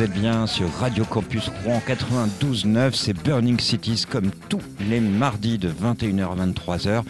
vous 0.00 0.06
êtes 0.06 0.12
bien 0.18 0.46
sur 0.46 0.72
Radio 0.80 1.04
Campus 1.04 1.50
Rouen 1.62 1.82
92.9, 1.86 2.92
c'est 2.94 3.12
Burning 3.12 3.60
Cities 3.60 4.06
comme 4.08 4.30
tous 4.48 4.62
les 4.88 4.98
mardis 4.98 5.58
de 5.58 5.68
21h 5.68 6.22
à 6.22 6.46
23h. 6.46 7.02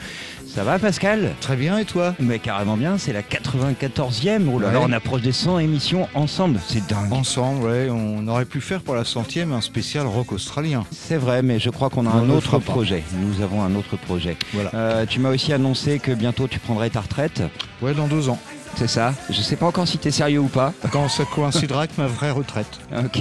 Ça 0.48 0.64
va 0.64 0.76
Pascal? 0.80 1.30
Très 1.40 1.54
bien 1.54 1.78
et 1.78 1.84
toi? 1.84 2.16
Mais 2.18 2.40
carrément 2.40 2.76
bien, 2.76 2.98
c'est 2.98 3.12
la 3.12 3.22
94e, 3.22 4.48
oh 4.52 4.58
là 4.58 4.66
Ouais. 4.66 4.72
là, 4.72 4.80
on 4.82 4.90
approche 4.90 5.22
des 5.22 5.30
100 5.30 5.60
émissions 5.60 6.08
ensemble, 6.14 6.58
c'est 6.66 6.84
dingue. 6.88 7.12
Ensemble, 7.12 7.62
ouais, 7.66 7.88
on 7.92 8.26
aurait 8.26 8.44
pu 8.44 8.60
faire 8.60 8.80
pour 8.80 8.96
la 8.96 9.04
centième 9.04 9.52
un 9.52 9.60
spécial 9.60 10.08
rock 10.08 10.32
australien. 10.32 10.84
C'est 10.91 11.16
vrai, 11.16 11.42
mais 11.42 11.60
je 11.60 11.70
crois 11.70 11.91
qu'on 11.91 12.06
a 12.06 12.10
On 12.10 12.24
un 12.24 12.30
autre 12.30 12.58
pas. 12.58 12.72
projet, 12.72 13.04
nous 13.20 13.41
avons 13.41 13.62
un 13.62 13.77
autre 13.77 13.96
projet. 13.98 14.36
Voilà. 14.52 14.70
Euh, 14.74 15.06
tu 15.08 15.20
m'as 15.20 15.30
aussi 15.30 15.52
annoncé 15.52 16.00
que 16.00 16.10
bientôt 16.10 16.48
tu 16.48 16.58
prendrais 16.58 16.91
ta 16.91 17.02
retraite, 17.02 17.42
Ouais, 17.82 17.94
dans 17.94 18.08
deux 18.08 18.28
ans. 18.28 18.38
C'est 18.76 18.88
ça 18.88 19.12
Je 19.28 19.40
sais 19.40 19.56
pas 19.56 19.66
encore 19.66 19.86
si 19.86 19.98
t'es 19.98 20.10
sérieux 20.10 20.40
ou 20.40 20.48
pas. 20.48 20.72
Quand 20.90 21.08
ça 21.08 21.24
coïncidera 21.24 21.80
avec 21.80 21.98
ma 21.98 22.06
vraie 22.06 22.30
retraite. 22.30 22.78
Ok, 22.96 23.20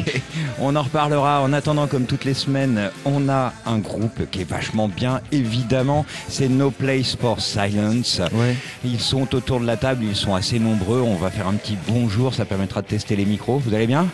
on 0.60 0.76
en 0.76 0.84
reparlera. 0.84 1.42
En 1.42 1.52
attendant, 1.54 1.88
comme 1.88 2.06
toutes 2.06 2.26
les 2.26 2.34
semaines, 2.34 2.92
on 3.06 3.30
a 3.30 3.54
un 3.66 3.80
groupe 3.80 4.30
qui 4.32 4.42
est 4.42 4.50
vachement 4.50 4.88
bien, 4.88 5.22
évidemment. 5.32 6.06
C'est 6.28 6.50
No 6.50 6.72
Place 6.72 7.16
for 7.20 7.42
Silence. 7.42 8.22
Ouais. 8.34 8.56
Ils 8.84 9.00
sont 9.00 9.36
autour 9.36 9.60
de 9.60 9.66
la 9.66 9.78
table, 9.78 10.06
ils 10.06 10.16
sont 10.16 10.36
assez 10.36 10.60
nombreux. 10.60 11.02
On 11.02 11.16
va 11.16 11.30
faire 11.30 11.48
un 11.48 11.56
petit 11.56 11.78
bonjour, 11.88 12.34
ça 12.34 12.46
permettra 12.46 12.82
de 12.82 12.88
tester 12.88 13.16
les 13.16 13.26
micros. 13.26 13.60
Vous 13.60 13.74
allez 13.74 13.88
bien? 13.88 14.08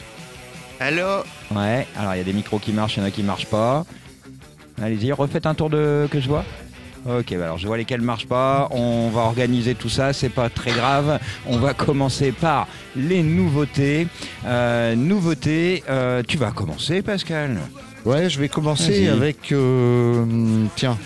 Allô? 0.80 1.24
Ouais, 1.56 1.88
alors 1.98 2.16
il 2.16 2.18
y 2.18 2.22
a 2.22 2.24
des 2.24 2.34
micros 2.34 2.60
qui 2.60 2.72
marchent, 2.72 2.98
il 2.98 3.02
y 3.02 3.04
en 3.04 3.06
a 3.06 3.12
qui 3.12 3.24
marchent 3.24 3.46
pas. 3.46 3.86
Allez-y, 4.82 5.12
refaites 5.14 5.46
un 5.46 5.54
tour 5.54 5.70
de 5.70 6.08
que 6.12 6.20
je 6.20 6.28
vois. 6.28 6.44
Ok, 7.08 7.36
bah 7.38 7.44
alors 7.44 7.58
je 7.60 7.68
vois 7.68 7.78
lesquels 7.78 8.02
marchent 8.02 8.26
pas. 8.28 8.68
On 8.72 9.10
va 9.10 9.22
organiser 9.22 9.76
tout 9.76 9.90
ça, 9.90 10.12
c'est 10.12 10.30
pas 10.30 10.50
très 10.50 10.72
grave. 10.72 11.20
On 11.46 11.58
va 11.58 11.74
commencer 11.76 12.32
par 12.32 12.68
les 12.96 13.22
nouveautés. 13.22 14.08
Euh, 14.46 14.96
nouveautés, 14.96 15.84
euh, 15.90 16.24
tu 16.28 16.38
vas 16.38 16.52
commencer, 16.52 17.02
Pascal. 17.04 17.58
Ouais, 18.06 18.30
je 18.30 18.40
vais 18.40 18.50
commencer 18.50 18.92
Vas-y. 19.06 19.08
avec. 19.10 19.52
euh, 19.52 20.26
tiens, 20.76 20.98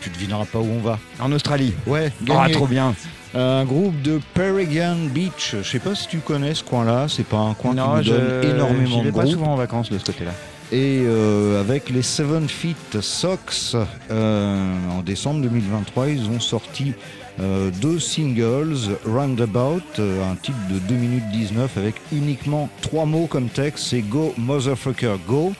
tu 0.00 0.10
devineras 0.10 0.44
pas 0.44 0.58
où 0.60 0.68
on 0.68 0.80
va. 0.80 0.98
En 1.20 1.32
Australie. 1.32 1.74
Ouais, 1.86 2.12
Ah, 2.30 2.42
gagné. 2.42 2.52
trop 2.54 2.66
bien. 2.66 2.94
Un 3.34 3.64
groupe 3.64 4.00
de 4.02 4.20
Perigan 4.34 4.96
Beach. 5.12 5.56
Je 5.62 5.68
sais 5.68 5.78
pas 5.80 5.94
si 5.94 6.08
tu 6.08 6.18
connais 6.18 6.54
ce 6.54 6.62
coin-là. 6.64 7.06
C'est 7.08 7.26
pas 7.26 7.36
un 7.38 7.54
coin 7.54 7.72
qui 7.72 7.76
nous 7.80 8.02
donne 8.04 8.44
énormément 8.54 8.98
de 9.00 9.04
vais 9.04 9.12
pas 9.12 9.22
groupes. 9.22 9.32
souvent 9.32 9.52
en 9.52 9.56
vacances 9.56 9.90
de 9.90 9.98
ce 9.98 10.04
côté-là. 10.04 10.30
Et 10.70 11.02
euh, 11.06 11.60
avec 11.60 11.88
les 11.88 12.02
Seven 12.02 12.46
Feet 12.48 13.00
Sox, 13.00 13.74
euh, 14.10 14.74
en 14.90 15.00
décembre 15.02 15.40
2023, 15.40 16.08
ils 16.08 16.28
ont 16.28 16.40
sorti 16.40 16.92
euh, 17.40 17.70
deux 17.80 17.98
singles, 17.98 18.76
Roundabout, 19.06 19.80
euh, 19.98 20.30
un 20.30 20.34
titre 20.34 20.58
de 20.70 20.78
2 20.80 20.94
minutes 20.94 21.24
19 21.32 21.78
avec 21.78 21.94
uniquement 22.12 22.68
trois 22.82 23.06
mots 23.06 23.26
comme 23.26 23.48
texte, 23.48 23.86
c'est 23.88 24.00
Go 24.02 24.34
Motherfucker 24.36 25.16
Go. 25.26 25.52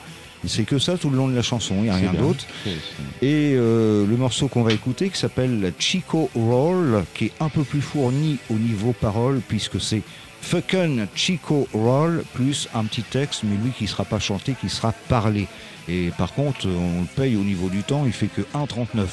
C'est 0.45 0.63
que 0.63 0.77
ça 0.79 0.97
tout 0.97 1.09
le 1.09 1.17
long 1.17 1.27
de 1.27 1.35
la 1.35 1.41
chanson, 1.41 1.75
il 1.79 1.83
n'y 1.83 1.89
a 1.89 1.95
rien 1.95 2.13
d'autre. 2.13 2.45
Et 3.21 3.53
euh, 3.55 4.05
le 4.07 4.15
morceau 4.15 4.47
qu'on 4.47 4.63
va 4.63 4.71
écouter 4.71 5.09
qui 5.09 5.17
s'appelle 5.19 5.73
Chico 5.79 6.29
Roll, 6.33 7.03
qui 7.13 7.25
est 7.25 7.33
un 7.41 7.49
peu 7.49 7.63
plus 7.63 7.81
fourni 7.81 8.37
au 8.49 8.53
niveau 8.53 8.93
parole, 8.93 9.41
puisque 9.45 9.81
c'est 9.81 10.01
Fucking 10.41 11.05
Chico 11.15 11.67
Roll 11.73 12.23
plus 12.33 12.67
un 12.73 12.85
petit 12.85 13.03
texte, 13.03 13.43
mais 13.43 13.55
lui 13.57 13.71
qui 13.71 13.87
sera 13.87 14.05
pas 14.05 14.19
chanté, 14.19 14.55
qui 14.59 14.69
sera 14.69 14.93
parlé. 15.07 15.47
Et 15.87 16.11
par 16.17 16.33
contre, 16.33 16.67
on 16.67 17.01
le 17.01 17.07
paye 17.15 17.35
au 17.35 17.43
niveau 17.43 17.69
du 17.69 17.83
temps, 17.83 18.03
il 18.05 18.13
fait 18.13 18.27
que 18.27 18.41
1,39. 18.53 19.07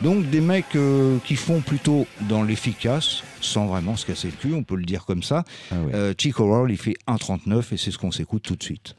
Donc 0.00 0.30
des 0.30 0.40
mecs 0.40 0.76
euh, 0.76 1.18
qui 1.24 1.34
font 1.34 1.60
plutôt 1.60 2.06
dans 2.28 2.42
l'efficace, 2.42 3.24
sans 3.40 3.66
vraiment 3.66 3.96
se 3.96 4.06
casser 4.06 4.28
le 4.28 4.34
cul, 4.34 4.54
on 4.54 4.62
peut 4.62 4.76
le 4.76 4.84
dire 4.84 5.04
comme 5.04 5.22
ça. 5.22 5.44
Ah. 5.70 5.74
Euh, 5.92 6.14
Chico 6.16 6.46
Roll, 6.46 6.70
il 6.70 6.78
fait 6.78 6.96
1,39 7.08 7.74
et 7.74 7.76
c'est 7.76 7.90
ce 7.90 7.98
qu'on 7.98 8.12
s'écoute 8.12 8.42
tout 8.42 8.56
de 8.56 8.62
suite. 8.62 8.94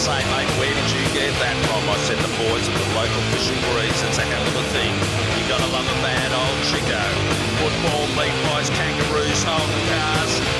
Say, 0.00 0.24
mate, 0.32 0.48
where 0.56 0.72
did 0.72 0.88
you 0.96 1.04
get 1.12 1.28
that 1.44 1.52
from? 1.68 1.84
I 1.84 1.96
said, 2.08 2.16
the 2.24 2.32
boys 2.40 2.64
at 2.64 2.72
the 2.72 2.88
local 2.96 3.20
fishing 3.36 3.60
breeze, 3.68 4.00
it's 4.08 4.16
a 4.16 4.24
hell 4.24 4.40
of 4.48 4.56
a 4.56 4.64
thing. 4.72 4.96
You 5.36 5.44
gotta 5.44 5.68
love 5.68 5.84
a 5.84 5.98
bad 6.00 6.32
old 6.32 6.56
Chico. 6.64 7.04
Football, 7.60 8.08
meat 8.16 8.32
pies, 8.48 8.72
kangaroos, 8.72 9.44
holding 9.44 9.84
cars. 9.92 10.59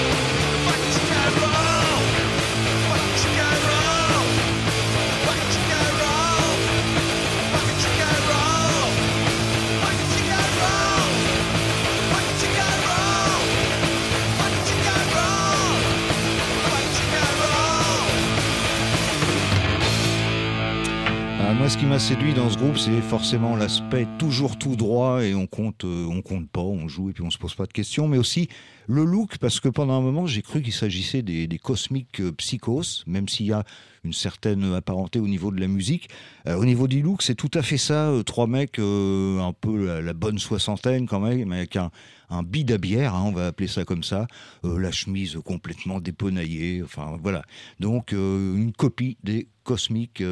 Ce 21.71 21.79
qui 21.79 21.87
m'a 21.87 22.01
séduit 22.01 22.35
dans 22.35 22.51
ce 22.51 22.59
groupe, 22.59 22.77
c'est 22.77 23.01
forcément 23.01 23.55
l'aspect 23.55 24.05
toujours 24.19 24.59
tout 24.59 24.75
droit 24.75 25.23
et 25.23 25.37
on 25.37 25.47
compte, 25.47 25.85
euh, 25.85 26.05
on 26.11 26.21
compte 26.21 26.51
pas, 26.51 26.63
on 26.63 26.89
joue 26.89 27.11
et 27.11 27.13
puis 27.13 27.23
on 27.23 27.31
se 27.31 27.39
pose 27.39 27.55
pas 27.55 27.67
de 27.67 27.73
questions, 27.73 28.09
mais 28.09 28.19
aussi 28.19 28.49
le 28.89 29.05
look, 29.05 29.39
parce 29.39 29.61
que 29.61 29.69
pendant 29.69 29.93
un 29.93 30.01
moment, 30.01 30.27
j'ai 30.27 30.43
cru 30.43 30.63
qu'il 30.63 30.73
s'agissait 30.73 31.23
des, 31.23 31.61
cosmiques 31.63 32.21
euh, 32.21 32.33
psychos, 32.33 33.05
même 33.07 33.29
s'il 33.29 33.47
y 33.47 33.53
a 33.53 33.63
une 34.03 34.13
certaine 34.13 34.75
apparenté 34.75 35.21
au 35.21 35.29
niveau 35.29 35.53
de 35.53 35.61
la 35.61 35.69
musique. 35.69 36.09
Euh, 36.49 36.57
au 36.57 36.65
niveau 36.65 36.89
du 36.89 37.03
look, 37.03 37.23
c'est 37.23 37.37
tout 37.37 37.53
à 37.55 37.63
fait 37.63 37.79
ça. 37.79 38.13
trois 38.27 38.49
mecs, 38.49 38.81
un 38.81 39.53
peu 39.61 40.01
la, 40.01 40.13
bonne 40.13 40.41
soixantaine 40.41 41.07
quand 41.07 41.21
même, 41.21 41.49
mais 41.49 41.59
avec 41.59 41.77
un, 41.77 41.93
un 42.31 42.43
bide 42.43 42.73
à 42.73 42.79
bière, 42.79 43.15
hein, 43.15 43.23
on 43.27 43.33
va 43.33 43.47
appeler 43.47 43.69
ça 43.69 43.85
comme 43.85 44.03
ça. 44.03 44.27
La 44.65 44.91
chemise 44.91 45.39
complètement 45.45 46.01
dépenaillée, 46.01 46.83
enfin 46.83 47.17
voilà. 47.23 47.45
Donc 47.79 48.11
une 48.11 48.73
copie 48.77 49.19
des 49.23 49.47
cosmiques 49.63 50.25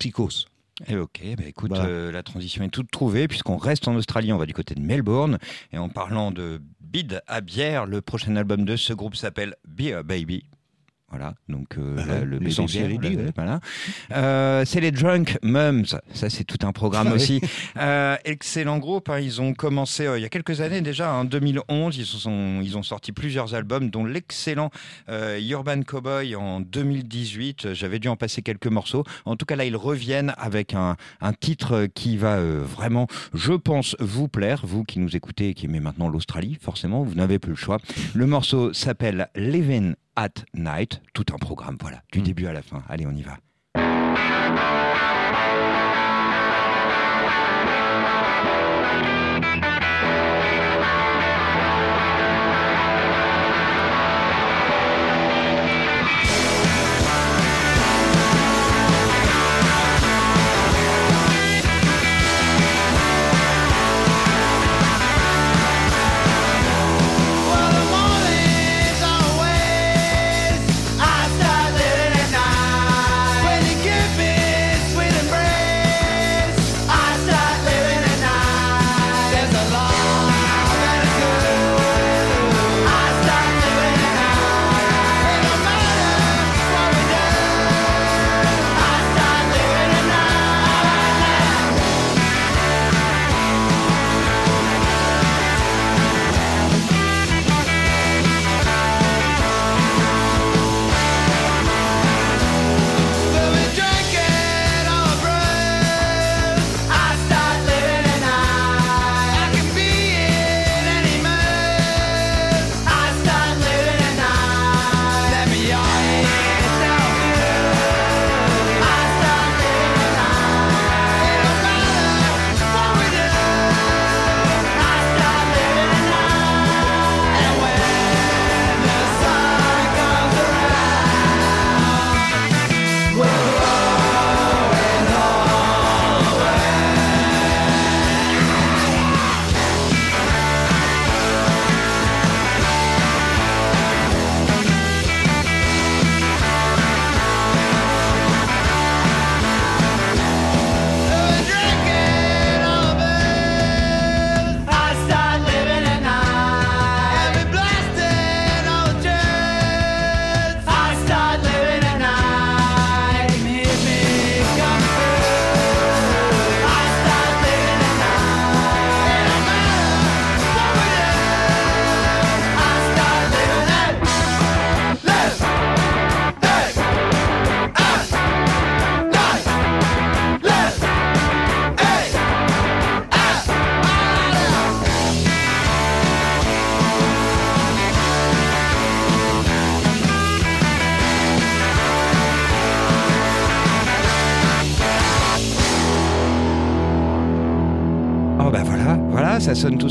psychos. 0.00 0.46
Eh 0.86 0.96
ok, 0.96 1.20
bah 1.36 1.44
écoute, 1.46 1.72
euh, 1.72 2.10
la 2.10 2.22
transition 2.22 2.64
est 2.64 2.70
toute 2.70 2.90
trouvée 2.90 3.28
puisqu'on 3.28 3.58
reste 3.58 3.86
en 3.86 3.94
Australie, 3.94 4.32
on 4.32 4.38
va 4.38 4.46
du 4.46 4.54
côté 4.54 4.74
de 4.74 4.80
Melbourne. 4.80 5.38
Et 5.72 5.78
en 5.78 5.88
parlant 5.88 6.30
de 6.30 6.60
bide 6.80 7.22
à 7.26 7.40
bière, 7.40 7.86
le 7.86 8.00
prochain 8.00 8.34
album 8.36 8.64
de 8.64 8.76
ce 8.76 8.92
groupe 8.92 9.14
s'appelle 9.14 9.56
Beer 9.66 10.02
Baby. 10.04 10.44
Voilà, 11.10 11.34
donc 11.48 11.76
euh, 11.76 11.96
Bah 11.96 12.04
ouais, 12.06 12.24
le 12.24 12.38
l'essentiel 12.38 12.92
est 12.92 12.98
ouais. 12.98 13.32
voilà. 13.34 13.58
Euh, 14.12 14.64
c'est 14.64 14.80
les 14.80 14.92
Drunk 14.92 15.38
Mums, 15.42 15.86
ça 16.14 16.30
c'est 16.30 16.44
tout 16.44 16.64
un 16.64 16.70
programme 16.70 17.08
Ah 17.10 17.14
aussi. 17.14 17.40
Euh, 17.76 18.16
excellent 18.24 18.78
groupe, 18.78 19.08
hein, 19.08 19.18
ils 19.18 19.40
ont 19.40 19.52
commencé 19.52 20.08
il 20.16 20.22
y 20.22 20.24
a 20.24 20.28
quelques 20.28 20.60
années 20.60 20.82
déjà, 20.82 21.12
en 21.12 21.24
2011, 21.24 21.96
ils, 21.96 22.06
se 22.06 22.16
sont, 22.16 22.60
ils 22.62 22.78
ont 22.78 22.84
sorti 22.84 23.10
plusieurs 23.10 23.54
albums, 23.54 23.90
dont 23.90 24.04
l'excellent 24.04 24.70
Urban 25.08 25.82
Cowboy 25.82 26.36
en 26.36 26.60
2018. 26.60 27.74
J'avais 27.74 27.98
dû 27.98 28.06
en 28.06 28.16
passer 28.16 28.42
quelques 28.42 28.68
morceaux. 28.68 29.04
En 29.24 29.34
tout 29.34 29.46
cas 29.46 29.56
là, 29.56 29.64
ils 29.64 29.76
reviennent 29.76 30.32
avec 30.38 30.74
un, 30.74 30.96
un 31.20 31.32
titre 31.32 31.86
qui 31.92 32.16
va 32.18 32.40
vraiment, 32.40 33.08
je 33.34 33.52
pense, 33.54 33.96
vous 33.98 34.28
plaire, 34.28 34.60
vous 34.64 34.84
qui 34.84 35.00
nous 35.00 35.16
écoutez 35.16 35.48
et 35.48 35.54
qui 35.54 35.66
aimez 35.66 35.80
maintenant 35.80 36.08
l'Australie, 36.08 36.56
forcément, 36.60 37.02
vous 37.02 37.14
n'avez 37.14 37.38
plus 37.38 37.50
le 37.50 37.56
choix. 37.56 37.78
Le 38.14 38.26
morceau 38.26 38.72
s'appelle 38.72 39.28
Living 39.34 39.94
at 40.20 40.44
Night, 40.52 41.00
tout 41.14 41.24
un 41.32 41.38
programme, 41.38 41.78
voilà, 41.80 42.02
du 42.12 42.20
Mm. 42.20 42.22
début 42.24 42.46
à 42.46 42.52
la 42.52 42.60
fin. 42.60 42.82
Allez, 42.90 43.06
on 43.06 43.12
y 43.12 43.22
va. 43.22 43.38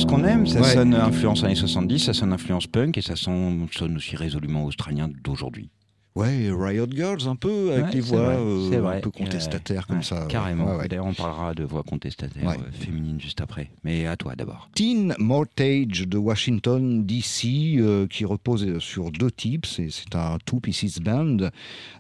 Qu'on 0.09 0.23
aime. 0.23 0.47
Ça 0.47 0.61
Ouais. 0.61 0.73
sonne 0.73 0.93
influence 0.93 1.43
années 1.43 1.55
70, 1.55 1.99
ça 1.99 2.13
sonne 2.13 2.33
influence 2.33 2.67
punk 2.67 2.97
et 2.97 3.01
ça 3.01 3.15
sonne, 3.15 3.67
sonne 3.71 3.95
aussi 3.97 4.15
résolument 4.15 4.65
australien 4.65 5.09
d'aujourd'hui. 5.23 5.69
Ouais, 6.15 6.49
Riot 6.51 6.87
Girls 6.91 7.27
un 7.27 7.35
peu, 7.35 7.71
avec 7.71 7.85
Ouais, 7.85 7.91
les 7.93 7.99
voix 8.01 8.19
vrai, 8.35 8.37
euh, 8.77 8.97
un 8.97 8.99
peu 8.99 9.11
contestataires 9.11 9.85
comme 9.87 9.97
Ouais, 9.97 10.03
ça. 10.03 10.25
Carrément. 10.27 10.75
Ouais. 10.75 10.87
D'ailleurs, 10.87 11.05
on 11.05 11.13
parlera 11.13 11.53
de 11.53 11.63
voix 11.63 11.83
contestataires 11.83 12.49
euh, 12.49 12.71
féminines 12.71 13.21
juste 13.21 13.39
après. 13.39 13.69
Mais 13.83 14.05
à 14.07 14.17
toi 14.17 14.35
d'abord. 14.35 14.69
Teen 14.73 15.13
Mortage 15.19 16.07
de 16.07 16.17
Washington 16.17 17.05
DC 17.05 17.77
euh, 17.77 18.07
qui 18.07 18.25
repose 18.25 18.79
sur 18.79 19.11
deux 19.11 19.31
types, 19.31 19.65
c'est 19.67 19.89
c'est 19.91 20.15
un 20.15 20.39
two 20.45 20.59
pieces 20.59 20.99
band, 20.99 21.37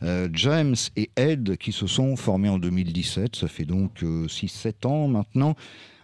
Euh, 0.03 0.27
James 0.33 0.75
et 0.97 1.11
Ed 1.15 1.55
qui 1.57 1.71
se 1.71 1.85
sont 1.87 2.15
formés 2.17 2.49
en 2.49 2.57
2017, 2.57 3.35
ça 3.35 3.47
fait 3.47 3.65
donc 3.65 4.01
6-7 4.01 4.85
ans 4.87 5.07
maintenant. 5.07 5.55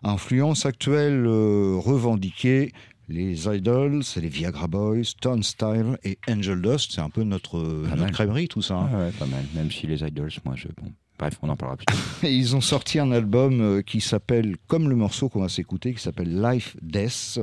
Influence 0.07 0.65
actuelle 0.65 1.25
euh, 1.25 1.75
revendiquée, 1.83 2.71
les 3.09 3.47
Idols, 3.47 4.03
c'est 4.03 4.21
les 4.21 4.29
Viagra 4.29 4.67
Boys, 4.67 5.01
Turnstile 5.19 5.97
et 6.03 6.17
Angel 6.29 6.61
Dust, 6.61 6.91
c'est 6.93 7.01
un 7.01 7.09
peu 7.09 7.23
notre, 7.23 7.59
notre 7.59 8.11
crèmerie 8.11 8.47
tout 8.47 8.61
ça. 8.61 8.75
hein. 8.75 8.89
Ah 8.93 8.97
ouais, 8.99 9.11
pas 9.11 9.25
mal. 9.25 9.43
Même 9.55 9.71
si 9.71 9.87
les 9.87 10.03
idols, 10.03 10.29
moi, 10.45 10.53
je. 10.55 10.67
Bon. 10.81 10.91
Bref, 11.17 11.39
on 11.41 11.49
en 11.49 11.55
parlera 11.55 11.77
plus 11.77 11.85
tard. 11.85 11.95
Ils 12.29 12.55
ont 12.55 12.61
sorti 12.61 12.99
un 12.99 13.11
album 13.11 13.61
euh, 13.61 13.81
qui 13.81 13.99
s'appelle, 14.01 14.57
comme 14.67 14.89
le 14.89 14.95
morceau 14.95 15.27
qu'on 15.29 15.41
va 15.41 15.49
s'écouter, 15.49 15.93
qui 15.93 16.01
s'appelle 16.01 16.41
Life 16.41 16.75
Death, 16.81 17.39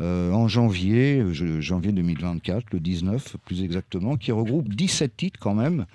euh, 0.00 0.32
en 0.32 0.48
janvier, 0.48 1.22
je- 1.32 1.60
janvier 1.60 1.92
2024, 1.92 2.72
le 2.72 2.80
19 2.80 3.36
plus 3.44 3.62
exactement, 3.62 4.16
qui 4.16 4.32
regroupe 4.32 4.68
17 4.74 5.16
titres 5.16 5.38
quand 5.38 5.54
même, 5.54 5.86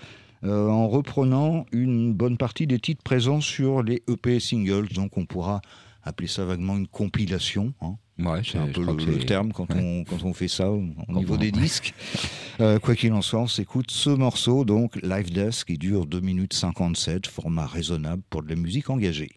euh, 0.43 0.67
en 0.69 0.87
reprenant 0.87 1.65
une 1.71 2.13
bonne 2.13 2.37
partie 2.37 2.67
des 2.67 2.79
titres 2.79 3.01
présents 3.03 3.41
sur 3.41 3.81
les 3.81 4.03
EP 4.07 4.39
singles. 4.39 4.89
Donc 4.93 5.17
on 5.17 5.25
pourra 5.25 5.61
appeler 6.05 6.27
ça 6.27 6.45
vaguement 6.45 6.77
une 6.77 6.87
compilation. 6.87 7.73
hein. 7.81 7.95
Ouais, 8.17 8.41
C'est 8.45 8.57
un 8.57 8.67
peu 8.67 8.81
le, 8.85 9.25
terme 9.25 9.51
quand, 9.51 9.69
ouais. 9.73 9.81
on, 9.81 10.05
quand 10.05 10.23
on 10.23 10.33
fait 10.33 10.47
ça 10.47 10.71
au 10.71 10.81
niveau 11.09 11.35
des 11.37 11.51
disques. 11.51 11.93
Euh, 12.61 12.79
quoi 12.79 12.95
qu'il 12.95 13.11
en 13.11 13.21
soit, 13.21 13.41
on 13.41 13.47
s'écoute 13.47 13.91
ce 13.91 14.09
morceau, 14.09 14.63
donc 14.63 14.95
Live 15.03 15.29
Death, 15.29 15.65
qui 15.65 15.77
dure 15.77 16.05
2 16.05 16.21
minutes 16.21 16.53
57, 16.53 17.27
format 17.27 17.65
raisonnable 17.67 18.21
pour 18.29 18.43
de 18.43 18.47
la 18.47 18.55
musique 18.55 18.89
engagée. 18.89 19.31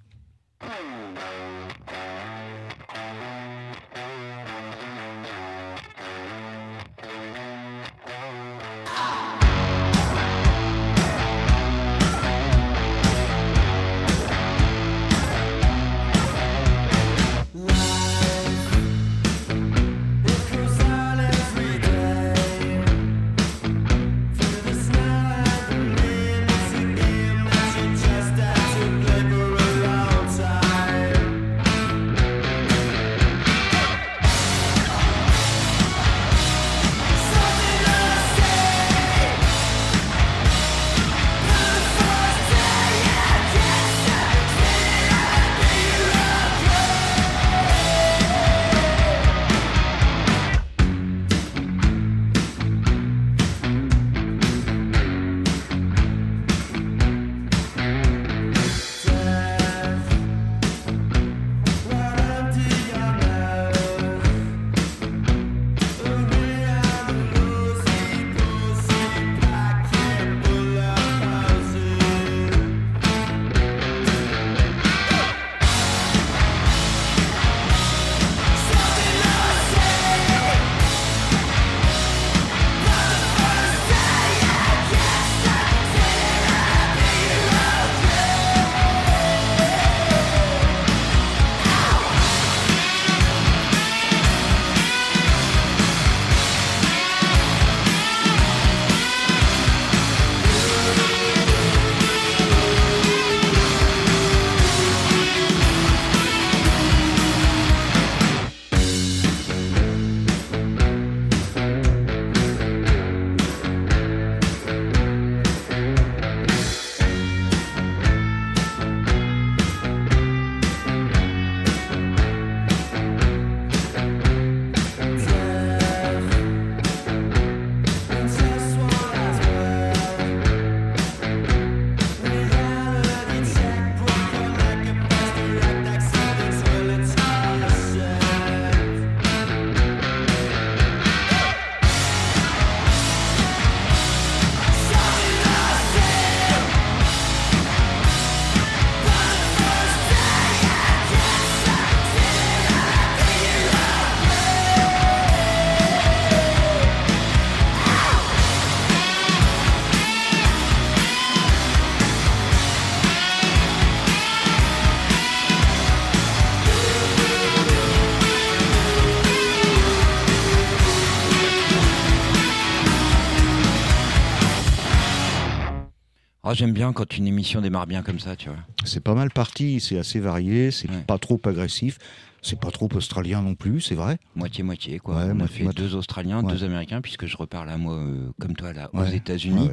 J'aime 176.59 176.73
bien 176.73 176.93
quand 176.93 177.17
une 177.17 177.29
émission 177.29 177.61
démarre 177.61 177.87
bien 177.87 178.03
comme 178.03 178.19
ça, 178.19 178.35
tu 178.35 178.49
vois. 178.49 178.59
C'est 178.85 178.99
pas 178.99 179.15
mal 179.15 179.31
parti, 179.31 179.79
c'est 179.79 179.97
assez 179.97 180.19
varié, 180.19 180.73
c'est 180.73 180.91
Ouais. 180.91 181.05
pas 181.07 181.17
trop 181.17 181.41
agressif, 181.45 181.99
c'est 182.43 182.59
pas 182.59 182.73
trop 182.73 182.89
australien 182.97 183.43
non 183.43 183.55
plus, 183.55 183.81
c'est 183.81 183.95
vrai. 183.95 184.19
Moitié-moitié, 184.35 184.99
quoi. 184.99 185.15
Ouais, 185.19 185.23
on 185.27 185.31
a 185.31 185.35
moitié- 185.35 185.59
fait 185.59 185.63
moitié. 185.63 185.85
deux 185.85 185.95
Australiens, 185.95 186.43
Ouais. 186.43 186.53
deux 186.53 186.65
Américains, 186.65 187.01
puisque 187.01 187.27
je 187.27 187.37
repars 187.37 187.65
là, 187.65 187.77
moi, 187.77 187.95
euh, 187.95 188.31
comme 188.41 188.57
toi, 188.57 188.73
là, 188.73 188.91
aux. 188.93 189.05
États-Unis. 189.05 189.71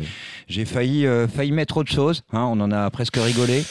J'ai 0.48 0.64
failli, 0.66 1.08
euh, 1.08 1.28
failli 1.28 1.52
mettre 1.52 1.78
autre 1.78 1.92
chose, 1.92 2.22
hein, 2.34 2.44
on 2.44 2.60
en 2.60 2.72
a 2.72 2.88
presque 2.92 3.16
rigolé. 3.18 3.64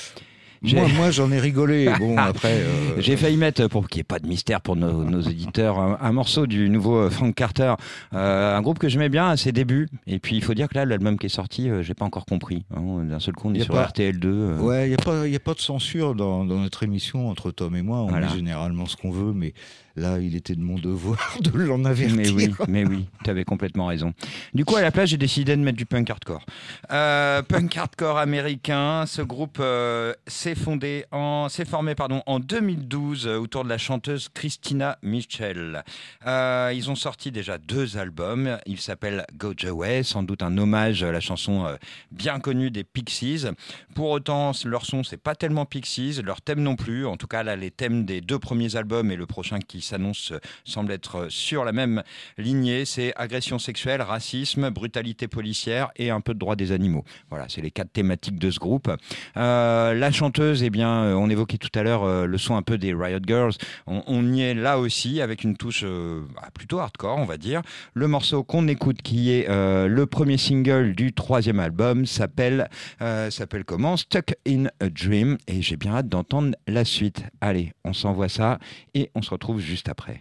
Moi, 0.73 0.87
moi 0.97 1.11
j'en 1.11 1.30
ai 1.30 1.38
rigolé. 1.38 1.90
Bon, 1.99 2.16
après. 2.16 2.54
euh, 2.61 2.94
J'ai 2.99 3.16
failli 3.16 3.37
mettre, 3.37 3.66
pour 3.68 3.88
qu'il 3.88 3.99
n'y 3.99 4.00
ait 4.00 4.04
pas 4.04 4.18
de 4.18 4.26
mystère 4.26 4.61
pour 4.61 4.76
nos, 4.76 5.04
nos 5.04 5.21
auditeurs, 5.21 5.78
un, 5.78 5.99
un 6.00 6.12
morceau 6.12 6.47
du 6.47 6.68
nouveau 6.71 6.97
euh, 6.97 7.11
Frank 7.11 7.35
Carter, 7.35 7.75
euh, 8.14 8.56
un 8.56 8.62
groupe 8.62 8.78
que 8.78 8.88
j'aimais 8.88 9.09
bien 9.09 9.28
à 9.28 9.37
ses 9.37 9.52
débuts. 9.52 9.88
Et 10.06 10.18
puis 10.18 10.37
il 10.37 10.42
faut 10.42 10.54
dire 10.54 10.68
que 10.68 10.75
là, 10.76 10.85
l'album 10.85 11.18
qui 11.18 11.26
est 11.26 11.28
sorti, 11.28 11.68
euh, 11.71 11.83
j'ai 11.83 11.94
pas 11.94 12.04
encore 12.04 12.25
compris. 12.26 12.64
hein. 12.76 13.04
D'un 13.04 13.21
seul 13.21 13.35
coup, 13.35 13.49
on 13.49 13.54
est 13.54 13.61
sur 13.61 13.75
pas- 13.75 13.85
RTL2. 13.87 14.25
euh, 14.26 14.59
Ouais, 14.61 14.87
il 14.87 14.90
n'y 14.90 14.94
a, 15.35 15.37
a 15.37 15.40
pas 15.40 15.54
de 15.54 15.61
censure 15.61 16.14
dans, 16.14 16.44
dans 16.44 16.59
notre 16.59 16.83
émission 16.83 17.28
entre 17.28 17.50
Tom 17.50 17.76
et 17.76 17.83
moi. 17.83 17.99
On 18.00 18.09
Voilà. 18.09 18.26
dit 18.28 18.37
généralement 18.37 18.87
ce 18.87 18.97
qu'on 18.97 19.11
veut, 19.11 19.33
mais 19.33 19.52
là, 19.96 20.18
il 20.18 20.34
était 20.34 20.54
de 20.54 20.60
mon 20.60 20.76
devoir 20.76 21.36
de 21.40 21.50
l'en 21.58 21.84
avertir. 21.84 22.16
Mais 22.16 22.30
oui, 22.30 22.54
mais 22.68 22.84
oui, 22.84 23.06
tu 23.22 23.30
avais 23.30 23.44
complètement 23.44 23.86
raison. 23.86 24.12
Du 24.52 24.64
coup, 24.64 24.76
à 24.76 24.82
la 24.82 24.90
place, 24.90 25.10
j'ai 25.10 25.16
décidé 25.16 25.56
de 25.56 25.62
mettre 25.62 25.78
du 25.78 25.86
punk 25.86 26.10
hardcore. 26.10 26.44
Euh, 26.90 27.42
punk 27.42 27.76
hardcore 27.76 28.18
américain, 28.18 29.04
ce 29.06 29.22
groupe 29.22 29.58
euh, 29.60 30.12
s'est 30.26 30.54
fondé 30.54 31.04
en, 31.12 31.48
c'est 31.48 31.68
formé 31.68 31.94
pardon 31.94 32.22
en 32.26 32.40
2012 32.40 33.26
euh, 33.26 33.36
autour 33.38 33.64
de 33.64 33.68
la 33.68 33.78
chanteuse 33.78 34.28
Christina 34.32 34.98
Mitchell. 35.02 35.84
Euh, 36.26 36.72
ils 36.74 36.90
ont 36.90 36.96
sorti 36.96 37.30
déjà 37.30 37.58
deux 37.58 37.96
albums. 37.96 38.58
Ils 38.66 38.80
s'appellent 38.80 39.24
Go 39.36 39.52
Away, 39.64 40.02
sans 40.02 40.22
doute 40.22 40.42
un 40.42 40.56
hommage 40.58 41.02
à 41.02 41.12
la 41.12 41.20
chanson 41.20 41.66
bien 42.10 42.40
connue 42.40 42.70
des 42.70 42.84
Pixies. 42.84 43.46
Pour 43.94 44.10
autant, 44.10 44.52
leur 44.64 44.84
son 44.84 45.04
c'est 45.04 45.16
pas 45.16 45.34
tellement 45.34 45.66
Pixies, 45.66 46.20
leur 46.22 46.40
thème 46.40 46.60
non 46.60 46.76
plus. 46.76 47.06
En 47.06 47.16
tout 47.16 47.26
cas, 47.26 47.42
là, 47.42 47.56
les 47.56 47.70
thèmes 47.70 48.04
des 48.04 48.20
deux 48.20 48.38
premiers 48.38 48.76
albums 48.76 49.10
et 49.10 49.16
le 49.16 49.26
prochain 49.26 49.58
qui 49.60 49.83
s'annonce 49.84 50.32
euh, 50.32 50.40
semblent 50.64 50.92
être 50.92 51.26
sur 51.28 51.64
la 51.64 51.72
même 51.72 52.02
lignée. 52.38 52.84
C'est 52.84 53.12
agression 53.16 53.58
sexuelle, 53.58 54.02
racisme, 54.02 54.70
brutalité 54.70 55.28
policière 55.28 55.90
et 55.96 56.10
un 56.10 56.20
peu 56.20 56.34
de 56.34 56.38
droit 56.38 56.56
des 56.56 56.72
animaux. 56.72 57.04
Voilà, 57.30 57.46
c'est 57.48 57.60
les 57.60 57.70
quatre 57.70 57.92
thématiques 57.92 58.38
de 58.38 58.50
ce 58.50 58.58
groupe. 58.58 58.90
Euh, 59.36 59.94
la 59.94 60.12
chanteuse, 60.12 60.62
eh 60.62 60.70
bien, 60.70 61.04
euh, 61.04 61.14
on 61.14 61.28
évoquait 61.30 61.58
tout 61.58 61.70
à 61.78 61.82
l'heure 61.82 62.04
euh, 62.04 62.26
le 62.26 62.38
son 62.38 62.56
un 62.56 62.62
peu 62.62 62.78
des 62.78 62.94
Riot 62.94 63.20
Girls. 63.26 63.52
On, 63.86 64.32
y 64.32 64.42
est 64.42 64.54
là 64.54 64.78
aussi 64.78 65.20
avec 65.20 65.44
une 65.44 65.56
touche 65.56 65.82
euh, 65.84 66.22
bah, 66.34 66.48
plutôt 66.54 66.78
hardcore, 66.78 67.18
on 67.18 67.24
va 67.24 67.36
dire. 67.36 67.62
Le 67.92 68.08
morceau 68.08 68.42
qu'on 68.42 68.68
écoute, 68.68 69.02
qui 69.02 69.30
est 69.30 69.48
euh, 69.48 69.86
le 69.86 70.06
premier 70.06 70.38
single 70.38 70.94
du 70.94 71.12
troisième 71.12 71.60
album, 71.60 72.06
s'appelle 72.06 72.68
euh, 73.02 73.30
s'appelle 73.30 73.64
comment? 73.64 73.96
Stuck 73.96 74.34
in 74.46 74.66
a 74.80 74.88
Dream. 74.88 75.38
Et 75.48 75.62
j'ai 75.62 75.76
bien 75.76 75.94
hâte 75.96 76.08
d'entendre 76.08 76.54
la 76.66 76.84
suite. 76.84 77.24
Allez, 77.40 77.72
on 77.84 77.92
s'envoie 77.92 78.28
ça 78.28 78.58
et 78.94 79.10
on 79.14 79.22
se 79.22 79.30
retrouve 79.30 79.60
juste 79.60 79.73
après. 79.86 80.20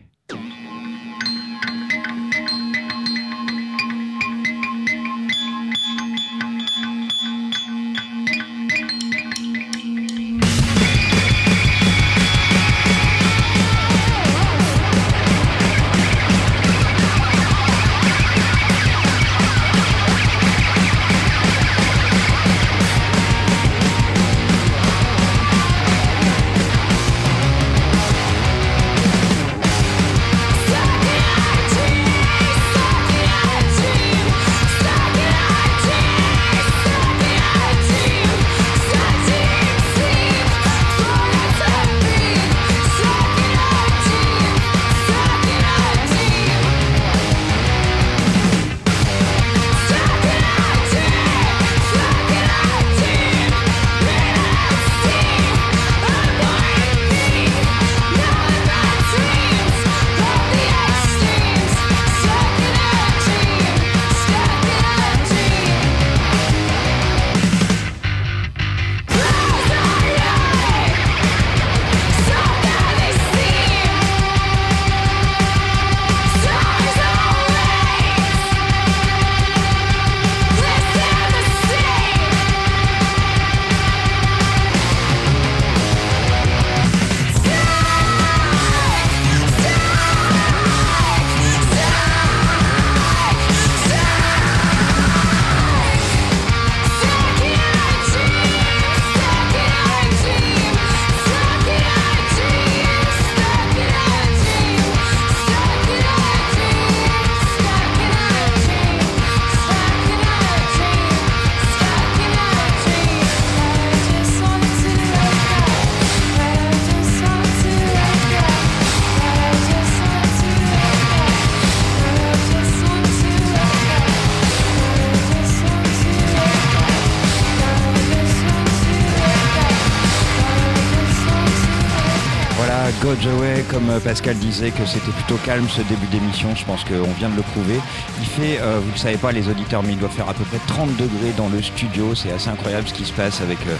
Pascal 134.03 134.35
disait 134.37 134.71
que 134.71 134.85
c'était 134.85 135.11
plutôt 135.11 135.37
calme 135.45 135.67
ce 135.69 135.81
début 135.81 136.07
d'émission, 136.07 136.53
je 136.55 136.65
pense 136.65 136.83
qu'on 136.83 137.11
vient 137.17 137.29
de 137.29 137.35
le 137.37 137.41
prouver. 137.41 137.79
Il 138.19 138.25
fait, 138.25 138.59
euh, 138.61 138.79
vous 138.81 138.87
ne 138.87 138.93
le 138.93 138.97
savez 138.97 139.17
pas 139.17 139.31
les 139.31 139.47
auditeurs, 139.47 139.81
mais 139.83 139.93
il 139.93 139.99
doit 139.99 140.09
faire 140.09 140.27
à 140.27 140.33
peu 140.33 140.43
près 140.43 140.59
30 140.67 140.89
degrés 140.97 141.31
dans 141.37 141.47
le 141.49 141.61
studio, 141.61 142.13
c'est 142.13 142.31
assez 142.31 142.49
incroyable 142.49 142.87
ce 142.87 142.93
qui 142.93 143.05
se 143.05 143.13
passe 143.13 143.41
avec 143.41 143.59
euh, 143.67 143.75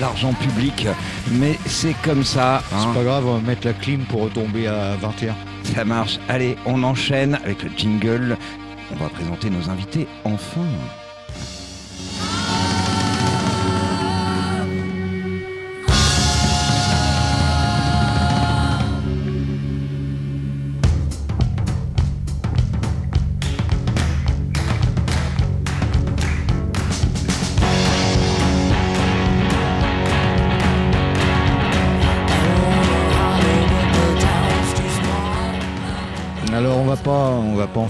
l'argent 0.00 0.32
public, 0.34 0.86
mais 1.32 1.58
c'est 1.66 1.94
comme 2.02 2.24
ça. 2.24 2.56
hein. 2.72 2.76
C'est 2.80 2.98
pas 2.98 3.04
grave, 3.04 3.26
on 3.26 3.34
va 3.34 3.40
mettre 3.40 3.66
la 3.66 3.72
clim 3.72 4.00
pour 4.00 4.22
retomber 4.22 4.66
à 4.66 4.96
21. 5.00 5.34
Ça 5.74 5.84
marche. 5.84 6.18
Allez, 6.28 6.56
on 6.66 6.82
enchaîne 6.82 7.34
avec 7.44 7.62
le 7.62 7.70
jingle. 7.76 8.36
On 8.92 8.96
va 8.96 9.08
présenter 9.10 9.50
nos 9.50 9.68
invités 9.70 10.08
enfin. 10.24 10.60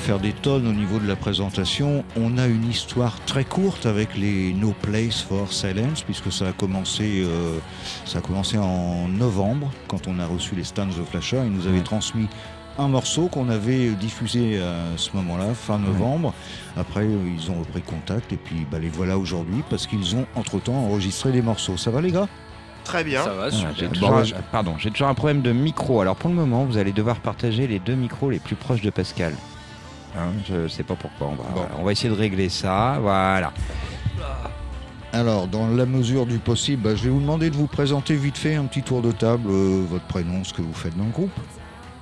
Faire 0.09 0.19
des 0.19 0.33
tonnes 0.33 0.67
au 0.67 0.73
niveau 0.73 0.99
de 0.99 1.07
la 1.07 1.17
présentation. 1.17 2.03
On 2.17 2.39
a 2.39 2.47
une 2.47 2.67
histoire 2.71 3.21
très 3.27 3.45
courte 3.45 3.85
avec 3.85 4.17
les 4.17 4.55
No 4.55 4.73
Place 4.81 5.21
for 5.21 5.53
Silence 5.53 6.01
puisque 6.01 6.33
ça 6.33 6.49
a 6.49 6.53
commencé, 6.53 7.25
euh, 7.27 7.59
ça 8.07 8.21
a 8.21 8.23
commencé 8.23 8.57
en 8.57 9.07
novembre 9.07 9.71
quand 9.87 10.07
on 10.09 10.19
a 10.19 10.25
reçu 10.25 10.55
les 10.55 10.65
stands 10.65 10.87
de 10.87 11.05
Flasher. 11.11 11.43
Ils 11.45 11.53
nous 11.53 11.67
avaient 11.67 11.77
Ouais. 11.77 11.85
transmis 11.85 12.27
un 12.79 12.89
morceau 12.89 13.27
qu'on 13.29 13.51
avait 13.51 13.91
diffusé 13.91 14.59
à 14.63 14.97
ce 14.97 15.11
moment-là, 15.13 15.53
fin 15.53 15.77
novembre. 15.79 16.33
Après, 16.79 17.05
ils 17.07 17.51
ont 17.51 17.59
repris 17.59 17.83
contact 17.83 18.33
et 18.33 18.39
puis 18.39 18.67
bah, 18.73 18.79
les 18.79 18.89
voilà 18.89 19.19
aujourd'hui 19.19 19.63
parce 19.69 19.87
qu'ils 19.87 20.17
ont 20.17 20.25
entre-temps 20.37 20.73
enregistré 20.87 21.33
des 21.33 21.43
morceaux. 21.43 21.77
Ça 21.77 21.91
va 21.91 22.01
les 22.01 22.13
gars? 22.13 22.29
Très 22.85 23.05
bien. 23.05 23.23
Ça 23.25 23.35
va, 23.35 23.51
super. 23.51 23.75
j'ai 23.77 23.87
Bon, 23.89 23.93
toujours, 23.93 24.15
un- 24.15 24.25
je- 24.25 24.35
pardon, 24.53 24.75
j'ai 24.79 24.91
toujours 24.91 25.09
un 25.09 25.15
problème 25.15 25.43
de 25.43 25.53
micro. 25.53 26.01
Alors 26.01 26.17
pour 26.17 26.31
le 26.31 26.37
moment, 26.37 26.65
vous 26.65 26.79
allez 26.79 26.93
devoir 26.93 27.17
partager 27.17 27.67
les 27.67 27.79
deux 27.79 27.95
micros 27.95 28.31
les 28.31 28.39
plus 28.39 28.57
proches 28.57 28.81
de 28.81 28.89
Pascal. 28.89 29.35
Hein, 30.17 30.33
je 30.49 30.69
sais 30.69 30.83
pas 30.83 30.95
pourquoi. 30.97 31.29
On 31.29 31.35
va, 31.35 31.45
Bon. 31.55 31.67
on 31.81 31.85
va 31.85 31.93
essayer 31.93 32.09
de 32.09 32.19
régler 32.19 32.49
ça. 32.49 32.99
Voilà. 33.01 33.53
Alors, 35.13 35.47
dans 35.49 35.69
la 35.69 35.87
mesure 35.87 36.27
du 36.27 36.39
possible, 36.39 36.83
bah, 36.83 36.95
je 36.95 37.05
vais 37.05 37.11
vous 37.11 37.21
demander 37.21 37.49
de 37.51 37.57
vous 37.57 37.67
présenter 37.67 38.15
vite 38.15 38.37
fait 38.37 38.57
un 38.57 38.65
petit 38.67 38.83
tour 38.83 39.01
de 39.01 39.11
table, 39.11 39.49
euh, 39.51 39.85
votre 39.89 40.05
prénom, 40.05 40.45
ce 40.45 40.53
que 40.53 40.61
vous 40.63 40.75
faites 40.75 40.97
dans 40.99 41.05
le 41.05 41.11
groupe. 41.11 41.31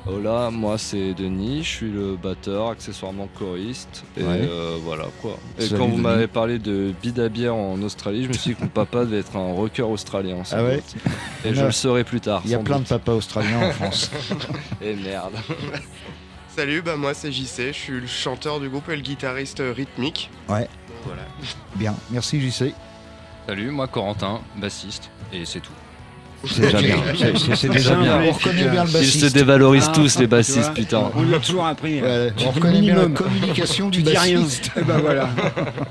Hola, 0.08 0.50
moi 0.52 0.78
c'est 0.78 1.14
Denis, 1.14 1.64
je 1.64 1.68
suis 1.68 1.90
le 1.90 2.16
batteur, 2.16 2.68
accessoirement 2.70 3.28
choriste. 3.36 4.04
Et 4.16 4.22
Ouais. 4.22 4.40
euh, 4.42 4.76
voilà 4.84 5.06
quoi. 5.20 5.36
Et 5.58 5.62
Salut, 5.62 5.80
quand 5.80 5.88
vous 5.88 5.96
m'avez 5.96 6.28
parlé 6.28 6.60
de 6.60 6.92
bidabière 7.02 7.56
en 7.56 7.80
Australie, 7.82 8.22
je 8.22 8.28
me 8.28 8.32
suis 8.34 8.50
dit 8.52 8.56
que 8.56 8.62
mon 8.62 8.68
papa 8.68 9.04
devait 9.04 9.18
être 9.18 9.34
un 9.36 9.52
rocker 9.52 9.82
australien. 9.82 10.38
Ah 10.52 10.62
ouais. 10.62 10.80
Et 11.44 11.52
je 11.54 11.60
a- 11.60 11.64
le 11.66 11.72
saurai 11.72 12.04
plus 12.04 12.20
tard. 12.20 12.40
Il 12.44 12.52
y 12.52 12.54
a 12.54 12.58
plein 12.60 12.78
de 12.78 12.84
papas 12.84 13.14
australiens 13.14 13.68
en 13.68 13.72
France. 13.72 14.10
Et 14.80 14.94
merde. 14.94 15.32
Salut, 16.56 16.80
bah 16.80 16.96
moi 16.96 17.12
c'est 17.12 17.30
JC, 17.30 17.68
je 17.68 17.72
suis 17.72 17.92
le 18.00 18.06
chanteur 18.06 18.60
du 18.60 18.70
groupe 18.70 18.88
et 18.88 18.96
le 18.96 19.02
guitariste 19.02 19.62
rythmique. 19.76 20.30
Ouais. 20.48 20.68
Voilà. 21.04 21.22
Bien, 21.76 21.94
merci 22.10 22.40
JC. 22.40 22.72
Salut, 23.46 23.70
moi 23.70 23.86
Corentin, 23.88 24.40
bassiste, 24.56 25.10
et 25.32 25.44
c'est 25.44 25.60
tout. 25.60 25.72
C'est 26.48 26.60
déjà 26.62 26.80
bien. 26.80 26.96
C'est- 27.54 27.68
déjà 27.68 27.94
bien. 27.96 28.20
On 28.22 28.32
reconnaît 28.32 28.68
bien 28.68 28.84
le 28.84 28.90
efficace. 28.90 28.90
Ils 28.90 28.92
bassiste. 28.92 29.28
se 29.28 29.34
dévalorisent 29.34 29.86
Ah, 29.88 29.92
tous, 29.94 30.18
les 30.18 30.26
bassistes, 30.26 30.58
vois, 30.60 30.74
putain. 30.74 31.10
On 31.14 31.22
lui 31.22 31.34
a 31.34 31.40
toujours 31.40 31.66
appris. 31.66 32.00
Ouais, 32.00 32.32
on 32.46 32.50
reconnaît 32.50 32.80
bien 32.80 32.94
la 32.94 33.06
communication 33.08 33.88
du 33.90 34.02
rien. 34.02 34.40
bassiste. 34.42 34.70
Et 34.76 34.82
ben 34.82 34.98
voilà. 34.98 35.28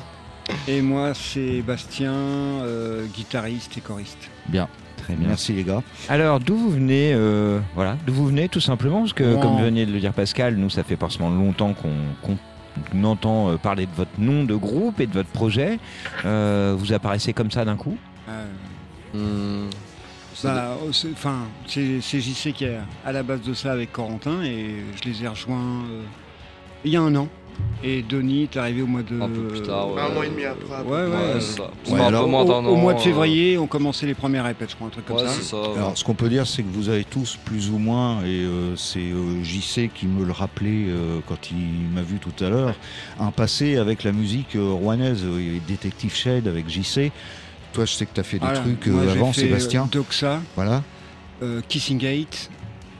Et 0.67 0.81
moi, 0.81 1.13
c'est 1.15 1.61
Bastien, 1.63 2.13
euh, 2.13 3.05
guitariste 3.07 3.77
et 3.77 3.81
choriste. 3.81 4.29
Bien. 4.47 4.67
Très 5.05 5.13
bien. 5.15 5.27
Merci 5.29 5.53
les 5.53 5.63
gars. 5.63 5.81
Alors, 6.09 6.39
d'où 6.39 6.55
vous 6.55 6.69
venez 6.71 7.13
euh, 7.13 7.59
Voilà, 7.75 7.97
d'où 8.05 8.13
vous 8.13 8.25
venez 8.27 8.49
tout 8.49 8.59
simplement 8.59 8.99
Parce 9.01 9.13
que, 9.13 9.35
Wow. 9.35 9.39
comme 9.39 9.61
venait 9.61 9.85
de 9.85 9.91
le 9.93 9.99
dire 9.99 10.13
Pascal, 10.13 10.55
nous, 10.55 10.69
ça 10.69 10.83
fait 10.83 10.97
seulement 11.09 11.29
longtemps 11.29 11.73
qu'on 11.73 13.03
entend 13.03 13.51
euh, 13.51 13.57
parler 13.57 13.85
de 13.85 13.91
votre 13.95 14.11
nom 14.19 14.43
de 14.43 14.55
groupe 14.55 14.99
et 14.99 15.07
de 15.07 15.13
votre 15.13 15.29
projet. 15.29 15.79
Euh, 16.25 16.75
vous 16.77 16.91
apparaissez 16.93 17.33
comme 17.33 17.51
ça 17.51 17.65
d'un 17.65 17.75
coup? 17.75 17.97
Euh, 18.29 18.45
Hmm, 19.13 19.69
c'est 20.33 20.47
bah, 20.47 20.75
c'est- 20.91 21.11
Enfin, 21.13 21.43
c'est 21.67 22.01
c'est 22.01 22.19
JC 22.19 22.51
qui 22.51 22.65
est 22.65 22.77
à 23.05 23.11
la 23.13 23.23
base 23.23 23.41
de 23.41 23.53
ça 23.53 23.71
avec 23.71 23.93
Corentin 23.93 24.43
et 24.43 24.83
je 25.01 25.09
les 25.09 25.23
ai 25.23 25.27
rejoints 25.29 25.85
euh, 25.89 26.01
il 26.83 26.91
y 26.91 26.97
a 26.97 27.01
un 27.01 27.15
an. 27.15 27.29
Et 27.83 28.01
Denis 28.01 28.43
est 28.43 28.57
arrivé 28.57 28.81
au 28.81 28.87
mois 28.87 29.03
de. 29.03 29.21
Un 29.21 29.29
peu 29.29 29.47
plus 29.47 29.61
tard, 29.61 29.91
ouais. 29.93 30.01
Un 30.01 30.09
mois 30.09 30.25
et 30.25 30.29
demi 30.29 30.43
après. 30.45 30.81
Ouais, 30.89 31.07
ouais. 31.07 31.39
Ça. 31.39 31.69
alors, 32.03 32.25
au, 32.25 32.27
mois 32.27 32.93
de 32.93 32.99
euh, 32.99 33.01
février, 33.01 33.57
on 33.59 33.67
commençait 33.67 34.07
les 34.07 34.15
premières 34.15 34.45
répètes, 34.45 34.71
je 34.71 34.75
crois, 34.75 34.87
un 34.87 34.89
truc 34.89 35.05
comme 35.05 35.17
Ouais, 35.17 35.27
ça. 35.27 35.57
Alors, 35.75 35.95
ce 35.95 36.03
qu'on 36.03 36.15
peut 36.15 36.29
dire, 36.29 36.47
c'est 36.47 36.63
que 36.63 36.69
vous 36.71 36.89
avez 36.89 37.03
tous 37.03 37.37
plus 37.45 37.69
ou 37.69 37.77
moins, 37.77 38.21
et 38.23 38.43
euh, 38.43 38.75
c'est 38.75 38.99
euh, 38.99 39.43
JC 39.43 39.91
qui 39.93 40.07
me 40.07 40.25
le 40.25 40.31
rappelait 40.31 40.85
euh, 40.87 41.19
quand 41.27 41.51
il 41.51 41.89
m'a 41.93 42.01
vu 42.01 42.17
tout 42.17 42.43
à 42.43 42.49
l'heure, 42.49 42.73
un 43.19 43.29
passé 43.31 43.77
avec 43.77 44.03
la 44.03 44.13
musique 44.13 44.55
euh, 44.55 44.71
rouennaise, 44.71 45.21
euh, 45.23 45.59
Détective 45.67 46.15
Shade 46.15 46.47
avec 46.47 46.67
JC. 46.67 47.11
Toi, 47.73 47.85
je 47.85 47.91
sais 47.93 48.05
que 48.07 48.13
tu 48.15 48.19
as 48.21 48.23
fait 48.23 48.39
des 48.39 48.45
Voilà. 48.45 48.61
trucs 48.61 48.87
euh, 48.87 49.11
avant, 49.11 49.31
fait, 49.31 49.41
Sébastien. 49.41 49.83
euh, 49.83 49.87
Doxa, 49.91 50.41
Voilà. 50.55 50.81
euh, 51.43 51.61
Kissing 51.67 51.99
Gate 51.99 52.49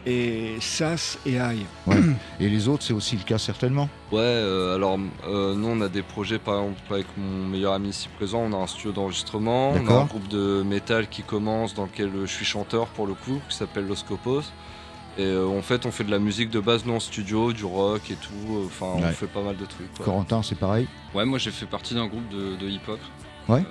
et 0.06 0.56
Sass 0.60 1.18
et 1.26 1.40
Aïe. 1.40 1.66
Et 2.40 2.50
les 2.50 2.68
autres, 2.68 2.84
c'est 2.84 2.94
aussi 2.94 3.16
le 3.18 3.24
cas 3.24 3.38
certainement. 3.38 3.90
Ouais, 4.12 4.20
euh, 4.22 4.76
alors 4.76 4.98
euh, 5.28 5.56
nous 5.56 5.68
on 5.68 5.82
a 5.82 5.90
des 5.90 6.02
projets 6.04 6.38
par 6.40 6.56
exemple 6.62 6.80
avec 6.94 7.08
mon 7.18 7.48
meilleur 7.48 7.74
ami 7.74 7.90
ici 7.90 8.08
présent, 8.16 8.40
on 8.40 8.54
a 8.54 8.58
un 8.58 8.68
studio 8.68 8.92
d'enregistrement, 8.92 9.72
on 9.72 9.88
a 9.88 9.94
un 10.02 10.06
groupe 10.06 10.28
de 10.28 10.64
métal 10.64 11.08
qui 11.10 11.24
commence 11.24 11.74
dans 11.74 11.86
lequel 11.86 12.08
euh, 12.16 12.26
je 12.26 12.32
suis 12.32 12.46
chanteur 12.46 12.88
pour 12.88 13.08
le 13.08 13.14
coup, 13.14 13.42
qui 13.50 13.56
s'appelle 13.56 13.88
Los 13.88 14.04
Copos. 14.08 14.42
Et 15.18 15.24
euh, 15.24 15.48
en 15.48 15.62
fait 15.62 15.86
on 15.86 15.92
fait 15.92 16.04
de 16.04 16.12
la 16.12 16.20
musique 16.20 16.50
de 16.50 16.60
base 16.60 16.86
nous 16.86 16.94
en 16.94 17.00
studio, 17.00 17.54
du 17.54 17.64
rock 17.66 18.12
et 18.12 18.16
tout, 18.16 18.32
euh, 18.52 18.66
enfin 18.66 19.02
Ouais. 19.02 19.08
on 19.10 19.12
fait 19.14 19.28
pas 19.28 19.42
mal 19.42 19.56
de 19.58 19.66
trucs. 19.66 19.92
quoi. 19.96 20.06
Corentin, 20.06 20.44
c'est 20.44 20.60
pareil. 20.60 20.88
Ouais, 21.14 21.24
moi 21.26 21.40
j'ai 21.40 21.52
fait 21.52 21.66
partie 21.66 21.94
d'un 21.96 22.08
groupe 22.08 22.28
de, 22.30 22.56
de 22.58 22.68
hip-hop. 22.70 23.00
Ouais. 23.48 23.64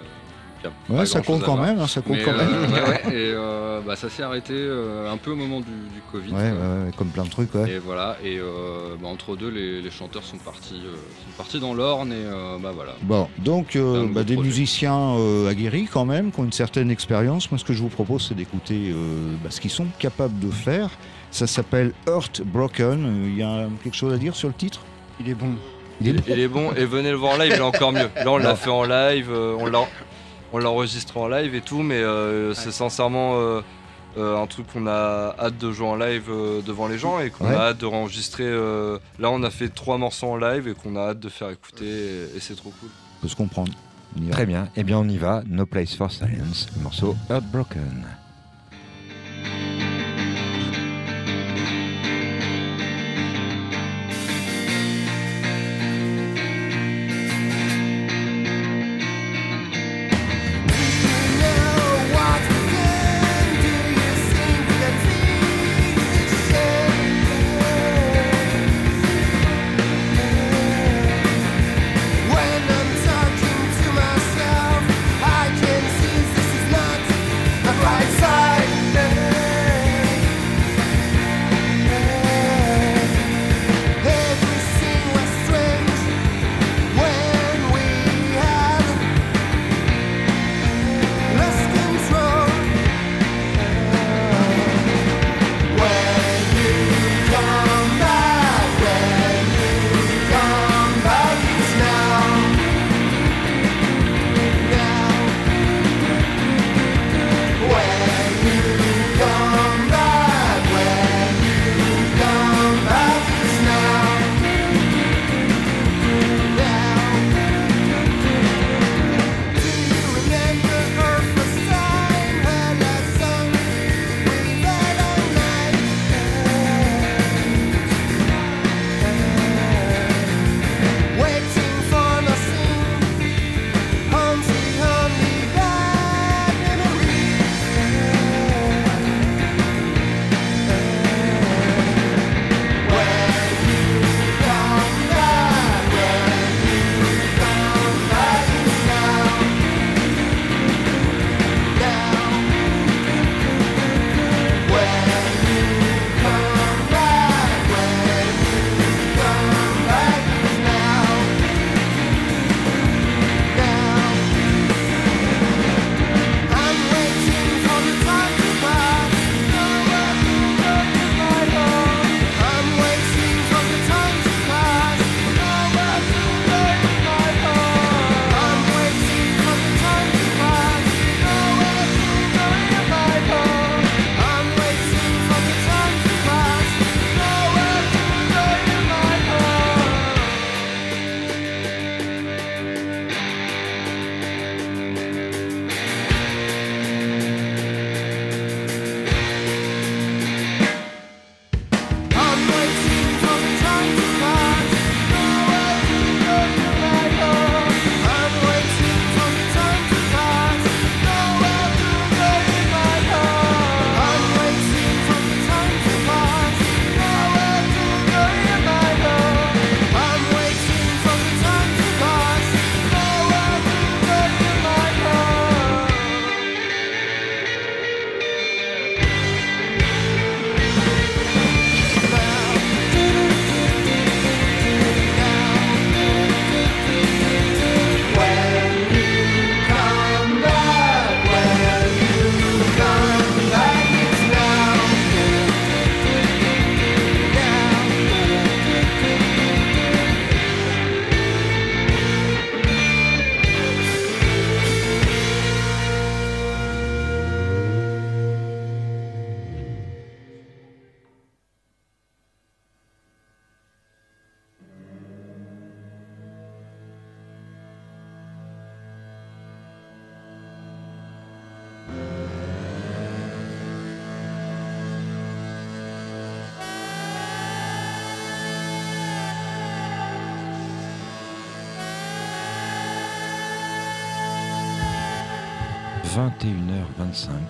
Euh, 0.64 0.68
a 0.88 0.92
Ouais, 0.92 0.98
pas 1.00 1.07
ça 1.07 1.20
compte 1.20 1.42
quand 1.42 1.55
voir. 1.57 1.66
même, 1.66 1.79
hein, 1.81 1.87
ça 1.87 2.00
compte 2.00 2.16
Mais, 2.16 2.22
quand 2.22 2.33
même. 2.33 2.48
euh, 2.53 2.88
ouais, 2.88 3.00
et 3.14 3.33
euh, 3.35 3.81
bah, 3.87 3.96
ça 3.96 4.09
s'est 4.09 4.22
arrêté 4.22 4.53
euh, 4.55 5.11
un 5.12 5.16
peu 5.16 5.33
au 5.33 5.37
moment 5.37 5.61
du, 5.61 5.66
du 5.66 6.00
Covid. 6.12 6.33
Ouais, 6.33 6.50
ouais, 6.50 6.90
comme 6.96 7.09
plein 7.09 7.24
de 7.24 7.31
trucs, 7.31 7.55
ouais. 7.55 7.70
Et 7.72 7.79
voilà, 7.79 8.16
et 8.24 8.38
euh, 8.38 8.94
bah, 9.00 9.09
entre 9.09 9.37
deux, 9.37 9.48
les, 9.50 9.81
les 9.83 9.90
chanteurs 9.90 10.22
sont 10.24 10.38
partis, 10.38 10.81
euh, 10.85 10.92
sont 10.94 11.37
partis 11.37 11.61
dans 11.61 11.74
l'Orne, 11.74 12.12
et 12.12 12.16
euh, 12.16 12.57
bah 12.62 12.72
voilà. 12.74 12.92
Bon, 13.03 13.29
donc 13.38 13.77
euh, 13.77 14.07
bah, 14.11 14.24
des 14.24 14.35
projet. 14.35 14.48
musiciens 14.48 15.16
euh, 15.18 15.48
aguerris 15.50 15.88
quand 15.92 16.05
même, 16.05 16.31
qui 16.33 16.40
ont 16.40 16.44
une 16.44 16.53
certaine 16.53 16.90
expérience. 16.90 17.50
Moi, 17.50 17.59
ce 17.59 17.64
que 17.64 17.72
je 17.72 17.83
vous 17.83 17.88
propose, 17.88 18.27
c'est 18.29 18.35
d'écouter 18.35 18.90
euh, 18.92 19.35
bah, 19.42 19.50
ce 19.50 19.61
qu'ils 19.61 19.70
sont 19.70 19.87
capables 19.98 20.38
de 20.38 20.50
faire. 20.50 20.90
Ça 21.31 21.46
s'appelle 21.48 21.92
Heart 22.07 22.42
Broken. 22.44 23.05
Euh, 23.05 23.29
Il 23.29 23.37
y 23.37 23.42
a 23.42 23.66
quelque 23.83 23.96
chose 23.96 24.12
à 24.12 24.18
dire 24.18 24.37
sur 24.37 24.48
le 24.48 24.55
titre? 24.55 24.81
Il 25.20 25.29
est 25.29 25.35
bon. 25.35 25.55
Il 26.00 26.09
est 26.09 26.11
Il, 26.11 26.16
bon. 26.16 26.22
il 26.29 26.40
est 26.40 26.48
bon, 26.48 26.72
et 26.77 26.85
venez 26.85 27.11
le 27.11 27.16
voir 27.16 27.35
en 27.35 27.37
live, 27.38 27.53
il 27.55 27.59
est 27.59 27.61
encore 27.61 27.92
mieux. 27.92 28.09
Là 28.16 28.27
on 28.33 28.37
l'a 28.38 28.57
fait 28.57 28.70
en 28.70 28.83
live, 28.85 29.29
euh, 29.31 29.55
on 29.59 29.66
l'a 29.66 29.87
on 30.54 30.58
l'a 30.58 30.70
enregistré 30.70 31.18
en 31.18 31.26
live 31.26 31.52
et 31.56 31.60
tout, 31.60 31.82
mais 31.82 31.96
euh, 32.00 32.54
c'est 32.54 32.70
sincèrement 32.70 33.40
euh, 33.40 33.60
euh, 34.16 34.40
un 34.40 34.46
truc 34.46 34.66
qu'on 34.72 34.86
a 34.86 35.34
hâte 35.38 35.58
de 35.58 35.72
jouer 35.72 35.88
en 35.88 35.96
live 35.96 36.26
euh, 36.30 36.62
devant 36.62 36.86
les 36.86 36.96
gens 36.96 37.18
et 37.18 37.30
qu'on 37.30 37.46
Ouais. 37.48 37.54
a 37.56 37.60
hâte 37.70 37.78
de 37.78 37.86
enregistrer. 37.86 38.44
euh, 38.46 38.98
là 39.18 39.30
on 39.30 39.42
a 39.42 39.50
fait 39.50 39.68
trois 39.68 39.98
morceaux 39.98 40.28
en 40.28 40.36
live 40.36 40.68
et 40.68 40.74
qu'on 40.74 40.94
a 40.94 41.08
hâte 41.10 41.18
de 41.18 41.28
faire 41.28 41.50
écouter 41.50 41.84
et, 41.86 42.36
et 42.36 42.40
c'est 42.40 42.54
trop 42.54 42.72
cool. 42.80 42.88
On 43.18 43.22
peut 43.22 43.28
se 43.28 43.34
comprendre. 43.36 43.72
On 44.16 44.22
y 44.22 44.26
va. 44.26 44.32
Très 44.32 44.46
bien. 44.46 44.68
Eh 44.76 44.84
bien, 44.84 44.98
on 44.98 45.08
y 45.08 45.16
va. 45.18 45.42
No 45.48 45.66
Place 45.66 45.94
for 45.96 46.12
Silence, 46.12 46.68
le 46.76 46.82
morceau 46.84 47.16
Heartbroken. 47.28 48.04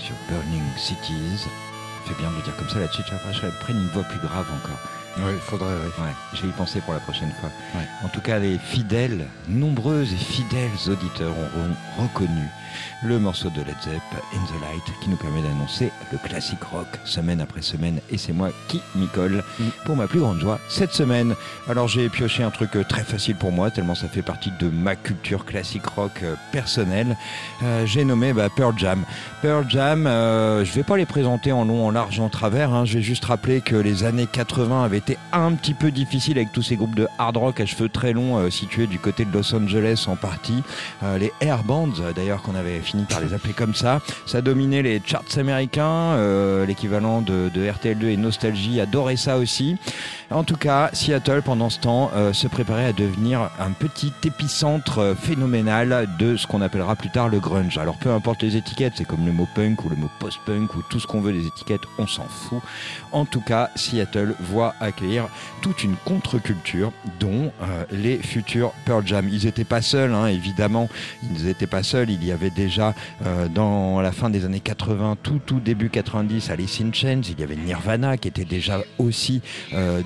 Sur 0.04 0.14
Burning 0.28 0.62
Cities. 0.76 1.48
Fait 2.04 2.14
bien 2.20 2.30
de 2.30 2.36
le 2.36 2.42
dire 2.42 2.54
comme 2.56 2.68
ça 2.68 2.86
tu 2.88 3.02
vois, 3.02 3.32
je 3.32 3.46
prenne 3.64 3.78
une 3.78 3.88
voix 3.88 4.02
plus 4.02 4.18
grave 4.18 4.46
encore. 4.52 4.78
Oui, 5.16 5.32
il 5.34 5.40
faudrait. 5.40 5.72
oui. 5.72 6.04
Ouais, 6.04 6.12
je 6.34 6.42
vais 6.42 6.48
y 6.48 6.52
penser 6.52 6.80
pour 6.80 6.94
la 6.94 7.00
prochaine 7.00 7.30
fois. 7.40 7.50
Ouais. 7.74 7.86
En 8.04 8.08
tout 8.08 8.20
cas, 8.20 8.38
les 8.38 8.58
fidèles, 8.58 9.26
nombreuses 9.48 10.12
et 10.12 10.16
fidèles 10.16 10.70
auditeurs 10.88 11.32
auront 11.32 11.74
reconnu 12.06 12.48
le 13.04 13.18
morceau 13.20 13.50
de 13.50 13.58
Led 13.60 13.76
Zepp, 13.84 14.02
In 14.34 14.44
the 14.46 14.60
Light, 14.60 14.82
qui 15.00 15.08
nous 15.10 15.16
permet 15.16 15.42
d'annoncer 15.42 15.92
le 16.10 16.18
classique 16.18 16.62
rock 16.64 16.88
semaine 17.04 17.40
après 17.40 17.62
semaine. 17.62 18.00
Et 18.10 18.18
c'est 18.18 18.32
moi 18.32 18.48
qui 18.68 18.80
m'y 18.96 19.06
colle 19.08 19.44
Mm. 19.60 19.64
pour 19.84 19.94
ma 19.96 20.06
plus 20.08 20.20
grande 20.20 20.40
joie 20.40 20.58
cette 20.68 20.92
semaine. 20.92 21.34
Alors 21.68 21.86
j'ai 21.86 22.08
pioché 22.08 22.42
un 22.42 22.50
truc 22.50 22.74
euh, 22.76 22.82
très 22.82 23.04
facile 23.04 23.36
pour 23.36 23.52
moi, 23.52 23.70
tellement 23.70 23.94
ça 23.94 24.08
fait 24.08 24.22
partie 24.22 24.50
de 24.58 24.68
ma 24.68 24.96
culture 24.96 25.44
classique 25.44 25.86
rock 25.86 26.10
euh, 26.22 26.34
personnelle. 26.50 27.16
Euh, 27.62 27.86
j'ai 27.86 28.04
nommé 28.04 28.32
bah, 28.32 28.48
Pearl 28.54 28.74
Jam. 28.76 29.04
Pearl 29.42 29.64
Jam, 29.68 30.06
euh, 30.06 30.64
je 30.64 30.72
vais 30.72 30.82
pas 30.82 30.96
les 30.96 31.06
présenter 31.06 31.52
en 31.52 31.64
long, 31.64 31.86
en 31.86 31.90
large, 31.90 32.18
en 32.18 32.28
travers. 32.28 32.72
hein. 32.72 32.84
Je 32.84 32.94
vais 32.94 33.02
juste 33.02 33.24
rappeler 33.26 33.60
que 33.60 33.76
les 33.76 34.02
années 34.04 34.26
80 34.26 34.82
avaient 34.82 34.98
été 34.98 35.16
un 35.32 35.52
petit 35.52 35.74
peu 35.74 35.90
difficiles 35.92 36.23
avec 36.32 36.52
tous 36.52 36.62
ces 36.62 36.76
groupes 36.76 36.94
de 36.94 37.06
hard 37.18 37.36
rock 37.36 37.60
à 37.60 37.66
cheveux 37.66 37.88
très 37.88 38.12
longs 38.12 38.38
euh, 38.38 38.50
situés 38.50 38.86
du 38.86 38.98
côté 38.98 39.24
de 39.24 39.32
Los 39.32 39.54
Angeles 39.54 40.06
en 40.08 40.16
partie. 40.16 40.62
Euh, 41.02 41.18
les 41.18 41.32
air 41.40 41.62
bands, 41.64 41.90
euh, 42.00 42.12
d'ailleurs, 42.12 42.42
qu'on 42.42 42.54
avait 42.54 42.80
fini 42.80 43.04
par 43.04 43.20
les 43.20 43.34
appeler 43.34 43.52
comme 43.52 43.74
ça. 43.74 44.00
Ça 44.26 44.40
dominait 44.40 44.82
les 44.82 45.02
charts 45.04 45.24
américains, 45.36 46.16
l'équivalent 46.66 47.20
de, 47.20 47.50
de 47.52 47.66
RTL2 47.66 48.06
et 48.06 48.16
Nostalgie 48.16 48.80
adorait 48.80 49.16
ça 49.16 49.38
aussi. 49.38 49.76
En 50.30 50.42
tout 50.42 50.56
cas, 50.56 50.90
Seattle, 50.92 51.42
pendant 51.42 51.68
ce 51.68 51.78
temps, 51.78 52.10
euh, 52.14 52.32
se 52.32 52.48
préparait 52.48 52.86
à 52.86 52.92
devenir 52.92 53.50
un 53.60 53.70
petit 53.72 54.12
épicentre 54.24 54.98
euh, 54.98 55.14
phénoménal 55.14 56.08
de 56.18 56.36
ce 56.36 56.46
qu'on 56.46 56.62
appellera 56.62 56.96
plus 56.96 57.10
tard 57.10 57.28
le 57.28 57.40
grunge. 57.40 57.76
Alors 57.76 57.96
peu 57.98 58.10
importe 58.10 58.42
les 58.42 58.56
étiquettes, 58.56 58.94
c'est 58.96 59.04
comme 59.04 59.26
le 59.26 59.32
mot 59.32 59.46
punk 59.54 59.84
ou 59.84 59.90
le 59.90 59.96
mot 59.96 60.08
post-punk 60.18 60.74
ou 60.76 60.82
tout 60.88 60.98
ce 60.98 61.06
qu'on 61.06 61.20
veut 61.20 61.32
des 61.32 61.46
étiquettes, 61.46 61.82
on 61.98 62.06
s'en 62.06 62.24
fout. 62.24 62.62
En 63.12 63.26
tout 63.26 63.42
cas, 63.42 63.70
Seattle 63.76 64.34
voit 64.40 64.74
accueillir 64.80 65.28
toute 65.60 65.84
une 65.84 65.94
contre-culture 66.04 66.90
dont 67.20 67.52
euh, 67.62 67.84
les 67.90 68.16
futurs 68.16 68.72
Pearl 68.86 69.06
Jam. 69.06 69.28
Ils 69.30 69.44
n'étaient 69.44 69.64
pas 69.64 69.82
seuls, 69.82 70.14
hein, 70.14 70.26
évidemment, 70.26 70.88
ils 71.22 71.44
n'étaient 71.44 71.66
pas 71.66 71.82
seuls. 71.82 72.10
Il 72.10 72.24
y 72.24 72.32
avait 72.32 72.50
déjà 72.50 72.94
dans 73.54 74.00
la 74.00 74.12
fin 74.12 74.30
des 74.30 74.44
années 74.44 74.60
80, 74.60 75.16
tout, 75.22 75.40
tout 75.44 75.60
début 75.60 75.90
90, 75.90 76.50
Alice 76.50 76.80
in 76.80 76.92
Chains, 76.92 77.22
il 77.28 77.38
y 77.38 77.42
avait 77.42 77.56
Nirvana 77.56 78.16
qui 78.16 78.28
était 78.28 78.44
déjà 78.44 78.80
aussi 78.98 79.42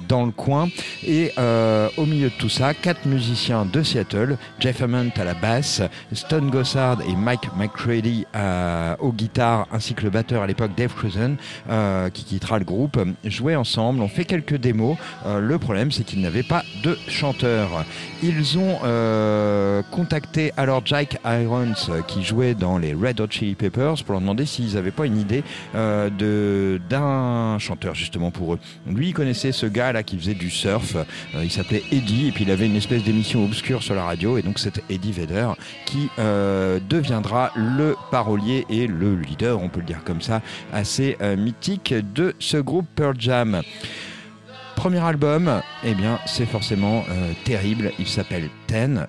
dans 0.08 0.24
le 0.24 0.32
coin. 0.32 0.68
Et 1.06 1.32
euh, 1.38 1.88
au 1.96 2.06
milieu 2.06 2.28
de 2.30 2.34
tout 2.38 2.48
ça, 2.48 2.74
quatre 2.74 3.06
musiciens 3.06 3.64
de 3.64 3.82
Seattle, 3.82 4.36
Jeff 4.58 4.82
Hammond 4.82 5.10
à 5.16 5.24
la 5.24 5.34
basse, 5.34 5.82
Stone 6.12 6.50
Gossard 6.50 6.98
et 7.08 7.14
Mike 7.14 7.48
McCready 7.56 8.26
à- 8.34 8.96
aux 9.00 9.12
guitares, 9.12 9.66
ainsi 9.72 9.94
que 9.94 10.02
le 10.04 10.10
batteur 10.10 10.42
à 10.42 10.46
l'époque 10.46 10.72
Dave 10.76 10.94
Cruzen, 10.94 11.36
euh, 11.70 12.08
qui 12.10 12.24
quittera 12.24 12.58
le 12.58 12.64
groupe, 12.64 12.98
jouaient 13.24 13.56
ensemble, 13.56 14.00
ont 14.02 14.08
fait 14.08 14.24
quelques 14.24 14.56
démos. 14.56 14.96
Euh, 15.26 15.40
le 15.40 15.58
problème, 15.58 15.92
c'est 15.92 16.04
qu'ils 16.04 16.20
n'avaient 16.20 16.42
pas 16.42 16.62
de 16.82 16.96
chanteur. 17.08 17.84
Ils 18.22 18.58
ont 18.58 18.78
euh, 18.84 19.82
contacté 19.90 20.52
alors 20.56 20.82
Jack 20.84 21.18
Irons, 21.24 21.74
euh, 21.90 22.02
qui 22.06 22.24
jouait 22.24 22.54
dans 22.54 22.78
les 22.78 22.94
Red 22.94 23.20
Hot 23.20 23.26
Chili 23.30 23.54
Peppers, 23.54 24.02
pour 24.04 24.12
leur 24.12 24.20
demander 24.20 24.46
s'ils 24.46 24.74
n'avaient 24.74 24.90
pas 24.90 25.06
une 25.06 25.18
idée 25.18 25.42
euh, 25.74 26.08
de 26.10 26.80
d'un 26.88 27.58
chanteur 27.58 27.94
justement 27.94 28.30
pour 28.30 28.54
eux. 28.54 28.58
Lui, 28.86 29.08
il 29.08 29.12
connaissait 29.14 29.52
ce 29.52 29.66
gars 29.66 29.88
qui 30.02 30.18
faisait 30.18 30.34
du 30.34 30.50
surf. 30.50 30.96
Euh, 30.96 31.44
il 31.44 31.50
s'appelait 31.50 31.82
Eddie 31.92 32.28
et 32.28 32.32
puis 32.32 32.44
il 32.44 32.50
avait 32.50 32.66
une 32.66 32.76
espèce 32.76 33.02
d'émission 33.02 33.44
obscure 33.44 33.82
sur 33.82 33.94
la 33.94 34.04
radio 34.04 34.38
et 34.38 34.42
donc 34.42 34.58
c'était 34.58 34.82
Eddie 34.88 35.12
Vedder 35.12 35.48
qui 35.86 36.08
euh, 36.18 36.78
deviendra 36.88 37.52
le 37.56 37.96
parolier 38.10 38.66
et 38.68 38.86
le 38.86 39.16
leader, 39.16 39.60
on 39.60 39.68
peut 39.68 39.80
le 39.80 39.86
dire 39.86 40.04
comme 40.04 40.20
ça, 40.20 40.42
assez 40.72 41.16
euh, 41.20 41.36
mythique 41.36 41.94
de 42.14 42.34
ce 42.38 42.56
groupe 42.56 42.86
Pearl 42.94 43.16
Jam. 43.18 43.62
Premier 44.76 45.00
album, 45.00 45.60
eh 45.84 45.94
bien, 45.94 46.20
c'est 46.24 46.46
forcément 46.46 47.04
terrible. 47.44 47.90
Il 47.98 48.06
s'appelle 48.06 48.48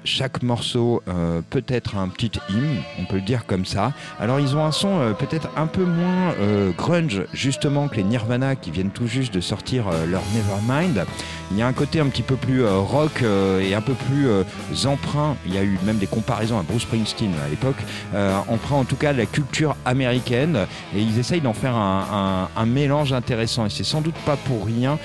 Chaque 0.06 0.42
morceau 0.42 1.04
euh, 1.08 1.42
peut 1.50 1.64
être 1.68 1.98
un 1.98 2.08
petit 2.08 2.32
hymne, 2.50 2.78
on 3.00 3.06
peut 3.06 3.18
le 3.18 3.22
dire 3.22 3.46
comme 3.46 3.66
ça. 3.66 3.92
Alors, 4.20 4.40
ils 4.40 4.56
ont 4.56 4.64
un 4.64 4.72
son 4.72 5.00
euh, 5.00 5.12
peut-être 5.14 5.50
un 5.58 5.68
peu 5.68 5.84
moins 5.84 6.34
euh, 6.40 6.72
grunge, 6.72 7.24
justement, 7.34 7.88
que 7.90 7.98
les 7.98 8.04
Nirvana 8.04 8.56
qui 8.56 8.72
viennent 8.72 8.90
tout 8.92 9.08
juste 9.08 9.34
de 9.34 9.42
sortir 9.42 9.86
leur 10.08 10.22
Nevermind. 10.34 11.06
Il 11.52 11.58
y 11.58 11.62
a 11.62 11.68
un 11.68 11.74
côté 11.74 12.00
un 12.00 12.06
petit 12.08 12.22
peu 12.22 12.36
plus 12.36 12.64
rock 12.66 13.24
et 13.24 13.74
un 13.74 13.82
peu 13.82 13.94
plus 13.94 14.28
emprunt. 14.86 15.36
Il 15.48 15.54
y 15.56 15.58
a 15.58 15.64
eu 15.64 15.80
même 15.84 15.98
des 15.98 16.06
comparaisons 16.06 16.60
à 16.60 16.64
Bruce 16.64 16.84
Springsteen 16.84 17.32
à 17.44 17.50
l'époque, 17.50 17.78
emprunt 18.48 18.76
en 18.78 18.84
tout 18.84 18.96
cas 18.96 19.14
de 19.14 19.18
la 19.18 19.26
culture 19.26 19.76
américaine. 19.84 20.68
Et 20.96 21.02
ils 21.02 21.18
essayent 21.18 21.42
d'en 21.42 21.54
faire 21.54 21.76
un, 21.76 22.48
un- 22.56 22.66
mélange 22.68 23.14
intéressant. 23.14 23.66
Et 23.66 23.70
c'est 23.72 23.84
sans 23.84 24.02
doute 24.02 24.16
pas 24.28 24.36
pour 24.38 24.66
rien. 24.68 25.00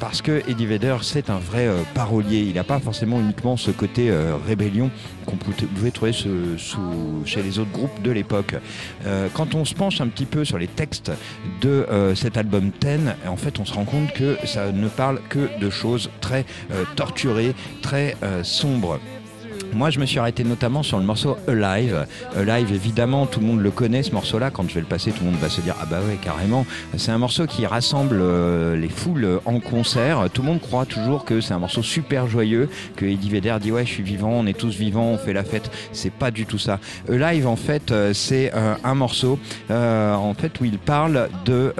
Parce 0.00 0.20
que 0.20 0.42
Eddie 0.48 0.66
Vedder, 0.66 0.96
c'est 1.00 1.30
un 1.30 1.38
vrai 1.38 1.66
parolier. 1.94 2.40
Il 2.40 2.54
n'a 2.56 2.64
pas 2.64 2.78
forcément 2.78 3.18
uniquement 3.18 3.47
ce 3.56 3.70
côté 3.70 4.10
euh, 4.10 4.34
rébellion 4.46 4.90
qu'on 5.26 5.36
pou- 5.36 5.50
pouvait 5.52 5.90
trouver 5.90 6.12
chez 6.12 7.42
les 7.42 7.58
autres 7.58 7.70
groupes 7.72 8.02
de 8.02 8.10
l'époque. 8.10 8.54
Euh, 9.06 9.28
quand 9.32 9.54
on 9.54 9.64
se 9.64 9.74
penche 9.74 10.00
un 10.00 10.08
petit 10.08 10.26
peu 10.26 10.44
sur 10.44 10.58
les 10.58 10.66
textes 10.68 11.10
de 11.60 11.86
euh, 11.90 12.14
cet 12.14 12.36
album 12.36 12.70
Ten, 12.70 13.14
en 13.26 13.36
fait, 13.36 13.58
on 13.58 13.64
se 13.64 13.72
rend 13.74 13.84
compte 13.84 14.12
que 14.12 14.36
ça 14.44 14.72
ne 14.72 14.88
parle 14.88 15.20
que 15.28 15.48
de 15.60 15.70
choses 15.70 16.10
très 16.20 16.44
torturées, 16.96 17.54
très 17.82 18.16
sombres. 18.42 18.98
Moi, 19.72 19.90
je 19.90 19.98
me 19.98 20.06
suis 20.06 20.18
arrêté 20.18 20.44
notamment 20.44 20.82
sur 20.82 20.98
le 20.98 21.04
morceau 21.04 21.36
Alive. 21.46 22.06
Alive, 22.36 22.72
évidemment, 22.72 23.26
tout 23.26 23.40
le 23.40 23.46
monde 23.46 23.60
le 23.60 23.70
connaît, 23.70 24.02
ce 24.02 24.12
morceau-là. 24.12 24.50
Quand 24.50 24.68
je 24.68 24.74
vais 24.74 24.80
le 24.80 24.86
passer, 24.86 25.10
tout 25.10 25.24
le 25.24 25.30
monde 25.30 25.40
va 25.40 25.48
se 25.48 25.60
dire 25.60 25.76
Ah 25.80 25.86
bah 25.86 25.98
ouais, 26.08 26.18
carrément. 26.22 26.66
C'est 26.96 27.12
un 27.12 27.18
morceau 27.18 27.46
qui 27.46 27.66
rassemble 27.66 28.18
euh, 28.20 28.76
les 28.76 28.88
foules 28.88 29.40
en 29.44 29.60
concert. 29.60 30.28
Tout 30.32 30.42
le 30.42 30.48
monde 30.48 30.60
croit 30.60 30.86
toujours 30.86 31.24
que 31.24 31.40
c'est 31.40 31.54
un 31.54 31.58
morceau 31.58 31.82
super 31.82 32.28
joyeux, 32.28 32.68
que 32.96 33.04
Eddie 33.04 33.30
Vedder 33.30 33.56
dit 33.60 33.72
Ouais, 33.72 33.84
je 33.84 33.90
suis 33.90 34.02
vivant, 34.02 34.30
on 34.30 34.46
est 34.46 34.56
tous 34.56 34.74
vivants, 34.76 35.06
on 35.06 35.18
fait 35.18 35.32
la 35.32 35.44
fête. 35.44 35.70
C'est 35.92 36.12
pas 36.12 36.30
du 36.30 36.46
tout 36.46 36.58
ça. 36.58 36.80
Alive, 37.08 37.46
en 37.46 37.56
fait, 37.56 37.90
euh, 37.90 38.12
c'est 38.14 38.52
euh, 38.54 38.74
un 38.84 38.94
morceau 38.94 39.38
euh, 39.70 40.14
en 40.14 40.34
fait, 40.34 40.60
où 40.60 40.64
il 40.64 40.78
parle 40.78 41.28
de 41.44 41.74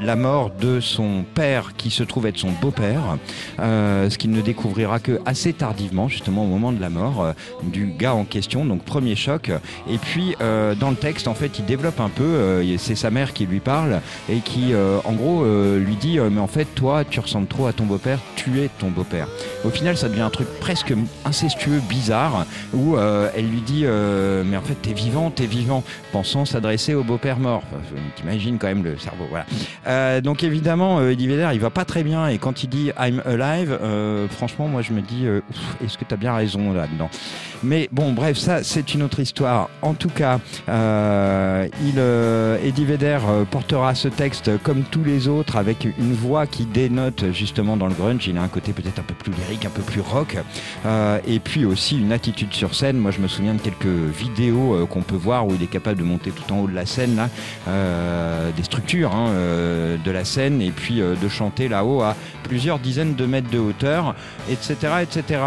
la 0.00 0.16
mort 0.16 0.50
de 0.60 0.80
son 0.80 1.24
père 1.34 1.72
qui 1.76 1.90
se 1.90 2.02
trouve 2.02 2.26
être 2.26 2.38
son 2.38 2.50
beau-père, 2.50 3.18
ce 3.58 4.16
qu'il 4.18 4.30
ne 4.30 4.40
découvrira 4.40 4.98
que 4.98 5.20
assez 5.26 5.52
tardivement, 5.52 6.08
justement 6.08 6.44
au 6.44 6.46
moment 6.46 6.72
de 6.72 6.80
la 6.80 6.90
mort 6.90 7.23
euh, 7.24 7.32
du 7.62 7.86
gars 7.86 8.14
en 8.14 8.24
question. 8.24 8.64
Donc 8.64 8.82
premier 8.82 9.16
choc. 9.16 9.50
Et 9.88 9.98
puis 9.98 10.36
euh, 10.40 10.74
dans 10.74 10.90
le 10.90 10.96
texte, 10.96 11.28
en 11.28 11.34
fait, 11.34 11.58
il 11.58 11.64
développe 11.64 12.00
un 12.00 12.08
peu. 12.08 12.24
euh, 12.24 12.78
c'est 12.78 12.94
sa 12.94 13.10
mère 13.10 13.32
qui 13.32 13.46
lui 13.46 13.60
parle 13.60 14.00
et 14.28 14.38
qui, 14.38 14.72
en 15.04 15.12
gros, 15.12 15.44
lui 15.76 15.96
dit 15.96 16.18
mais 16.30 16.40
en 16.40 16.46
fait, 16.46 16.66
toi, 16.74 17.04
tu 17.04 17.20
ressembles 17.20 17.46
trop 17.46 17.66
à 17.66 17.72
ton 17.72 17.84
beau-père. 17.84 18.18
Tu 18.36 18.60
es 18.60 18.68
ton 18.78 18.90
beau-père. 18.90 19.28
Au 19.64 19.70
final, 19.70 19.96
ça 19.96 20.08
devient 20.08 20.22
un 20.22 20.30
truc 20.30 20.48
presque 20.60 20.92
incestueux, 21.24 21.80
bizarre, 21.88 22.46
où 22.72 22.96
elle 22.98 23.48
lui 23.48 23.60
dit 23.60 23.84
mais 23.84 24.56
en 24.56 24.62
fait, 24.62 24.74
t'es 24.74 24.92
vivant, 24.92 25.30
t'es 25.30 25.46
vivant, 25.46 25.82
pensant 26.12 26.44
s'adresser 26.44 26.94
au 26.94 27.04
beau-père 27.04 27.38
mort. 27.38 27.62
T'imagines 28.16 28.58
quand 28.58 28.68
même 28.68 28.84
le 28.84 28.98
cerveau, 28.98 29.26
voilà. 29.30 30.20
Donc 30.20 30.42
évidemment, 30.42 31.06
Eddie 31.06 31.28
Vedder, 31.28 31.50
il 31.52 31.60
va 31.60 31.70
pas 31.70 31.84
très 31.84 32.02
bien 32.02 32.28
et 32.28 32.38
quand 32.38 32.62
il 32.62 32.68
dit 32.68 32.90
I'm 32.98 33.22
alive, 33.24 33.78
franchement, 34.30 34.68
moi 34.68 34.82
je 34.82 34.92
me 34.92 35.00
dis, 35.00 35.26
est-ce 35.84 35.98
que 35.98 36.04
tu 36.04 36.14
as 36.14 36.18
bien 36.18 36.34
raison 36.34 36.72
là-dedans 36.72 37.10
Mais 37.64 37.88
bon, 37.90 38.12
bref, 38.12 38.36
ça 38.36 38.62
c'est 38.62 38.94
une 38.94 39.02
autre 39.02 39.20
histoire. 39.20 39.70
En 39.80 39.94
tout 39.94 40.10
cas, 40.10 40.38
euh, 40.68 41.66
il, 41.82 41.94
euh, 41.96 42.58
Eddie 42.62 42.84
Vedder 42.84 43.18
euh, 43.26 43.44
portera 43.44 43.94
ce 43.94 44.08
texte 44.08 44.50
comme 44.62 44.82
tous 44.82 45.02
les 45.02 45.28
autres 45.28 45.56
avec 45.56 45.84
une 45.84 46.12
voix 46.12 46.46
qui 46.46 46.66
dénote 46.66 47.32
justement 47.32 47.78
dans 47.78 47.86
le 47.86 47.94
grunge. 47.94 48.26
Il 48.26 48.36
a 48.36 48.42
un 48.42 48.48
côté 48.48 48.72
peut-être 48.72 48.98
un 48.98 49.02
peu 49.02 49.14
plus 49.14 49.32
lyrique, 49.32 49.64
un 49.64 49.70
peu 49.70 49.80
plus 49.80 50.02
rock, 50.02 50.36
et 51.26 51.38
puis 51.40 51.64
aussi 51.64 51.98
une 51.98 52.12
attitude 52.12 52.52
sur 52.52 52.74
scène. 52.74 52.98
Moi, 52.98 53.10
je 53.10 53.20
me 53.20 53.28
souviens 53.28 53.54
de 53.54 53.60
quelques 53.60 53.86
vidéos 53.86 54.86
qu'on 54.86 55.02
peut 55.02 55.16
voir 55.16 55.46
où 55.46 55.54
il 55.54 55.62
est 55.62 55.70
capable 55.70 55.98
de 55.98 56.04
monter 56.04 56.30
tout 56.30 56.52
en 56.52 56.60
haut 56.60 56.68
de 56.68 56.74
la 56.74 56.84
scène 56.84 57.16
là, 57.16 57.28
des 58.54 58.62
structures 58.62 59.14
hein, 59.14 59.30
de 60.04 60.10
la 60.10 60.24
scène, 60.24 60.60
et 60.60 60.70
puis 60.70 61.00
de 61.00 61.28
chanter 61.28 61.68
là-haut 61.68 62.02
à 62.02 62.14
plusieurs 62.42 62.78
dizaines 62.78 63.14
de 63.14 63.26
mètres 63.26 63.50
de 63.50 63.58
hauteur, 63.58 64.14
etc., 64.50 64.76
etc. 65.02 65.40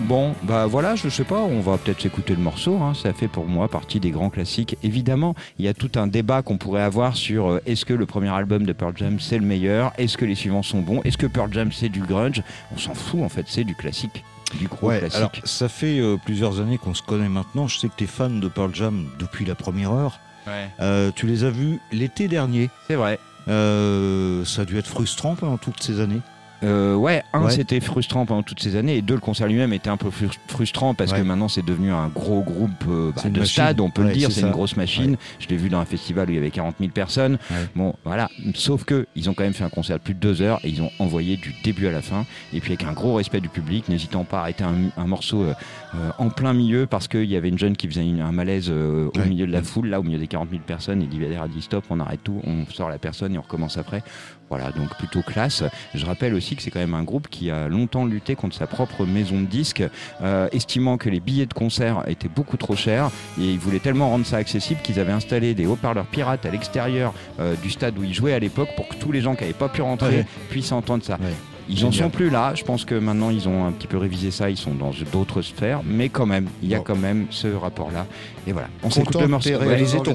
Bon, 0.00 0.34
bah 0.42 0.66
voilà, 0.66 0.94
je 0.94 1.08
sais 1.08 1.24
pas, 1.24 1.40
on 1.40 1.60
va 1.60 1.78
peut-être 1.78 2.02
s'écouter 2.02 2.34
le 2.34 2.42
morceau. 2.42 2.76
hein, 2.82 2.92
ça 2.94 3.12
fait 3.12 3.28
pour 3.28 3.46
moi 3.46 3.66
partie 3.68 3.98
des 3.98 4.10
grands 4.10 4.28
classiques. 4.30 4.76
Évidemment, 4.82 5.34
il 5.58 5.64
y 5.64 5.68
a 5.68 5.74
tout 5.74 5.90
un 5.96 6.06
débat 6.06 6.42
qu'on 6.42 6.58
pourrait 6.58 6.82
avoir 6.82 7.16
sur 7.16 7.46
euh, 7.50 7.62
est-ce 7.66 7.84
que 7.86 7.94
le 7.94 8.04
premier 8.06 8.28
album 8.28 8.64
de 8.66 8.72
Pearl 8.72 8.92
Jam 8.96 9.18
c'est 9.18 9.38
le 9.38 9.44
meilleur, 9.46 9.92
est-ce 9.98 10.16
que 10.18 10.24
les 10.26 10.34
suivants 10.34 10.62
sont 10.62 10.80
bons, 10.82 11.00
est-ce 11.04 11.16
que 11.16 11.26
Pearl 11.26 11.52
Jam 11.52 11.72
c'est 11.72 11.88
du 11.88 12.00
grunge? 12.02 12.42
On 12.74 12.78
s'en 12.78 12.94
fout 12.94 13.22
en 13.22 13.28
fait, 13.30 13.46
c'est 13.48 13.64
du 13.64 13.74
classique, 13.74 14.22
du 14.60 14.68
gros 14.68 14.88
Ouais, 14.88 14.98
classique. 14.98 15.16
alors 15.18 15.32
ça 15.44 15.68
fait 15.68 15.98
euh, 15.98 16.16
plusieurs 16.22 16.60
années 16.60 16.78
qu'on 16.78 16.94
se 16.94 17.02
connaît 17.02 17.28
maintenant. 17.30 17.66
Je 17.66 17.78
sais 17.78 17.88
que 17.88 17.94
tu 17.96 18.04
es 18.04 18.06
fan 18.06 18.38
de 18.38 18.48
Pearl 18.48 18.74
Jam 18.74 19.06
depuis 19.18 19.44
la 19.46 19.54
première 19.54 19.92
heure. 19.92 20.20
Ouais, 20.46 20.68
Euh, 20.80 21.10
tu 21.16 21.26
les 21.26 21.42
as 21.44 21.50
vus 21.50 21.80
l'été 21.90 22.28
dernier. 22.28 22.68
c'est 22.86 22.94
vrai. 22.96 23.18
Ça 23.48 24.62
a 24.62 24.64
dû 24.64 24.76
être 24.78 24.86
frustrant 24.88 25.34
pendant 25.36 25.56
toutes 25.56 25.82
ces 25.82 26.00
années. 26.00 26.20
Euh, 26.64 26.94
ouais, 26.94 27.22
un, 27.32 27.44
Ouais. 27.44 27.50
c'était 27.50 27.80
frustrant 27.80 28.24
pendant 28.26 28.42
toutes 28.42 28.60
ces 28.60 28.76
années, 28.76 28.96
et 28.96 29.02
deux, 29.02 29.14
le 29.14 29.20
concert 29.20 29.46
lui-même 29.46 29.72
était 29.72 29.90
un 29.90 29.96
peu 29.96 30.08
frus- 30.08 30.38
frustrant 30.48 30.94
parce 30.94 31.12
Ouais. 31.12 31.18
que 31.18 31.22
maintenant 31.22 31.48
c'est 31.48 31.64
devenu 31.64 31.92
un 31.92 32.08
gros 32.08 32.40
groupe 32.40 32.70
euh, 32.88 33.12
bah, 33.14 33.22
de 33.24 33.40
machine. 33.40 33.44
stade, 33.44 33.80
on 33.80 33.90
peut 33.90 34.02
Ouais, 34.02 34.08
le 34.08 34.14
dire, 34.14 34.32
c'est 34.32 34.40
une 34.40 34.50
grosse 34.50 34.76
machine. 34.76 35.16
Je 35.38 35.48
l'ai 35.48 35.56
vu 35.56 35.68
dans 35.68 35.78
un 35.80 35.84
festival 35.84 36.28
où 36.28 36.32
il 36.32 36.36
y 36.36 36.38
avait 36.38 36.50
40 36.50 36.76
000 36.80 36.90
personnes. 36.92 37.38
Bon, 37.74 37.94
voilà. 38.04 38.28
Sauf 38.54 38.84
que 38.84 39.06
ils 39.14 39.28
ont 39.28 39.34
quand 39.34 39.44
même 39.44 39.52
fait 39.52 39.64
un 39.64 39.68
concert 39.68 39.98
de 39.98 40.02
plus 40.02 40.14
de 40.14 40.18
deux 40.20 40.40
heures 40.42 40.60
et 40.64 40.68
ils 40.70 40.80
ont 40.82 40.90
envoyé 40.98 41.36
du 41.36 41.54
début 41.62 41.86
à 41.86 41.92
la 41.92 42.00
fin. 42.02 42.24
Et 42.54 42.60
puis 42.60 42.72
avec 42.72 42.84
un 42.84 42.92
gros 42.92 43.14
respect 43.14 43.40
du 43.40 43.48
public, 43.48 43.88
n'hésitant 43.88 44.24
pas 44.24 44.38
à 44.38 44.40
arrêter 44.42 44.64
un, 44.64 44.74
un 44.96 45.06
morceau 45.06 45.42
euh, 45.42 45.52
euh, 45.94 46.10
en 46.18 46.30
plein 46.30 46.52
milieu 46.54 46.86
parce 46.86 47.06
qu'il 47.08 47.24
y 47.24 47.36
avait 47.36 47.48
une 47.48 47.58
jeune 47.58 47.76
qui 47.76 47.86
faisait 47.88 48.04
une- 48.06 48.20
un 48.20 48.32
malaise 48.32 48.68
euh, 48.70 49.10
au 49.14 49.28
milieu 49.28 49.46
de 49.46 49.52
la 49.52 49.62
foule, 49.62 49.88
là 49.88 50.00
au 50.00 50.02
milieu 50.02 50.18
des 50.18 50.26
40 50.26 50.48
000 50.50 50.62
personnes. 50.66 51.02
Et 51.02 51.06
Divader 51.06 51.36
a 51.36 51.48
dit 51.48 51.60
stop, 51.62 51.84
on 51.90 52.00
arrête 52.00 52.20
tout, 52.24 52.40
on 52.46 52.64
sort 52.72 52.88
la 52.88 52.98
personne 52.98 53.34
et 53.34 53.38
on 53.38 53.42
recommence 53.42 53.76
après. 53.76 54.02
Voilà, 54.48 54.70
donc 54.70 54.88
plutôt 54.98 55.22
classe. 55.22 55.64
Je 55.94 56.06
rappelle 56.06 56.32
aussi 56.34 56.54
que 56.54 56.62
c'est 56.62 56.70
quand 56.70 56.78
même 56.78 56.94
un 56.94 57.02
groupe 57.02 57.28
qui 57.28 57.50
a 57.50 57.66
longtemps 57.68 58.04
lutté 58.04 58.36
contre 58.36 58.54
sa 58.56 58.66
propre 58.68 59.04
maison 59.04 59.40
de 59.40 59.46
disques, 59.46 59.82
euh, 60.22 60.48
estimant 60.52 60.98
que 60.98 61.08
les 61.08 61.18
billets 61.20 61.46
de 61.46 61.52
concert 61.54 62.04
étaient 62.06 62.28
beaucoup 62.28 62.56
trop 62.56 62.76
chers 62.76 63.10
et 63.40 63.44
ils 63.44 63.58
voulaient 63.58 63.80
tellement 63.80 64.08
rendre 64.08 64.24
ça 64.24 64.36
accessible 64.36 64.80
qu'ils 64.82 65.00
avaient 65.00 65.12
installé 65.12 65.54
des 65.54 65.66
haut-parleurs 65.66 66.06
pirates 66.06 66.46
à 66.46 66.50
l'extérieur 66.50 67.12
euh, 67.40 67.56
du 67.56 67.70
stade 67.70 67.98
où 67.98 68.04
ils 68.04 68.14
jouaient 68.14 68.34
à 68.34 68.38
l'époque 68.38 68.68
pour 68.76 68.86
que 68.88 68.94
tous 68.94 69.10
les 69.10 69.20
gens 69.20 69.34
qui 69.34 69.40
n'avaient 69.42 69.52
pas 69.52 69.68
pu 69.68 69.82
rentrer 69.82 70.06
Ouais. 70.18 70.26
puissent 70.50 70.70
entendre 70.72 71.02
ça. 71.04 71.14
Ouais. 71.14 71.32
Ils 71.68 71.84
en 71.84 71.90
Génial. 71.90 72.04
sont 72.04 72.10
plus 72.16 72.30
là. 72.30 72.52
Je 72.54 72.62
pense 72.62 72.84
que 72.84 72.94
maintenant 72.94 73.30
ils 73.30 73.48
ont 73.48 73.66
un 73.66 73.72
petit 73.72 73.88
peu 73.88 73.96
révisé 73.98 74.30
ça. 74.30 74.48
Ils 74.48 74.56
sont 74.56 74.74
dans 74.74 74.92
d'autres 75.12 75.42
sphères, 75.42 75.80
mais 75.84 76.08
quand 76.08 76.24
même, 76.26 76.46
il 76.62 76.68
y 76.68 76.74
a 76.74 76.78
Bon. 76.78 76.84
quand 76.84 76.96
même 76.96 77.26
ce 77.30 77.48
rapport-là. 77.48 78.06
Et 78.46 78.52
voilà, 78.52 78.68
on 78.84 78.90
s'écoute 78.90 79.16
le 79.16 79.22
de 79.22 79.26
morceau. 79.26 79.58
réalisé 79.58 79.98
ton. 80.00 80.12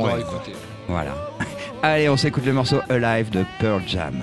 Voilà. 0.88 1.16
Allez, 1.84 2.10
on 2.10 2.18
s'écoute 2.18 2.46
le 2.46 2.54
morceau 2.54 2.80
Alive 2.90 3.32
de 3.32 3.44
Pearl 3.60 3.82
Jam. 3.88 4.14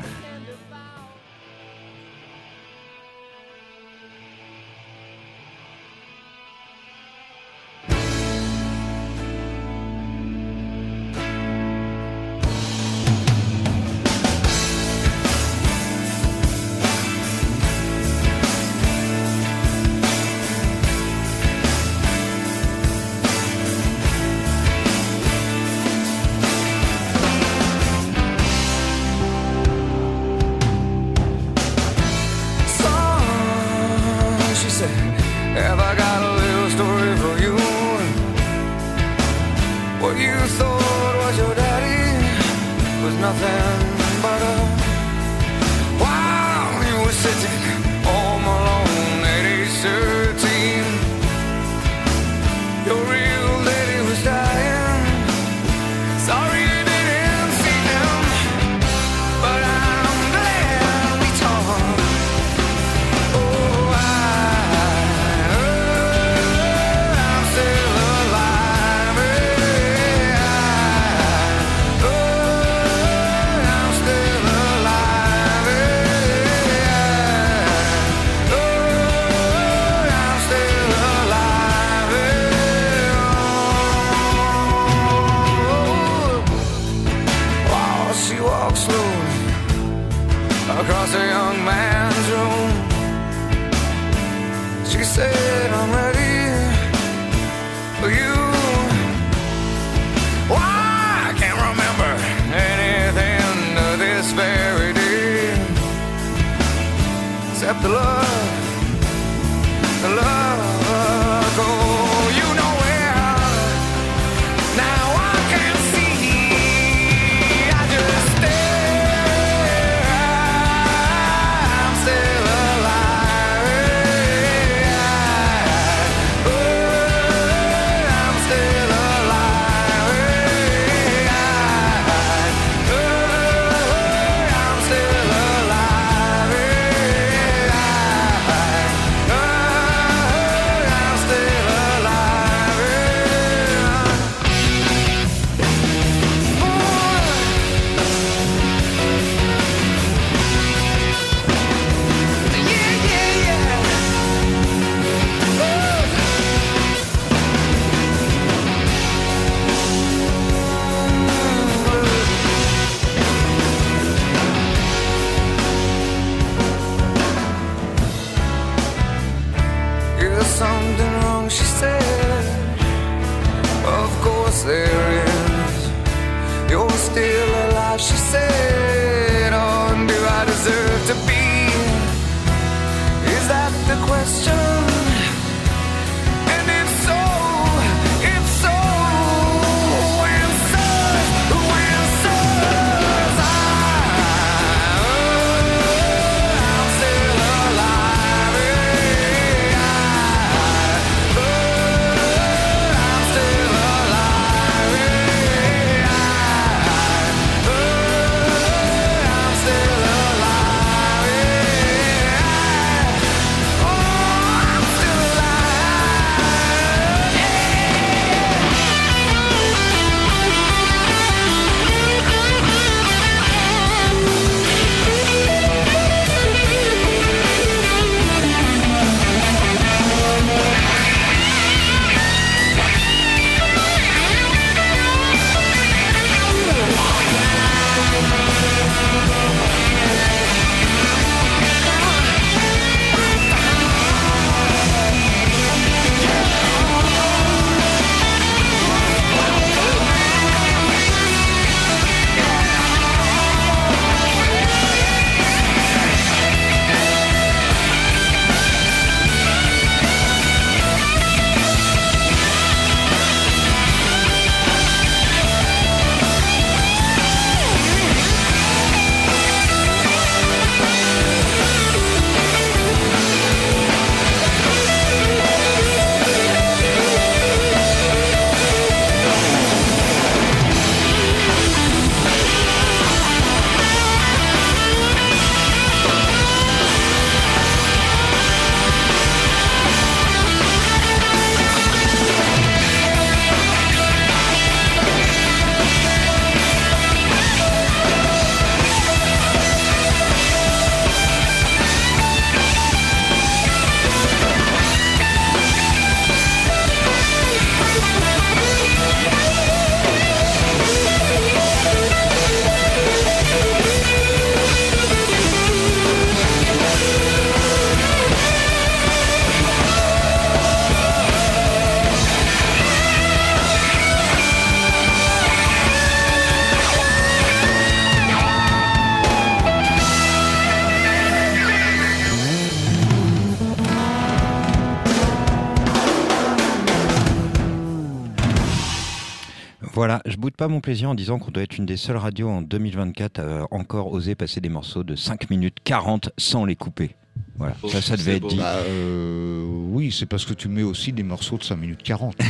Pas 340.56 340.66
mon 340.68 340.80
plaisir 340.80 341.10
en 341.10 341.14
disant 341.14 341.38
qu'on 341.38 341.50
doit 341.52 341.62
être 341.62 341.76
une 341.78 341.86
des 341.86 341.96
seules 341.96 342.16
radios 342.16 342.48
en 342.48 342.62
2024 342.62 343.38
à 343.40 343.66
encore 343.70 344.12
oser 344.12 344.34
passer 344.34 344.60
des 344.60 344.68
morceaux 344.68 345.04
de 345.04 345.14
5 345.14 345.50
minutes 345.50 345.76
40 345.84 346.30
sans 346.36 346.64
les 346.64 346.74
couper. 346.74 347.14
Voilà, 347.56 347.76
Oh, 347.82 347.88
ça, 347.88 348.00
ça 348.02 348.16
devait 348.16 348.36
être 348.36 348.42
beau. 348.42 348.48
dit. 348.48 348.56
Bah, 348.56 348.74
euh, 348.76 349.64
oui, 349.98 350.12
c'est 350.16 350.26
parce 350.26 350.44
que 350.44 350.54
tu 350.54 350.68
mets 350.68 350.84
aussi 350.84 351.12
des 351.12 351.24
morceaux 351.24 351.58
de 351.58 351.64
5 351.64 351.74
minutes 351.76 352.02
40. 352.04 352.36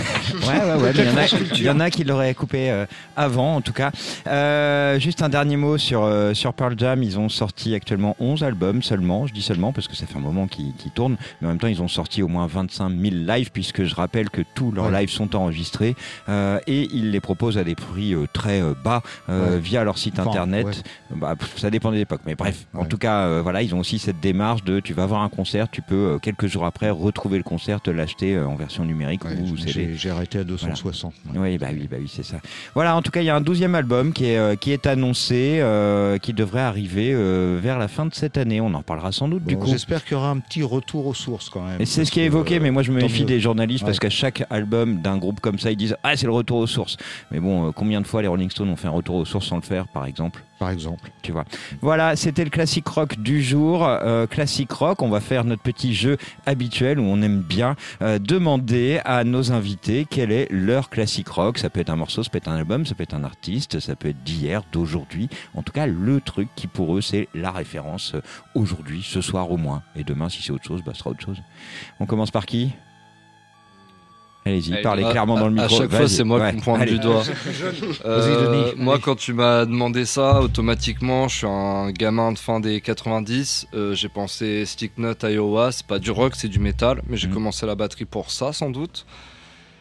Ouais, 0.46 0.48
ouais, 0.48 0.82
ouais. 0.82 0.92
mais 0.94 1.00
Il 1.02 1.04
y, 1.06 1.10
en 1.10 1.16
a- 1.16 1.26
il 1.56 1.62
y 1.62 1.70
en 1.70 1.80
a 1.80 1.90
qui 1.90 2.04
l'auraient 2.04 2.34
coupé 2.34 2.70
euh, 2.70 2.84
avant, 3.16 3.56
en 3.56 3.60
tout 3.62 3.72
cas. 3.72 3.90
Euh, 4.26 4.98
juste 4.98 5.22
un 5.22 5.28
dernier 5.30 5.56
mot 5.56 5.78
sur, 5.78 6.02
euh, 6.04 6.34
sur 6.34 6.52
Pearl 6.52 6.74
Jam. 6.78 7.02
Ils 7.02 7.18
ont 7.18 7.28
sorti 7.30 7.74
actuellement 7.74 8.14
11 8.20 8.42
albums 8.44 8.82
seulement. 8.82 9.26
Je 9.26 9.32
dis 9.32 9.40
seulement 9.42 9.72
parce 9.72 9.88
que 9.88 9.96
ça 9.96 10.06
fait 10.06 10.16
un 10.16 10.20
moment 10.20 10.46
qu'ils 10.46 10.74
qu'ils 10.74 10.90
tournent. 10.90 11.16
Mais 11.40 11.46
en 11.46 11.50
même 11.50 11.58
temps, 11.58 11.66
ils 11.68 11.80
ont 11.82 11.88
sorti 11.88 12.22
au 12.22 12.28
moins 12.28 12.46
25 12.46 12.90
000 12.90 13.14
lives, 13.26 13.50
puisque 13.52 13.84
je 13.84 13.94
rappelle 13.94 14.28
que 14.30 14.42
tous 14.54 14.70
leurs 14.70 14.90
Ouais. 14.92 15.00
lives 15.00 15.10
sont 15.10 15.34
enregistrés. 15.34 15.96
Et 16.28 16.88
ils 16.92 17.10
les 17.10 17.20
proposent 17.20 17.56
à 17.58 17.64
des 17.64 17.74
prix 17.74 18.14
très 18.34 18.62
bas 18.84 19.02
Ouais. 19.28 19.58
via 19.58 19.82
leur 19.84 19.96
site 19.98 20.18
Enfin, 20.18 20.28
internet. 20.30 20.66
ouais. 20.66 21.16
Bah, 21.16 21.34
ça 21.56 21.70
dépend 21.70 21.90
de 21.90 21.96
l'époque. 21.96 22.20
Mais 22.26 22.34
bref, 22.34 22.66
en 22.74 22.84
tout 22.84 22.98
cas, 22.98 23.40
voilà, 23.40 23.62
ils 23.62 23.74
ont 23.74 23.80
aussi 23.80 23.98
cette 23.98 24.20
démarche 24.20 24.62
de 24.64 24.80
tu 24.80 24.92
vas 24.92 25.06
voir 25.06 25.22
un 25.22 25.28
concert, 25.30 25.68
tu 25.70 25.80
peux 25.82 26.18
quelques 26.20 26.46
jours 26.46 26.66
après 26.66 26.90
retrouver 26.90 27.37
le 27.38 27.42
concert, 27.44 27.80
te 27.80 27.90
l'acheter 27.90 28.34
euh, 28.34 28.46
en 28.46 28.54
version 28.56 28.84
numérique 28.84 29.24
Ouais, 29.24 29.36
ou 29.40 29.56
CD. 29.56 29.94
j'ai 29.96 30.10
arrêté 30.10 30.38
à 30.40 30.44
260. 30.44 31.14
ouais. 31.32 31.38
Oui, 31.38 31.58
bah 31.58 31.68
oui, 31.72 31.88
bah 31.90 31.96
oui, 32.00 32.10
c'est 32.12 32.22
ça. 32.24 32.36
Voilà, 32.74 32.94
en 32.96 33.02
tout 33.02 33.10
cas, 33.10 33.20
il 33.22 33.24
y 33.24 33.30
a 33.30 33.36
un 33.36 33.40
douzième 33.40 33.74
album 33.74 34.12
qui 34.12 34.26
est, 34.26 34.36
euh, 34.38 34.54
qui 34.56 34.72
est 34.72 34.86
annoncé, 34.86 35.58
euh, 35.60 36.18
qui 36.18 36.32
devrait 36.32 36.60
arriver 36.60 37.12
euh, 37.14 37.58
vers 37.62 37.78
la 37.78 37.88
fin 37.88 38.06
de 38.06 38.14
cette 38.14 38.36
année. 38.36 38.60
On 38.60 38.74
en 38.74 38.82
parlera 38.82 39.12
sans 39.12 39.28
doute 39.28 39.44
du 39.44 39.56
coup. 39.56 39.66
J'espère 39.68 40.04
qu'il 40.04 40.12
y 40.12 40.16
aura 40.16 40.30
un 40.30 40.38
petit 40.38 40.62
retour 40.62 41.06
aux 41.06 41.14
sources 41.14 41.48
quand 41.48 41.62
même. 41.64 41.80
Et 41.80 41.86
c'est 41.86 42.04
ce 42.04 42.10
qui 42.10 42.20
est 42.20 42.24
évoqué, 42.26 42.56
euh, 42.56 42.60
mais 42.62 42.70
moi 42.70 42.82
je 42.82 42.92
me 42.92 43.00
méfie 43.00 43.22
mieux. 43.22 43.26
des 43.28 43.40
journalistes 43.40 43.84
parce 43.84 43.98
qu'à 43.98 44.10
chaque 44.10 44.44
album 44.50 45.00
d'un 45.00 45.16
groupe 45.18 45.40
comme 45.40 45.58
ça, 45.58 45.70
ils 45.70 45.76
disent 45.76 45.96
Ah, 46.02 46.16
c'est 46.16 46.26
le 46.26 46.32
retour 46.32 46.58
aux 46.58 46.66
sources. 46.66 46.96
Mais 47.30 47.40
bon, 47.40 47.72
combien 47.72 48.00
de 48.00 48.06
fois 48.06 48.22
les 48.22 48.28
Rolling 48.28 48.50
Stones 48.50 48.68
ont 48.70 48.76
fait 48.76 48.88
un 48.88 48.92
retour 48.92 49.16
aux 49.16 49.24
sources 49.24 49.46
sans 49.46 49.56
le 49.56 49.62
faire, 49.62 49.86
par 49.88 50.06
exemple? 50.06 50.42
Par 50.58 50.70
exemple. 50.70 51.10
tu 51.22 51.32
vois. 51.32 51.44
Voilà, 51.80 52.16
c'était 52.16 52.44
le 52.44 52.50
classique 52.50 52.88
rock 52.88 53.18
du 53.20 53.42
jour. 53.42 53.86
Euh, 53.86 54.26
classique 54.26 54.72
rock, 54.72 55.02
on 55.02 55.08
va 55.08 55.20
faire 55.20 55.44
notre 55.44 55.62
petit 55.62 55.94
jeu 55.94 56.16
habituel 56.46 56.98
où 56.98 57.04
on 57.04 57.22
aime 57.22 57.40
bien 57.40 57.76
euh, 58.02 58.18
demander 58.18 59.00
à 59.04 59.24
nos 59.24 59.52
invités 59.52 60.06
quel 60.08 60.32
est 60.32 60.48
leur 60.50 60.90
classique 60.90 61.28
rock. 61.28 61.58
Ça 61.58 61.70
peut 61.70 61.80
être 61.80 61.90
un 61.90 61.96
morceau, 61.96 62.22
ça 62.22 62.30
peut 62.30 62.38
être 62.38 62.48
un 62.48 62.56
album, 62.56 62.86
ça 62.86 62.94
peut 62.94 63.04
être 63.04 63.14
un 63.14 63.24
artiste, 63.24 63.78
ça 63.78 63.94
peut 63.94 64.08
être 64.08 64.22
d'hier, 64.24 64.62
d'aujourd'hui. 64.72 65.28
En 65.54 65.62
tout 65.62 65.72
cas, 65.72 65.86
le 65.86 66.20
truc 66.20 66.48
qui 66.56 66.66
pour 66.66 66.96
eux 66.96 67.00
c'est 67.00 67.28
la 67.34 67.52
référence 67.52 68.14
euh, 68.14 68.22
aujourd'hui, 68.54 69.02
ce 69.04 69.20
soir 69.20 69.50
au 69.50 69.56
moins. 69.56 69.82
Et 69.96 70.04
demain, 70.04 70.28
si 70.28 70.42
c'est 70.42 70.52
autre 70.52 70.64
chose, 70.64 70.82
bah, 70.84 70.92
ce 70.94 71.00
sera 71.00 71.10
autre 71.10 71.24
chose. 71.24 71.40
On 72.00 72.06
commence 72.06 72.30
par 72.30 72.46
qui? 72.46 72.72
Allez-y, 74.48 74.72
Allez, 74.72 74.82
parlez 74.82 75.04
À- 75.04 75.10
clairement 75.10 75.36
dans 75.38 75.46
le 75.48 75.54
micro. 75.54 75.66
À 75.74 75.78
chaque 75.78 75.90
fois, 75.90 76.08
c'est 76.08 76.24
moi 76.24 76.38
Ouais, 76.40 76.50
qui 76.50 76.56
me 76.56 76.62
pointe 76.62 76.80
allez. 76.82 76.92
du 76.92 76.98
doigt. 76.98 77.22
Euh, 78.04 78.72
moi, 78.76 78.98
quand 78.98 79.16
tu 79.16 79.32
m'as 79.32 79.64
demandé 79.66 80.04
ça, 80.04 80.40
automatiquement, 80.40 81.28
je 81.28 81.36
suis 81.38 81.46
un 81.46 81.90
gamin 81.90 82.32
de 82.32 82.38
fin 82.38 82.60
des 82.60 82.80
90. 82.80 83.66
euh, 83.74 83.94
j'ai 83.94 84.08
pensé 84.08 84.64
Stick 84.64 84.96
Nut 84.98 85.22
Iowa. 85.22 85.72
C'est 85.72 85.86
pas 85.86 85.98
du 85.98 86.10
rock, 86.10 86.32
c'est 86.36 86.48
du 86.48 86.58
métal. 86.58 87.02
Mais 87.08 87.16
j'ai 87.16 87.28
Mhm. 87.28 87.34
commencé 87.34 87.66
la 87.66 87.74
batterie 87.74 88.04
pour 88.06 88.30
ça, 88.30 88.52
sans 88.52 88.70
doute. 88.70 89.04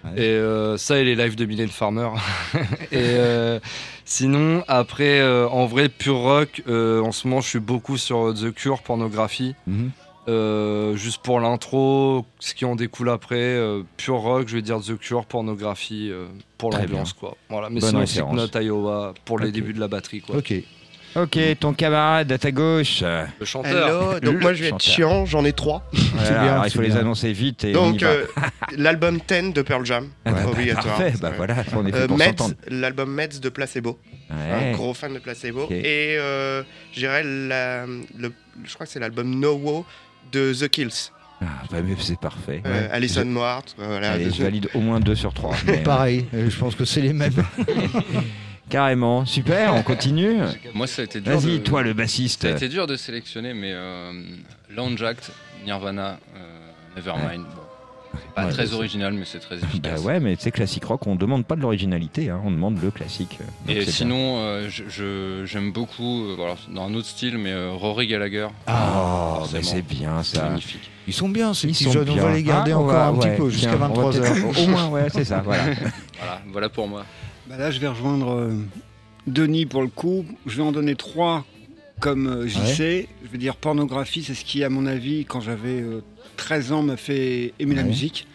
Ouais. 0.04 0.12
Et 0.18 0.22
euh, 0.30 0.78
ça 0.78 1.00
et 1.00 1.04
les 1.06 1.16
lives 1.16 1.36
de 1.36 1.46
Mylène 1.46 1.70
Farmer. 1.70 2.10
et 2.92 2.96
euh, 2.96 3.60
sinon, 4.06 4.64
après, 4.68 5.20
euh, 5.20 5.48
en 5.50 5.66
vrai, 5.66 5.90
pur 5.90 6.18
rock, 6.18 6.62
euh, 6.68 7.02
en 7.02 7.12
ce 7.12 7.28
moment, 7.28 7.42
je 7.42 7.48
suis 7.50 7.60
beaucoup 7.60 7.98
sur 7.98 8.34
The 8.34 8.52
Cure, 8.54 8.82
pornographie. 8.82 9.56
Mhm. 9.66 9.92
Euh, 10.30 10.96
juste 10.98 11.22
pour 11.22 11.40
l'intro, 11.40 12.26
ce 12.40 12.54
qui 12.54 12.66
en 12.66 12.76
découle 12.76 13.10
après, 13.10 13.36
euh, 13.38 13.84
pure 13.96 14.18
rock, 14.18 14.50
je 14.50 14.56
vais 14.56 14.62
dire 14.62 14.80
The 14.82 14.98
Cure, 14.98 15.26
pornographie, 15.26 16.10
euh, 16.12 16.26
pour 16.58 16.72
l'ambiance 16.72 17.14
quoi. 17.14 17.38
Voilà, 17.50 17.70
mais 17.70 17.80
Bonne 17.80 18.06
sinon. 18.06 18.36
Slipknot, 18.36 18.62
Iowa, 18.62 19.14
pour 19.24 19.40
les 19.40 19.48
Ok. 19.48 19.54
débuts 19.54 19.74
de 19.74 19.80
la 19.80 19.88
batterie 19.88 20.20
quoi. 20.22 20.36
Ok. 20.38 20.54
Ok, 21.16 21.40
ton 21.62 21.74
camarade 21.74 22.32
à 22.32 22.38
ta 22.38 22.52
gauche. 22.52 23.02
Le 23.40 23.46
chanteur. 23.46 23.72
Hello, 23.88 24.20
donc 24.20 24.34
Le 24.36 24.40
moi 24.40 24.54
je 24.54 24.62
vais 24.64 24.68
être 24.68 24.74
chanteur. 24.84 24.94
chiant, 24.96 25.26
j'en 25.26 25.46
ai 25.46 25.54
trois. 25.54 25.82
Voilà, 26.14 26.30
bien, 26.44 26.52
alors 26.54 26.66
il 26.68 26.72
faut 26.72 26.82
les 26.82 26.98
annoncer 26.98 27.32
vite 27.32 27.64
et 27.64 27.72
Donc 27.72 28.04
euh, 28.04 28.26
l'album 28.76 29.20
10 29.28 29.54
de 29.54 29.62
Pearl 29.62 29.86
Jam, 29.86 30.10
Ah 30.26 30.34
bah, 30.34 30.46
obligatoire. 30.52 30.98
Parfait, 30.98 31.14
bah 31.22 31.32
voilà, 31.38 31.56
on 31.74 31.86
est 31.88 31.92
fait 31.92 32.00
Euh, 32.02 32.34
pour 32.34 32.50
l'album 32.68 33.10
Meds 33.12 33.40
de 33.42 33.50
Placebo, 33.50 33.98
Ouais. 34.30 34.36
un 34.52 34.72
gros 34.74 34.94
fan 34.94 35.14
de 35.14 35.20
Placebo. 35.20 35.64
Ok. 35.64 35.72
Et 35.72 36.18
euh, 36.20 36.62
je 36.92 37.00
dirais 37.00 37.24
la- 37.24 37.86
le, 37.86 38.34
je 38.66 38.74
crois 38.74 38.86
que 38.86 38.92
c'est 38.92 39.00
l'album 39.00 39.40
No 39.40 39.54
Wo 39.56 39.86
de 40.32 40.54
The 40.54 40.68
Kills. 40.70 41.12
Ah, 41.42 41.46
bah, 41.72 41.78
mais 41.86 41.96
c'est 42.00 42.20
parfait. 42.20 42.64
Euh, 42.66 42.88
Alison 42.92 43.22
Je- 43.22 43.26
Moore, 43.28 43.62
voilà. 43.78 44.14
Allez, 44.14 44.32
je 44.32 44.42
valide 44.42 44.70
au 44.74 44.80
moins 44.80 45.00
2 45.00 45.14
sur 45.16 45.34
3. 45.34 45.56
mais, 45.68 45.80
euh, 45.80 45.84
Pareil, 45.84 46.26
euh, 46.34 46.50
je 46.50 46.58
pense 46.58 46.74
que 46.76 46.84
c'est 46.86 47.02
les 47.02 47.14
mêmes. 47.14 47.34
carrément, 48.70 49.26
super, 49.26 49.74
on 49.76 49.84
continue. 49.84 50.38
Moi, 50.74 50.88
ça 50.88 51.02
a 51.02 51.06
été 51.06 51.22
dur. 51.22 51.38
Vas-y, 51.40 51.54
de- 51.60 51.64
toi 51.64 51.84
le 51.84 51.94
bassiste. 51.94 52.42
Ça 52.44 52.48
a 52.50 52.52
été 52.52 52.70
dur 52.70 52.88
de 52.88 52.96
sélectionner, 52.96 53.54
mais 53.54 53.72
euh, 53.74 54.12
Landjacked, 54.76 55.26
Nirvana, 55.66 56.20
euh, 56.36 56.70
Nevermind. 56.98 57.46
C'est 58.22 58.34
pas 58.34 58.46
Ouais, 58.46 58.52
très 58.52 58.74
original, 58.74 59.14
mais 59.14 59.26
c'est 59.26 59.40
très 59.40 59.58
Bah 59.58 59.68
efficace. 59.68 60.02
ouais, 60.02 60.20
mais 60.20 60.36
c'est 60.40 60.52
classique 60.52 60.86
rock, 60.86 61.06
on 61.08 61.16
demande 61.16 61.46
pas 61.46 61.56
de 61.56 61.62
l'originalité, 61.62 62.30
hein, 62.30 62.40
on 62.44 62.52
demande 62.52 62.82
le 62.82 62.92
classique. 62.92 63.38
Donc 63.68 63.76
Et 63.76 63.86
sinon, 63.86 64.38
euh, 64.40 64.70
j'aime 65.46 65.72
beaucoup, 65.72 66.24
euh, 66.26 66.34
voilà, 66.38 66.56
dans 66.74 66.84
un 66.86 66.94
autre 66.94 67.08
style, 67.08 67.38
mais 67.38 67.52
euh, 67.52 67.72
Rory 67.72 68.08
Gallagher. 68.08 68.48
bien. 68.48 68.52
Ah, 68.68 69.34
mais 69.42 69.62
forcément. 69.62 69.64
c'est 69.64 69.82
bien 69.96 70.24
C'est 70.24 70.38
ça. 70.38 70.50
magnifique. 70.50 70.90
Ils 71.08 71.14
sont 71.14 71.30
bien, 71.30 71.54
ces 71.54 71.68
Ils 71.68 71.72
petits 71.74 71.84
sont 71.86 71.92
jeunes. 71.94 72.10
On 72.10 72.14
bien. 72.14 72.24
va 72.24 72.34
les 72.34 72.44
garder 72.44 72.72
Ah, 72.74 72.80
encore 72.80 72.92
va- 72.94 73.08
un 73.08 73.14
petit 73.16 73.38
peu, 73.38 73.50
jusqu'à 73.50 73.70
tiens, 73.70 73.76
on 73.76 73.80
va 73.80 74.10
23h. 74.12 74.34
peut-être- 74.34 74.60
Au 74.64 74.68
moins, 74.68 74.88
ouais, 74.90 75.08
c'est 75.14 75.24
ça, 75.26 75.42
voilà. 75.42 75.64
Voilà, 76.20 76.42
voilà 76.52 76.70
pour 76.70 76.88
moi. 76.88 77.06
Bah 77.50 77.58
là, 77.58 77.72
je 77.72 77.80
vais 77.80 77.88
rejoindre 77.88 78.32
euh, 78.32 78.54
Denis 79.26 79.66
pour 79.66 79.82
le 79.82 79.88
coup. 79.88 80.26
Je 80.46 80.58
vais 80.58 80.64
en 80.64 80.72
donner 80.72 80.96
trois 80.96 81.46
comme 82.00 82.28
euh, 82.28 82.48
JC. 82.48 83.08
Je 83.24 83.30
vais 83.32 83.38
dire 83.38 83.56
pornographie, 83.56 84.24
c'est 84.24 84.34
ce 84.34 84.44
qui, 84.44 84.64
à 84.64 84.70
mon 84.70 84.86
avis, 84.86 85.26
quand 85.26 85.40
j'avais 85.42 85.82
euh, 85.82 86.02
13 86.38 86.72
ans, 86.72 86.82
m'a 86.84 86.98
fait 86.98 87.54
aimer 87.60 87.76
la 87.76 87.84
musique. 87.84 88.28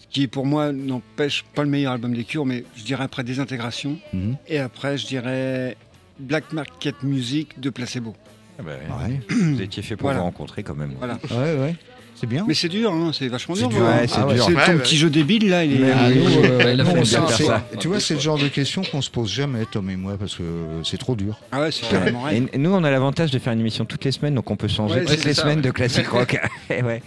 Ce 0.00 0.06
qui, 0.08 0.26
pour 0.26 0.46
moi, 0.46 0.72
n'empêche 0.72 1.44
pas 1.54 1.62
le 1.64 1.68
meilleur 1.68 1.92
album 1.92 2.14
des 2.14 2.24
Cures, 2.24 2.46
mais 2.46 2.64
je 2.76 2.82
dirais 2.84 3.04
après 3.04 3.24
Désintégration. 3.24 3.98
Mhm. 4.14 4.36
Et 4.46 4.58
après, 4.58 4.96
je 4.96 5.06
dirais 5.06 5.76
Black 6.18 6.52
Market 6.52 7.02
Music 7.02 7.60
de 7.60 7.68
Placebo. 7.70 8.16
Ah 8.58 8.62
bah, 8.62 8.72
Ouais, 9.06 9.20
Vous 9.28 9.60
étiez 9.60 9.82
fait 9.82 9.96
pour 9.96 10.04
Voilà. 10.06 10.18
vous 10.20 10.24
rencontrer 10.24 10.62
quand 10.62 10.74
même. 10.74 10.94
Voilà. 10.98 11.18
ouais, 11.30 11.56
ouais. 11.60 11.76
C'est 12.20 12.26
bien. 12.26 12.44
Mais 12.48 12.54
c'est 12.54 12.68
dur, 12.68 12.92
hein, 12.92 13.10
c'est 13.12 13.28
vachement 13.28 13.54
C'est 13.54 13.60
dur. 13.68 13.70
dur, 13.78 13.86
hein. 13.86 14.00
c'est 14.08 14.14
Ah 14.18 14.32
dur. 14.32 14.44
C'est 14.44 14.54
Ouais, 14.54 14.64
ton 14.66 14.72
ouais. 14.72 14.78
petit 14.78 14.96
jeu 14.96 15.08
débile, 15.10 15.48
là. 15.50 15.64
Il 15.64 15.82
est... 15.84 15.90
Ah, 15.92 16.10
nous, 16.10 16.44
euh, 16.44 16.72
il 16.74 16.80
a 16.80 17.04
ça. 17.04 17.64
Tu 17.78 17.86
vois, 17.88 18.00
c'est 18.00 18.14
le 18.14 18.20
genre 18.20 18.38
de 18.38 18.48
questions 18.48 18.82
qu'on 18.82 19.00
se 19.02 19.10
pose 19.10 19.30
jamais, 19.32 19.64
Tom 19.70 19.88
et 19.90 19.96
moi, 19.96 20.16
parce 20.18 20.34
que 20.34 20.42
c'est 20.84 20.98
trop 20.98 21.14
dur. 21.14 21.38
Ah 21.52 21.60
ouais, 21.60 21.70
c'est 21.70 21.88
carrément 21.88 22.28
Et, 22.28 22.40
vrai. 22.40 22.50
et 22.52 22.58
nous, 22.58 22.72
on 22.72 22.82
a 22.82 22.90
l'avantage 22.90 23.30
de 23.30 23.38
faire 23.38 23.52
une 23.52 23.60
émission 23.60 23.84
toutes 23.84 24.04
les 24.04 24.12
semaines, 24.12 24.34
donc 24.34 24.50
on 24.50 24.56
peut 24.56 24.68
changer 24.68 24.96
Ouais, 25.00 25.04
toutes 25.04 25.24
les 25.24 25.34
ça, 25.34 25.42
semaines 25.42 25.58
ouais. 25.58 25.62
de 25.64 25.70
classique 25.70 26.08
rock. 26.08 26.38
Eh 26.70 26.82
ouais. 26.82 27.02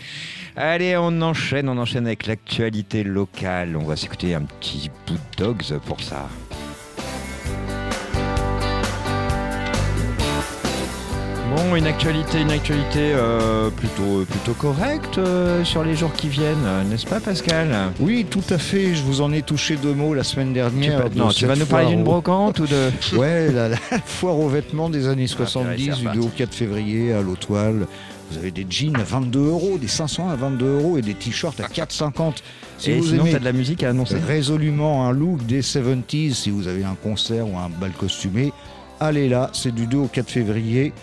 Allez, 0.55 0.95
on 0.97 1.22
enchaîne, 1.22 1.70
on 1.70 1.78
enchaîne 1.78 2.05
avec 2.05 2.28
l'actualité 2.28 3.03
locale. 3.03 3.76
On 3.78 3.84
va 3.86 3.95
s'écouter 3.95 4.34
un 4.36 4.41
petit 4.41 4.89
bout 5.07 5.14
de 5.14 5.43
Dogs 5.43 5.80
pour 5.86 6.01
ça. 6.01 6.28
Bon, 11.56 11.76
une 11.76 11.86
actualité, 11.86 12.39
une 12.41 12.52
actualité 12.52 13.12
euh, 13.14 13.70
plutôt, 13.72 14.24
plutôt 14.30 14.54
correcte 14.54 15.18
euh, 15.18 15.66
sur 15.66 15.84
les 15.84 15.95
jours 15.95 16.14
qui 16.14 16.30
viennent, 16.30 16.64
euh, 16.66 16.84
n'est-ce 16.86 17.06
pas, 17.06 17.20
Pascal? 17.20 17.68
Oui, 17.99 18.26
tout 18.30 18.43
à 18.49 18.58
fait. 18.58 18.95
Je 18.95 19.04
vous 19.04 19.20
en 19.20 19.34
ai 19.34 19.41
touché 19.41 19.76
deux 19.76 19.93
mots 19.93 20.14
la 20.14 20.24
semaine 20.24 20.49
tu, 20.49 20.54
dernière. 20.54 21.04
peux- 21.04 21.10
de 21.10 21.18
Non, 21.20 21.28
tu 21.28 21.45
vas 21.45 21.58
nous 21.58 21.66
parler 21.66 21.88
d'une 21.89 22.04
brocante 22.04 22.60
ou 22.60 22.68
de 22.68 22.89
Ouais, 23.18 23.52
la, 23.52 23.68
la 23.68 23.78
foire 24.06 24.39
aux 24.39 24.47
vêtements 24.47 24.89
des 24.89 25.08
années 25.08 25.26
purée, 25.26 25.45
70, 25.45 25.84
c'est 25.84 25.86
du 25.89 26.08
reparti. 26.08 26.20
2 26.20 26.26
au 26.26 26.30
4 26.30 26.54
février 26.54 27.12
à 27.14 27.22
l'Autoile. 27.22 27.86
Vous 28.32 28.38
avez 28.38 28.52
des 28.52 28.66
jeans 28.70 28.95
à 28.95 29.04
22 29.04 29.39
euros, 29.39 29.78
des 29.78 29.89
500 29.89 30.30
à 30.30 30.36
22 30.38 30.66
euros 30.66 30.97
et 30.97 31.02
des 31.02 31.16
t-shirts 31.16 31.60
à 31.60 31.68
4,50. 31.68 32.36
Si 32.78 32.91
Et 32.91 32.97
vous 32.97 33.04
sinon, 33.08 33.24
aimez 33.24 33.34
t'as 33.34 33.39
de 33.39 33.43
la 33.45 33.52
musique 33.52 33.84
à 33.84 33.89
annoncer 33.89 34.16
résolument 34.26 35.06
un 35.06 35.12
look 35.12 35.45
des 35.45 35.62
70s, 35.62 36.34
si 36.36 36.49
vous 36.49 36.70
avez 36.70 36.86
un 36.86 36.95
concert 37.04 37.45
ou 37.45 37.58
un 37.58 37.68
bal 37.70 37.91
costumé, 37.91 38.54
allez 39.02 39.28
là, 39.28 39.49
c'est 39.52 39.76
du 39.76 39.86
2 39.86 39.97
au 39.97 40.08
4 40.08 40.30
février. 40.32 40.93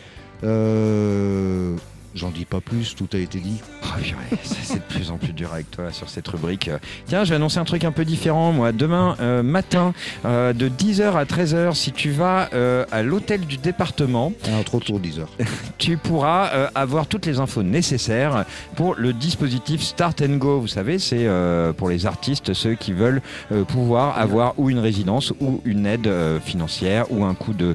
Euh, 0.44 1.76
J'en 2.14 2.30
dis 2.30 2.46
pas 2.46 2.60
plus, 2.60 2.94
tout 2.96 3.08
a 3.12 3.18
été 3.18 3.38
dit. 3.38 3.60
Oh, 3.84 3.86
c'est 4.42 4.78
de 4.78 4.94
plus 4.94 5.10
en 5.10 5.18
plus 5.18 5.32
dur 5.32 5.52
avec 5.52 5.70
toi 5.70 5.92
sur 5.92 6.08
cette 6.08 6.26
rubrique. 6.28 6.70
Tiens, 7.06 7.24
je 7.24 7.30
vais 7.30 7.36
annoncer 7.36 7.58
un 7.58 7.64
truc 7.64 7.84
un 7.84 7.92
peu 7.92 8.04
différent. 8.04 8.52
Moi, 8.52 8.72
demain 8.72 9.16
euh, 9.20 9.42
matin, 9.42 9.92
euh, 10.24 10.52
de 10.52 10.68
10h 10.68 11.12
à 11.12 11.24
13h, 11.24 11.74
si 11.74 11.92
tu 11.92 12.10
vas 12.10 12.48
euh, 12.54 12.84
à 12.90 13.02
l'hôtel 13.02 13.42
du 13.42 13.58
département, 13.58 14.32
Ah, 14.46 14.64
trop 14.64 14.80
tôt, 14.80 14.98
10 14.98 15.20
heures. 15.20 15.32
tu 15.78 15.96
pourras 15.96 16.46
avoir 16.74 17.06
toutes 17.06 17.26
les 17.26 17.40
infos 17.40 17.62
nécessaires 17.62 18.44
pour 18.74 18.94
le 18.94 19.12
dispositif 19.12 19.82
Start 19.82 20.22
and 20.22 20.36
Go. 20.36 20.60
Vous 20.60 20.66
savez, 20.66 20.98
c'est 20.98 21.28
pour 21.76 21.88
les 21.88 22.06
artistes, 22.06 22.54
ceux 22.54 22.74
qui 22.74 22.92
veulent 22.92 23.20
pouvoir 23.68 24.18
avoir 24.18 24.54
ou 24.58 24.70
une 24.70 24.78
résidence 24.78 25.32
ou 25.40 25.60
une 25.64 25.86
aide 25.86 26.10
financière 26.44 27.10
ou 27.10 27.24
un 27.24 27.34
coût 27.34 27.52
de 27.52 27.74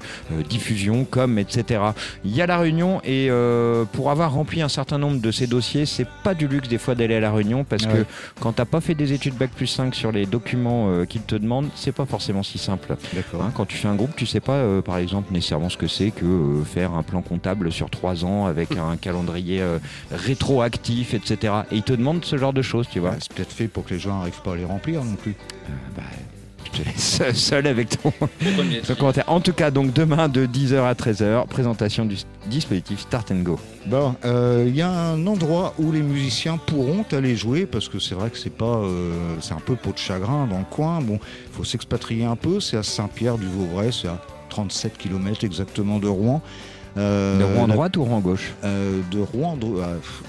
diffusion, 0.49 1.05
comme 1.05 1.37
etc. 1.37 1.81
Il 2.25 2.35
y 2.35 2.41
a 2.41 2.47
la 2.47 2.57
réunion 2.57 3.01
et 3.03 3.29
pour 3.91 4.11
avoir 4.23 4.37
rempli 4.37 4.61
un 4.61 4.69
certain 4.69 4.97
nombre 4.97 5.19
de 5.19 5.31
ces 5.31 5.47
dossiers, 5.47 5.85
c'est 5.85 6.07
pas 6.23 6.33
du 6.33 6.47
luxe 6.47 6.69
des 6.69 6.77
fois 6.77 6.95
d'aller 6.95 7.15
à 7.15 7.19
la 7.19 7.31
réunion 7.31 7.63
parce 7.65 7.83
Ouais. 7.85 7.91
que 7.91 8.05
quand 8.39 8.53
t'as 8.53 8.63
pas 8.65 8.79
fait 8.79 8.95
des 8.95 9.11
études 9.11 9.35
bac 9.35 9.51
plus 9.51 9.67
5 9.67 9.93
sur 9.93 10.11
les 10.13 10.25
documents 10.25 10.87
euh, 10.89 11.05
qu'ils 11.05 11.23
te 11.23 11.35
demandent, 11.35 11.67
c'est 11.75 11.91
pas 11.91 12.05
forcément 12.05 12.41
si 12.43 12.57
simple. 12.57 12.95
D'accord. 13.13 13.41
Hein, 13.43 13.51
quand 13.53 13.65
tu 13.65 13.75
fais 13.75 13.89
un 13.89 13.95
groupe, 13.95 14.15
tu 14.15 14.25
sais 14.25 14.39
pas, 14.39 14.53
euh, 14.53 14.81
par 14.81 14.97
exemple, 14.97 15.33
nécessairement 15.33 15.69
ce 15.69 15.75
que 15.77 15.87
c'est 15.87 16.11
que 16.11 16.23
euh, 16.25 16.63
faire 16.63 16.93
un 16.93 17.03
plan 17.03 17.21
comptable 17.21 17.71
sur 17.71 17.89
trois 17.89 18.23
ans 18.23 18.45
avec 18.45 18.71
un 18.77 18.95
calendrier 18.95 19.61
rétroactif, 20.11 21.13
etc. 21.13 21.53
Et 21.71 21.77
ils 21.77 21.83
te 21.83 21.93
demandent 21.93 22.23
ce 22.23 22.37
genre 22.37 22.53
de 22.53 22.61
choses, 22.61 22.87
tu 22.89 22.99
vois. 22.99 23.11
Ouais, 23.11 23.17
c'est 23.19 23.33
peut-être 23.33 23.51
fait 23.51 23.67
pour 23.67 23.83
que 23.85 23.93
les 23.93 23.99
gens 23.99 24.17
n'arrivent 24.19 24.41
pas 24.41 24.53
à 24.53 24.55
les 24.55 24.65
remplir 24.65 25.03
non 25.03 25.15
plus. 25.15 25.35
Bah, 25.95 26.03
te 26.73 26.83
laisse 26.85 27.21
seul- 27.33 27.67
avec 27.67 27.89
ton, 28.01 28.11
commentaire. 28.97 29.23
En 29.27 29.39
tout 29.39 29.53
cas, 29.53 29.71
donc 29.71 29.93
demain 29.93 30.27
de 30.27 30.45
10h 30.45 30.83
à 30.83 30.93
13h, 30.93 31.47
présentation 31.47 32.05
du 32.05 32.17
dispositif 32.47 32.99
Start 33.01 33.31
and 33.31 33.41
Go. 33.41 33.59
Bon, 33.85 34.15
euh, 34.25 34.65
il 34.67 34.75
y 34.75 34.81
a 34.81 34.89
un 34.89 35.25
endroit 35.27 35.73
où 35.77 35.91
les 35.91 36.01
musiciens 36.01 36.57
pourront 36.57 37.05
aller 37.11 37.35
jouer 37.35 37.65
parce 37.65 37.87
que 37.89 37.99
c'est 37.99 38.15
vrai 38.15 38.29
que 38.29 38.37
c'est 38.37 38.49
pas, 38.55 38.77
euh, 38.77 39.35
c'est 39.41 39.53
un 39.53 39.61
peu 39.65 39.75
peau 39.75 39.91
de 39.91 39.97
chagrin 39.97 40.47
dans 40.47 40.59
le 40.59 40.65
coin. 40.69 41.01
Bon, 41.01 41.19
il 41.47 41.53
faut 41.53 41.63
s'expatrier 41.63 42.25
un 42.25 42.35
peu. 42.35 42.59
C'est 42.59 42.77
à 42.77 42.83
Saint-Pierre-du-Vauvray, 42.83 43.91
c'est 43.93 44.07
à 44.07 44.19
37 44.49 44.97
km 44.97 45.43
exactement 45.43 45.99
de 45.99 46.07
Rouen. 46.07 46.41
Euh, 46.95 47.39
de 47.39 47.43
Rouen 47.43 47.67
la- 47.67 47.73
droite 47.73 47.97
ou 47.97 48.03
Rouen 48.03 48.19
gauche? 48.19 48.53
Euh, 48.63 48.99
de 49.11 49.19
Rouen 49.19 49.57
dro- 49.57 49.81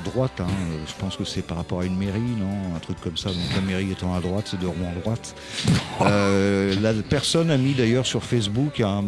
droite, 0.04 0.40
hein, 0.40 0.46
je 0.86 0.92
pense 0.98 1.16
que 1.16 1.24
c'est 1.24 1.42
par 1.42 1.58
rapport 1.58 1.80
à 1.80 1.84
une 1.84 1.96
mairie, 1.96 2.20
non? 2.20 2.74
Un 2.74 2.78
truc 2.78 2.98
comme 3.02 3.16
ça. 3.18 3.28
Donc 3.28 3.38
la 3.54 3.60
mairie 3.60 3.90
étant 3.92 4.14
à 4.14 4.20
droite, 4.20 4.46
c'est 4.50 4.60
de 4.60 4.66
Rouen 4.66 4.92
droite. 5.02 5.34
Euh, 6.00 6.74
la 6.80 6.92
personne 6.94 7.50
a 7.50 7.56
mis 7.56 7.72
d'ailleurs 7.74 8.04
sur 8.06 8.22
Facebook, 8.24 8.80
un- 8.80 9.04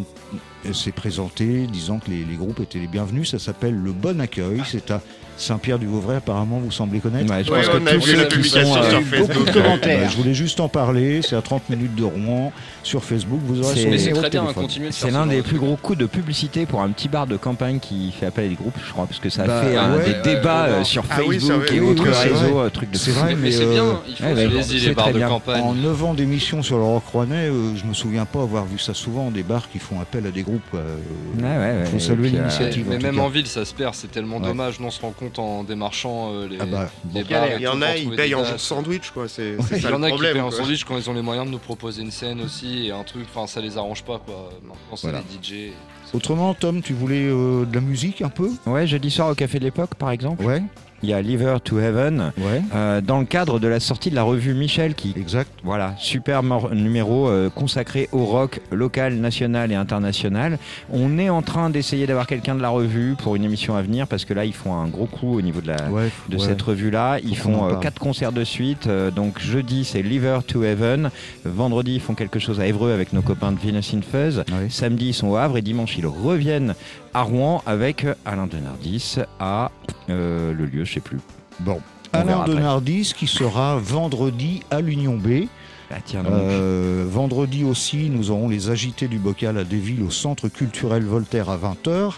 elle 0.65 0.75
s'est 0.75 0.91
présentée 0.91 1.67
disant 1.71 1.99
que 1.99 2.09
les, 2.11 2.25
les 2.25 2.35
groupes 2.35 2.59
étaient 2.59 2.79
les 2.79 2.87
bienvenus. 2.87 3.31
Ça 3.31 3.39
s'appelle 3.39 3.75
Le 3.75 3.91
Bon 3.91 4.19
Accueil. 4.21 4.61
C'est 4.65 4.91
à 4.91 5.01
Saint-Pierre-du-Vauvray, 5.39 6.17
apparemment, 6.17 6.57
vous 6.57 6.71
semblez 6.71 6.99
connaître. 6.99 7.31
Ouais, 7.31 7.43
je 7.43 7.51
Ouais, 7.51 7.61
pense 7.61 7.75
on 7.75 7.83
que 7.85 7.89
a 7.89 7.93
tous 7.93 8.05
vu 8.05 8.11
ceux 8.11 8.17
la 8.17 8.23
qui 8.25 8.35
publication 8.37 8.73
sont, 8.73 8.79
euh, 8.81 8.89
sur 8.89 9.01
Beaucoup 9.19 9.33
Facebook. 9.45 9.79
Bah, 9.83 10.07
je 10.09 10.17
voulais 10.17 10.33
juste 10.33 10.59
en 10.59 10.67
parler. 10.67 11.21
C'est 11.21 11.35
à 11.35 11.41
30 11.43 11.69
minutes 11.69 11.93
de 11.95 12.03
Rouen. 12.03 12.51
Sur 12.81 13.03
Facebook, 13.03 13.39
vous 13.45 13.61
aurez 13.61 13.75
C'est- 13.75 13.83
son 13.83 13.89
numéro 13.89 14.19
très 14.21 14.29
bien, 14.31 14.43
de 14.45 14.91
C'est 14.91 15.11
l'un 15.11 15.27
des 15.27 15.37
de 15.37 15.41
plus 15.43 15.59
gros 15.59 15.75
coups 15.75 15.99
de 15.99 16.05
publicité 16.07 16.65
pour 16.65 16.81
un 16.81 16.89
petit 16.89 17.07
bar 17.07 17.27
de 17.27 17.37
campagne 17.37 17.79
qui 17.79 18.11
fait 18.17 18.25
appel 18.25 18.45
à 18.45 18.47
des 18.47 18.55
groupes, 18.55 18.73
je 18.83 18.91
crois, 18.91 19.05
parce 19.05 19.19
que 19.19 19.29
ça 19.29 19.43
a 19.43 19.47
Bah, 19.47 19.61
fait 19.61 19.75
hein, 19.77 19.97
des 20.03 20.11
ouais, 20.11 20.21
débats 20.23 20.63
ouais, 20.63 20.69
euh, 20.71 20.83
sur 20.83 21.03
Ah 21.09 21.17
oui, 21.27 21.39
Facebook 21.39 21.71
et 21.71 21.79
autres 21.81 22.03
réseaux, 22.03 22.59
euh, 22.59 22.69
trucs 22.69 22.89
de 22.91 22.97
C'est 22.97 23.11
vrai, 23.11 23.35
Mais, 23.35 23.51
c'est 23.51 23.63
euh, 23.63 23.73
bien, 23.73 23.99
il 24.07 24.15
faut 24.15 24.87
les 24.87 24.95
bars 24.95 25.11
de 25.13 25.19
campagne. 25.19 25.61
En 25.61 25.73
9 25.75 26.03
ans 26.03 26.13
d'émission 26.15 26.63
sur 26.63 26.77
le 26.77 26.83
Rock 26.83 27.03
Rouennais, 27.11 27.49
euh, 27.49 27.75
je 27.75 27.85
me 27.85 27.93
souviens 27.93 28.25
pas 28.25 28.41
avoir 28.41 28.65
vu 28.65 28.79
ça 28.79 28.93
souvent, 28.95 29.29
des 29.31 29.43
bars 29.43 29.69
qui 29.69 29.79
font 29.79 29.99
appel 29.99 30.25
à 30.25 30.31
des 30.31 30.43
groupes. 30.47 30.61
euh, 30.73 30.97
Ouais, 31.37 31.43
ouais, 31.43 31.79
ouais. 31.81 31.85
faut 31.85 31.99
saluer 31.99 32.29
euh, 32.29 32.31
l'initiative. 32.39 32.85
Mais 32.89 32.97
même 32.97 33.15
cas. 33.15 33.21
en 33.21 33.29
ville, 33.29 33.47
ça 33.47 33.65
se 33.65 33.73
perd, 33.73 33.93
c'est 33.95 34.11
tellement 34.11 34.37
Ouais. 34.37 34.47
dommage. 34.47 34.79
Nous, 34.79 34.87
on 34.87 34.91
se 34.91 35.01
rend 35.01 35.11
compte 35.11 35.37
en 35.39 35.63
démarchant 35.63 36.31
euh, 36.33 36.47
les, 36.47 36.57
Ah 36.59 36.65
bah, 36.65 36.89
les 37.13 37.23
bon. 37.23 37.29
bars. 37.29 37.45
et 37.45 37.55
Il 37.57 37.61
y 37.61 37.67
en 37.67 37.81
a, 37.81 37.95
ils 37.95 38.09
payent 38.11 38.35
en 38.35 38.57
sandwich, 38.57 39.11
quoi. 39.11 39.27
C'est 39.27 39.55
Il 39.71 39.81
y 39.81 39.87
en 39.87 40.01
a 40.03 40.11
qui 40.11 40.19
payent 40.19 40.41
en 40.41 40.51
sandwich 40.51 40.83
quand 40.85 40.97
ils 40.97 41.09
ont 41.09 41.13
les 41.13 41.21
moyens 41.21 41.45
de 41.45 41.51
nous 41.51 41.57
proposer 41.59 42.01
une 42.01 42.11
scène 42.11 42.41
aussi 42.41 42.87
et 42.87 42.91
un 42.91 43.03
truc. 43.03 43.25
Enfin, 43.33 43.47
ça 43.47 43.61
les 43.61 43.77
arrange 43.77 44.03
pas, 44.03 44.19
quoi. 44.25 44.49
Maintenant, 44.63 44.95
c'est 44.95 45.07
Voilà. 45.09 45.23
les 45.29 45.37
DJ. 45.67 45.71
Autrement, 46.13 46.53
Tom, 46.53 46.81
tu 46.81 46.93
voulais 46.93 47.25
euh, 47.27 47.65
de 47.65 47.75
la 47.75 47.81
musique 47.81 48.21
un 48.21 48.29
peu? 48.29 48.49
Ouais, 48.65 48.87
jeudi 48.87 49.11
soir 49.11 49.29
au 49.29 49.35
Café 49.35 49.59
de 49.59 49.65
l'Époque, 49.65 49.95
par 49.95 50.11
exemple, 50.11 50.45
Ouais, 50.45 50.63
il 51.03 51.09
y 51.09 51.13
a 51.13 51.21
Liver 51.21 51.57
to 51.63 51.79
Heaven, 51.79 52.31
ouais, 52.37 52.61
euh, 52.75 53.01
dans 53.01 53.19
le 53.19 53.25
cadre 53.25 53.59
de 53.59 53.67
la 53.67 53.79
sortie 53.79 54.09
de 54.09 54.15
la 54.15 54.23
revue 54.23 54.53
Michel, 54.53 54.95
qui 54.95 55.13
exact. 55.15 55.51
Voilà, 55.63 55.93
super 55.97 56.41
numéro 56.73 57.27
euh, 57.29 57.49
consacré 57.49 58.09
au 58.11 58.25
rock 58.25 58.61
local, 58.71 59.15
national 59.15 59.71
et 59.71 59.75
international. 59.75 60.57
On 60.91 61.17
est 61.19 61.29
en 61.29 61.41
train 61.41 61.69
d'essayer 61.69 62.07
d'avoir 62.07 62.25
quelqu'un 62.27 62.55
de 62.55 62.61
la 62.61 62.69
revue 62.69 63.15
pour 63.21 63.35
une 63.35 63.43
émission 63.43 63.75
à 63.75 63.81
venir 63.81 64.07
parce 64.07 64.25
que 64.25 64.33
là, 64.33 64.45
ils 64.45 64.53
font 64.53 64.73
un 64.75 64.87
gros 64.87 65.05
coup 65.05 65.37
au 65.37 65.41
niveau 65.41 65.61
de 65.61 65.67
la, 65.67 65.77
Ouais, 65.89 66.09
de 66.29 66.37
ouais. 66.37 66.43
cette 66.43 66.61
revue-là. 66.61 67.19
Ils 67.23 67.37
Faut 67.37 67.49
font 67.49 67.69
euh, 67.69 67.75
quatre 67.75 67.99
concerts 67.99 68.31
de 68.31 68.43
suite. 68.43 68.87
Euh, 68.87 69.11
donc 69.11 69.39
jeudi, 69.39 69.85
c'est 69.85 70.01
Liver 70.01 70.39
to 70.47 70.63
Heaven. 70.63 71.09
Vendredi, 71.45 71.95
ils 71.95 72.01
font 72.01 72.13
quelque 72.15 72.39
chose 72.39 72.59
à 72.59 72.67
Évreux 72.67 72.91
avec 72.91 73.13
nos 73.13 73.21
copains 73.21 73.51
de 73.51 73.59
Venus 73.59 73.93
in 73.93 74.01
Fuzz. 74.01 74.39
Ouais. 74.39 74.67
Samedi, 74.69 75.09
ils 75.09 75.13
sont 75.13 75.27
au 75.27 75.35
Havre 75.35 75.57
et 75.57 75.61
dimanche, 75.61 75.97
ils 75.97 76.07
reviennent 76.07 76.73
à 77.17 77.23
Rouen 77.23 77.63
avec 77.65 78.05
Alain 78.25 78.45
Denardis 78.45 79.15
à 79.39 79.71
euh, 80.11 80.53
le 80.53 80.65
lieu, 80.67 80.85
je 80.85 80.93
sais 80.93 80.99
plus. 80.99 81.17
Bon. 81.59 81.81
On 82.13 82.19
Alain. 82.19 82.45
Denardis 82.45 83.11
qui 83.17 83.25
sera 83.25 83.77
vendredi 83.77 84.61
à 84.69 84.81
l'Union 84.81 85.17
B. 85.17 85.47
Ah, 85.89 85.95
tiens, 86.05 86.21
donc. 86.21 86.33
Euh, 86.33 87.05
vendredi 87.09 87.63
aussi, 87.63 88.11
nous 88.11 88.29
aurons 88.29 88.49
les 88.49 88.69
agités 88.69 89.07
du 89.07 89.17
bocal 89.17 89.57
à 89.57 89.63
Deville 89.63 90.03
au 90.03 90.11
Centre 90.11 90.47
culturel 90.47 91.03
Voltaire 91.05 91.49
à 91.49 91.57
20h. 91.57 92.13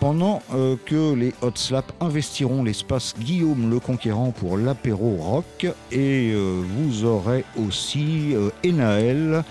Pendant 0.00 0.42
euh, 0.54 0.76
que 0.86 1.14
les 1.14 1.34
Hot 1.42 1.52
Slap 1.56 1.92
investiront 2.00 2.64
l'espace 2.64 3.14
Guillaume 3.18 3.68
le 3.68 3.78
Conquérant 3.78 4.30
pour 4.30 4.56
l'apéro 4.56 5.16
rock. 5.20 5.66
Et 5.92 6.32
euh, 6.32 6.62
vous 6.78 7.04
aurez 7.04 7.44
aussi 7.58 8.34
Enaël 8.64 9.44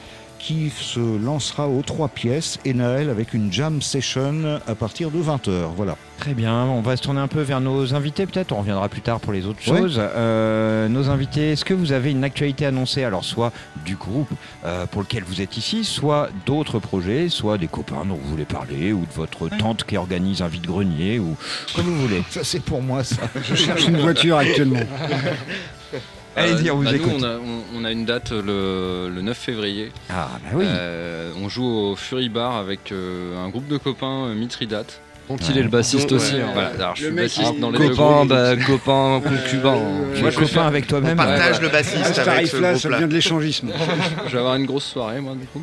qui 0.43 0.69
se 0.69 0.99
lancera 0.99 1.69
aux 1.69 1.81
trois 1.83 2.09
pièces. 2.09 2.59
Enaël 2.67 3.09
avec 3.09 3.33
une 3.33 3.51
jam 3.51 3.81
session 3.81 4.59
à 4.67 4.75
partir 4.75 5.09
de 5.09 5.17
20h. 5.19 5.73
Voilà. 5.75 5.95
Très 6.17 6.33
bien, 6.33 6.65
on 6.65 6.81
va 6.81 6.97
se 6.97 7.01
tourner 7.01 7.21
un 7.21 7.29
peu 7.29 7.41
vers 7.41 7.61
nos 7.61 7.95
invités 7.95 8.25
peut-être, 8.25 8.51
on 8.51 8.59
reviendra 8.59 8.87
plus 8.89 9.01
tard 9.01 9.19
pour 9.19 9.33
les 9.33 9.45
autres 9.45 9.61
choses. 9.61 9.99
Euh, 9.99 10.87
nos 10.87 11.09
invités, 11.09 11.51
est-ce 11.51 11.65
que 11.65 11.73
vous 11.73 11.91
avez 11.91 12.11
une 12.11 12.23
actualité 12.23 12.65
annoncée, 12.65 13.03
alors 13.03 13.23
soit 13.23 13.51
du 13.85 13.95
groupe 13.95 14.29
euh, 14.65 14.85
pour 14.85 15.01
lequel 15.01 15.23
vous 15.23 15.41
êtes 15.41 15.57
ici, 15.57 15.83
soit 15.83 16.29
d'autres 16.45 16.79
projets, 16.79 17.29
soit 17.29 17.57
des 17.57 17.67
copains 17.67 18.05
dont 18.05 18.15
vous 18.15 18.29
voulez 18.29 18.45
parler, 18.45 18.93
ou 18.93 19.01
de 19.05 19.13
votre 19.13 19.49
tante 19.57 19.85
qui 19.85 19.97
organise 19.97 20.41
un 20.41 20.47
vide-grenier, 20.47 21.19
ou 21.19 21.35
comme 21.75 21.85
vous 21.85 22.01
voulez. 22.01 22.23
Ça, 22.29 22.43
c'est 22.43 22.61
pour 22.61 22.81
moi, 22.81 23.03
ça. 23.03 23.23
Je 23.43 23.55
cherche 23.55 23.87
une 23.87 23.97
voiture 23.97 24.37
actuellement. 24.37 24.79
Allez-y, 26.35 26.71
on 26.71 26.77
vous 26.77 26.83
bah, 26.83 26.91
nous, 26.91 26.97
écoute. 26.97 27.11
on, 27.19 27.23
a, 27.23 27.35
on- 27.37 27.79
on 27.81 27.85
a 27.85 27.91
une 27.91 28.05
date 28.05 28.31
le, 28.31 29.09
le 29.13 29.21
9 29.21 29.37
février. 29.37 29.91
Ah 30.09 30.29
bah 30.43 30.49
oui, 30.55 30.65
Euh, 30.67 31.31
on 31.41 31.47
joue 31.49 31.65
au 31.65 31.95
Fury 31.95 32.29
Bar 32.29 32.55
avec 32.55 32.91
euh, 32.91 33.37
un 33.43 33.49
groupe 33.49 33.67
de 33.67 33.77
copains 33.77 34.25
euh, 34.27 34.33
Mitridate. 34.33 34.99
Dont 35.29 35.37
il 35.37 35.57
est 35.57 35.63
le 35.63 35.69
bassiste 35.69 36.11
Ouais. 36.11 36.17
aussi. 36.17 36.35
hein. 36.35 36.49
Voilà, 36.53 36.69
alors 36.77 36.95
je 36.97 37.03
Le 37.03 37.07
suis 37.07 37.15
bassiste 37.39 37.59
dans 37.59 37.71
les 37.71 37.77
deux 37.79 37.89
Copain, 37.95 38.25
bah, 38.25 38.55
copain, 38.57 39.21
concubin. 39.23 39.75
Euh, 39.77 40.15
tu 40.15 40.19
moi, 40.21 40.29
es 40.29 40.31
je 40.33 40.37
copain 40.39 40.47
faire- 40.51 40.63
avec 40.63 40.85
toi-même. 40.87 41.15
Partage 41.17 41.57
ouais. 41.57 41.61
le 41.63 41.69
bassiste 41.69 41.97
avec 41.97 42.15
ce 42.15 42.21
tarif-là, 42.21 42.77
ça 42.77 42.89
devient 42.89 43.07
de 43.07 43.13
l'échangisme. 43.13 43.69
je 44.27 44.31
vais 44.33 44.39
avoir 44.39 44.55
une 44.55 44.65
grosse 44.65 44.85
soirée 44.85 45.21
moi 45.21 45.33
du 45.35 45.45
coup. 45.47 45.61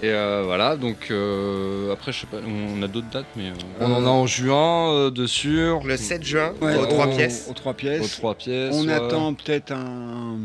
Et 0.00 0.10
euh, 0.10 0.42
voilà, 0.46 0.76
donc 0.76 1.08
euh, 1.10 1.92
après 1.92 2.12
je 2.12 2.20
sais 2.20 2.26
pas, 2.28 2.36
on 2.46 2.80
a 2.82 2.86
d'autres 2.86 3.10
dates 3.10 3.26
mais... 3.36 3.48
euh, 3.48 3.52
On 3.80 3.92
en 3.92 4.04
a 4.06 4.08
en 4.08 4.26
juin, 4.28 4.92
euh, 4.92 5.10
de 5.10 5.26
sûr. 5.26 5.80
Le 5.84 5.96
7 5.96 6.24
juin, 6.24 6.52
Ouais, 6.60 6.76
aux 6.76 6.86
trois 6.86 7.08
pièces. 7.08 7.48
Aux 7.50 7.54
trois 7.54 7.72
Aux 7.72 7.74
pièces. 7.74 8.16
trois 8.16 8.34
pièces. 8.36 8.74
On 8.76 8.86
ouais. 8.86 8.92
attend 8.92 9.34
peut-être 9.34 9.72
un, 9.72 10.36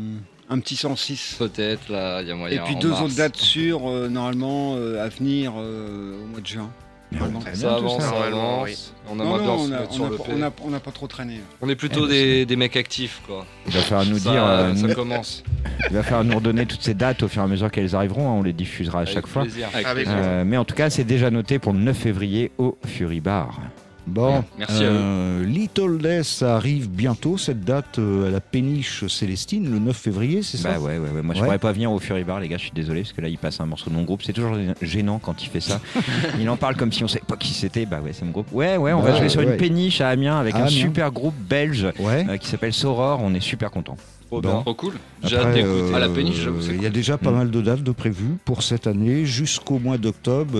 un 0.50 0.58
petit 0.58 0.74
106. 0.74 1.36
Peut-être, 1.38 1.88
là, 1.88 2.20
il 2.22 2.26
y 2.26 2.30
a 2.32 2.34
Et 2.34 2.36
moyen. 2.36 2.62
puis 2.64 2.74
en 2.74 2.78
deux 2.80 2.88
mars. 2.88 3.02
autres 3.02 3.14
dates 3.14 3.36
sûres, 3.36 3.88
euh, 3.88 4.08
normalement, 4.08 4.74
euh, 4.76 5.04
à 5.04 5.08
venir 5.08 5.52
euh, 5.56 6.20
au 6.20 6.26
mois 6.26 6.40
de 6.40 6.46
juin. 6.46 6.70
Bien, 7.14 7.68
avance, 7.68 7.94
ça. 7.94 8.00
ça 8.00 8.10
Normalement, 8.10 8.62
avance. 8.62 8.94
On 9.10 9.14
Non, 9.16 9.24
non, 9.24 9.34
a- 9.34 9.68
mettre 9.68 9.90
on 9.90 9.92
sur 9.92 10.04
a 10.06 10.08
le 10.10 10.16
pas- 10.16 10.24
P. 10.24 10.30
on 10.34 10.42
a- 10.42 10.52
on 10.64 10.70
n'a 10.70 10.80
pas 10.80 10.90
trop 10.90 11.06
traîné. 11.06 11.40
On 11.60 11.68
est 11.68 11.76
plutôt 11.76 12.06
Eh, 12.06 12.10
des, 12.10 12.46
des 12.46 12.56
mecs 12.56 12.76
actifs, 12.76 13.20
quoi. 13.26 13.44
Il 13.66 13.72
va 13.72 13.80
falloir 13.82 14.06
nous 14.06 14.18
ça, 14.18 14.30
dire, 14.30 14.44
euh, 14.44 14.74
ça 14.74 14.86
nous- 14.86 14.94
commence. 14.94 15.42
il 15.90 15.94
va 15.96 16.02
falloir 16.02 16.24
nous 16.24 16.34
redonner 16.36 16.64
toutes 16.66 16.82
ces 16.82 16.94
dates 16.94 17.22
au 17.22 17.28
fur 17.28 17.42
et 17.42 17.44
à 17.44 17.48
mesure 17.48 17.70
qu'elles 17.70 17.94
arriveront, 17.94 18.28
hein, 18.28 18.32
on 18.38 18.42
les 18.42 18.52
diffusera 18.54 18.98
à 18.98 19.02
Avec 19.02 19.14
chaque 19.14 19.26
fois. 19.26 19.42
avec. 19.84 20.06
Euh, 20.08 20.44
mais 20.46 20.56
en 20.56 20.64
tout 20.64 20.74
cas, 20.74 20.88
c'est 20.90 21.04
déjà 21.04 21.30
noté 21.30 21.58
pour 21.58 21.72
le 21.72 21.78
9 21.80 21.96
février 21.96 22.50
au 22.58 22.76
Fury 22.86 23.20
Bar. 23.20 23.60
Bon, 24.06 24.44
Merci 24.58 24.82
à 24.84 24.88
euh, 24.88 25.44
Little 25.44 25.96
Death 25.98 26.42
arrive 26.42 26.90
bientôt. 26.90 27.38
Cette 27.38 27.62
date 27.64 27.98
euh, 27.98 28.28
à 28.28 28.30
la 28.30 28.40
péniche 28.40 29.06
Célestine, 29.06 29.70
le 29.72 29.78
9 29.78 29.96
février, 29.96 30.42
c'est 30.42 30.58
ça? 30.58 30.72
Bah 30.74 30.78
ouais, 30.78 30.98
ouais, 30.98 31.08
ouais. 31.08 31.22
Moi, 31.22 31.34
je 31.34 31.40
Ouais. 31.40 31.46
pourrais 31.46 31.58
pas 31.58 31.72
venir 31.72 31.90
au 31.90 31.98
Fury 31.98 32.22
Bar, 32.22 32.38
les 32.40 32.48
gars. 32.48 32.58
Je 32.58 32.64
suis 32.64 32.72
désolé 32.72 33.00
parce 33.00 33.14
que 33.14 33.22
là, 33.22 33.28
il 33.28 33.38
passe 33.38 33.60
un 33.60 33.66
morceau 33.66 33.88
de 33.88 33.94
mon 33.94 34.02
groupe. 34.02 34.22
C'est 34.22 34.34
toujours 34.34 34.56
gênant 34.82 35.18
quand 35.18 35.42
il 35.42 35.48
fait 35.48 35.60
ça. 35.60 35.80
il 36.38 36.48
en 36.50 36.56
parle 36.56 36.76
comme 36.76 36.92
si 36.92 37.02
on 37.02 37.08
savait 37.08 37.24
pas 37.26 37.36
qui 37.36 37.54
c'était. 37.54 37.86
Bah 37.86 38.00
ouais, 38.04 38.12
c'est 38.12 38.26
mon 38.26 38.30
groupe. 38.32 38.48
Ouais, 38.52 38.76
ouais. 38.76 38.92
On 38.92 39.02
Bah 39.02 39.12
va 39.12 39.18
jouer 39.18 39.28
sur 39.30 39.40
ouais. 39.40 39.46
une 39.52 39.56
péniche 39.56 40.00
à 40.02 40.10
Amiens 40.10 40.38
avec 40.38 40.54
À 40.54 40.58
un 40.58 40.60
Amiens. 40.66 40.68
super 40.70 41.10
groupe 41.10 41.34
belge 41.48 41.86
Ouais. 41.98 42.26
euh, 42.28 42.36
qui 42.36 42.48
s'appelle 42.48 42.74
Soror. 42.74 43.20
On 43.22 43.32
est 43.34 43.40
super 43.40 43.70
content. 43.70 43.96
Trop 44.28 44.40
Bon. 44.40 44.52
bien. 44.52 44.60
Trop 44.62 44.74
cool. 44.74 44.94
J'ai 45.22 45.36
hâte 45.36 45.52
d'écouter. 45.54 45.70
euh, 45.92 45.94
À 45.94 45.98
la 45.98 46.08
péniche, 46.08 46.46
Il 46.70 46.82
y 46.82 46.86
a 46.86 46.90
déjà 46.90 47.18
pas 47.18 47.30
Mm. 47.30 47.34
mal 47.36 47.50
de 47.50 47.60
dates 47.60 47.82
de 47.82 47.92
prévues 47.92 48.36
pour 48.44 48.62
cette 48.62 48.86
année 48.86 49.26
jusqu'au 49.26 49.78
mois 49.78 49.96
d'octobre. 49.98 50.58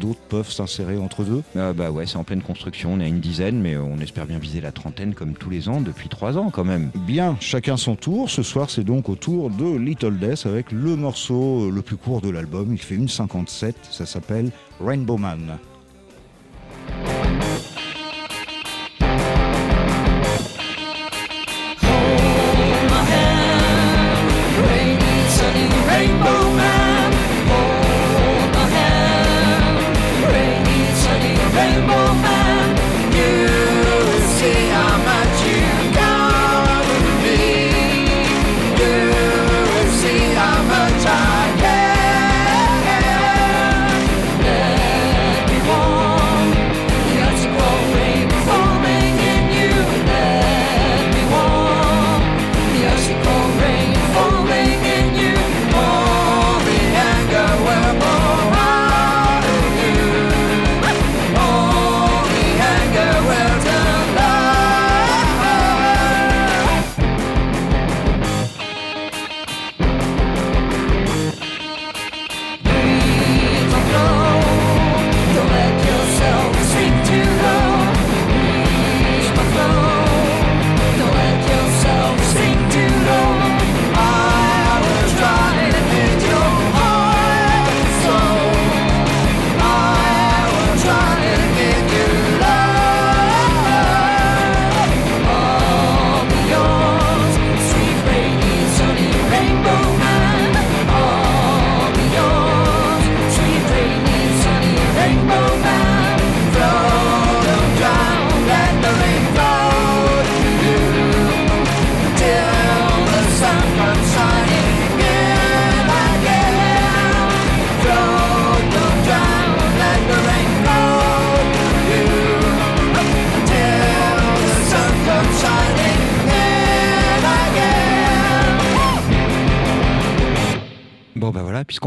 D'autres 0.00 0.18
peuvent 0.28 0.50
s'insérer 0.50 0.98
entre 0.98 1.22
deux. 1.22 1.42
Euh, 1.56 1.72
bah 1.72 1.90
ouais, 1.90 2.06
c'est 2.06 2.16
en 2.16 2.24
pleine 2.24 2.40
construction. 2.42 2.81
On 2.86 3.00
est 3.00 3.04
à 3.04 3.08
une 3.08 3.20
dizaine, 3.20 3.60
mais 3.60 3.74
euh, 3.74 3.82
on 3.82 3.98
espère 3.98 4.26
bien 4.26 4.38
viser 4.38 4.60
la 4.60 4.72
trentaine 4.72 5.14
comme 5.14 5.34
tous 5.34 5.50
les 5.50 5.68
ans 5.68 5.80
depuis 5.80 6.08
trois 6.08 6.38
ans 6.38 6.50
quand 6.50 6.64
même. 6.64 6.90
Bien, 6.94 7.36
chacun 7.40 7.76
son 7.76 7.96
tour. 7.96 8.30
Ce 8.30 8.42
soir, 8.42 8.70
c'est 8.70 8.84
donc 8.84 9.08
au 9.08 9.14
tour 9.14 9.50
de 9.50 9.76
Little 9.76 10.18
Death 10.18 10.46
avec 10.46 10.72
le 10.72 10.96
morceau 10.96 11.68
euh, 11.68 11.70
le 11.70 11.82
plus 11.82 11.96
court 11.96 12.20
de 12.20 12.30
l'album. 12.30 12.68
Il 12.72 12.78
fait 12.78 12.94
une 12.94 13.08
57. 13.08 13.76
Ça 13.90 14.06
s'appelle 14.06 14.50
Rainbow 14.80 15.16
Man. 15.16 15.58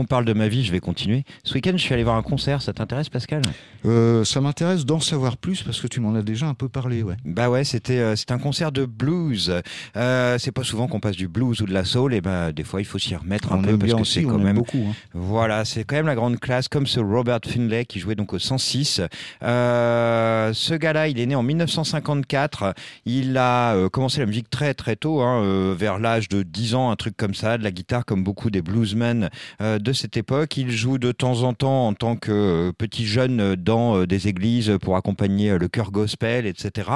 Parle 0.06 0.26
de 0.26 0.34
ma 0.34 0.47
vie, 0.47 0.64
je 0.64 0.72
vais 0.72 0.80
continuer. 0.80 1.24
Ce 1.43 1.53
week-end, 1.53 1.74
je 1.74 1.82
suis 1.82 1.93
allé 1.93 2.03
voir 2.03 2.16
un 2.16 2.22
concert, 2.24 2.62
ça 2.62 2.74
t'intéresse 2.74 3.10
Pascal? 3.10 3.41
Euh, 3.86 4.24
ça 4.24 4.41
m'intéresse 4.41 4.86
d'en 4.86 4.99
savoir 4.99 5.38
plus 5.38 5.62
parce 5.64 5.80
que 5.80 5.88
tu 5.88 5.99
m'en 5.99 6.16
as 6.16 6.22
déjà 6.24 6.47
un 6.47 6.53
peu 6.53 6.70
parlé, 6.70 7.03
ouais. 7.03 7.16
Bah 7.26 7.49
ouais, 7.49 7.64
c'était 7.64 7.97
euh, 7.99 8.16
un 8.30 8.38
concert 8.39 8.72
de 8.72 8.86
blues. 8.86 9.62
Euh, 9.95 10.38
c'est 10.39 10.51
pas 10.51 10.64
souvent 10.64 10.88
qu'on 10.88 10.99
passe 10.99 11.16
du 11.16 11.28
blues 11.28 11.62
ou 11.62 11.66
de 11.66 11.74
la 11.74 11.86
soul, 11.86 12.14
et 12.14 12.22
bah 12.22 12.51
des 12.51 12.64
fois 12.64 12.82
il 12.82 12.86
faut 12.86 12.97
s'y 12.97 13.16
remettre 13.16 13.51
un 13.53 13.62
peu 13.62 13.78
parce 13.78 13.93
que 13.93 14.03
c'est 14.03 14.26
on 14.26 14.30
quand 14.30 14.39
même 14.39 14.56
beaucoup. 14.56 14.86
hein. 14.89 14.93
Voilà, 15.14 15.66
c'est 15.66 15.84
quand 15.84 15.95
même 15.95 16.08
la 16.08 16.16
grande 16.16 16.39
classe, 16.39 16.68
comme 16.68 16.88
ce 16.88 16.99
Robert 16.99 17.39
Finlay 17.45 17.86
qui 17.86 17.99
jouait 17.99 18.16
donc 18.16 18.34
au 18.34 18.39
106. 18.39 19.01
Euh, 19.43 20.51
ce 20.53 20.74
gars-là, 20.74 21.08
il 21.08 21.20
est 21.20 21.26
né 21.26 21.36
en 21.36 21.43
1954. 21.43 22.74
Il 23.06 23.38
a 23.38 23.76
euh, 23.76 23.89
commencé 23.89 24.20
la 24.20 24.26
musique 24.26 24.49
très 24.49 24.74
très 24.74 24.95
tôt, 24.95 25.22
hein, 25.22 25.74
vers 25.78 25.99
l'âge 25.99 26.28
de 26.30 26.43
10 26.43 26.76
ans, 26.76 26.89
un 26.89 26.95
truc 26.95 27.16
comme 27.18 27.34
ça, 27.34 27.58
de 27.58 27.64
la 27.64 27.72
guitare 27.72 28.06
comme 28.06 28.24
beaucoup 28.24 28.49
des 28.49 28.62
bluesmen 28.62 29.30
de 29.62 29.93
cette 29.96 30.18
époque. 30.18 30.58
Il 30.58 30.72
joue 30.72 30.98
de 30.98 31.12
temps 31.12 31.43
en 31.43 31.54
temps 31.54 31.88
en 31.88 31.93
tant 31.93 32.16
que 32.16 32.32
euh, 32.32 32.72
petit 32.72 33.06
jeune 33.06 33.56
dans 33.56 33.98
euh, 33.98 34.08
des 34.08 34.28
églises 34.28 34.78
pour 34.82 34.96
accompagner 34.96 35.52
euh, 35.52 35.58
le 35.58 35.68
chœur 35.68 35.91
gospel, 35.91 36.46
etc. 36.46 36.89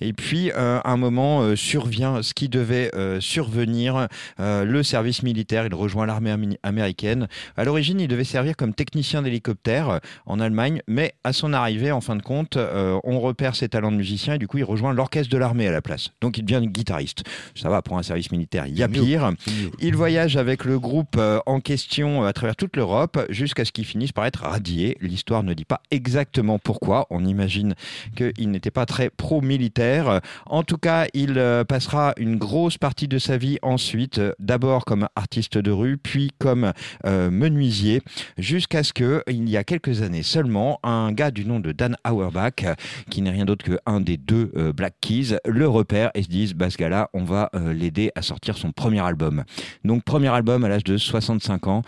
Et 0.00 0.12
puis, 0.12 0.50
à 0.52 0.90
un 0.90 0.96
moment, 0.96 1.54
survient 1.54 2.22
ce 2.22 2.34
qui 2.34 2.48
devait 2.48 2.90
survenir, 3.20 4.08
le 4.38 4.82
service 4.82 5.22
militaire. 5.22 5.66
Il 5.66 5.74
rejoint 5.74 6.06
l'armée 6.06 6.34
américaine. 6.62 7.28
À 7.56 7.64
l'origine, 7.64 8.00
il 8.00 8.08
devait 8.08 8.24
servir 8.24 8.56
comme 8.56 8.74
technicien 8.74 9.22
d'hélicoptère 9.22 10.00
en 10.26 10.40
Allemagne, 10.40 10.82
mais 10.86 11.14
à 11.24 11.32
son 11.32 11.52
arrivée, 11.52 11.92
en 11.92 12.00
fin 12.00 12.16
de 12.16 12.22
compte, 12.22 12.56
on 12.56 13.20
repère 13.20 13.54
ses 13.54 13.68
talents 13.68 13.92
de 13.92 13.96
musicien 13.96 14.34
et 14.34 14.38
du 14.38 14.46
coup, 14.46 14.58
il 14.58 14.64
rejoint 14.64 14.92
l'orchestre 14.92 15.32
de 15.32 15.38
l'armée 15.38 15.68
à 15.68 15.72
la 15.72 15.82
place. 15.82 16.10
Donc, 16.20 16.38
il 16.38 16.44
devient 16.44 16.66
guitariste. 16.66 17.24
Ça 17.54 17.68
va, 17.68 17.82
pour 17.82 17.98
un 17.98 18.02
service 18.02 18.30
militaire, 18.30 18.66
il 18.66 18.76
y 18.76 18.82
a 18.82 18.88
pire. 18.88 19.32
Il 19.80 19.96
voyage 19.96 20.36
avec 20.36 20.64
le 20.64 20.78
groupe 20.78 21.20
en 21.46 21.60
question 21.60 22.24
à 22.24 22.32
travers 22.38 22.56
toute 22.56 22.76
l'Europe 22.76 23.18
jusqu'à 23.30 23.64
ce 23.64 23.72
qu'il 23.72 23.84
finisse 23.84 24.12
par 24.12 24.24
être 24.24 24.42
radié. 24.42 24.96
L'histoire 25.00 25.42
ne 25.42 25.54
dit 25.54 25.64
pas 25.64 25.80
exactement 25.90 26.60
pourquoi. 26.60 27.06
On 27.10 27.24
imagine 27.24 27.74
qu'il 28.16 28.50
n'était 28.52 28.70
pas 28.70 28.86
très 28.86 29.10
pro-militaire. 29.10 30.20
En 30.46 30.62
tout 30.62 30.78
cas, 30.78 31.06
il 31.14 31.36
euh, 31.36 31.64
passera 31.64 32.14
une 32.16 32.36
grosse 32.36 32.78
partie 32.78 33.08
de 33.08 33.18
sa 33.18 33.38
vie 33.38 33.58
ensuite, 33.62 34.18
euh, 34.18 34.32
d'abord 34.38 34.84
comme 34.84 35.08
artiste 35.16 35.58
de 35.58 35.72
rue, 35.72 35.98
puis 35.98 36.30
comme 36.38 36.72
euh, 37.06 37.28
menuisier, 37.28 38.02
jusqu'à 38.38 38.84
ce 38.84 38.92
que, 38.92 39.24
il 39.26 39.48
y 39.48 39.56
a 39.56 39.64
quelques 39.64 40.02
années 40.02 40.22
seulement, 40.22 40.78
un 40.84 41.10
gars 41.10 41.32
du 41.32 41.44
nom 41.44 41.58
de 41.58 41.72
Dan 41.72 41.96
Auerbach, 42.08 42.64
qui 43.10 43.20
n'est 43.20 43.32
rien 43.32 43.46
d'autre 43.46 43.64
qu'un 43.64 44.00
des 44.00 44.16
deux 44.16 44.52
Black 44.76 44.94
Keys, 45.00 45.38
le 45.44 45.68
repère 45.68 46.12
et 46.14 46.22
se 46.22 46.28
disent, 46.28 46.54
bah, 46.54 46.70
ce 46.70 46.76
gars-là, 46.76 47.10
on 47.14 47.24
va 47.24 47.50
l'aider 47.54 48.12
à 48.14 48.22
sortir 48.22 48.56
son 48.56 48.70
premier 48.70 49.00
album. 49.00 49.42
Donc 49.84 50.04
premier 50.04 50.28
album 50.28 50.64
à 50.64 50.68
l'âge 50.68 50.84
de 50.84 50.96
65 50.96 51.66
ans, 51.66 51.82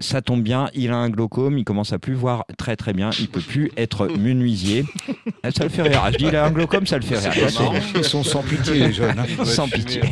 ça 0.00 0.22
tombe 0.22 0.42
bien, 0.42 0.68
il 0.74 0.90
a 0.90 0.96
un 0.96 1.08
glaucome, 1.10 1.58
il 1.58 1.64
commence 1.64 1.92
à 1.92 1.98
plus 1.98 2.14
voir 2.14 2.44
très 2.58 2.76
très 2.76 2.92
bien, 2.92 3.10
il 3.18 3.28
peut 3.28 3.40
plus 3.40 3.70
être 3.76 4.06
menuisier. 4.18 4.84
Ah, 5.42 5.50
Ça 5.50 5.64
le 5.64 5.70
fait 5.70 5.82
rire. 5.82 6.02
Je 6.12 6.18
dis 6.18 6.24
il 6.26 6.36
a 6.36 6.46
un 6.46 6.50
glaucome, 6.50 6.86
ça 6.86 6.96
le 6.98 7.02
fait 7.04 7.18
rire. 7.18 7.48
Ils 7.94 8.04
sont 8.04 8.22
sans 8.24 8.42
pitié, 8.42 8.74
les 8.74 8.92
jeunes. 8.92 9.18
hein. 9.18 9.44
Sans 9.44 9.68
pitié. 9.68 10.02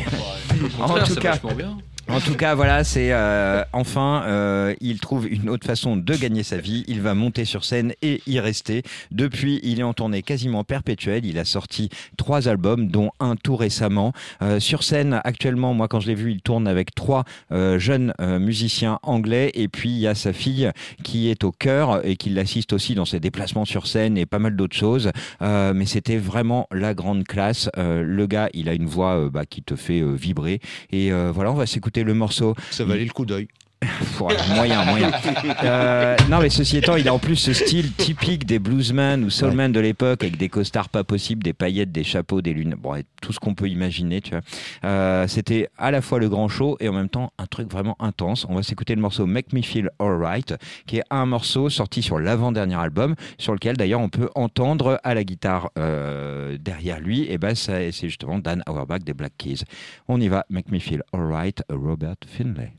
En 0.79 0.93
tout 1.03 1.15
cas, 1.15 1.39
bien. 1.57 1.77
En 2.11 2.19
tout 2.19 2.35
cas, 2.35 2.55
voilà, 2.55 2.83
c'est 2.83 3.11
euh, 3.11 3.63
enfin, 3.71 4.23
euh, 4.25 4.75
il 4.81 4.99
trouve 4.99 5.27
une 5.27 5.49
autre 5.49 5.65
façon 5.65 5.95
de 5.95 6.15
gagner 6.15 6.43
sa 6.43 6.57
vie. 6.57 6.83
Il 6.87 7.01
va 7.01 7.13
monter 7.13 7.45
sur 7.45 7.63
scène 7.63 7.93
et 8.01 8.21
y 8.27 8.39
rester. 8.39 8.83
Depuis, 9.11 9.61
il 9.63 9.79
est 9.79 9.83
en 9.83 9.93
tournée 9.93 10.21
quasiment 10.21 10.63
perpétuelle. 10.65 11.25
Il 11.25 11.39
a 11.39 11.45
sorti 11.45 11.89
trois 12.17 12.49
albums, 12.49 12.87
dont 12.87 13.11
un 13.19 13.35
tout 13.35 13.55
récemment. 13.55 14.11
Euh, 14.41 14.59
sur 14.59 14.83
scène, 14.83 15.21
actuellement, 15.23 15.73
moi, 15.73 15.87
quand 15.87 16.01
je 16.01 16.07
l'ai 16.07 16.15
vu, 16.15 16.31
il 16.31 16.41
tourne 16.41 16.67
avec 16.67 16.93
trois 16.93 17.23
jeunes 17.49 18.13
musiciens 18.19 18.99
anglais. 19.03 19.51
Et 19.53 19.67
puis, 19.67 19.89
il 19.89 19.99
y 19.99 20.07
a 20.07 20.15
sa 20.15 20.33
fille 20.33 20.71
qui 21.03 21.29
est 21.29 21.43
au 21.43 21.51
chœur 21.51 22.05
et 22.05 22.15
qui 22.15 22.29
l'assiste 22.29 22.73
aussi 22.73 22.95
dans 22.95 23.05
ses 23.05 23.19
déplacements 23.19 23.65
sur 23.65 23.87
scène 23.87 24.17
et 24.17 24.25
pas 24.25 24.39
mal 24.39 24.55
d'autres 24.55 24.75
choses. 24.75 25.11
Mais 25.41 25.85
c'était 25.85 26.17
vraiment 26.17 26.67
la 26.71 26.93
grande 26.93 27.25
classe. 27.25 27.69
Le 27.77 28.25
gars, 28.27 28.49
il 28.53 28.69
a 28.69 28.73
une 28.73 28.85
voix 28.85 29.29
bah, 29.29 29.45
qui 29.45 29.61
te 29.61 29.75
fait 29.75 30.01
vibrer. 30.01 30.59
Et 30.91 31.11
voilà, 31.11 31.51
on 31.51 31.55
va 31.55 31.65
s'écouter 31.65 32.00
le 32.03 32.13
morceau. 32.13 32.55
Ça 32.71 32.83
valait 32.83 33.05
le 33.05 33.11
coup 33.11 33.25
d'œil. 33.25 33.47
Moyen, 34.55 34.85
moyen. 34.85 35.11
Euh, 35.63 36.15
non, 36.29 36.39
mais 36.39 36.49
ceci 36.49 36.77
étant, 36.77 36.95
il 36.95 37.07
a 37.07 37.13
en 37.13 37.17
plus 37.17 37.35
ce 37.35 37.53
style 37.53 37.91
typique 37.93 38.45
des 38.45 38.59
bluesmen 38.59 39.23
ou 39.23 39.31
soulmen 39.31 39.71
de 39.71 39.79
l'époque, 39.79 40.23
avec 40.23 40.37
des 40.37 40.49
costards 40.49 40.89
pas 40.89 41.03
possibles, 41.03 41.41
des 41.41 41.53
paillettes, 41.53 41.91
des 41.91 42.03
chapeaux, 42.03 42.41
des 42.41 42.53
lunes, 42.53 42.75
bon, 42.77 42.95
et 42.95 43.03
tout 43.21 43.33
ce 43.33 43.39
qu'on 43.39 43.55
peut 43.55 43.67
imaginer, 43.67 44.21
tu 44.21 44.31
vois. 44.31 44.41
Euh, 44.85 45.27
C'était 45.27 45.69
à 45.77 45.89
la 45.89 46.01
fois 46.01 46.19
le 46.19 46.29
grand 46.29 46.47
show 46.47 46.77
et 46.79 46.89
en 46.89 46.93
même 46.93 47.09
temps 47.09 47.33
un 47.39 47.47
truc 47.47 47.71
vraiment 47.71 47.95
intense. 47.99 48.45
On 48.47 48.55
va 48.55 48.63
s'écouter 48.63 48.93
le 48.93 49.01
morceau 49.01 49.25
Make 49.25 49.53
Me 49.53 49.63
Feel 49.63 49.89
Alright, 49.99 50.53
qui 50.85 50.97
est 50.97 51.03
un 51.09 51.25
morceau 51.25 51.69
sorti 51.69 52.03
sur 52.03 52.19
l'avant-dernier 52.19 52.75
album, 52.75 53.15
sur 53.39 53.53
lequel 53.53 53.77
d'ailleurs 53.77 54.01
on 54.01 54.09
peut 54.09 54.29
entendre 54.35 54.99
à 55.03 55.15
la 55.15 55.23
guitare 55.23 55.71
euh, 55.79 56.57
derrière 56.59 56.99
lui, 56.99 57.25
et 57.31 57.39
ben 57.39 57.55
c'est 57.55 57.91
justement 57.91 58.37
Dan 58.37 58.61
Auerbach 58.67 58.99
des 58.99 59.13
Black 59.13 59.33
Keys. 59.37 59.63
On 60.07 60.21
y 60.21 60.27
va, 60.27 60.45
Make 60.49 60.71
Me 60.71 60.77
Feel 60.79 61.01
Alright, 61.13 61.63
Robert 61.69 62.17
Finlay. 62.27 62.73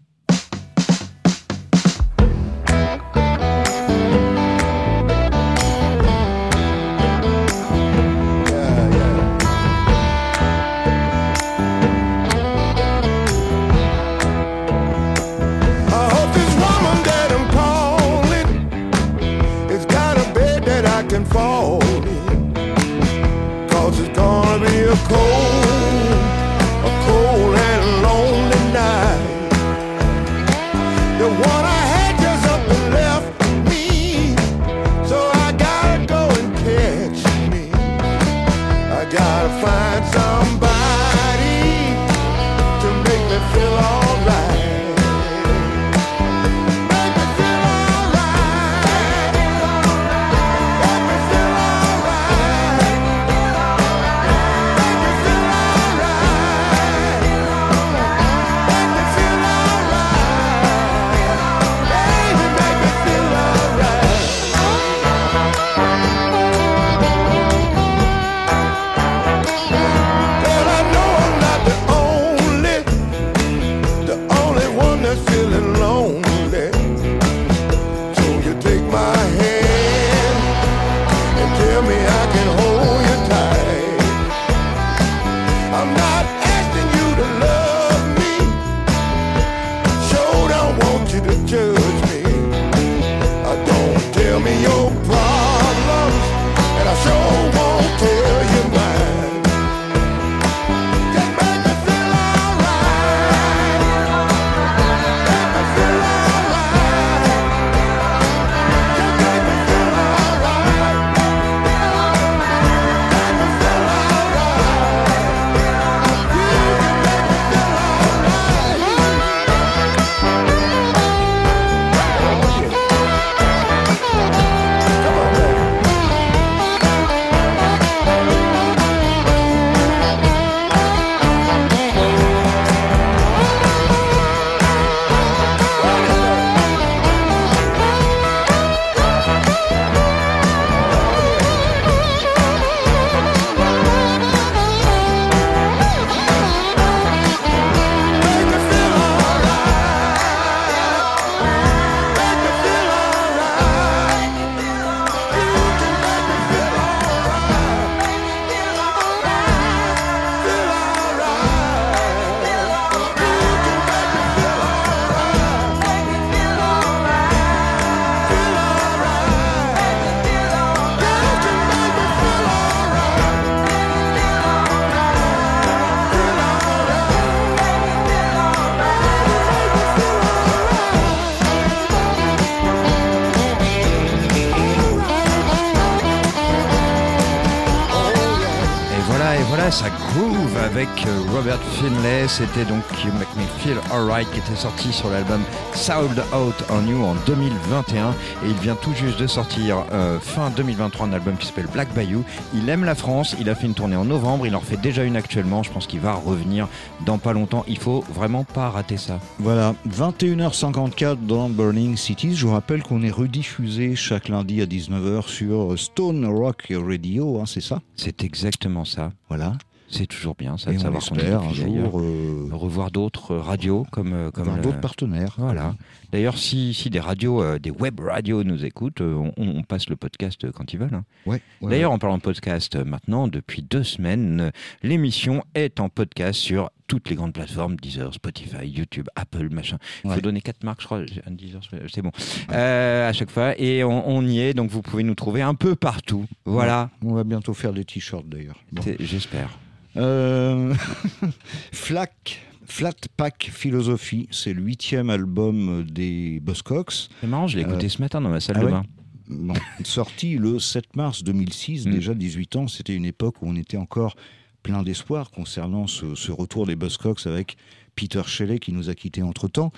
C'était 192.32 192.64
donc 192.64 192.82
You 193.04 193.12
Make 193.12 193.36
Me 193.36 193.42
Feel 193.58 193.76
Alright 193.90 194.26
qui 194.32 194.38
était 194.38 194.56
sorti 194.56 194.90
sur 194.90 195.10
l'album 195.10 195.42
Sold 195.74 196.18
Out 196.34 196.54
on 196.70 196.86
You 196.86 197.04
en 197.04 197.14
2021. 197.26 198.12
Et 198.12 198.14
il 198.48 198.54
vient 198.54 198.74
tout 198.74 198.94
juste 198.94 199.20
de 199.20 199.26
sortir 199.26 199.84
euh, 199.92 200.18
fin 200.18 200.48
2023 200.48 201.08
un 201.08 201.12
album 201.12 201.36
qui 201.36 201.48
s'appelle 201.48 201.66
Black 201.70 201.92
Bayou. 201.92 202.24
Il 202.54 202.70
aime 202.70 202.86
la 202.86 202.94
France. 202.94 203.36
Il 203.38 203.50
a 203.50 203.54
fait 203.54 203.66
une 203.66 203.74
tournée 203.74 203.96
en 203.96 204.06
novembre. 204.06 204.46
Il 204.46 204.56
en 204.56 204.62
fait 204.62 204.78
déjà 204.78 205.04
une 205.04 205.14
actuellement. 205.14 205.62
Je 205.62 205.70
pense 205.70 205.86
qu'il 205.86 206.00
va 206.00 206.14
revenir 206.14 206.68
dans 207.04 207.18
pas 207.18 207.34
longtemps. 207.34 207.66
Il 207.68 207.78
faut 207.78 208.02
vraiment 208.08 208.44
pas 208.44 208.70
rater 208.70 208.96
ça. 208.96 209.20
Voilà, 209.38 209.74
21h54 209.90 211.26
dans 211.26 211.50
Burning 211.50 211.98
Cities. 211.98 212.34
Je 212.34 212.46
vous 212.46 212.54
rappelle 212.54 212.82
qu'on 212.82 213.02
est 213.02 213.10
rediffusé 213.10 213.94
chaque 213.94 214.30
lundi 214.30 214.62
à 214.62 214.64
19h 214.64 215.28
sur 215.28 215.78
Stone 215.78 216.24
Rock 216.24 216.72
Radio, 216.72 217.40
hein, 217.40 217.44
c'est 217.44 217.60
ça? 217.60 217.82
C'est 217.94 218.24
exactement 218.24 218.86
ça. 218.86 219.12
Voilà. 219.28 219.52
C'est 219.94 220.06
toujours 220.06 220.34
bien 220.34 220.56
ça 220.56 220.70
Et 220.70 220.74
de 220.74 220.78
on 220.80 220.82
savoir 220.84 221.04
qu'on 221.04 221.16
est 221.16 221.30
un 221.30 221.52
jour 221.52 222.00
euh, 222.00 222.48
revoir 222.52 222.90
d'autres 222.90 223.36
radios 223.36 223.84
comme 223.92 224.14
euh, 224.14 224.30
comme 224.30 224.44
voir 224.44 224.56
le- 224.56 224.62
d'autres 224.62 224.80
partenaires. 224.80 225.34
Voilà. 225.36 225.74
D'ailleurs, 226.12 226.38
si, 226.38 226.72
si 226.72 226.88
des 226.88 226.98
radios, 226.98 227.42
euh, 227.42 227.58
des 227.58 227.70
web 227.70 228.00
radios 228.00 228.42
nous 228.42 228.64
écoutent, 228.64 229.02
euh, 229.02 229.30
on, 229.36 229.48
on 229.48 229.62
passe 229.62 229.88
le 229.90 229.96
podcast 229.96 230.44
euh, 230.44 230.50
quand 230.52 230.72
ils 230.72 230.78
veulent. 230.78 230.94
hein. 230.94 231.04
Ouais, 231.26 231.40
ouais, 231.60 231.70
D'ailleurs, 231.70 231.92
en 231.92 231.98
parlant 231.98 232.16
de 232.16 232.22
podcast, 232.22 232.74
euh, 232.76 232.84
maintenant, 232.84 233.28
depuis 233.28 233.60
deux 233.62 233.82
semaines, 233.84 234.40
euh, 234.40 234.50
l'émission 234.82 235.44
est 235.54 235.78
en 235.78 235.88
podcast 235.90 236.40
sur 236.40 236.70
toutes 236.86 237.08
les 237.10 237.16
grandes 237.16 237.32
plateformes, 237.34 237.76
Deezer, 237.76 238.12
Spotify, 238.14 238.66
YouTube, 238.66 239.08
Apple, 239.14 239.48
machin. 239.50 239.76
Il 240.04 240.10
faut 240.10 240.16
Ouais. 240.16 240.22
donner 240.22 240.40
quatre 240.40 240.64
marques, 240.64 240.80
je 240.80 240.86
crois. 240.86 241.00
Deezer, 241.30 241.60
c'est 241.92 242.02
bon. 242.02 242.10
Euh, 242.50 243.08
à 243.08 243.12
chaque 243.12 243.30
fois. 243.30 243.58
Et 243.58 243.84
on, 243.84 244.08
on 244.08 244.26
y 244.26 244.40
est, 244.40 244.54
donc 244.54 244.70
vous 244.70 244.82
pouvez 244.82 245.02
nous 245.02 245.14
trouver 245.14 245.42
un 245.42 245.54
peu 245.54 245.76
partout. 245.76 246.24
Voilà. 246.46 246.90
ouais. 247.02 247.10
On 247.10 247.14
va 247.14 247.24
bientôt 247.24 247.52
faire 247.54 247.72
des 247.74 247.84
t-shirts 247.84 248.26
d'ailleurs. 248.28 248.58
Bon. 248.72 248.82
J'espère. 249.00 249.50
Euh, 249.96 250.74
Flac, 251.72 252.40
Flat 252.66 252.94
Pack 253.16 253.50
Philosophie, 253.52 254.28
c'est 254.30 254.52
le 254.52 254.62
huitième 254.62 255.10
album 255.10 255.84
des 255.84 256.40
Buzzcocks. 256.40 257.08
C'est 257.20 257.26
marrant, 257.26 257.46
je 257.46 257.56
l'ai 257.56 257.62
écouté 257.62 257.86
Euh, 257.86 257.88
ce 257.90 258.00
matin 258.00 258.20
dans 258.20 258.30
ma 258.30 258.40
salle 258.40 258.56
ah 258.58 258.60
de 258.60 258.64
ouais 258.66 258.70
bain. 258.72 258.82
Bon, 259.28 259.54
sorti 259.84 260.36
le 260.36 260.58
7 260.58 260.96
mars 260.96 261.22
2006, 261.22 261.86
Mm. 261.86 261.90
déjà 261.90 262.14
18 262.14 262.56
ans, 262.56 262.68
c'était 262.68 262.94
une 262.94 263.04
époque 263.04 263.36
où 263.42 263.46
on 263.48 263.56
était 263.56 263.76
encore 263.76 264.14
plein 264.62 264.82
d'espoir 264.82 265.30
concernant 265.30 265.86
ce, 265.86 266.14
ce 266.14 266.30
retour 266.32 266.66
des 266.66 266.76
Buzzcocks 266.76 267.26
avec 267.26 267.56
Peter 267.96 268.22
Shelley 268.24 268.58
qui 268.58 268.72
nous 268.72 268.88
a 268.88 268.94
quittés 268.94 269.22
entre-temps. 269.22 269.72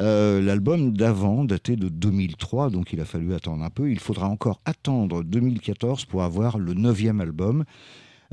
Euh, 0.00 0.40
L'album 0.42 0.96
d'avant 0.96 1.44
datait 1.44 1.74
de 1.76 1.88
2003, 1.88 2.70
donc 2.70 2.92
il 2.92 3.00
a 3.00 3.04
fallu 3.04 3.34
attendre 3.34 3.64
un 3.64 3.70
peu. 3.70 3.90
Il 3.90 3.98
faudra 3.98 4.28
encore 4.28 4.60
attendre 4.64 5.24
2014 5.24 6.04
pour 6.04 6.22
avoir 6.22 6.58
le 6.58 6.74
neuvième 6.74 7.20
album. 7.20 7.64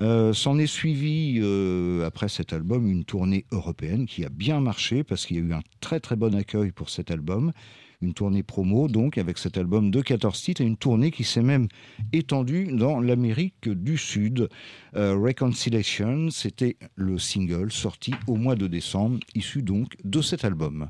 Euh, 0.01 0.33
S'en 0.33 0.57
est 0.57 0.67
suivi, 0.67 1.39
euh, 1.41 2.05
après 2.05 2.29
cet 2.29 2.53
album, 2.53 2.89
une 2.89 3.05
tournée 3.05 3.45
européenne 3.51 4.05
qui 4.05 4.25
a 4.25 4.29
bien 4.29 4.59
marché 4.59 5.03
parce 5.03 5.25
qu'il 5.25 5.37
y 5.37 5.39
a 5.39 5.43
eu 5.43 5.53
un 5.53 5.61
très 5.81 5.99
très 5.99 6.15
bon 6.15 6.35
accueil 6.35 6.71
pour 6.71 6.89
cet 6.89 7.11
album. 7.11 7.51
Une 8.01 8.13
tournée 8.13 8.43
promo, 8.43 8.89
donc, 8.89 9.17
avec 9.17 9.37
cet 9.37 9.57
album 9.57 9.89
de 9.89 10.01
14 10.01 10.41
titres 10.41 10.61
et 10.61 10.65
une 10.65 10.75
tournée 10.75 11.09
qui 11.09 11.23
s'est 11.23 11.41
même 11.41 11.69
étendue 12.11 12.67
dans 12.69 12.99
l'Amérique 12.99 13.69
du 13.69 13.97
Sud. 13.97 14.49
Euh, 14.95 15.15
Reconciliation, 15.15 16.29
c'était 16.29 16.75
le 16.95 17.17
single 17.17 17.71
sorti 17.71 18.13
au 18.27 18.35
mois 18.35 18.55
de 18.55 18.67
décembre, 18.67 19.19
issu 19.35 19.61
donc 19.61 19.95
de 20.03 20.21
cet 20.21 20.43
album. 20.43 20.89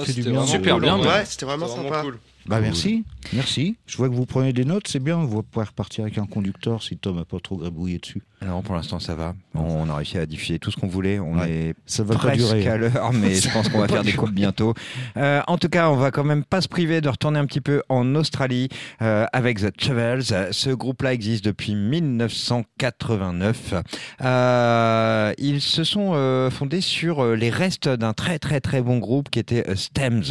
Fait 0.00 0.12
du 0.12 0.22
bien. 0.22 0.42
de- 0.42 0.46
super 0.46 0.78
bien, 0.80 0.98
Ouais, 0.98 1.24
c'était 1.24 1.46
vraiment 1.46 1.68
sympa. 1.68 2.02
cool. 2.02 2.18
Bah 2.46 2.60
merci, 2.60 3.03
merci. 3.34 3.76
Je 3.86 3.96
vois 3.96 4.08
que 4.08 4.14
vous 4.14 4.26
prenez 4.26 4.52
des 4.52 4.64
notes, 4.64 4.86
c'est 4.88 5.02
bien. 5.02 5.24
Vous 5.24 5.42
pouvez 5.42 5.66
repartir 5.66 6.04
avec 6.04 6.18
un 6.18 6.26
conducteur 6.26 6.82
si 6.82 6.96
Tom 6.96 7.16
n'a 7.16 7.24
pas 7.24 7.38
trop 7.40 7.56
grabouillé 7.56 7.98
dessus. 7.98 8.22
Non, 8.44 8.62
pour 8.62 8.74
l'instant 8.74 8.98
ça 9.00 9.14
va. 9.14 9.34
On 9.54 9.88
a 9.88 9.96
réussi 9.96 10.18
à 10.18 10.26
diffuser 10.26 10.58
tout 10.58 10.70
ce 10.70 10.76
qu'on 10.76 10.88
voulait. 10.88 11.18
On 11.18 11.38
Ouais. 11.38 11.50
est 11.50 11.74
Ça 11.86 12.04
va 12.04 12.14
pas 12.14 12.20
presque 12.20 12.36
durer. 12.38 12.66
à 12.68 12.76
l'heure, 12.76 13.12
mais 13.12 13.34
je 13.40 13.50
pense 13.50 13.68
qu'on 13.68 13.78
va 13.80 13.88
faire 13.88 14.04
des 14.04 14.12
coupes 14.12 14.32
bientôt. 14.32 14.74
Euh, 15.16 15.40
en 15.46 15.56
tout 15.58 15.68
cas, 15.68 15.88
on 15.88 15.96
va 15.96 16.10
quand 16.10 16.24
même 16.24 16.44
pas 16.44 16.60
se 16.60 16.68
priver 16.68 17.00
de 17.00 17.08
retourner 17.08 17.38
un 17.38 17.46
petit 17.46 17.60
peu 17.62 17.82
en 17.88 18.14
Australie 18.14 18.68
euh, 19.02 19.26
avec 19.32 19.60
The 19.60 19.72
Chavels. 19.80 20.22
Euh, 20.32 20.48
Ce 20.52 20.70
groupe-là 20.70 21.12
existe 21.14 21.44
depuis 21.44 21.74
1989. 21.74 23.74
Euh, 24.22 25.32
ils 25.38 25.60
se 25.60 25.84
sont 25.84 26.12
euh, 26.14 26.50
fondés 26.50 26.80
sur 26.80 27.22
euh, 27.24 27.34
les 27.36 27.50
restes 27.50 27.88
d'un 27.88 28.12
très 28.12 28.38
très 28.38 28.60
très 28.60 28.82
bon 28.82 28.98
groupe 28.98 29.30
qui 29.30 29.38
était 29.38 29.68
euh, 29.68 29.74
Stems. 29.74 30.22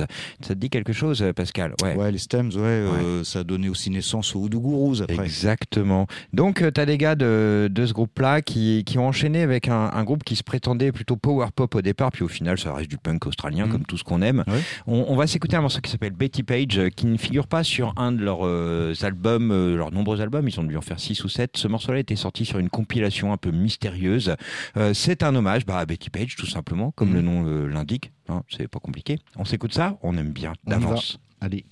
Ça 0.42 0.50
te 0.50 0.54
dit 0.54 0.70
quelque 0.70 0.94
chose, 0.94 1.24
Pascal? 1.36 1.74
Ouais. 1.82 1.96
Ouais, 1.96 2.12
les 2.12 2.18
stems, 2.18 2.50
ouais, 2.56 2.86
euh, 3.02 3.24
ça 3.24 3.40
a 3.40 3.44
donné 3.44 3.70
aussi 3.70 3.90
naissance 3.90 4.36
aux 4.36 4.42
Voodoo 4.42 4.60
Gurus 4.62 5.02
après. 5.02 5.24
Exactement. 5.26 6.08
Donc, 6.34 6.64
tu 6.74 6.80
as 6.82 6.86
des 6.86 6.98
gars 6.98 7.16
de, 7.16 7.70
de 7.72 7.86
ce 7.86 7.94
groupe-là 7.94 8.42
qui, 8.42 8.84
qui 8.86 8.98
ont 8.98 9.08
enchaîné 9.08 9.42
avec 9.42 9.68
un, 9.68 9.90
un 9.94 10.04
groupe 10.04 10.24
qui 10.24 10.36
se 10.36 10.44
prétendait 10.44 10.92
plutôt 10.92 11.16
power 11.16 11.48
pop 11.56 11.74
au 11.76 11.82
départ, 11.82 12.12
puis 12.12 12.24
au 12.24 12.28
final, 12.28 12.58
ça 12.60 12.74
reste 12.74 12.90
du 12.90 12.98
punk 12.98 13.26
australien, 13.28 13.66
Mhm. 13.66 13.72
comme 13.72 13.86
tout 13.86 13.98
ce 13.98 14.04
qu'on 14.04 14.22
aime. 14.22 14.44
Ouais. 14.48 14.60
On, 14.88 15.06
on 15.10 15.16
va 15.16 15.28
s'écouter 15.28 15.56
un 15.56 15.62
morceau 15.62 15.80
qui 15.82 15.92
s'appelle 15.92 16.14
Betty 16.14 16.44
Page, 16.44 16.78
euh, 16.78 16.90
qui 16.90 17.06
ne 17.06 17.18
figure 17.18 17.48
pas 17.48 17.64
sur 17.64 17.94
un 17.98 18.12
de 18.12 18.22
leurs 18.24 18.46
euh, 18.46 18.94
albums, 19.02 19.52
euh, 19.52 19.76
leurs 19.78 19.92
nombreux 19.92 20.22
albums, 20.22 20.48
ils 20.48 20.60
ont 20.60 20.64
dû 20.64 20.78
en 20.78 20.82
faire 20.82 21.00
6 21.00 21.24
ou 21.24 21.30
7. 21.30 21.58
Ce 21.58 21.68
morceau-là 21.68 22.00
était 22.00 22.16
sorti 22.16 22.46
sur 22.46 22.60
une 22.60 22.70
compilation 22.70 23.34
un 23.34 23.38
peu 23.38 23.52
mystérieuse. 23.52 24.36
Euh, 24.78 24.94
C'est 24.94 25.24
un 25.24 25.36
hommage 25.36 25.66
bah, 25.66 25.78
à 25.78 25.86
Betty 25.86 26.10
Page, 26.10 26.36
tout 26.36 26.46
simplement, 26.48 26.92
comme 26.92 27.10
Mhm. 27.10 27.16
le 27.16 27.22
nom 27.22 27.44
euh, 27.48 27.68
l'indique. 27.68 28.12
Hein, 28.30 28.44
C'est 28.50 28.68
pas 28.68 28.80
compliqué. 28.80 29.20
On 29.36 29.46
s'écoute 29.46 29.74
ça, 29.74 29.98
on 30.02 30.18
aime 30.18 30.32
bien 30.32 30.54
d'avance. 30.66 31.20
Allez. 31.42 31.66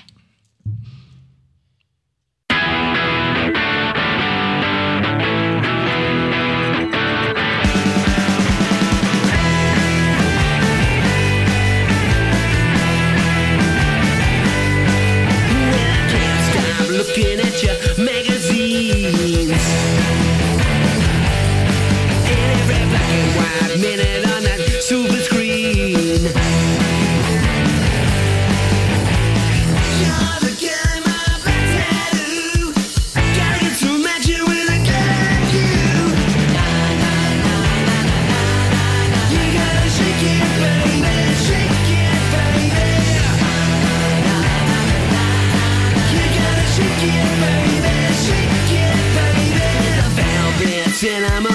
and 51.04 51.26
I'm 51.26 51.51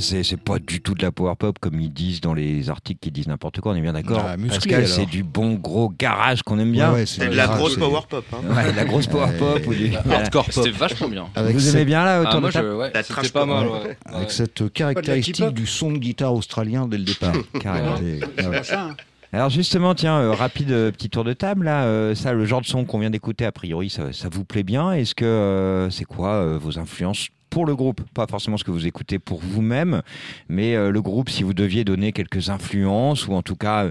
C'est 0.00 0.36
pas 0.40 0.58
du 0.58 0.80
tout 0.80 0.94
de 0.94 1.02
la 1.02 1.12
power 1.12 1.34
pop 1.38 1.58
comme 1.60 1.80
ils 1.80 1.92
disent 1.92 2.20
dans 2.20 2.34
les 2.34 2.70
articles 2.70 2.98
qui 3.00 3.10
disent 3.10 3.28
n'importe 3.28 3.60
quoi, 3.60 3.72
on 3.72 3.74
est 3.76 3.80
bien 3.80 3.92
d'accord. 3.92 4.22
Ah, 4.26 4.36
Pascal, 4.48 4.86
c'est 4.86 5.06
du 5.06 5.22
bon 5.22 5.54
gros 5.54 5.90
garage 5.98 6.42
qu'on 6.42 6.58
aime 6.58 6.72
bien. 6.72 6.90
Ouais, 6.90 7.00
ouais, 7.00 7.06
C'est 7.06 7.28
de 7.28 7.34
la 7.34 7.46
grave, 7.46 7.58
grosse 7.58 7.74
c'est- 7.74 7.80
power 7.80 8.00
pop. 8.08 8.24
Hein. 8.32 8.54
Ouais, 8.54 8.72
de 8.72 8.76
la 8.76 8.84
grosse 8.84 9.06
power 9.06 9.32
pop 9.38 9.60
ou 9.66 9.74
du... 9.74 9.92
Hardcore 10.10 10.44
pop. 10.46 10.52
C'était 10.54 10.70
vachement 10.70 11.08
bien. 11.08 11.26
Avec 11.34 11.54
Vous 11.54 11.60
cette, 11.60 11.74
aimez 11.74 11.84
bien 11.84 12.04
là 12.04 12.20
autour 12.20 12.34
Ah, 12.36 12.40
moi, 12.40 12.50
de 12.50 12.54
je, 12.54 13.22
La 13.22 13.30
pas 13.30 13.46
mal. 13.46 13.66
Ouais. 13.68 13.96
avec 14.06 14.28
Ouais. 14.28 14.34
cette 14.34 14.72
caractéristique 14.72 15.38
hip-hop 15.38 15.54
du 15.54 15.66
son 15.66 15.92
de 15.92 15.98
guitare 15.98 16.34
australien 16.34 16.86
dès 16.88 16.98
le 16.98 17.04
départ. 17.04 17.32
Carrément. 17.60 17.94
Hein. 17.96 18.94
Alors 19.34 19.48
justement, 19.48 19.94
tiens, 19.94 20.18
euh, 20.18 20.32
rapide 20.32 20.70
euh, 20.72 20.90
petit 20.90 21.08
tour 21.08 21.24
de 21.24 21.32
table 21.32 21.64
là. 21.64 21.84
euh, 21.84 22.14
ça, 22.14 22.34
le 22.34 22.44
genre 22.44 22.60
de 22.60 22.66
son 22.66 22.84
qu'on 22.84 22.98
vient 22.98 23.08
d'écouter, 23.08 23.46
a 23.46 23.52
priori, 23.52 23.88
ça, 23.88 24.12
ça 24.12 24.28
vous 24.30 24.44
plaît 24.44 24.62
bien 24.62 24.92
Est-ce 24.92 25.14
que 25.14 25.24
euh, 25.24 25.88
c'est 25.88 26.04
quoi 26.04 26.32
euh, 26.34 26.58
vos 26.60 26.78
influences 26.78 27.28
pour 27.52 27.66
le 27.66 27.76
groupe 27.76 28.00
Pas 28.14 28.26
forcément 28.26 28.56
ce 28.56 28.64
que 28.64 28.70
vous 28.70 28.86
écoutez 28.86 29.18
pour 29.18 29.38
vous-même, 29.40 30.02
mais 30.48 30.74
euh, 30.74 30.90
le 30.90 31.02
groupe, 31.02 31.28
si 31.28 31.42
vous 31.42 31.52
deviez 31.54 31.84
donner 31.84 32.12
quelques 32.12 32.48
influences 32.48 33.28
ou 33.28 33.34
en 33.34 33.42
tout 33.42 33.56
cas. 33.56 33.84
euh, 33.84 33.90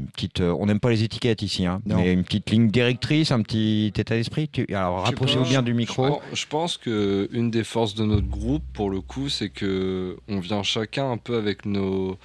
une 0.00 0.06
petite, 0.08 0.40
euh, 0.40 0.52
on 0.58 0.66
n'aime 0.66 0.80
pas 0.80 0.90
les 0.90 1.04
étiquettes 1.04 1.42
ici, 1.42 1.66
hein, 1.66 1.80
mais 1.86 2.12
une 2.12 2.24
petite 2.24 2.50
ligne 2.50 2.68
directrice, 2.68 3.30
un 3.30 3.42
petit 3.42 3.92
état 3.96 4.16
d'esprit. 4.16 4.48
Tu- 4.48 4.66
Alors 4.74 4.98
Je 5.00 5.04
rapprochez-vous 5.12 5.44
bien 5.44 5.62
du 5.62 5.70
Je 5.70 5.76
micro. 5.76 6.08
pense- 6.08 6.20
Je 6.32 6.46
pense 6.48 6.76
que 6.78 7.28
une 7.32 7.48
des 7.52 7.62
forces 7.62 7.94
de 7.94 8.04
notre 8.04 8.26
groupe, 8.26 8.64
pour 8.72 8.90
le 8.90 9.00
coup, 9.00 9.28
c'est 9.28 9.50
que 9.50 10.16
on 10.28 10.40
vient 10.40 10.64
chacun 10.64 11.12
un 11.12 11.16
peu 11.16 11.36
avec 11.36 11.64
nos 11.64 12.18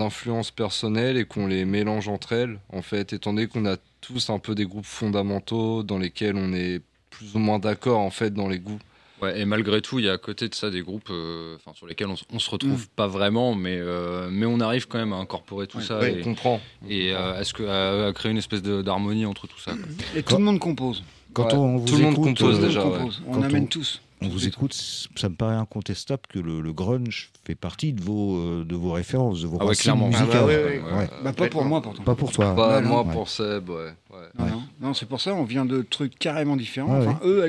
influences 0.00 0.50
personnelles 0.50 1.16
et 1.16 1.24
qu'on 1.26 1.46
les 1.46 1.64
mélange 1.64 2.08
entre 2.08 2.32
elles. 2.32 2.58
En 2.72 2.82
fait, 2.82 3.12
étant 3.12 3.32
donné 3.32 3.46
qu'on 3.46 3.66
a 3.66 3.76
tous 4.00 4.28
un 4.30 4.40
peu 4.40 4.56
des 4.56 4.66
groupes 4.66 4.84
fondamentaux 4.84 5.84
dans 5.84 5.98
lesquels 5.98 6.34
on 6.34 6.52
est 6.52 6.80
plus 7.10 7.36
ou 7.36 7.38
moins 7.38 7.60
d'accord 7.60 8.00
en 8.00 8.10
fait 8.10 8.34
dans 8.34 8.48
les 8.48 8.58
goûts. 8.58 8.80
Ouais, 9.22 9.40
et 9.40 9.44
malgré 9.46 9.80
tout, 9.80 9.98
il 9.98 10.04
y 10.04 10.08
a 10.10 10.12
à 10.12 10.18
côté 10.18 10.48
de 10.48 10.54
ça 10.54 10.68
des 10.70 10.82
groupes 10.82 11.08
euh, 11.10 11.56
enfin, 11.56 11.72
sur 11.74 11.86
lesquels 11.86 12.08
on, 12.08 12.16
on 12.34 12.38
se 12.38 12.50
retrouve 12.50 12.86
pas 12.90 13.06
vraiment, 13.06 13.54
mais, 13.54 13.76
euh, 13.78 14.28
mais 14.30 14.44
on 14.44 14.60
arrive 14.60 14.86
quand 14.88 14.98
même 14.98 15.14
à 15.14 15.16
incorporer 15.16 15.66
tout 15.66 15.78
Ouais. 15.78 15.84
ça 15.84 15.98
Ouais, 15.98 16.12
et, 16.14 16.20
on 16.20 16.24
comprend. 16.24 16.60
et 16.88 17.12
euh, 17.14 17.40
est-ce 17.40 17.54
que, 17.54 17.62
à, 17.62 18.08
à 18.08 18.12
créer 18.12 18.30
une 18.32 18.36
espèce 18.38 18.60
de- 18.62 18.82
d'harmonie 18.82 19.24
entre 19.24 19.46
tout 19.46 19.58
ça. 19.58 19.72
quoi. 19.72 19.80
Et 20.14 20.22
tout 20.22 20.36
le 20.36 20.44
monde 20.44 20.58
compose. 20.58 21.02
Quand 21.32 21.46
Ouais, 21.46 21.54
on 21.54 21.78
vous 21.78 21.86
tout 21.86 21.96
le 21.96 22.02
monde 22.02 22.12
écoute, 22.12 22.38
compose 22.38 22.60
le 22.60 22.66
déjà, 22.66 22.82
compose. 22.82 23.22
On 23.26 23.32
Quand 23.32 23.42
amène 23.42 23.62
on- 23.64 23.66
tous. 23.66 24.02
on 24.20 24.28
vous 24.28 24.46
écoute, 24.46 24.74
ça 24.74 25.28
me 25.30 25.34
paraît 25.34 25.56
incontestable 25.56 26.22
que 26.28 26.38
le, 26.38 26.60
le 26.60 26.72
grunge 26.74 27.30
fait 27.46 27.54
partie 27.54 27.94
de 27.94 28.02
vos, 28.02 28.36
euh, 28.36 28.64
de 28.66 28.74
vos 28.74 28.92
références, 28.92 29.40
de 29.40 29.46
vos 29.46 29.56
Ah 29.60 29.64
ouais, 29.66 29.74
clairement. 29.76 30.08
musicales. 30.08 30.28
Ah 30.32 30.40
bah 30.40 30.46
ouais, 30.46 30.56
ouais, 30.64 30.80
Ouais. 30.98 31.08
Bah, 31.24 31.32
pas 31.32 31.48
pour 31.48 31.64
moi 31.64 31.80
pourtant. 31.80 32.02
Pas 32.02 32.14
pour 32.14 32.32
toi. 32.32 32.52
Bah, 32.54 32.80
non, 32.82 32.88
moi, 32.88 33.02
ouais. 33.04 33.12
pour 33.12 33.28
Seb, 33.30 33.68
ouais. 33.70 33.76
ouais. 33.76 33.92
Non, 34.38 34.44
Ouais. 34.44 34.50
non. 34.50 34.62
Non, 34.80 34.92
c'est 34.94 35.06
pour 35.06 35.22
ça, 35.22 35.34
on 35.34 35.44
vient 35.44 35.64
de 35.64 35.80
trucs 35.80 36.18
carrément 36.18 36.56
différents. 36.56 37.00
Ouais, 37.00 37.06
enfin, 37.06 37.18
eux, 37.24 37.46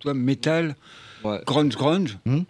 toi, 0.00 0.12
metal, 0.14 0.76
Ouais. 1.24 1.40
grunge, 1.46 1.76
grunge, 1.76 2.18
Hmm. 2.26 2.40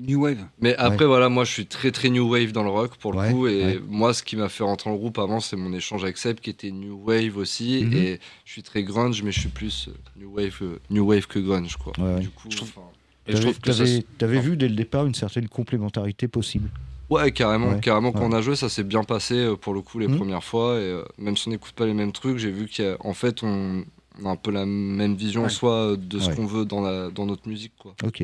new 0.00 0.22
wave. 0.22 0.44
Mais 0.60 0.74
après, 0.76 1.04
voilà, 1.04 1.28
moi 1.28 1.44
je 1.44 1.52
suis 1.52 1.66
très 1.66 1.90
très 1.90 2.08
new 2.10 2.28
wave 2.30 2.52
dans 2.52 2.62
le 2.62 2.70
rock 2.70 2.96
pour 2.96 3.12
le 3.12 3.18
Ouais, 3.18 3.30
coup. 3.32 3.46
Et 3.48 3.64
ouais. 3.64 3.80
moi, 3.88 4.14
ce 4.14 4.22
qui 4.22 4.36
m'a 4.36 4.48
fait 4.48 4.62
rentrer 4.64 4.88
dans 4.90 4.94
le 4.94 5.00
groupe 5.00 5.18
avant, 5.18 5.40
c'est 5.40 5.56
mon 5.56 5.72
échange 5.72 6.02
avec 6.04 6.16
Seb 6.16 6.40
qui 6.40 6.50
était 6.50 6.70
new 6.70 7.00
wave 7.04 7.36
aussi. 7.36 7.84
Mhm. 7.84 7.92
Et 7.94 8.20
je 8.44 8.52
suis 8.52 8.62
très 8.62 8.82
grunge, 8.82 9.22
mais 9.22 9.32
je 9.32 9.40
suis 9.40 9.48
plus 9.48 9.88
euh, 9.88 9.92
new 10.20 10.32
wave, 10.34 10.56
euh, 10.62 10.78
new 10.90 11.04
wave 11.06 11.26
que 11.26 11.38
grunge, 11.38 11.76
quoi. 11.76 11.92
Ouais, 11.98 12.14
ouais. 12.14 12.20
Du 12.20 12.28
coup, 12.30 12.48
Je 12.50 12.56
trouve- 12.56 12.72
Et 13.26 13.36
je 13.36 13.42
trouve 13.42 13.60
que 13.60 13.70
ça, 13.72 13.84
t'avais- 13.84 14.04
t'avais 14.18 14.40
vu 14.40 14.56
dès 14.56 14.68
le 14.68 14.74
départ 14.74 15.06
une 15.06 15.14
certaine 15.14 15.46
complémentarité 15.48 16.26
possible. 16.26 16.70
Ouais, 17.10 17.30
carrément, 17.32 17.70
Ouais, 17.70 17.80
carrément. 17.80 18.12
Quand 18.12 18.24
on 18.24 18.32
a 18.32 18.40
joué, 18.40 18.54
ça 18.56 18.68
s'est 18.68 18.84
bien 18.84 19.02
passé 19.04 19.34
euh, 19.34 19.56
pour 19.56 19.74
le 19.74 19.80
coup 19.82 19.98
les 19.98 20.06
Mhm. 20.08 20.16
premières 20.16 20.44
fois. 20.44 20.76
Et 20.76 20.84
euh, 20.84 21.02
même 21.18 21.36
si 21.36 21.48
on 21.48 21.50
n'écoute 21.50 21.72
pas 21.72 21.84
les 21.86 21.92
mêmes 21.94 22.12
trucs, 22.12 22.38
j'ai 22.38 22.50
vu 22.52 22.68
qu'en 22.74 23.12
fait, 23.12 23.42
on, 23.42 23.84
on 24.22 24.26
a 24.26 24.30
un 24.32 24.36
peu 24.36 24.50
la 24.50 24.66
même 24.66 25.14
vision, 25.14 25.42
Ouais. 25.44 25.48
soit 25.48 25.92
euh, 25.92 25.96
de 25.96 26.18
ce 26.18 26.28
Ouais. 26.30 26.36
qu'on 26.36 26.46
veut 26.46 26.64
dans, 26.64 26.80
la, 26.80 27.10
dans 27.10 27.26
notre 27.26 27.48
musique, 27.48 27.72
quoi. 27.78 27.94
Ok. 28.04 28.22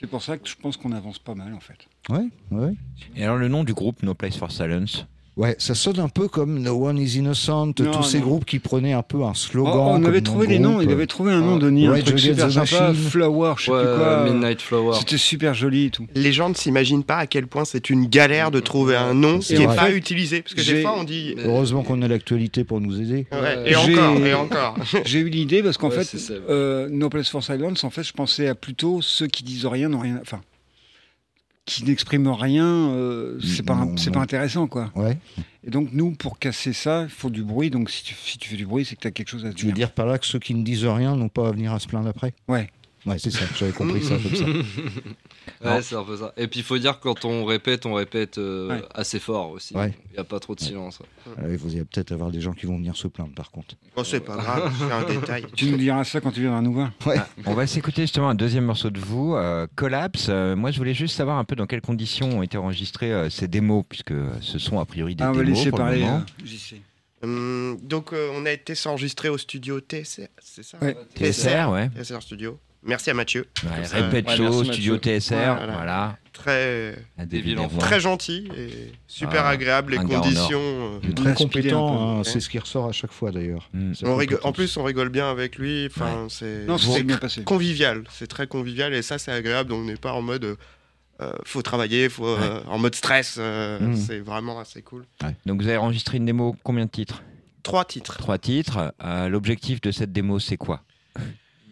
C'est 0.00 0.06
pour 0.06 0.22
ça 0.22 0.38
que 0.38 0.48
je 0.48 0.54
pense 0.56 0.76
qu'on 0.76 0.92
avance 0.92 1.18
pas 1.18 1.34
mal 1.34 1.52
en 1.54 1.60
fait. 1.60 1.78
Ouais, 2.08 2.28
ouais. 2.52 2.72
Et 3.16 3.24
alors 3.24 3.36
le 3.36 3.48
nom 3.48 3.64
du 3.64 3.74
groupe 3.74 4.02
No 4.04 4.14
Place 4.14 4.36
for 4.36 4.50
Silence? 4.52 5.06
Ouais, 5.38 5.54
ça 5.58 5.74
sonne 5.76 6.00
un 6.00 6.08
peu 6.08 6.26
comme 6.26 6.58
No 6.58 6.86
One 6.88 6.98
is 6.98 7.16
Innocent, 7.16 7.66
Non, 7.78 7.90
tous 7.92 8.02
ces 8.02 8.18
non. 8.18 8.24
groupes 8.26 8.44
qui 8.44 8.58
prenaient 8.58 8.92
un 8.92 9.02
peu 9.04 9.22
un 9.22 9.34
slogan. 9.34 9.72
Oh, 9.76 9.88
on 9.92 10.04
avait 10.04 10.20
trouvé 10.20 10.48
des 10.48 10.58
noms, 10.58 10.80
il 10.80 10.90
avait 10.90 11.06
trouvé 11.06 11.32
un 11.32 11.40
nom, 11.40 11.54
Ouais. 11.54 11.60
Denis, 11.60 11.86
un 11.86 11.92
Ouais, 11.92 12.02
truc 12.02 12.18
Juliet 12.18 12.34
super 12.34 12.48
the 12.64 12.66
sympa. 12.66 12.92
Flower, 12.92 13.54
je 13.56 13.64
sais 13.66 13.70
Ouais, 13.70 13.84
plus 13.84 13.96
quoi. 13.96 14.24
Midnight 14.24 14.60
Flower. 14.60 14.96
C'était 14.98 15.16
super 15.16 15.54
joli 15.54 15.84
et 15.86 15.90
tout. 15.90 16.06
Les 16.16 16.32
gens 16.32 16.48
ne 16.48 16.54
s'imaginent 16.54 17.04
pas 17.04 17.18
à 17.18 17.26
quel 17.28 17.46
point 17.46 17.64
c'est 17.64 17.88
une 17.88 18.06
galère 18.06 18.50
de 18.50 18.58
trouver 18.58 18.96
un 18.96 19.14
nom 19.14 19.38
qui 19.38 19.56
n'est 19.56 19.66
pas 19.66 19.92
utilisé. 19.92 20.42
Parce 20.42 20.54
que 20.54 20.60
des 20.74 20.82
fois, 20.82 20.96
on 20.98 21.04
dit. 21.04 21.36
Heureusement 21.44 21.84
qu'on 21.84 22.02
a 22.02 22.08
l'actualité 22.08 22.64
pour 22.64 22.80
nous 22.80 23.00
aider. 23.00 23.26
Ouais, 23.30 23.70
et 23.70 23.76
encore, 23.76 24.16
J'ai- 24.18 24.28
et 24.30 24.34
encore. 24.34 24.74
J'ai 25.04 25.20
eu 25.20 25.28
l'idée 25.28 25.62
parce 25.62 25.76
qu'en 25.78 25.88
Ouais, 25.90 26.02
fait, 26.02 26.32
euh, 26.50 26.88
No 26.90 27.08
Place 27.10 27.28
for 27.28 27.44
Silence, 27.44 27.84
en 27.84 27.90
fait, 27.90 28.02
je 28.02 28.12
pensais 28.12 28.48
à 28.48 28.56
plutôt 28.56 29.00
ceux 29.02 29.28
qui 29.28 29.44
disent 29.44 29.66
rien, 29.66 29.88
n'ont 29.88 30.00
rien. 30.00 30.18
Enfin, 30.20 30.40
qui 31.68 31.84
n'expriment 31.84 32.28
rien, 32.32 32.64
euh, 32.66 33.38
c'est 33.40 33.62
pas, 33.62 33.86
c'est 33.96 34.10
pas 34.10 34.20
intéressant, 34.20 34.66
quoi. 34.66 34.90
Ouais. 34.94 35.18
Et 35.66 35.70
donc, 35.70 35.90
nous, 35.92 36.12
pour 36.12 36.38
casser 36.38 36.72
ça, 36.72 37.02
il 37.04 37.08
faut 37.10 37.30
du 37.30 37.42
bruit. 37.44 37.68
Donc, 37.70 37.90
si 37.90 38.02
tu, 38.04 38.14
si 38.14 38.38
tu 38.38 38.48
fais 38.48 38.56
du 38.56 38.64
bruit, 38.66 38.84
c'est 38.84 38.96
que 38.96 39.00
tu 39.02 39.08
as 39.08 39.10
quelque 39.10 39.28
chose 39.28 39.44
à 39.44 39.52
Tu 39.52 39.66
veux 39.66 39.72
dire. 39.72 39.86
dire 39.88 39.92
par 39.92 40.06
là 40.06 40.18
que 40.18 40.24
ceux 40.26 40.38
qui 40.38 40.54
ne 40.54 40.62
disent 40.64 40.86
rien 40.86 41.14
n'ont 41.14 41.28
pas 41.28 41.48
à 41.48 41.52
venir 41.52 41.72
à 41.74 41.78
se 41.78 41.86
plaindre 41.86 42.08
après 42.08 42.32
Ouais. 42.48 42.70
Ouais, 43.08 43.18
c'est 43.18 43.30
ça, 43.30 43.44
j'avais 43.56 43.72
compris 43.72 44.02
ça 44.04 44.16
comme 44.16 44.34
ça. 44.34 44.44
Ouais, 45.64 45.82
c'est 45.82 45.96
un 45.96 46.04
peu 46.04 46.16
ça. 46.16 46.32
Et 46.36 46.46
puis 46.46 46.60
il 46.60 46.62
faut 46.62 46.78
dire 46.78 46.98
que 47.00 47.04
quand 47.04 47.24
on 47.24 47.44
répète, 47.44 47.84
on 47.86 47.94
répète 47.94 48.38
euh, 48.38 48.68
Ouais. 48.68 48.82
assez 48.94 49.18
fort 49.18 49.50
aussi. 49.50 49.74
Ouais. 49.74 49.92
Il 50.10 50.12
n'y 50.12 50.18
a 50.18 50.24
pas 50.24 50.38
trop 50.38 50.54
de 50.54 50.60
silence. 50.60 51.00
ouais. 51.00 51.06
Ah 51.36 51.42
vous 51.58 51.72
allez 51.72 51.84
peut-être 51.84 52.12
avoir 52.12 52.30
des 52.30 52.40
gens 52.40 52.52
qui 52.52 52.66
vont 52.66 52.76
venir 52.76 52.94
se 52.96 53.08
plaindre 53.08 53.34
par 53.34 53.50
contre. 53.50 53.74
Bon, 53.96 54.04
c'est 54.04 54.20
pas 54.20 54.36
grave, 54.36 54.72
c'est 54.78 54.92
un 54.92 55.02
détail. 55.20 55.46
Tu 55.56 55.70
nous 55.70 55.76
diras 55.78 56.04
ça 56.04 56.20
quand 56.20 56.30
tu 56.30 56.42
viendras 56.42 56.60
nous 56.60 56.74
voir. 56.74 56.90
Ouais. 57.06 57.16
On 57.46 57.54
va 57.54 57.66
s'écouter 57.66 58.02
justement 58.02 58.28
un 58.28 58.34
deuxième 58.36 58.66
morceau 58.66 58.90
de 58.90 59.00
vous, 59.00 59.34
euh, 59.34 59.66
Collapse. 59.74 60.26
Euh, 60.28 60.54
moi, 60.54 60.70
je 60.70 60.78
voulais 60.78 60.94
juste 60.94 61.16
savoir 61.16 61.38
un 61.38 61.44
peu 61.44 61.56
dans 61.56 61.66
quelles 61.66 61.80
conditions 61.80 62.28
ont 62.38 62.42
été 62.42 62.56
enregistrés 62.56 63.12
euh, 63.12 63.28
ces 63.30 63.48
démos, 63.48 63.84
puisque 63.88 64.14
ce 64.40 64.58
sont 64.60 64.78
a 64.78 64.84
priori 64.84 65.16
des 65.16 65.24
Ah, 65.24 65.30
on 65.30 65.32
va 65.32 65.42
démos 65.42 65.58
laisser 65.58 65.70
pour 65.70 65.78
parler. 65.80 66.06
Hum, 67.22 67.78
donc, 67.82 68.12
euh, 68.12 68.30
on 68.36 68.46
a 68.46 68.52
été 68.52 68.76
s'enregistrer 68.76 69.28
au 69.28 69.38
studio 69.38 69.80
TSR, 69.80 70.28
c'est 70.40 70.62
ça 70.62 70.78
Ouais. 70.80 70.96
TSR, 71.16 71.68
ouais. 71.72 71.90
TSR 71.96 72.22
Studio. 72.22 72.58
Merci 72.88 73.10
à 73.10 73.14
Mathieu. 73.14 73.46
Ouais, 73.64 73.70
Répète 73.86 74.26
Ouais, 74.28 74.38
merci, 74.38 74.64
Studio 74.72 74.94
Mathieu. 74.94 75.18
TSR, 75.20 75.34
Voilà. 75.56 75.72
voilà. 75.72 76.16
Très, 76.32 76.94
Lavoie. 77.18 77.78
très 77.80 77.98
gentil 78.00 78.48
et 78.56 78.92
super 79.08 79.44
Ah, 79.44 79.50
agréable. 79.50 79.92
Les 79.92 79.98
conditions. 79.98 80.60
euh, 80.60 80.98
Il 81.02 81.10
est 81.10 81.14
Très 81.14 81.34
compétent, 81.34 81.88
hein, 82.00 82.18
Ouais. 82.18 82.24
c'est 82.24 82.40
ce 82.40 82.48
qui 82.48 82.58
ressort 82.58 82.86
à 82.88 82.92
chaque 82.92 83.10
fois 83.12 83.30
d'ailleurs. 83.32 83.68
Mm. 83.74 83.92
En 84.44 84.52
plus, 84.52 84.76
on 84.76 84.84
rigole 84.84 85.08
bien 85.10 85.30
avec 85.30 85.56
lui. 85.58 85.86
Enfin, 85.86 86.28
c'est 86.30 86.64
convivial. 87.44 88.04
C'est 88.10 88.26
très 88.28 88.46
convivial 88.46 88.94
et 88.94 89.02
ça, 89.02 89.18
c'est 89.18 89.32
agréable. 89.32 89.72
On 89.72 89.84
n'est 89.84 89.96
pas 89.96 90.12
en 90.12 90.22
mode. 90.22 90.56
euh, 91.20 91.32
faut 91.44 91.62
travailler, 91.62 92.08
faut 92.08 92.24
euh, 92.28 92.60
en 92.68 92.78
mode 92.78 92.94
stress. 92.94 93.36
euh, 93.40 93.80
Mhm. 93.80 93.96
C'est 93.96 94.20
vraiment 94.20 94.60
assez 94.60 94.82
cool. 94.82 95.04
Donc 95.46 95.60
vous 95.60 95.66
avez 95.66 95.76
enregistré 95.76 96.16
une 96.18 96.24
démo, 96.26 96.54
combien 96.62 96.84
de 96.86 96.90
titres? 96.90 97.24
Trois 97.64 97.84
titres. 97.84 98.16
Trois 98.18 98.38
titres. 98.38 98.94
Euh, 99.02 99.28
L'objectif 99.28 99.80
de 99.80 99.90
cette 99.90 100.12
démo, 100.12 100.38
c'est 100.38 100.56
quoi? 100.56 100.84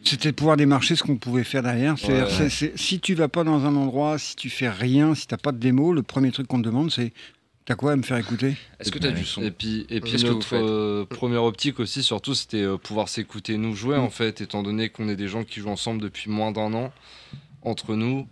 C'était 0.07 0.31
de 0.31 0.37
pouvoir 0.37 0.57
démarcher 0.57 0.95
ce 0.97 1.03
qu'on 1.03 1.17
pouvait 1.17 1.45
faire 1.45 1.63
derrière. 1.63 1.97
Ouais. 2.09 2.49
si 2.77 3.01
tu 3.01 3.15
vas 3.15 3.29
pas 3.29 3.45
dans 3.45 3.65
un 3.65 3.75
endroit, 3.77 4.19
si 4.19 4.37
tu 4.37 4.51
fais 4.51 4.69
rien, 4.69 5.15
si 5.15 5.27
t'as 5.27 5.37
pas 5.37 5.53
de 5.53 5.59
démo, 5.59 5.93
le 5.93 6.03
premier 6.03 6.31
truc 6.31 6.47
qu'on 6.47 6.59
te 6.59 6.65
demande, 6.67 6.91
c'est 6.91 7.13
t'as 7.65 7.75
quoi 7.75 7.93
à 7.93 7.97
me 7.97 8.03
faire 8.03 8.17
écouter? 8.17 8.57
Est-ce 8.79 8.93
que 8.93 8.99
tu 8.99 9.07
as 9.09 9.11
du 9.11 9.25
son? 9.25 9.43
Et 9.43 9.51
puis, 9.51 9.85
et 9.91 10.01
puis 10.01 10.23
notre 10.25 10.55
euh, 10.55 11.05
première 11.05 11.43
optique 11.43 11.81
aussi, 11.81 12.03
surtout, 12.05 12.35
c'était 12.35 12.63
euh, 12.63 12.77
pouvoir 12.77 13.09
s'écouter 13.09 13.57
nous 13.57 13.75
jouer, 13.75 13.97
Mm. 13.97 14.01
en 14.01 14.11
fait, 14.11 14.41
étant 14.41 14.63
donné 14.63 14.89
qu'on 14.91 15.09
est 15.09 15.17
des 15.17 15.27
gens 15.29 15.43
qui 15.43 15.61
jouent 15.61 15.71
ensemble 15.71 16.01
depuis 16.01 16.31
moins 16.31 16.53
d'un 16.53 16.73
an 16.75 16.93
entre 17.63 17.97
nous. 17.97 18.29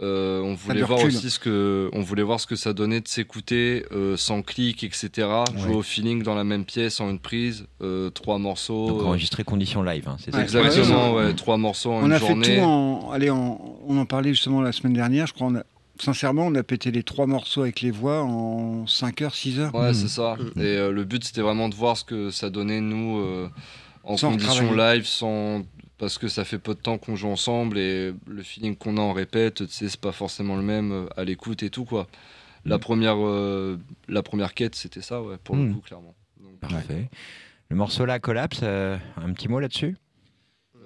Euh, 0.00 0.40
on 0.42 0.54
voulait 0.54 0.82
voir 0.82 0.98
recul. 0.98 1.14
aussi 1.16 1.30
ce 1.30 1.38
que 1.38 1.88
on 1.94 2.02
voulait 2.02 2.22
voir 2.22 2.38
ce 2.38 2.46
que 2.46 2.54
ça 2.56 2.72
donnait 2.74 3.00
de 3.00 3.08
s'écouter 3.08 3.86
euh, 3.92 4.16
sans 4.16 4.42
clic 4.42 4.84
etc 4.84 5.26
jouer 5.56 5.74
au 5.74 5.82
feeling 5.82 6.22
dans 6.22 6.34
la 6.34 6.44
même 6.44 6.64
pièce 6.66 7.00
en 7.00 7.08
une 7.08 7.18
prise 7.18 7.66
euh, 7.80 8.10
trois 8.10 8.38
morceaux 8.38 8.88
Donc 8.88 9.00
euh, 9.00 9.04
enregistrer 9.06 9.42
condition 9.44 9.82
live, 9.82 10.06
hein, 10.08 10.16
c'est 10.22 10.32
ça 10.32 10.36
Ouais. 10.38 10.44
exactement 10.44 11.14
Ouais, 11.14 11.24
ouais, 11.26 11.34
trois 11.34 11.56
morceaux 11.56 11.92
en 11.92 12.02
On 12.02 12.06
une 12.06 12.12
a 12.12 12.18
journée 12.18 12.44
fait 12.44 12.56
tout 12.58 12.62
en. 12.64 13.10
Allez, 13.10 13.30
en- 13.30 13.78
on 13.86 13.96
en 13.98 14.04
parlait 14.04 14.30
justement 14.34 14.60
la 14.60 14.72
semaine 14.72 14.92
dernière, 14.92 15.26
je 15.26 15.32
crois. 15.32 15.46
On 15.46 15.54
a, 15.56 15.62
sincèrement, 15.98 16.46
on 16.46 16.54
a 16.56 16.62
pété 16.62 16.90
les 16.90 17.02
trois 17.02 17.26
morceaux 17.26 17.62
avec 17.62 17.80
les 17.80 17.90
voix 17.90 18.22
en 18.22 18.86
5 18.86 19.22
heures, 19.22 19.34
6 19.34 19.58
heures. 19.60 19.74
Ouais, 19.74 19.94
c'est 19.94 20.08
ça. 20.08 20.36
Mhm. 20.38 20.62
Et 20.62 20.66
euh, 20.76 20.90
le 20.92 21.04
but, 21.04 21.24
c'était 21.24 21.40
vraiment 21.40 21.68
de 21.70 21.74
voir 21.74 21.96
ce 21.96 22.04
que 22.04 22.30
ça 22.30 22.50
donnait, 22.50 22.80
nous, 22.82 23.18
euh, 23.20 23.48
en 24.04 24.16
Sans 24.18 24.30
condition 24.32 24.74
live, 24.74 25.06
sans... 25.06 25.62
parce 25.98 26.18
que 26.18 26.28
ça 26.28 26.44
fait 26.44 26.58
peu 26.58 26.74
de 26.74 26.80
temps 26.80 26.98
qu'on 26.98 27.16
joue 27.16 27.28
ensemble 27.28 27.78
et 27.78 28.12
le 28.26 28.42
feeling 28.42 28.76
qu'on 28.76 28.96
a 28.96 29.00
en 29.00 29.12
répète, 29.12 29.66
tu 29.66 29.72
sais, 29.72 29.88
c'est 29.88 30.00
pas 30.00 30.12
forcément 30.12 30.56
le 30.56 30.62
même 30.62 30.92
euh, 30.92 31.06
à 31.16 31.24
l'écoute 31.24 31.62
et 31.62 31.70
tout, 31.70 31.84
quoi. 31.84 32.06
La, 32.64 32.78
première, 32.78 33.16
euh, 33.18 33.78
la 34.08 34.22
première 34.22 34.52
quête, 34.52 34.74
c'était 34.74 35.00
ça, 35.02 35.22
ouais, 35.22 35.36
pour 35.42 35.54
le 35.56 35.62
Mhm. 35.62 35.74
coup, 35.74 35.80
clairement. 35.80 36.14
Donc, 36.40 36.58
Parfait. 36.58 37.08
Le 37.70 37.76
morceau 37.76 38.04
là, 38.04 38.18
Collapse, 38.18 38.60
euh, 38.62 38.96
un 39.16 39.32
petit 39.32 39.48
mot 39.48 39.60
là-dessus? 39.60 39.96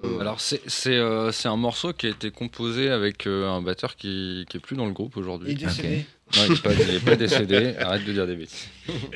Euh, 0.03 0.19
Alors 0.19 0.39
c'est 0.41 0.61
euh, 0.95 1.31
un 1.45 1.55
morceau 1.57 1.93
qui 1.93 2.07
a 2.07 2.09
été 2.09 2.31
composé 2.31 2.89
avec 2.89 3.27
euh, 3.27 3.47
un 3.47 3.61
batteur 3.61 3.95
qui, 3.95 4.45
qui 4.49 4.57
est 4.57 4.59
plus 4.59 4.75
dans 4.75 4.85
le 4.87 4.93
groupe 4.93 5.15
aujourd'hui. 5.17 5.53
décédé. 5.55 6.05
Non, 6.37 6.43
il 6.45 6.93
n'est 6.93 6.99
pas, 6.99 7.15
décédé. 7.15 7.73
Arrête 7.79 8.05
de 8.05 8.13
dire 8.13 8.25
des 8.27 8.35
bêtises. 8.35 8.67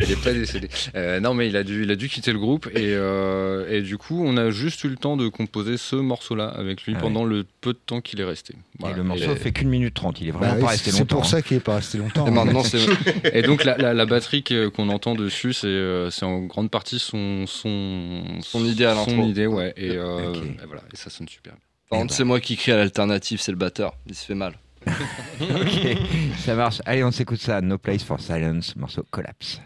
Il 0.01 0.07
n'est 0.09 0.16
pas 0.16 0.34
décédé. 0.34 0.70
Euh, 0.95 1.20
non, 1.20 1.34
mais 1.34 1.47
il 1.47 1.55
a 1.55 1.63
dû, 1.63 1.84
il 1.84 1.91
a 1.91 1.95
dû 1.95 2.09
quitter 2.09 2.32
le 2.34 2.39
groupe 2.39 2.68
et, 2.76 2.93
euh, 2.93 3.70
et 3.70 3.82
du 3.82 3.97
coup, 3.97 4.24
on 4.26 4.38
a 4.38 4.49
juste 4.51 4.84
eu 4.84 4.89
le 4.89 4.95
temps 4.97 5.18
de 5.18 5.28
composer 5.28 5.78
ce 5.78 5.95
morceau-là 5.95 6.47
avec 6.47 6.84
lui 6.84 6.93
Ah 6.97 7.01
pendant 7.01 7.24
le 7.26 7.45
peu 7.61 7.74
de 7.74 7.80
temps 7.84 8.01
qu'il 8.01 8.20
est 8.22 8.26
resté. 8.26 8.53
Voilà. 8.80 8.95
Et 8.95 8.97
le 8.97 9.03
morceau 9.03 9.32
Et- 9.32 9.36
fait 9.36 9.51
qu'une 9.51 9.70
minute 9.70 9.93
trente, 9.93 10.20
il 10.22 10.28
est 10.28 10.32
Bah 10.32 10.39
vraiment 10.39 10.55
oui, 10.55 10.61
pas 10.61 10.68
resté 10.70 10.91
c'est 10.91 10.99
longtemps. 10.99 11.16
pour 11.16 11.26
hein. 11.26 11.30
ça 11.30 11.41
qu'il 11.41 11.57
est 11.57 11.61
pas 11.61 11.76
resté 11.76 11.97
longtemps. 11.97 12.26
Et 12.26 12.30
hein. 12.30 12.32
maintenant, 12.32 12.63
c'est. 12.63 12.80
Et 13.34 13.41
donc 13.41 13.63
la, 13.63 13.78
la- 13.78 13.93
la 13.93 14.05
batterie 14.05 14.43
qu'on 14.43 14.89
entend 14.89 15.16
dessus, 15.16 15.53
c'est 15.53 15.68
euh, 15.68 16.09
c'est 16.09 16.26
en 16.26 16.41
grande 16.41 16.70
partie 16.70 16.99
son 16.99 17.45
son, 17.47 18.24
Son 18.41 18.66
idée 18.66 18.86
à 18.86 18.95
son 18.95 19.24
idée, 19.24 19.47
ouais. 19.47 19.74
Et, 19.78 19.91
euh, 19.91 20.34
voilà, 20.66 20.82
et 20.93 20.95
ça 20.97 21.09
sonne 21.09 21.28
super. 21.28 21.53
bien. 21.53 21.61
Par 21.89 21.99
contre, 21.99 22.13
c'est 22.13 22.24
moi 22.24 22.39
qui 22.39 22.55
crie 22.57 22.72
à 22.72 22.78
l'alternative, 22.78 23.39
c'est 23.39 23.51
le 23.51 23.57
batteur. 23.57 23.93
Il 24.07 24.16
se 24.16 24.26
fait 24.26 24.36
mal. 24.36 24.53
ok, 25.41 25.97
ça 26.38 26.55
marche. 26.55 26.81
Allez, 26.86 27.03
on 27.03 27.11
s'écoute 27.11 27.39
ça. 27.39 27.61
No 27.61 27.77
Place 27.77 28.03
for 28.03 28.19
Silence, 28.19 28.75
morceau 28.75 29.03
Collapse. 29.09 29.61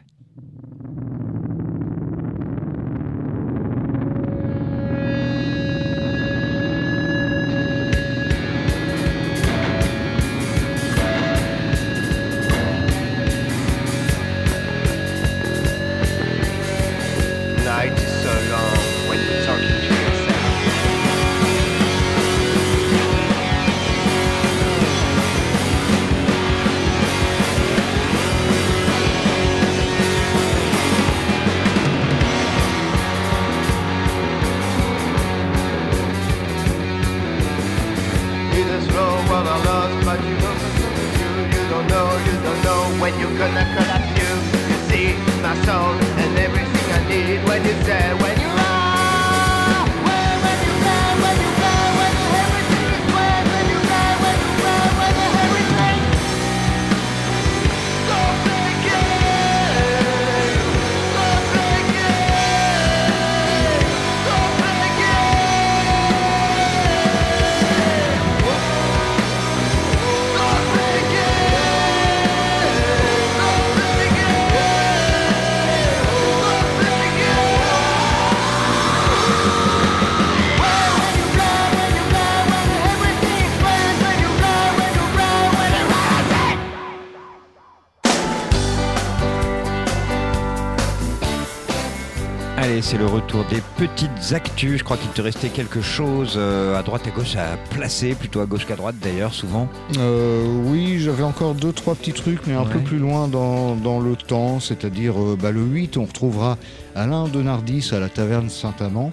Le 92.99 93.05
retour 93.05 93.45
des 93.45 93.61
petites 93.77 94.34
actus. 94.34 94.80
Je 94.80 94.84
crois 94.84 94.97
qu'il 94.97 95.09
te 95.11 95.21
restait 95.21 95.47
quelque 95.47 95.81
chose 95.81 96.34
euh, 96.35 96.77
à 96.77 96.84
droite 96.84 97.07
à 97.07 97.11
gauche 97.11 97.38
à 97.38 97.55
placer, 97.73 98.13
plutôt 98.13 98.41
à 98.41 98.45
gauche 98.45 98.65
qu'à 98.65 98.76
droite 98.76 98.95
d'ailleurs, 99.01 99.34
souvent. 99.34 99.69
Euh, 99.97 100.45
oui, 100.65 100.99
j'avais 100.99 101.23
encore 101.23 101.55
deux, 101.55 101.71
trois 101.71 101.95
petits 101.95 102.11
trucs, 102.11 102.45
mais 102.45 102.55
un 102.55 102.65
peu 102.65 102.80
plus 102.80 102.97
loin 102.97 103.30
dans, 103.30 103.76
dans 103.76 104.01
le 104.01 104.17
temps, 104.17 104.59
c'est-à-dire 104.59 105.13
euh, 105.17 105.38
bah, 105.41 105.51
le 105.51 105.61
8, 105.61 105.95
on 105.95 106.03
retrouvera 106.03 106.57
Alain 106.93 107.30
Denardis 107.30 107.89
à 107.93 107.99
la 107.99 108.09
taverne 108.09 108.49
Saint-Amand. 108.49 109.11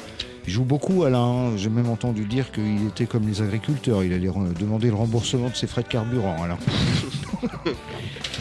Il 0.48 0.52
joue 0.52 0.64
beaucoup 0.64 1.04
Alain, 1.04 1.56
j'ai 1.56 1.70
même 1.70 1.88
entendu 1.88 2.24
dire 2.24 2.50
qu'il 2.50 2.88
était 2.88 3.06
comme 3.06 3.28
les 3.28 3.40
agriculteurs, 3.40 4.02
il 4.02 4.12
allait 4.12 4.30
demander 4.58 4.88
le 4.88 4.96
remboursement 4.96 5.48
de 5.48 5.54
ses 5.54 5.68
frais 5.68 5.82
de 5.82 5.88
carburant. 5.88 6.36
Alain. 6.42 6.58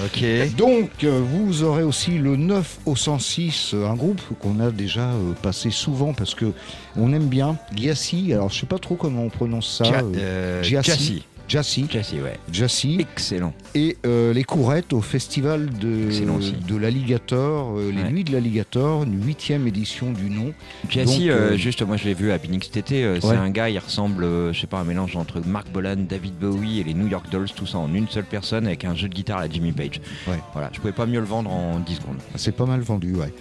Ok. 0.04 0.24
Donc, 0.58 0.90
euh, 1.04 1.22
vous 1.24 1.64
aurez 1.64 1.84
aussi 1.84 2.18
le 2.18 2.36
9 2.36 2.80
au 2.86 2.96
106, 2.96 3.72
euh, 3.74 3.86
un 3.88 3.96
groupe 3.96 4.22
qu'on 4.40 4.60
a 4.60 4.70
déjà 4.72 5.12
euh, 5.12 5.32
passé 5.42 5.72
souvent 5.72 6.14
parce 6.14 6.36
que 6.36 6.52
on 6.98 7.14
aime 7.14 7.28
bien. 7.28 7.58
Giassi, 7.74 8.34
alors 8.34 8.50
je 8.50 8.60
sais 8.60 8.66
pas 8.66 8.78
trop 8.80 8.96
comment 8.96 9.24
on 9.24 9.30
prononce 9.30 9.78
ça. 9.78 9.86
Gia- 9.86 10.02
Giassi. 10.64 11.24
Giassi. 11.48 11.86
Giassi, 11.90 12.16
ouais. 12.22 12.40
Giassi. 12.52 12.98
Excellent. 13.00 13.54
Et 13.76 13.98
euh, 14.06 14.34
les 14.34 14.44
courettes 14.44 14.94
au 14.94 15.02
festival 15.02 15.70
de, 15.70 16.10
de 16.68 16.76
l'Alligator, 16.76 17.78
euh, 17.78 17.92
les 17.92 18.02
Ouais. 18.04 18.12
nuits 18.12 18.24
de 18.24 18.32
l'Alligator, 18.32 19.04
une 19.04 19.24
huitième 19.26 19.68
édition 19.68 20.12
du 20.12 20.30
nom. 20.30 20.54
Donc, 20.94 21.10
euh, 21.22 21.56
juste, 21.56 21.82
moi 21.84 21.98
je 21.98 22.06
l'ai 22.06 22.14
vu 22.14 22.32
à 22.32 22.40
Phoenix 22.40 22.66
cet 22.68 22.78
été. 22.78 23.20
C'est 23.22 23.28
un 23.28 23.50
gars, 23.50 23.70
il 23.70 23.78
ressemble, 23.80 24.26
je 24.54 24.60
sais 24.60 24.68
pas, 24.68 24.80
un 24.80 24.84
mélange 24.84 25.16
entre 25.16 25.40
Mark 25.46 25.68
Bolan, 25.72 25.98
David 26.10 26.36
Bowie 26.40 26.80
et 26.80 26.84
les 26.84 26.94
New 26.94 27.08
York 27.08 27.26
Dolls, 27.32 27.50
tout 27.56 27.66
ça 27.68 27.78
en 27.78 27.94
une 27.94 28.08
seule 28.08 28.26
personne 28.26 28.66
avec 28.68 28.84
un 28.86 28.96
jeu 28.96 29.08
de 29.08 29.14
guitare 29.14 29.40
à 29.40 29.50
Jimmy 29.50 29.72
Page. 29.72 30.02
Ouais. 30.28 30.40
Voilà, 30.54 30.70
je 30.74 30.80
pouvais 30.80 30.94
pas 30.94 31.06
mieux 31.06 31.20
le 31.20 31.26
vendre 31.26 31.52
en 31.52 31.80
10 31.80 31.96
secondes. 31.96 32.18
C'est 32.36 32.56
pas 32.56 32.66
mal 32.66 32.82
vendu, 32.82 33.14
ouais. 33.16 33.34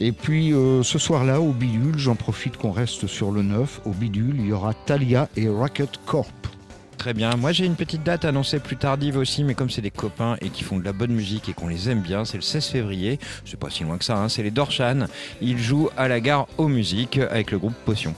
Et 0.00 0.12
puis 0.12 0.52
ce 0.82 0.98
soir-là, 0.98 1.40
au 1.40 1.52
Bidule, 1.52 1.98
j'en 1.98 2.16
profite 2.16 2.56
qu'on 2.56 2.70
reste 2.72 3.06
sur 3.06 3.30
le 3.30 3.42
9. 3.42 3.80
Au 3.86 3.90
Bidule, 3.90 4.36
il 4.38 4.46
y 4.46 4.52
aura 4.52 4.74
Talia 4.74 5.28
et 5.36 5.48
Racket 5.48 5.90
Corp. 6.04 6.30
Très 6.98 7.14
bien. 7.14 7.36
Moi, 7.36 7.52
j'ai 7.52 7.66
une 7.66 7.76
petite 7.76 8.02
date 8.02 8.24
annoncée 8.24 8.58
plus 8.58 8.76
tardive 8.76 9.16
aussi, 9.16 9.44
mais 9.44 9.54
comme 9.54 9.70
c'est 9.70 9.82
des 9.82 9.90
copains 9.90 10.36
et 10.40 10.48
qui 10.48 10.64
font 10.64 10.78
de 10.78 10.84
la 10.84 10.92
bonne 10.92 11.12
musique 11.12 11.48
et 11.48 11.52
qu'on 11.52 11.68
les 11.68 11.90
aime 11.90 12.00
bien, 12.00 12.24
c'est 12.24 12.36
le 12.36 12.42
16 12.42 12.66
février. 12.66 13.18
C'est 13.44 13.58
pas 13.58 13.70
si 13.70 13.84
loin 13.84 13.98
que 13.98 14.04
ça, 14.04 14.16
hein, 14.16 14.28
c'est 14.28 14.42
les 14.42 14.50
Dorshan. 14.50 15.06
Ils 15.40 15.58
jouent 15.58 15.90
à 15.96 16.08
la 16.08 16.20
gare 16.20 16.46
aux 16.58 16.68
musiques 16.68 17.18
avec 17.18 17.50
le 17.50 17.58
groupe 17.58 17.74
Potion. 17.84 18.14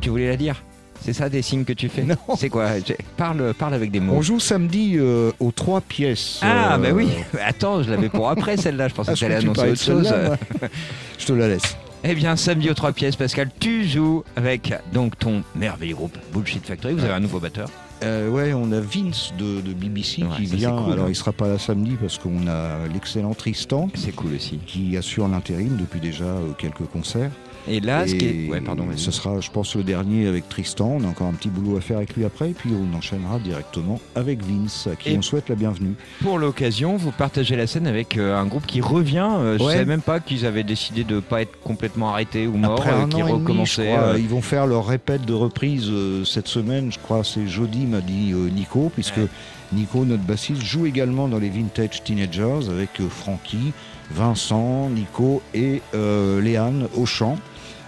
Tu 0.00 0.10
voulais 0.10 0.28
la 0.28 0.36
dire? 0.36 0.62
C'est 1.00 1.12
ça 1.12 1.28
des 1.28 1.42
signes 1.42 1.64
que 1.64 1.72
tu 1.72 1.88
fais? 1.88 2.02
Non. 2.02 2.16
C'est 2.36 2.48
quoi? 2.48 2.68
Parle, 3.16 3.54
parle 3.54 3.74
avec 3.74 3.90
des 3.90 3.98
mots. 3.98 4.14
On 4.14 4.22
joue 4.22 4.38
samedi 4.38 4.94
euh, 4.96 5.32
aux 5.40 5.50
trois 5.50 5.80
pièces. 5.80 6.38
Ah, 6.42 6.74
euh, 6.74 6.78
bah 6.78 6.90
oui. 6.92 7.08
Attends, 7.44 7.82
je 7.82 7.90
l'avais 7.90 8.08
pour 8.08 8.28
après 8.28 8.56
celle-là. 8.56 8.88
Je 8.88 8.94
pensais 8.94 9.10
ah, 9.10 9.14
que 9.14 9.18
je 9.18 9.26
tu 9.26 9.32
allais 9.32 9.44
crois 9.44 9.66
que 9.66 9.74
tu 9.74 9.90
annoncer 9.90 9.92
autre 9.92 10.38
chose. 10.60 10.70
Je 11.18 11.26
te 11.26 11.32
la 11.32 11.48
laisse. 11.48 11.76
Eh 12.04 12.14
bien, 12.14 12.34
samedi 12.34 12.68
aux 12.68 12.74
trois 12.74 12.92
pièces, 12.92 13.14
Pascal, 13.14 13.48
tu 13.60 13.84
joues 13.84 14.24
avec 14.34 14.74
donc 14.92 15.16
ton 15.18 15.42
merveilleux 15.54 15.94
groupe 15.94 16.16
Bullshit 16.32 16.66
Factory. 16.66 16.94
Vous 16.94 17.04
avez 17.04 17.14
un 17.14 17.20
nouveau 17.20 17.38
batteur. 17.38 17.68
Euh, 18.02 18.28
ouais, 18.28 18.52
on 18.52 18.72
a 18.72 18.80
Vince 18.80 19.32
de, 19.38 19.60
de 19.60 19.72
BBC 19.72 20.24
Ouais, 20.24 20.28
qui 20.36 20.46
vient. 20.46 20.76
cool, 20.76 20.94
Alors, 20.94 21.04
hein. 21.06 21.10
il 21.10 21.14
sera 21.14 21.30
pas 21.30 21.46
là 21.46 21.58
samedi 21.58 21.96
parce 22.00 22.18
qu'on 22.18 22.48
a 22.48 22.88
l'excellent 22.92 23.34
Tristan 23.34 23.88
C'est 23.94 24.10
cool 24.10 24.34
aussi. 24.34 24.58
qui 24.66 24.96
assure 24.96 25.28
l'intérim 25.28 25.76
depuis 25.76 26.00
déjà 26.00 26.24
euh, 26.24 26.50
quelques 26.58 26.86
concerts. 26.86 27.30
Et 27.68 27.80
là, 27.80 28.06
ce 28.08 28.14
qui 28.14 28.24
est. 28.24 28.34
Et 28.46 28.48
Ouais, 28.50 28.60
pardon, 28.60 28.84
vas-y. 28.84 28.98
Ce 28.98 29.10
sera, 29.12 29.40
je 29.40 29.50
pense, 29.50 29.76
le 29.76 29.82
dernier 29.84 30.26
avec 30.26 30.48
Tristan. 30.48 30.96
On 31.00 31.04
a 31.04 31.06
encore 31.06 31.28
un 31.28 31.32
petit 31.32 31.48
boulot 31.48 31.76
à 31.76 31.80
faire 31.80 31.98
avec 31.98 32.14
lui 32.16 32.24
après. 32.24 32.50
Et 32.50 32.54
puis, 32.54 32.70
on 32.72 32.96
enchaînera 32.96 33.38
directement 33.38 34.00
avec 34.16 34.42
Vince, 34.42 34.88
à 34.92 34.96
qui 34.96 35.10
Et- 35.12 35.18
on 35.18 35.22
souhaite 35.22 35.48
la 35.48 35.54
bienvenue. 35.54 35.94
Pour 36.22 36.38
l'occasion, 36.38 36.96
vous 36.96 37.12
partagez 37.12 37.54
la 37.56 37.66
scène 37.66 37.86
avec 37.86 38.16
euh, 38.16 38.36
un 38.36 38.46
groupe 38.46 38.66
qui 38.66 38.80
revient. 38.80 39.28
Euh, 39.32 39.58
Je 39.58 39.64
Ouais. 39.64 39.72
savais 39.74 39.84
même 39.84 40.00
pas 40.02 40.18
qu'ils 40.20 40.44
avaient 40.44 40.64
décidé 40.64 41.04
de 41.04 41.20
pas 41.20 41.42
être 41.42 41.60
complètement 41.60 42.10
arrêtés 42.10 42.46
ou 42.48 42.56
morts, 42.56 42.84
euh, 42.86 43.06
qui 43.06 43.22
recommençaient. 43.22 43.96
euh, 43.96 44.18
ils 44.18 44.28
vont 44.28 44.42
faire 44.42 44.66
leur 44.66 44.86
répète 44.86 45.24
de 45.24 45.32
reprise 45.34 45.88
euh, 45.88 46.24
cette 46.24 46.48
semaine. 46.48 46.90
Je 46.90 46.98
crois 46.98 47.22
c'est 47.24 47.46
jeudi, 47.46 47.86
m'a 47.86 48.00
dit 48.00 48.32
Nico, 48.34 48.90
puisque 48.92 49.18
Ouais. 49.18 49.28
Nico, 49.72 50.04
notre 50.04 50.24
bassiste, 50.24 50.62
joue 50.62 50.84
également 50.86 51.28
dans 51.28 51.38
les 51.38 51.48
Vintage 51.48 52.02
Teenagers 52.04 52.68
avec 52.68 52.90
Francky, 53.08 53.72
Vincent, 54.10 54.90
Nico 54.90 55.40
et 55.54 55.80
Léane 55.94 56.88
au 56.96 57.06
chant. 57.06 57.38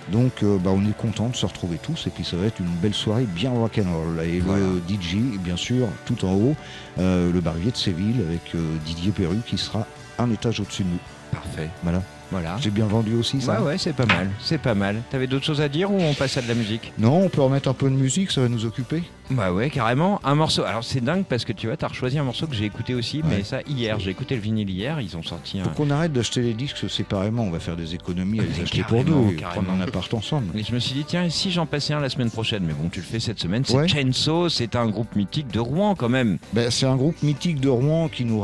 Donc 0.08 0.42
euh, 0.42 0.58
bah, 0.58 0.70
on 0.74 0.84
est 0.84 0.96
content 0.96 1.28
de 1.28 1.36
se 1.36 1.46
retrouver 1.46 1.78
tous 1.78 2.06
et 2.06 2.10
puis 2.10 2.24
ça 2.24 2.36
va 2.36 2.46
être 2.46 2.60
une 2.60 2.66
belle 2.66 2.94
soirée 2.94 3.24
bien 3.24 3.50
rock'n'roll. 3.50 4.20
Et 4.24 4.40
Voilà. 4.40 4.64
le 4.64 4.82
DJ, 4.88 5.16
bien 5.38 5.56
sûr, 5.56 5.88
tout 6.04 6.24
en 6.24 6.34
haut, 6.34 6.54
euh, 6.98 7.32
le 7.32 7.40
barbier 7.40 7.70
de 7.70 7.76
Séville 7.76 8.20
avec 8.26 8.54
euh, 8.54 8.76
Didier 8.84 9.12
Perru 9.12 9.38
qui 9.46 9.56
sera 9.58 9.86
un 10.18 10.30
étage 10.30 10.60
au-dessus 10.60 10.84
de 10.84 10.88
nous. 10.90 10.98
Parfait. 11.32 11.70
Voilà. 11.82 12.02
Voilà. 12.34 12.56
J'ai 12.60 12.70
bien 12.70 12.86
vendu 12.86 13.14
aussi 13.14 13.40
ça 13.40 13.60
Ouais, 13.60 13.66
ouais, 13.68 13.78
c'est 13.78 13.92
pas 13.92 14.06
mal. 14.06 14.28
C'est 14.40 14.58
pas 14.58 14.74
mal. 14.74 14.96
T'avais 15.10 15.28
d'autres 15.28 15.44
choses 15.44 15.60
à 15.60 15.68
dire 15.68 15.92
ou 15.92 16.00
on 16.00 16.14
passe 16.14 16.36
à 16.36 16.42
de 16.42 16.48
la 16.48 16.54
musique 16.54 16.92
Non, 16.98 17.22
on 17.22 17.28
peut 17.28 17.42
remettre 17.42 17.68
un 17.68 17.74
peu 17.74 17.88
de 17.88 17.94
musique, 17.94 18.32
ça 18.32 18.40
va 18.40 18.48
nous 18.48 18.64
occuper. 18.66 19.04
Bah 19.30 19.52
ouais, 19.52 19.70
carrément. 19.70 20.20
Un 20.24 20.34
morceau. 20.34 20.64
Alors 20.64 20.82
c'est 20.82 21.00
dingue 21.00 21.24
parce 21.24 21.44
que 21.44 21.52
tu 21.52 21.68
vois, 21.68 21.76
t'as 21.76 21.92
choisi 21.92 22.18
un 22.18 22.24
morceau 22.24 22.46
que 22.48 22.54
j'ai 22.56 22.64
écouté 22.64 22.94
aussi, 22.94 23.22
mais 23.24 23.44
ça 23.44 23.60
hier. 23.68 24.00
J'ai 24.00 24.10
écouté 24.10 24.34
le 24.34 24.40
vinyle 24.40 24.68
hier. 24.68 25.00
Ils 25.00 25.16
ont 25.16 25.22
sorti 25.22 25.60
un. 25.60 25.64
Faut 25.64 25.70
qu'on 25.70 25.90
arrête 25.90 26.12
d'acheter 26.12 26.40
les 26.42 26.54
disques 26.54 26.90
séparément, 26.90 27.44
on 27.44 27.50
va 27.50 27.60
faire 27.60 27.76
des 27.76 27.94
économies 27.94 28.40
à 28.40 28.42
les 28.42 28.62
acheter 28.62 28.82
pour 28.82 29.04
deux 29.04 29.12
et 29.32 29.36
prendre 29.36 29.70
un 29.70 29.80
appart 29.80 30.12
ensemble. 30.12 30.58
Et 30.58 30.64
je 30.64 30.74
me 30.74 30.80
suis 30.80 30.94
dit, 30.94 31.04
tiens, 31.06 31.30
si 31.30 31.52
j'en 31.52 31.66
passais 31.66 31.94
un 31.94 32.00
la 32.00 32.08
semaine 32.10 32.30
prochaine 32.30 32.64
Mais 32.66 32.74
bon, 32.74 32.88
tu 32.90 32.98
le 33.00 33.06
fais 33.06 33.20
cette 33.20 33.38
semaine. 33.38 33.62
C'est 33.64 33.74
Ouais. 33.76 33.88
Chainsaw, 33.88 34.48
c'est 34.48 34.76
un 34.76 34.86
groupe 34.88 35.14
mythique 35.16 35.48
de 35.48 35.58
Rouen 35.60 35.94
quand 35.94 36.08
même. 36.08 36.38
Ben, 36.52 36.70
c'est 36.70 36.86
un 36.86 36.96
groupe 36.96 37.22
mythique 37.22 37.60
de 37.60 37.68
Rouen 37.68 38.08
qui 38.08 38.24
nous 38.24 38.40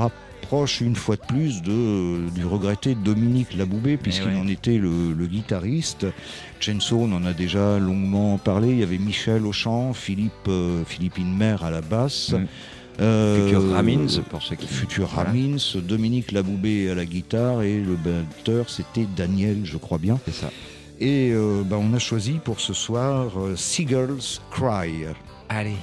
rapproche 0.50 0.80
une 0.80 0.96
fois 0.96 1.14
de 1.14 1.20
plus 1.28 1.62
de, 1.62 2.28
du 2.30 2.44
regretté 2.44 2.96
Dominique 2.96 3.54
Laboubé, 3.56 3.96
puisqu'il 3.96 4.30
Eh 4.32 4.34
ouais. 4.34 4.40
en 4.40 4.48
était 4.48 4.78
le, 4.78 5.12
le 5.12 5.26
guitariste. 5.28 6.06
Chainsaw, 6.58 7.02
on 7.02 7.12
en 7.12 7.24
a 7.24 7.32
déjà 7.32 7.78
longuement 7.78 8.36
parlé. 8.36 8.70
Il 8.70 8.80
y 8.80 8.82
avait 8.82 8.98
Michel 8.98 9.46
au 9.46 9.52
chant, 9.52 9.92
Philippe, 9.92 10.32
euh, 10.48 10.82
à 11.62 11.70
la 11.70 11.80
basse. 11.82 12.32
Mm. 12.32 12.46
Euh, 13.00 13.44
Futur 13.46 13.70
Ramins, 13.70 14.22
pour 14.28 14.42
ceux 14.42 14.56
qui. 14.56 14.66
Futur 14.66 15.06
Voilà. 15.06 15.30
Ramins, 15.30 15.56
Dominique 15.76 16.32
Laboubé 16.32 16.90
à 16.90 16.96
la 16.96 17.06
guitare 17.06 17.62
et 17.62 17.80
le 17.80 17.94
batteur 17.94 18.68
c'était 18.68 19.06
Daniel, 19.16 19.60
je 19.62 19.76
crois 19.76 19.98
bien. 19.98 20.18
C'est 20.24 20.34
ça. 20.34 20.50
Et 20.98 21.30
euh, 21.32 21.62
bah, 21.64 21.76
on 21.80 21.94
a 21.94 22.00
choisi 22.00 22.40
pour 22.44 22.60
ce 22.60 22.74
soir 22.74 23.30
euh, 23.38 23.54
Seagulls 23.54 24.40
Cry. 24.50 25.04
Allez, 25.48 25.76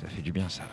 ça 0.00 0.08
fait 0.08 0.22
du 0.22 0.32
bien 0.32 0.48
ça. 0.48 0.64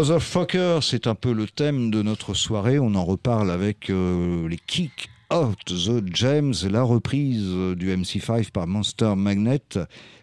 Motherfucker, 0.00 0.78
c'est 0.80 1.06
un 1.06 1.14
peu 1.14 1.34
le 1.34 1.46
thème 1.46 1.90
de 1.90 2.00
notre 2.00 2.32
soirée. 2.32 2.78
On 2.78 2.94
en 2.94 3.04
reparle 3.04 3.50
avec 3.50 3.90
euh, 3.90 4.48
les 4.48 4.56
Kick 4.56 5.10
Out 5.30 5.58
the 5.66 6.16
Gems, 6.16 6.54
la 6.70 6.82
reprise 6.82 7.44
euh, 7.44 7.74
du 7.76 7.94
MC5 7.94 8.50
par 8.50 8.66
Monster 8.66 9.12
Magnet. 9.14 9.60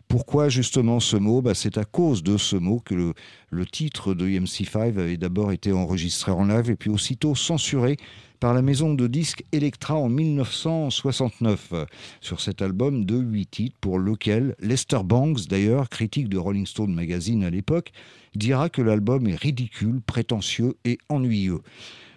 Pourquoi 0.08 0.50
justement 0.50 1.00
ce 1.00 1.16
mot? 1.16 1.44
Bah, 1.44 1.54
C'est 1.54 1.78
à 1.78 1.86
cause 1.86 2.24
de 2.24 2.38
ce 2.38 2.56
mot 2.56 2.82
que 2.84 3.14
le 3.52 3.66
titre 3.68 4.16
de 4.16 4.26
MC5 4.26 4.98
avait 4.98 5.18
d'abord 5.18 5.52
été 5.52 5.72
enregistré 5.72 6.32
en 6.32 6.46
live 6.46 6.72
et 6.72 6.76
puis 6.76 6.90
aussitôt 6.90 7.36
censuré 7.36 7.98
par 8.40 8.54
la 8.54 8.62
maison 8.62 8.94
de 8.94 9.08
disques 9.08 9.44
Electra 9.52 9.96
en 9.96 10.10
1969 10.10 11.74
sur 12.22 12.42
cet 12.42 12.62
album 12.62 13.06
de 13.06 13.18
8 13.18 13.46
titres 13.48 13.78
pour 13.82 14.00
lequel 14.00 14.56
Lester 14.60 15.00
Banks, 15.04 15.48
d'ailleurs 15.48 15.90
critique 15.90 16.30
de 16.30 16.38
Rolling 16.38 16.66
Stone 16.66 16.94
Magazine 16.94 17.44
à 17.44 17.50
l'époque, 17.50 17.92
dira 18.36 18.70
que 18.70 18.82
l'album 18.82 19.28
est 19.28 19.36
ridicule, 19.36 20.02
prétentieux 20.02 20.76
et 20.86 20.98
ennuyeux. 21.10 21.62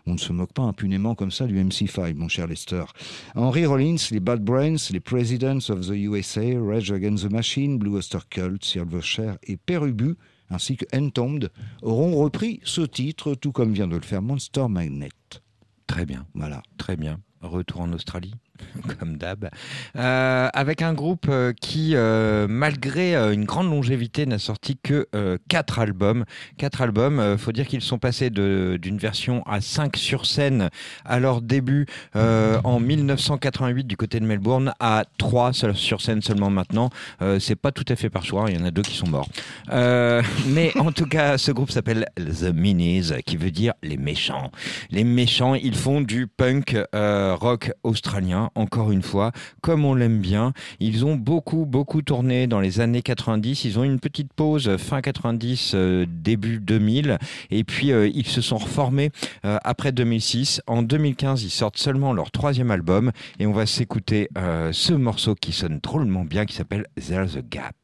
On 0.06 0.14
ne 0.14 0.18
se 0.18 0.32
moque 0.32 0.52
pas 0.52 0.62
impunément 0.62 1.14
comme 1.14 1.30
ça 1.30 1.47
du 1.47 1.56
MC5, 1.62 2.14
mon 2.14 2.28
cher 2.28 2.47
Lester. 2.47 2.84
Henry 3.34 3.66
Rollins, 3.66 3.97
les 4.10 4.20
Bad 4.20 4.42
Brains, 4.42 4.76
les 4.90 5.01
Presidents 5.01 5.68
of 5.68 5.86
the 5.86 5.94
USA, 5.94 6.59
Rage 6.59 6.90
Against 6.90 7.28
the 7.28 7.32
Machine, 7.32 7.78
Blue 7.78 7.97
Oyster 7.97 8.18
Cult, 8.28 8.64
Silverchair 8.64 9.38
et 9.44 9.56
Perubu, 9.56 10.16
ainsi 10.51 10.76
que 10.76 10.84
Entombed, 10.94 11.51
auront 11.82 12.16
repris 12.16 12.60
ce 12.64 12.80
titre, 12.80 13.34
tout 13.34 13.52
comme 13.52 13.72
vient 13.72 13.88
de 13.88 13.97
le 13.97 14.02
faire 14.02 14.22
Monster 14.22 14.66
Magnet. 14.68 15.10
Très 15.90 16.06
bien, 16.06 16.26
Voilà. 16.34 16.62
très 16.78 16.96
bien. 16.96 17.20
Retour 17.40 17.80
en 17.80 17.92
Australie, 17.92 18.34
comme 18.98 19.16
d'hab. 19.16 19.48
Euh, 19.96 20.48
avec 20.52 20.82
un 20.82 20.94
groupe 20.94 21.26
euh, 21.28 21.52
qui, 21.58 21.92
euh, 21.94 22.46
malgré 22.48 23.14
une 23.32 23.44
grande 23.44 23.70
longévité, 23.70 24.26
n'a 24.26 24.38
sorti 24.38 24.78
que 24.82 25.06
euh, 25.14 25.38
quatre 25.48 25.78
albums. 25.78 26.24
Quatre 26.58 26.82
albums, 26.82 27.36
faut 27.38 27.52
dire 27.52 27.66
qu'ils 27.66 27.80
sont 27.82 27.98
passés 27.98 28.30
d'une 28.30 28.98
version 28.98 29.42
à 29.46 29.60
5 29.60 29.96
sur 29.96 30.26
scène 30.26 30.70
à 31.04 31.18
leur 31.18 31.40
début 31.40 31.86
en 32.14 32.80
1988 32.80 33.84
du 33.84 33.96
côté 33.96 34.20
de 34.20 34.26
Melbourne 34.26 34.72
à 34.80 35.04
3 35.18 35.52
sur 35.52 36.00
scène 36.00 36.22
seulement 36.22 36.50
maintenant. 36.50 36.90
C'est 37.38 37.56
pas 37.56 37.72
tout 37.72 37.84
à 37.88 37.96
fait 37.96 38.10
par 38.10 38.24
choix, 38.24 38.46
il 38.50 38.58
y 38.58 38.62
en 38.62 38.64
a 38.64 38.70
deux 38.70 38.82
qui 38.82 38.96
sont 38.96 39.08
morts. 39.08 39.28
Mais 39.70 40.76
en 40.78 40.92
tout 40.92 41.06
cas, 41.06 41.38
ce 41.38 41.52
groupe 41.52 41.70
s'appelle 41.70 42.06
The 42.16 42.52
Minis, 42.54 43.12
qui 43.24 43.36
veut 43.36 43.50
dire 43.50 43.74
les 43.82 43.96
méchants. 43.96 44.50
Les 44.90 45.04
méchants, 45.04 45.54
ils 45.54 45.76
font 45.76 46.00
du 46.00 46.26
punk 46.26 46.76
rock 46.92 47.72
australien, 47.82 48.49
encore 48.55 48.93
une 48.93 49.02
fois, 49.02 49.32
comme 49.60 49.85
on 49.85 49.94
l'aime 49.94 50.18
bien. 50.18 50.52
Ils 50.81 51.05
ont 51.05 51.16
beaucoup, 51.16 51.66
beaucoup 51.66 52.02
tourné 52.02 52.47
dans 52.47 52.60
les 52.60 52.81
années 52.81 53.02
90. 53.02 53.64
Ils 53.64 53.78
ont 53.78 53.85
eu 53.85 53.86
une 53.86 54.01
petite 54.01 54.32
pause 54.32 54.77
fin 54.77 55.01
90, 55.01 55.72
euh, 55.74 56.06
début 56.09 56.60
2000. 56.60 57.18
Et 57.51 57.64
puis, 57.64 57.93
euh, 57.93 58.09
ils 58.12 58.27
se 58.27 58.40
sont 58.40 58.59
reformés 58.59 59.10
euh, 59.44 59.59
après 59.64 59.93
2006. 59.93 60.62
En 60.66 60.82
2015, 60.82 61.43
ils 61.43 61.51
sortent 61.51 61.78
seulement 61.78 62.12
leur 62.12 62.31
troisième 62.31 62.70
album. 62.70 63.12
Et 63.39 63.47
on 63.47 63.52
va 63.52 63.66
s'écouter 63.66 64.28
euh, 64.36 64.70
ce 64.72 64.93
morceau 64.93 65.35
qui 65.35 65.52
sonne 65.52 65.81
drôlement 65.82 66.24
bien, 66.24 66.47
qui 66.47 66.55
s'appelle 66.55 66.86
There's 66.97 67.36
a 67.36 67.43
Gap. 67.43 67.74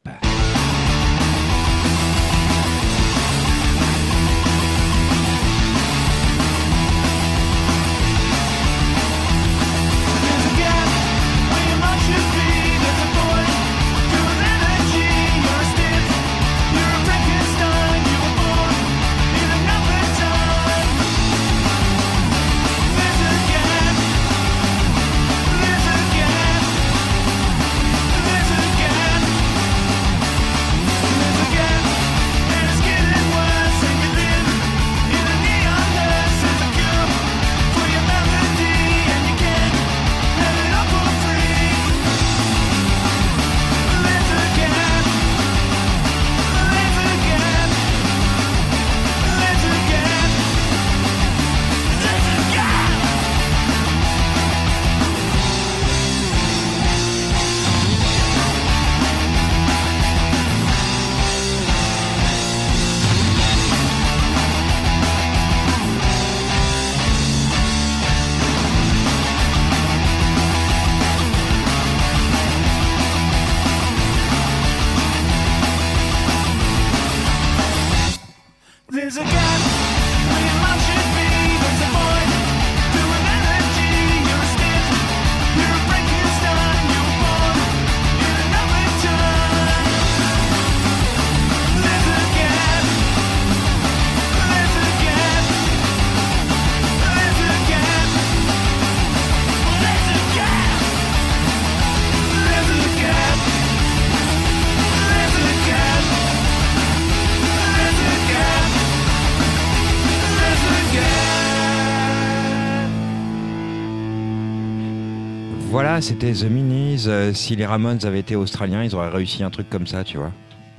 C'était 116.07 116.31
The 116.31 116.45
Minis. 116.49 117.03
Euh, 117.07 117.33
si 117.33 117.57
les 117.57 117.65
Ramones 117.65 118.05
avaient 118.05 118.21
été 118.21 118.37
australiens, 118.37 118.81
ils 118.81 118.95
auraient 118.95 119.09
réussi 119.09 119.43
un 119.43 119.49
truc 119.49 119.69
comme 119.69 119.85
ça, 119.87 120.05
tu 120.05 120.15
vois. 120.17 120.31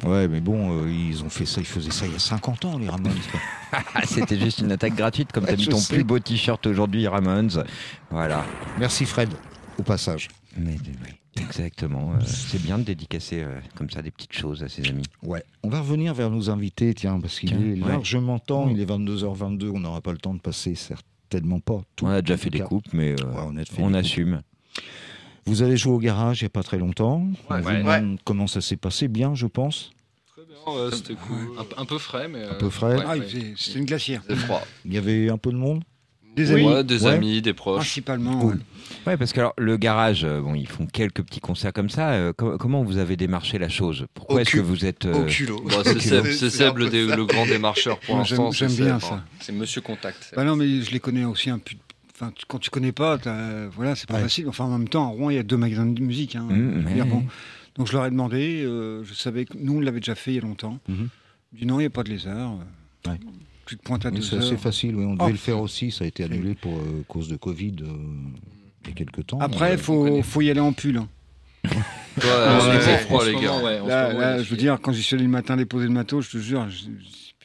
Ouais, 0.03 0.27
mais 0.27 0.41
bon, 0.41 0.73
euh, 0.85 0.91
ils 0.91 1.23
ont 1.23 1.29
fait 1.29 1.45
ça, 1.45 1.61
ils 1.61 1.67
faisaient 1.67 1.91
ça 1.91 2.07
il 2.07 2.13
y 2.13 2.17
a 2.17 2.19
50 2.19 2.65
ans, 2.65 2.79
les 2.79 2.89
Ramones. 2.89 3.13
C'était 4.05 4.39
juste 4.39 4.61
une 4.61 4.73
attaque 4.73 4.95
gratuite, 4.95 5.31
comme 5.31 5.45
Ouais, 5.45 5.51
t'as 5.51 5.57
mis 5.57 5.67
ton 5.69 5.77
sais. 5.77 5.95
plus 5.97 6.05
beau 6.05 6.19
t-shirt 6.19 6.67
aujourd'hui, 6.67 7.07
Ramones. 7.07 7.63
Voilà. 8.11 8.43
Merci 8.79 9.05
Fred, 9.05 9.29
au 9.79 9.83
passage. 9.83 10.29
Mais, 10.57 10.77
oui, 10.87 11.43
exactement. 11.43 12.13
Euh, 12.15 12.25
c'est 12.25 12.63
bien 12.63 12.79
de 12.79 12.85
dédicacer 12.85 13.43
euh, 13.43 13.59
comme 13.75 13.91
ça 13.91 14.01
des 14.01 14.11
petites 14.11 14.33
choses 14.33 14.63
à 14.63 14.69
ses 14.71 14.89
amis. 14.89 15.05
Ouais. 15.23 15.45
On 15.63 15.69
va 15.69 15.81
revenir 15.81 16.15
vers 16.15 16.31
nos 16.31 16.49
invités, 16.49 16.95
tiens, 16.95 17.21
parce 17.21 17.39
qu'il 17.39 17.53
est 17.53 17.83
ouais. 17.83 17.87
largement 17.89 18.39
temps, 18.39 18.71
il 18.71 18.81
est 18.81 18.87
22h22, 18.87 19.73
on 19.75 19.81
n'aura 19.81 20.01
pas 20.01 20.13
le 20.13 20.19
temps 20.19 20.33
de 20.33 20.41
passer, 20.41 20.75
certainement 20.75 21.61
pas. 21.61 21.83
tout. 21.97 22.07
On 22.07 22.09
a 22.09 22.23
déjà 22.23 22.39
fait 22.39 22.49
des 22.49 22.61
coupes, 22.61 22.95
mais 22.95 23.13
Ouais, 23.13 23.43
on 23.47 23.57
a 23.59 23.65
fait 23.67 23.83
on 23.83 23.93
assume. 23.93 24.41
Vous 25.49 25.63
avez 25.63 25.77
joué 25.77 25.93
au 25.93 25.99
garage 25.99 26.41
il 26.41 26.45
n'y 26.45 26.49
a 26.49 26.51
pas 26.51 26.63
très 26.63 26.79
longtemps. 26.79 27.27
Ouais. 27.51 27.63
Ouais. 27.83 28.03
comment 28.25 28.47
ça 28.47 28.61
s'est 28.61 28.77
passé, 28.77 29.09
bien, 29.09 29.35
je 29.35 29.47
pense. 29.47 29.91
Très 30.35 30.43
bien, 30.45 30.75
ouais, 30.85 30.91
c'était 30.95 31.15
cool. 31.15 31.37
Un, 31.59 31.83
un 31.83 31.85
peu 31.87 31.99
frais, 31.99 32.29
mais. 32.29 32.45
Un 32.45 32.55
peu 32.55 32.71
frais. 32.71 32.97
Ah, 33.07 33.15
c'était 33.57 33.79
une 33.79 33.85
glacière. 33.87 34.23
C'est 34.29 34.37
froid. 34.37 34.63
Il 34.85 34.93
y 34.93 34.99
avait 34.99 35.31
un 35.31 35.39
peu 35.39 35.51
de 35.51 35.57
monde 35.57 35.83
Des 36.37 36.53
Ouais, 36.53 36.65
amis, 36.65 36.85
des 36.85 37.05
Ouais. 37.05 37.13
amis, 37.13 37.43
des 37.43 37.53
proches. 37.55 37.79
principalement. 37.79 38.39
Cool. 38.41 38.55
ouais. 38.55 38.61
Ouais, 39.07 39.17
parce 39.17 39.33
que 39.33 39.41
alors, 39.41 39.55
le 39.59 39.77
garage, 39.77 40.25
euh, 40.25 40.41
bon, 40.41 40.55
ils 40.55 40.69
font 40.69 40.87
quelques 40.87 41.23
petits 41.23 41.41
concerts 41.41 41.73
comme 41.73 41.91
ça. 41.91 42.11
Euh, 42.13 42.33
com- 42.33 42.57
comment 42.59 42.83
vous 42.85 42.97
avez 42.99 43.17
démarché 43.17 43.59
la 43.59 43.69
chose? 43.69 44.07
Pourquoi 44.15 44.43
est-ce 44.43 44.53
que 44.53 44.61
vous 44.61 44.85
êtes. 44.85 45.05
euh, 45.07 45.15
Au 45.15 45.25
culot. 45.27 45.61
Bon, 45.63 45.83
c'est 45.85 46.51
Seb, 46.51 46.79
le, 46.79 47.25
grand 47.25 47.45
démarcheur 47.47 47.99
pour 48.01 48.17
l'instant. 48.19 48.51
J'aime 48.53 48.73
bien 48.73 48.99
Seb, 49.01 49.09
ça. 49.09 49.15
hein. 49.17 49.25
C'est 49.41 49.53
Monsieur 49.53 49.81
Contact. 49.81 50.33
Bah 50.37 50.45
non, 50.45 50.55
mais 50.57 50.81
je 50.83 50.91
les 50.93 51.01
connais 51.01 51.25
aussi 51.25 51.51
un 51.51 51.59
peu. 51.59 51.75
Enfin, 52.21 52.33
tu- 52.35 52.45
quand 52.49 52.59
tu 52.59 52.69
connais 52.71 52.91
pas, 52.93 53.17
t'as- 53.19 53.69
voilà, 53.69 53.95
c'est 53.95 54.09
pas 54.09 54.15
Ouais. 54.15 54.23
facile. 54.23 54.49
Enfin, 54.49 54.65
en 54.65 54.77
même 54.79 54.89
temps, 54.89 55.05
à 55.05 55.09
Rouen, 55.09 55.31
il 55.31 55.37
y 55.37 55.39
a 55.39 55.45
deux 55.45 55.57
magasins 55.57 55.87
de 55.87 56.01
musique. 56.03 56.35
hein. 56.37 56.47
Mmh, 56.51 56.85
Je 56.89 56.95
dire, 56.95 57.07
bon. 57.07 57.25
Donc, 57.77 57.87
je 57.87 57.93
leur 57.93 58.05
ai 58.07 58.11
demandé. 58.11 58.63
euh, 58.65 59.05
je 59.05 59.15
savais 59.15 59.45
que 59.45 59.53
nous, 59.57 59.77
on 59.77 59.81
l'avait 59.81 60.01
déjà 60.01 60.17
fait 60.17 60.33
il 60.33 60.35
y 60.35 60.39
a 60.39 60.43
longtemps. 60.43 60.81
Mhm. 60.89 61.09
Du 61.53 61.65
non, 61.67 61.77
il 61.77 61.83
n'y 61.83 61.87
a 61.87 61.91
pas 61.91 62.03
de 62.03 62.09
lézard. 62.11 62.55
euh, 63.07 63.11
Ouais. 63.11 63.19
Tu 63.67 63.77
te 63.77 63.83
pointes 63.83 64.05
à 64.07 64.11
deux 64.11 64.21
C'est 64.23 64.57
facile, 64.57 64.97
oui. 64.97 65.05
on 65.05 65.13
devait 65.15 65.25
Oh. 65.27 65.29
le 65.31 65.37
faire 65.37 65.61
aussi, 65.61 65.91
ça 65.93 66.05
a 66.05 66.09
été 66.09 66.25
annulé 66.25 66.55
pour 66.55 66.77
euh, 66.79 67.05
cause 67.07 67.29
de 67.29 67.37
Covid 67.37 67.77
euh, 67.83 67.87
il 68.85 68.89
y 68.89 68.93
a 68.93 68.95
quelques 68.95 69.27
temps. 69.27 69.39
Après, 69.41 69.73
il 69.75 69.79
faut, 69.79 70.23
faut 70.23 70.41
y 70.41 70.51
aller 70.51 70.59
en 70.61 70.73
pull. 70.73 70.97
hein. 70.97 71.09
Ouais, 71.65 71.71
on 72.25 72.27
ouais, 72.69 72.75
est 72.75 72.79
ouais, 72.87 72.97
trop 73.05 73.21
froid, 73.21 73.25
les 73.27 73.35
gars. 73.35 73.87
Là, 73.87 74.43
je 74.43 74.51
veux 74.51 74.57
dire, 74.57 74.79
quand 74.81 74.93
j'y 74.93 75.03
suis 75.03 75.15
allé 75.15 75.25
le 75.25 75.31
matin 75.31 75.57
déposer 75.57 75.87
le 75.87 75.93
matos, 75.93 76.25
je 76.27 76.31
te 76.33 76.39
jure, 76.39 76.69
je- 76.69 76.87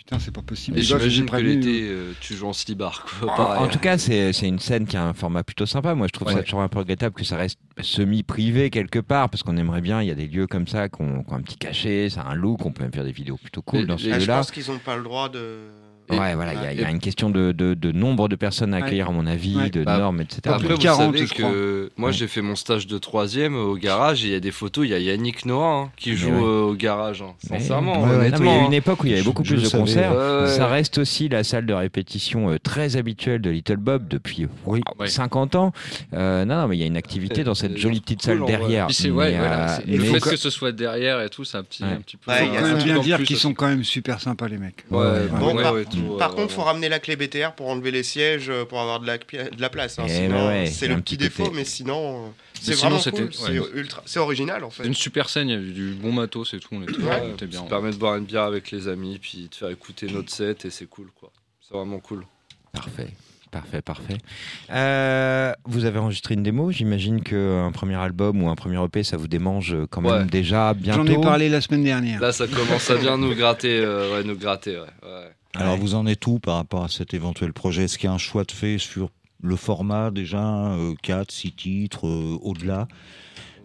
putain, 0.06 0.20
c'est 0.20 0.32
pas 0.34 0.42
possible. 0.42 0.80
J'imagine 0.80 1.26
que 1.26 1.36
l'été, 1.38 1.88
euh, 1.90 2.14
tu 2.20 2.36
joues 2.36 2.48
en 2.48 2.54
slibard, 2.54 3.06
quoi. 3.20 3.60
En, 3.62 3.68
tout 3.68 3.80
cas, 3.80 3.98
c'est 3.98 4.32
une 4.42 4.60
scène 4.60 4.86
qui 4.86 4.98
a 4.98 5.06
un 5.06 5.14
format 5.14 5.44
plutôt 5.44 5.66
sympa. 5.66 5.96
Moi, 5.96 6.08
je 6.08 6.12
trouve 6.12 6.30
ça 6.30 6.36
Ouais. 6.36 6.44
toujours 6.44 6.62
un 6.62 6.68
peu 6.68 6.80
regrettable 6.80 7.16
que 7.16 7.24
ça 7.24 7.38
reste 7.38 7.60
semi-privé 7.82 8.70
quelque 8.70 9.00
part, 9.00 9.30
parce 9.30 9.44
qu'on 9.44 9.58
aimerait 9.58 9.82
bien. 9.82 10.02
Il 10.02 10.08
y 10.08 10.12
a 10.12 10.16
des 10.16 10.28
lieux 10.28 10.48
comme 10.48 10.68
ça 10.68 10.90
qui 10.90 11.02
ont, 11.02 11.24
un 11.32 11.42
petit 11.42 11.58
cachet, 11.58 12.10
ça 12.10 12.22
a 12.22 12.32
un 12.32 12.36
look, 12.36 12.66
on 12.66 12.72
peut 12.72 12.84
même 12.84 12.94
faire 12.94 13.04
des 13.04 13.12
vidéos 13.12 13.38
plutôt 13.38 13.62
cool 13.62 13.88
dans 13.88 13.98
ce 13.98 14.08
Ah, 14.10 14.16
je 14.16 14.26
lieu-là. 14.26 14.38
pense 14.38 14.52
qu'ils 14.52 14.68
n'ont 14.72 14.80
pas 14.80 14.96
le 14.98 15.04
droit 15.04 15.30
de. 15.30 15.58
Ouais, 16.10 16.36
voilà, 16.36 16.54
il 16.54 16.62
y 16.62 16.66
a- 16.66 16.74
il 16.74 16.80
y, 16.82 16.84
a 16.84 16.90
une 16.90 17.00
question 17.00 17.30
de, 17.30 17.52
de- 17.52 17.74
de 17.74 17.92
nombre 17.92 18.28
de 18.28 18.36
personnes 18.36 18.74
à 18.74 18.78
accueillir, 18.78 19.10
à 19.10 19.12
mon 19.12 19.26
avis, 19.26 19.56
Ouais. 19.58 19.70
de 19.70 19.84
Bah, 19.84 19.98
normes, 19.98 20.22
etc. 20.22 20.42
Après, 20.46 20.68
vous 20.68 20.78
40, 20.78 21.16
savez 21.18 21.26
que 21.28 21.90
moi, 21.98 22.10
Ouais. 22.10 22.14
j'ai 22.14 22.28
fait 22.28 22.42
mon 22.42 22.56
stage 22.56 22.88
de 22.88 22.98
troisième 22.98 23.56
au 23.56 23.76
garage 23.76 24.24
et 24.24 24.28
il 24.28 24.34
y 24.34 24.36
a 24.36 24.40
des 24.40 24.52
photos. 24.52 24.86
Il 24.86 24.92
y 24.92 24.94
a 24.94 25.00
Yannick 25.00 25.46
Noah 25.46 25.66
hein, 25.86 25.92
qui 25.98 26.12
Mais 26.12 26.16
joue 26.18 26.30
ouais. 26.30 26.36
euh, 26.44 26.62
au 26.72 26.74
garage. 26.74 27.22
hein. 27.22 27.34
Sincèrement, 27.48 28.06
il 28.22 28.46
y 28.46 28.50
a 28.50 28.66
une 28.66 28.74
époque 28.74 29.04
où 29.04 29.08
il 29.08 29.12
y 29.12 29.14
avait 29.16 29.24
beaucoup 29.24 29.44
je 29.44 29.54
plus 29.54 29.64
de 29.64 29.68
savais. 29.68 29.82
concerts. 29.84 30.14
Ça 30.48 30.68
reste 30.68 30.98
aussi 30.98 31.30
la 31.30 31.44
salle 31.44 31.66
de 31.66 31.74
répétition 31.74 32.50
euh, 32.52 32.58
très 32.62 32.96
habituelle 32.98 33.42
de 33.42 33.50
Little 33.50 33.78
Bob 33.78 34.08
depuis 34.08 34.48
Oui. 34.66 34.82
waouh, 35.00 35.08
50 35.10 35.56
ans. 35.56 35.72
Euh, 36.14 36.46
non, 36.46 36.56
non, 36.62 36.68
mais 36.68 36.78
il 36.78 36.80
y 36.82 36.84
a 36.84 36.88
une 36.88 36.98
activité 36.98 37.44
dans 37.44 37.56
cette 37.56 37.78
jolie 37.78 38.02
petite 38.02 38.22
cool, 38.22 38.38
salle 38.40 38.46
derrière. 38.46 38.88
Euh, 38.88 39.78
le 39.88 40.00
fait 40.00 40.20
faut 40.20 40.30
que 40.30 40.36
ce 40.36 40.50
soit 40.50 40.72
derrière 40.72 41.22
et 41.22 41.30
tout, 41.30 41.44
c'est 41.44 41.58
un 41.58 41.64
petit, 41.64 41.84
Ouais. 41.84 41.90
un 41.90 42.02
petit 42.02 42.18
peu. 42.18 42.32
Faut 42.32 42.38
il 42.44 42.54
y 42.54 42.58
a 42.58 42.60
quand 42.60 42.66
ça. 42.68 42.74
même 42.76 42.84
bien 42.84 42.98
En 42.98 43.02
dire 43.02 43.24
qu'ils 43.24 43.38
sont 43.38 43.54
quand 43.54 43.68
même 43.68 43.84
super 43.84 44.20
sympas, 44.20 44.48
les 44.48 44.58
mecs. 44.58 44.84
Bon, 45.98 46.08
Bon, 46.10 46.18
par- 46.18 46.32
euh, 46.32 46.36
contre, 46.36 46.54
faut 46.54 46.62
ramener 46.64 46.90
la 46.90 47.00
clé 47.00 47.16
BTR 47.16 47.54
pour 47.56 47.70
enlever 47.70 47.92
les 47.92 48.04
sièges 48.04 48.50
euh, 48.50 48.66
pour 48.66 48.80
avoir 48.80 49.00
de 49.00 49.08
la, 49.08 49.18
de 49.18 49.62
la 49.62 49.70
place. 49.70 50.00
hein. 50.00 50.04
Eh 50.08 50.12
Sinon, 50.12 50.48
ouais, 50.48 50.66
c'est 50.68 50.86
il 50.86 50.90
le 50.90 50.96
petit 51.02 51.16
petit 51.16 51.18
défaut, 51.26 51.44
côté. 51.44 51.56
mais 51.56 51.66
sinon, 51.66 52.26
euh, 52.26 52.28
c'est 52.62 52.74
vraiment 52.76 53.00
cool. 53.00 53.30
C'est 53.34 53.60
ouais. 53.60 53.68
ultra, 53.74 54.02
c'est 54.06 54.20
original 54.20 54.64
en 54.64 54.70
fait. 54.70 54.84
C'est 54.84 54.88
une 54.90 54.96
super 54.96 55.30
scène, 55.30 55.50
il 55.50 55.52
y 55.54 55.58
avait 55.58 55.72
du 55.72 55.92
bon 55.94 56.12
matos 56.12 56.54
et 56.54 56.60
tout, 56.60 56.70
on 56.72 56.82
était, 56.84 56.94
Ouais, 57.02 57.22
on 57.26 57.34
était 57.34 57.48
bien. 57.48 57.60
Ça 57.62 57.66
permet 57.68 57.92
de 57.92 57.96
boire 57.98 58.16
une 58.16 58.26
bière 58.26 58.44
avec 58.44 58.72
les 58.72 58.88
amis, 58.88 59.20
puis 59.22 59.50
de 59.50 59.56
faire 59.56 59.70
écouter 59.70 60.08
notre 60.12 60.32
set 60.32 60.66
et 60.66 60.70
c'est 60.70 60.86
cool, 60.88 61.08
quoi. 61.20 61.32
C'est 61.62 61.74
vraiment 61.76 62.00
cool. 62.00 62.26
Parfait. 62.72 63.08
Parfait, 63.52 63.84
parfait. 63.84 64.18
Euh, 64.72 65.54
vous 65.66 65.86
avez 65.86 66.00
enregistré 66.00 66.34
une 66.34 66.42
démo. 66.42 66.72
J'imagine 66.72 67.22
qu'un 67.22 67.72
premier 67.72 67.94
album 67.96 68.42
ou 68.42 68.50
un 68.50 68.56
premier 68.56 68.84
EP, 68.84 69.04
ça 69.04 69.16
vous 69.16 69.28
démange 69.28 69.76
quand 69.92 70.02
même 70.02 70.12
Ouais. 70.12 70.26
déjà 70.26 70.74
bientôt. 70.74 71.06
J'en 71.06 71.14
ai 71.14 71.22
parlé 71.22 71.50
la 71.50 71.62
semaine 71.62 71.84
dernière. 71.84 72.20
Là, 72.20 72.32
ça 72.32 72.48
commence 72.48 72.90
à 72.90 72.96
bien 72.96 73.16
nous 73.18 73.36
gratter, 73.36 73.80
euh, 73.80 74.16
ouais, 74.16 74.24
nous 74.24 74.36
gratter, 74.36 74.78
ouais. 74.80 74.88
Alors 75.56 75.74
Ouais. 75.76 75.80
vous 75.80 75.96
en 75.96 76.06
êtes 76.08 76.26
où 76.28 76.40
par 76.40 76.56
rapport 76.56 76.84
à 76.84 76.90
cet 76.90 77.14
éventuel 77.14 77.54
projet? 77.54 77.84
Est-ce 77.84 77.98
qu'il 77.98 78.08
y 78.08 78.12
a 78.12 78.14
un 78.14 78.18
choix 78.18 78.44
de 78.44 78.52
fait 78.52 78.78
sur 78.78 79.10
le 79.42 79.56
format 79.56 80.10
déjà 80.12 80.76
4, 81.04 81.32
6 81.32 81.52
titres, 81.52 82.08
euh, 82.08 82.38
au-delà? 82.42 82.88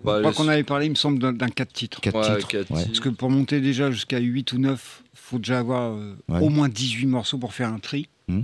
Bah, 0.05 0.17
Je 0.17 0.21
crois 0.21 0.31
les- 0.31 0.37
qu'on 0.37 0.49
avait 0.49 0.65
parlé, 0.65 0.87
il 0.87 0.91
me 0.91 0.95
semble, 0.95 1.19
d'un- 1.19 1.33
d'un 1.33 1.49
4 1.49 1.73
titres. 1.73 2.01
4 2.01 2.15
Ouais, 2.17 2.37
titres 2.37 2.49
quatre 2.49 2.71
ouais. 2.71 2.77
titres. 2.79 2.89
Parce 2.89 3.01
que 3.01 3.09
pour 3.09 3.31
monter 3.31 3.61
déjà 3.61 3.91
jusqu'à 3.91 4.19
8 4.19 4.53
ou 4.53 4.59
9, 4.59 5.03
faut 5.15 5.39
déjà 5.39 5.59
avoir 5.59 5.93
euh, 5.95 6.15
Ouais. 6.29 6.41
au 6.41 6.51
moins 6.51 6.69
18 6.69 7.07
morceaux 7.07 7.39
pour 7.39 7.53
faire 7.55 7.73
un 7.73 7.79
tri. 7.79 8.09
Hmm. 8.29 8.43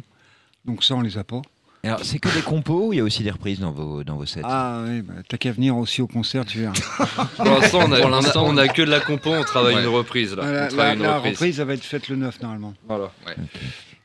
Donc 0.65 0.83
ça, 0.83 0.95
on 0.97 1.01
les 1.03 1.19
a 1.19 1.25
pas. 1.25 1.43
Alors, 1.85 2.01
c'est 2.05 2.19
que 2.19 2.29
des 2.35 2.41
compos 2.43 2.89
ou 2.89 2.93
il 2.93 2.97
y 2.97 3.01
a 3.01 3.05
aussi 3.05 3.23
des 3.23 3.31
reprises 3.31 3.61
dans 3.61 3.71
vos, 3.73 4.03
dans 4.05 4.17
vos 4.17 4.27
sets 4.27 4.41
Ah 4.45 4.83
oui, 4.89 5.03
bah, 5.03 5.15
t'as 5.29 5.37
qu'à 5.37 5.53
venir 5.53 5.77
aussi 5.77 6.01
au 6.03 6.07
concert, 6.07 6.45
tu 6.47 6.59
verras. 6.59 6.73
Pour 7.37 7.45
l'instant, 7.45 7.81
on 7.87 7.93
a, 7.93 7.97
Pour 8.01 8.07
on 8.07 8.13
a- 8.13 8.21
l'instant, 8.21 8.45
on 8.47 8.57
a 8.57 8.69
que 8.69 8.83
de 8.83 8.91
la 8.91 9.01
compo, 9.01 9.31
on 9.31 9.43
travaille 9.43 9.75
Ouais. 9.77 9.83
une 9.83 9.89
reprise, 9.89 10.35
là. 10.35 10.43
la 10.45 10.49
on 10.49 10.53
la- 10.53 10.67
travaille 10.69 10.97
une 10.97 11.03
la 11.03 11.17
reprise. 11.17 11.33
reprise, 11.35 11.57
ça 11.57 11.65
va 11.65 11.75
être 11.75 11.85
faite 11.85 12.09
le 12.09 12.17
9 12.17 12.41
normalement. 12.43 12.75
Voilà. 12.89 13.11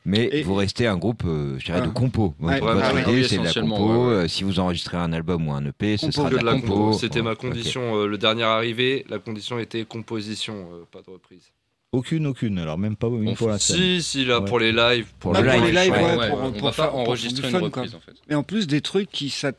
Mais 0.06 0.28
Et- 0.32 0.42
vous 0.42 0.54
restez 0.54 0.86
un 0.86 0.96
groupe, 0.96 1.22
euh, 1.26 1.56
je 1.58 1.66
dirais, 1.66 1.80
de 1.82 1.86
Ouais. 1.86 1.92
compo. 1.92 2.34
Ouais. 2.40 2.58
Votre 2.58 2.94
Ouais, 2.94 3.02
idée, 3.02 3.12
oui, 3.12 3.26
c'est 3.28 3.38
de 3.38 3.44
la 3.44 3.52
compo. 3.52 3.86
ouais, 3.86 4.06
ouais. 4.08 4.14
Euh, 4.24 4.28
Si 4.28 4.44
vous 4.44 4.58
enregistrez 4.58 4.96
un 4.96 5.12
album 5.12 5.46
ou 5.48 5.52
un 5.52 5.64
EP, 5.66 5.96
ce 5.98 6.06
Compo. 6.06 6.12
sera 6.12 6.28
Que 6.30 6.34
de 6.36 6.40
de 6.40 6.44
la 6.46 6.52
la 6.54 6.60
compo. 6.60 6.74
compo. 6.74 6.92
C'était 6.98 7.22
ma 7.22 7.34
condition. 7.34 7.96
euh, 7.96 8.06
le 8.06 8.16
dernier 8.18 8.44
arrivé, 8.44 9.04
la 9.10 9.18
condition 9.18 9.58
était 9.58 9.84
composition, 9.84 10.54
euh, 10.72 10.84
pas 10.90 11.00
de 11.02 11.10
reprise. 11.10 11.44
Aucune, 11.92 12.26
aucune. 12.28 12.58
Alors 12.58 12.78
même 12.78 12.94
pas 12.96 13.08
une 13.08 13.28
On 13.30 13.34
pour 13.34 13.48
la 13.48 13.58
scène. 13.58 13.76
Si, 13.76 14.02
si, 14.02 14.24
là, 14.24 14.38
Ouais. 14.40 14.44
pour 14.46 14.60
les 14.60 14.70
lives. 14.72 15.06
Pour 15.18 15.32
Bah, 15.32 15.42
pour 15.42 15.50
les 15.64 15.72
lives, 15.72 15.90
ouais. 15.92 15.98
ouais, 16.04 16.16
Ouais, 16.16 16.28
pour- 16.30 16.38
on 16.42 16.52
pour 16.52 16.66
va 16.68 16.72
faire- 16.72 16.90
pas 16.90 16.96
enregistrer 16.96 17.48
une 17.48 17.52
fun, 17.52 17.58
reprise 17.60 17.90
quoi. 17.90 17.98
en 17.98 18.00
fait. 18.00 18.12
Et 18.30 18.34
en 18.36 18.42
plus, 18.44 18.66
des 18.68 18.80
trucs 18.80 19.10
qui, 19.10 19.28
ça... 19.28 19.50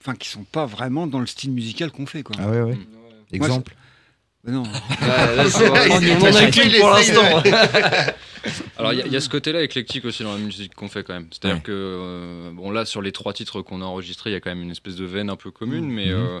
enfin, 0.00 0.14
qui 0.16 0.28
sont 0.28 0.42
pas 0.44 0.66
vraiment 0.66 1.06
dans 1.06 1.20
le 1.20 1.26
style 1.26 1.52
musical 1.52 1.92
qu'on 1.92 2.06
fait. 2.06 2.24
Quoi. 2.24 2.34
Ah 2.40 2.48
ouais, 2.50 2.60
ouais. 2.62 2.78
Exemple 3.30 3.74
Mais 4.44 4.52
non. 4.52 4.64
Là, 4.64 5.44
vrai, 5.44 5.90
On 5.90 6.24
en 6.24 6.34
a 6.34 6.50
qu'une 6.50 6.72
pour 6.72 6.88
Il 6.88 6.94
l'instant. 6.96 7.42
Alors 8.78 8.92
il 8.92 8.98
y, 9.00 9.02
a- 9.02 9.06
il 9.06 9.12
y 9.12 9.16
a 9.16 9.20
ce 9.20 9.28
côté-là 9.28 9.62
éclectique 9.62 10.04
aussi 10.04 10.22
dans 10.24 10.32
la 10.32 10.38
musique 10.38 10.74
qu'on 10.74 10.88
fait 10.88 11.02
quand 11.04 11.14
même. 11.14 11.26
C'est-à-dire 11.32 11.56
Ouais. 11.58 11.62
que 11.62 11.72
euh, 11.72 12.50
bon 12.52 12.70
là 12.70 12.84
sur 12.84 13.02
les 13.02 13.10
trois 13.10 13.32
titres 13.32 13.60
qu'on 13.62 13.80
a 13.82 13.84
enregistrés, 13.84 14.30
il 14.30 14.32
y 14.34 14.36
a 14.36 14.40
quand 14.40 14.50
même 14.50 14.62
une 14.62 14.70
espèce 14.70 14.94
de 14.94 15.04
veine 15.04 15.30
un 15.30 15.36
peu 15.36 15.50
commune, 15.50 15.88
mais 15.88 16.06
Mhm. 16.06 16.12
euh, 16.12 16.40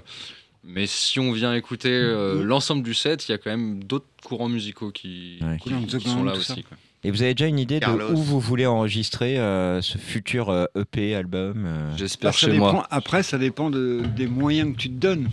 mais 0.66 0.86
si 0.86 1.18
on 1.20 1.32
vient 1.32 1.54
écouter 1.54 1.90
euh, 1.92 2.42
l'ensemble 2.42 2.82
du 2.82 2.92
set, 2.94 3.28
il 3.28 3.32
y 3.32 3.34
a 3.34 3.38
quand 3.38 3.50
même 3.50 3.82
d'autres 3.84 4.06
courants 4.24 4.48
musicaux 4.48 4.90
qui, 4.90 5.38
Ouais. 5.42 5.58
sont 6.00 6.24
là 6.24 6.32
aussi. 6.34 6.62
quoi. 6.64 6.76
Et 7.04 7.10
vous 7.12 7.22
avez 7.22 7.34
déjà 7.34 7.46
une 7.46 7.58
idée 7.60 7.78
Carlos. 7.78 8.08
de 8.08 8.14
où 8.14 8.16
vous 8.16 8.40
voulez 8.40 8.66
enregistrer 8.66 9.38
euh, 9.38 9.80
ce 9.80 9.96
futur 9.96 10.48
euh, 10.50 10.64
EP, 10.76 11.14
album 11.14 11.64
euh, 11.64 11.96
J'espère 11.96 12.34
Ça 12.34 12.46
chez 12.46 12.52
dépend- 12.52 12.72
moi. 12.72 12.86
Après, 12.90 13.22
ça 13.22 13.38
dépend 13.38 13.70
de- 13.70 14.02
des 14.16 14.26
moyens 14.26 14.72
que 14.74 14.78
tu 14.80 14.88
te 14.88 14.94
donnes. 14.94 15.28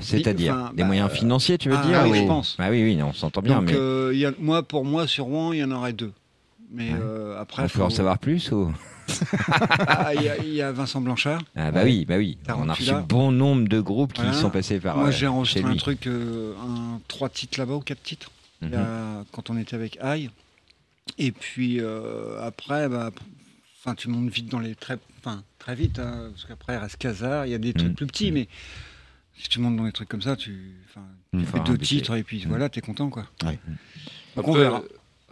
C'est-à-dire 0.00 0.54
enfin, 0.54 0.70
des 0.74 0.82
bah, 0.82 0.86
moyens 0.86 1.10
financiers, 1.10 1.56
tu 1.58 1.70
veux 1.70 1.76
ah, 1.78 1.86
dire 1.86 2.00
oui, 2.04 2.10
ou- 2.10 2.22
je 2.22 2.26
pense. 2.26 2.56
Ah 2.58 2.68
oui, 2.70 2.82
oui, 2.82 3.02
on 3.02 3.12
s'entend 3.12 3.40
bien, 3.42 3.56
Donc, 3.56 3.70
mais 3.70 3.74
euh, 3.76 4.10
il 4.12 4.20
y 4.20 4.26
a, 4.26 4.32
moi, 4.38 4.62
pour 4.62 4.84
moi, 4.84 5.06
sur 5.06 5.24
Rouen, 5.24 5.52
il 5.52 5.60
y 5.60 5.64
en 5.64 5.70
aurait 5.70 5.92
deux. 5.94 6.12
Mais 6.70 6.90
Ouais. 6.90 6.98
euh, 7.00 7.40
après, 7.40 7.62
on 7.64 7.68
peut 7.68 7.82
en 7.82 7.88
faut- 7.88 7.96
savoir 7.96 8.18
plus 8.18 8.50
ou 8.52 8.70
Ah, 8.74 8.78
il 10.14 10.22
y, 10.22 10.28
a- 10.28 10.36
il 10.38 10.52
y 10.54 10.62
a 10.62 10.72
Vincent 10.72 11.00
Blanchard. 11.00 11.40
Ah 11.56 11.70
bah 11.70 11.82
oui, 11.84 12.04
bah 12.04 12.16
oui. 12.18 12.38
On 12.48 12.68
a 12.68 12.74
reçu 12.74 12.92
bon 13.08 13.30
nombre 13.32 13.68
de 13.68 13.80
groupes 13.80 14.12
qui 14.12 14.22
Voilà. 14.22 14.36
sont 14.36 14.50
passés 14.50 14.78
par 14.80 14.96
Moi, 14.96 15.08
euh, 15.08 15.10
j'ai 15.12 15.26
enregistré 15.26 15.64
un 15.70 15.76
truc, 15.76 16.06
euh, 16.06 16.54
un 16.62 17.00
trois 17.08 17.28
titres 17.28 17.58
là-bas 17.58 17.74
ou 17.74 17.80
quatre 17.80 18.02
titres. 18.02 18.30
Mhm. 18.62 18.74
a- 18.74 19.24
quand 19.32 19.50
on 19.50 19.56
était 19.58 19.74
avec 19.74 19.98
Aïe. 20.00 20.30
Et 21.18 21.32
puis 21.32 21.80
euh, 21.80 22.40
après, 22.46 22.88
bah, 22.88 23.10
enfin, 23.80 23.96
tu 23.96 24.08
montes 24.08 24.28
vite 24.30 24.48
dans 24.48 24.60
les 24.60 24.76
très, 24.76 24.98
enfin, 25.18 25.42
très 25.58 25.74
vite, 25.74 25.98
hein, 25.98 26.28
parce 26.30 26.44
qu'après 26.44 26.74
il 26.74 26.78
reste 26.78 26.96
Casar, 26.96 27.44
il 27.46 27.50
y 27.50 27.54
a 27.54 27.58
des 27.58 27.72
trucs 27.72 27.88
Mhm. 27.88 27.94
plus 27.96 28.06
petits, 28.06 28.30
mais 28.30 28.46
si 29.36 29.48
tu 29.48 29.58
montes 29.58 29.76
dans 29.76 29.84
des 29.84 29.90
trucs 29.90 30.08
comme 30.08 30.22
ça, 30.22 30.36
tu, 30.36 30.76
enfin, 30.88 31.04
tu 31.32 31.38
Mhm. 31.40 31.44
fais 31.46 31.58
un 31.58 31.64
deux 31.64 31.78
titres 31.78 32.14
et 32.14 32.22
puis 32.22 32.44
voilà, 32.48 32.68
t'es 32.68 32.80
content 32.80 33.10
quoi. 33.10 33.26
Ouais. 33.44 33.58
Donc 34.36 34.46
on 34.46 34.52
verra. 34.52 34.82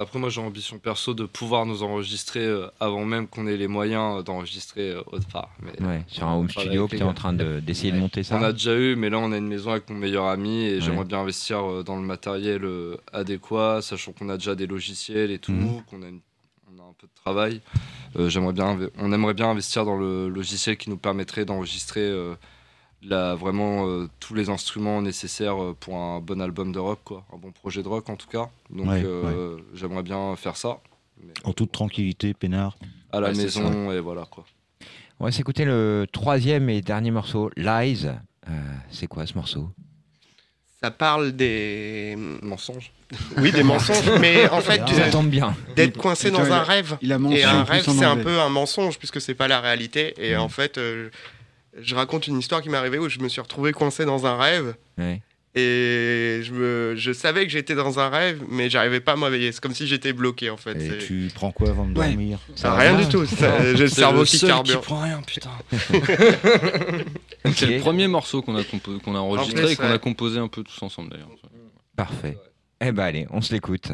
Après, 0.02 0.18
moi, 0.18 0.31
j'ai 0.31 0.40
ambition 0.40 0.78
perso 0.78 1.12
de 1.12 1.27
pouvoir 1.27 1.66
nous 1.66 1.82
enregistrer 1.82 2.40
euh, 2.40 2.68
avant 2.81 3.05
même 3.05 3.28
qu'on 3.28 3.47
ait 3.47 3.59
les 3.59 3.68
moyens 3.68 4.20
euh, 4.20 4.22
d'enregistrer 4.22 4.93
euh, 4.93 5.02
autre 5.12 5.28
part. 5.28 5.51
Mais 5.60 5.78
Ouais, 5.86 6.02
sur 6.06 6.27
un 6.27 6.36
home 6.39 6.48
studio 6.48 6.89
tu 6.89 6.97
es 6.97 7.02
en 7.02 7.12
train 7.12 7.35
de- 7.35 7.60
d'essayer 7.60 7.90
de 7.90 7.97
Ouais. 7.97 8.01
monter 8.01 8.22
ça. 8.22 8.39
On 8.39 8.43
a 8.43 8.52
déjà 8.52 8.74
eu, 8.78 8.97
mais 8.97 9.10
là, 9.10 9.18
on 9.18 9.31
a 9.31 9.36
une 9.36 9.47
maison 9.47 9.72
avec 9.72 9.90
mon 9.90 9.97
meilleur 9.97 10.24
ami 10.24 10.64
et 10.64 10.74
Ouais. 10.77 10.81
j'aimerais 10.81 11.05
bien 11.05 11.20
investir 11.20 11.85
dans 11.85 11.97
le 11.97 12.02
matériel 12.02 12.62
adéquat, 13.12 13.82
sachant 13.82 14.12
qu'on 14.12 14.31
a 14.31 14.39
déjà 14.39 14.55
des 14.55 14.66
logiciels 14.66 15.31
et 15.31 15.39
tout, 15.39 15.52
Mhm. 15.52 15.82
qu'on 15.82 16.02
a, 16.02 16.09
une- 16.09 16.20
on 16.74 16.78
a 16.82 16.86
un 16.86 16.94
peu 16.98 17.06
de 17.06 17.12
travail. 17.22 17.60
Euh, 18.16 18.31
j'aimerais 18.31 18.55
bien, 18.55 18.78
on 18.98 19.12
aimerait 19.12 19.35
bien 19.35 19.51
investir 19.51 19.85
dans 19.85 19.98
le 19.98 20.31
logiciel 20.31 20.78
qui 20.78 20.89
nous 20.89 20.97
permettrait 20.97 21.44
d'enregistrer 21.44 22.01
euh, 22.01 22.35
la- 23.02 23.35
vraiment 23.35 23.86
euh, 23.89 24.09
tous 24.20 24.35
les 24.35 24.48
instruments 24.51 25.01
nécessaires 25.02 25.62
euh, 25.62 25.77
pour 25.78 25.97
un 25.97 26.20
bon 26.20 26.40
album 26.40 26.72
de 26.72 26.78
rock, 26.78 27.01
quoi, 27.05 27.24
un 27.35 27.39
bon 27.39 27.51
projet 27.52 27.82
de 27.82 27.89
rock 27.89 28.09
en 28.09 28.16
tout 28.16 28.28
cas. 28.28 28.48
Donc, 28.70 28.89
Ouais, 28.89 29.02
euh, 29.05 29.56
j'aimerais 29.74 30.02
bien 30.02 30.35
faire 30.36 30.56
ça. 30.56 30.78
Mais 31.22 31.32
En 31.44 31.52
toute 31.52 31.72
tranquillité, 31.72 32.35
peinard. 32.35 32.77
à 33.12 33.20
la 33.20 33.28
Ouais, 33.31 33.35
maison 33.36 33.93
et 33.93 34.01
voilà 34.01 34.24
quoi. 34.31 34.44
On 35.18 35.24
va 35.24 35.32
s'écouter 35.32 35.64
le 35.66 36.06
troisième 36.10 36.70
et 36.70 36.81
dernier 36.81 37.10
morceau, 37.10 37.51
Lies. 37.56 38.06
Euh, 38.48 38.52
c'est 38.90 39.06
quoi 39.06 39.27
ce 39.27 39.35
morceau? 39.35 39.68
Ça 40.82 40.90
parle 40.90 41.32
des. 41.32 42.16
Mensonge. 42.43 42.90
Oui, 43.36 43.52
des 43.52 43.62
mensonges, 43.62 44.10
mais 44.20 44.48
en 44.48 44.62
fait, 44.62 44.78
Ça 44.89 45.02
euh, 45.05 45.10
tombe 45.12 45.28
bien. 45.28 45.55
d'être 45.77 45.98
coincé 45.98 46.31
dans 46.31 46.43
il 46.43 46.51
un 46.51 46.56
a- 46.56 46.62
rêve. 46.62 46.97
Il 47.02 47.12
a 47.12 47.18
Et 47.32 47.44
un 47.44 47.64
rêve, 47.64 47.85
c'est 47.85 48.05
un 48.05 48.16
peu 48.16 48.40
un 48.40 48.48
mensonge, 48.48 48.98
puisque 48.98 49.20
c'est 49.20 49.35
pas 49.35 49.47
la 49.47 49.60
réalité. 49.60 50.14
Et 50.16 50.36
en 50.36 50.48
fait, 50.48 50.78
euh, 50.78 51.10
je 51.78 51.94
raconte 51.94 52.26
une 52.26 52.38
histoire 52.38 52.62
qui 52.62 52.68
m'est 52.68 52.76
arrivée 52.76 52.98
où 52.98 53.09
je 53.09 53.18
me 53.20 53.28
suis 53.28 53.40
retrouvé 53.40 53.72
coincé 53.72 54.05
dans 54.05 54.26
un 54.26 54.36
rêve. 54.36 54.74
Ouais. 54.98 55.20
Et 55.56 56.42
je, 56.44 56.52
me, 56.52 56.94
je 56.97 57.12
savais 57.12 57.44
que 57.44 57.51
j'étais 57.51 57.74
dans 57.74 57.98
un 57.98 58.09
rêve, 58.09 58.40
mais 58.48 58.70
j'arrivais 58.70 59.01
pas 59.01 59.12
à 59.12 59.16
me 59.16 59.24
réveiller. 59.24 59.51
C'est 59.51 59.60
comme 59.60 59.74
si 59.74 59.86
j'étais 59.88 60.12
bloqué, 60.12 60.48
en 60.48 60.56
fait. 60.56 60.76
Et 60.80 60.98
tu 60.98 61.28
prends 61.34 61.51
quoi 61.51 61.70
avant 61.70 61.86
de 61.86 61.98
Ouais. 61.98 62.06
dormir 62.09 62.38
Ça 62.55 62.72
rien 62.76 62.97
du 62.97 63.09
tout. 63.09 63.26
ça- 63.26 63.74
J'ai 63.74 63.82
le 63.82 63.88
cerveau 63.88 64.20
le 64.20 64.26
qui 64.26 64.38
seul 64.38 64.48
carbure. 64.51 64.80
prend 64.80 65.01
rien, 65.02 65.20
putain. 65.26 65.51
C'est 67.55 67.66
le 67.66 67.80
premier 67.80 68.06
morceau 68.06 68.42
qu'on 68.42 68.56
a, 68.56 68.62
qu'on 68.64 69.14
a 69.14 69.18
enregistré 69.18 69.62
plus, 69.62 69.72
et 69.72 69.76
qu'on 69.76 69.82
ouais. 69.84 69.92
a 69.92 69.98
composé 69.98 70.38
un 70.38 70.48
peu 70.48 70.62
tous 70.62 70.82
ensemble 70.82 71.10
d'ailleurs. 71.10 71.28
Parfait. 71.97 72.38
Eh 72.80 72.92
ben 72.92 73.02
allez, 73.05 73.26
on 73.30 73.40
se 73.40 73.52
l'écoute. 73.52 73.90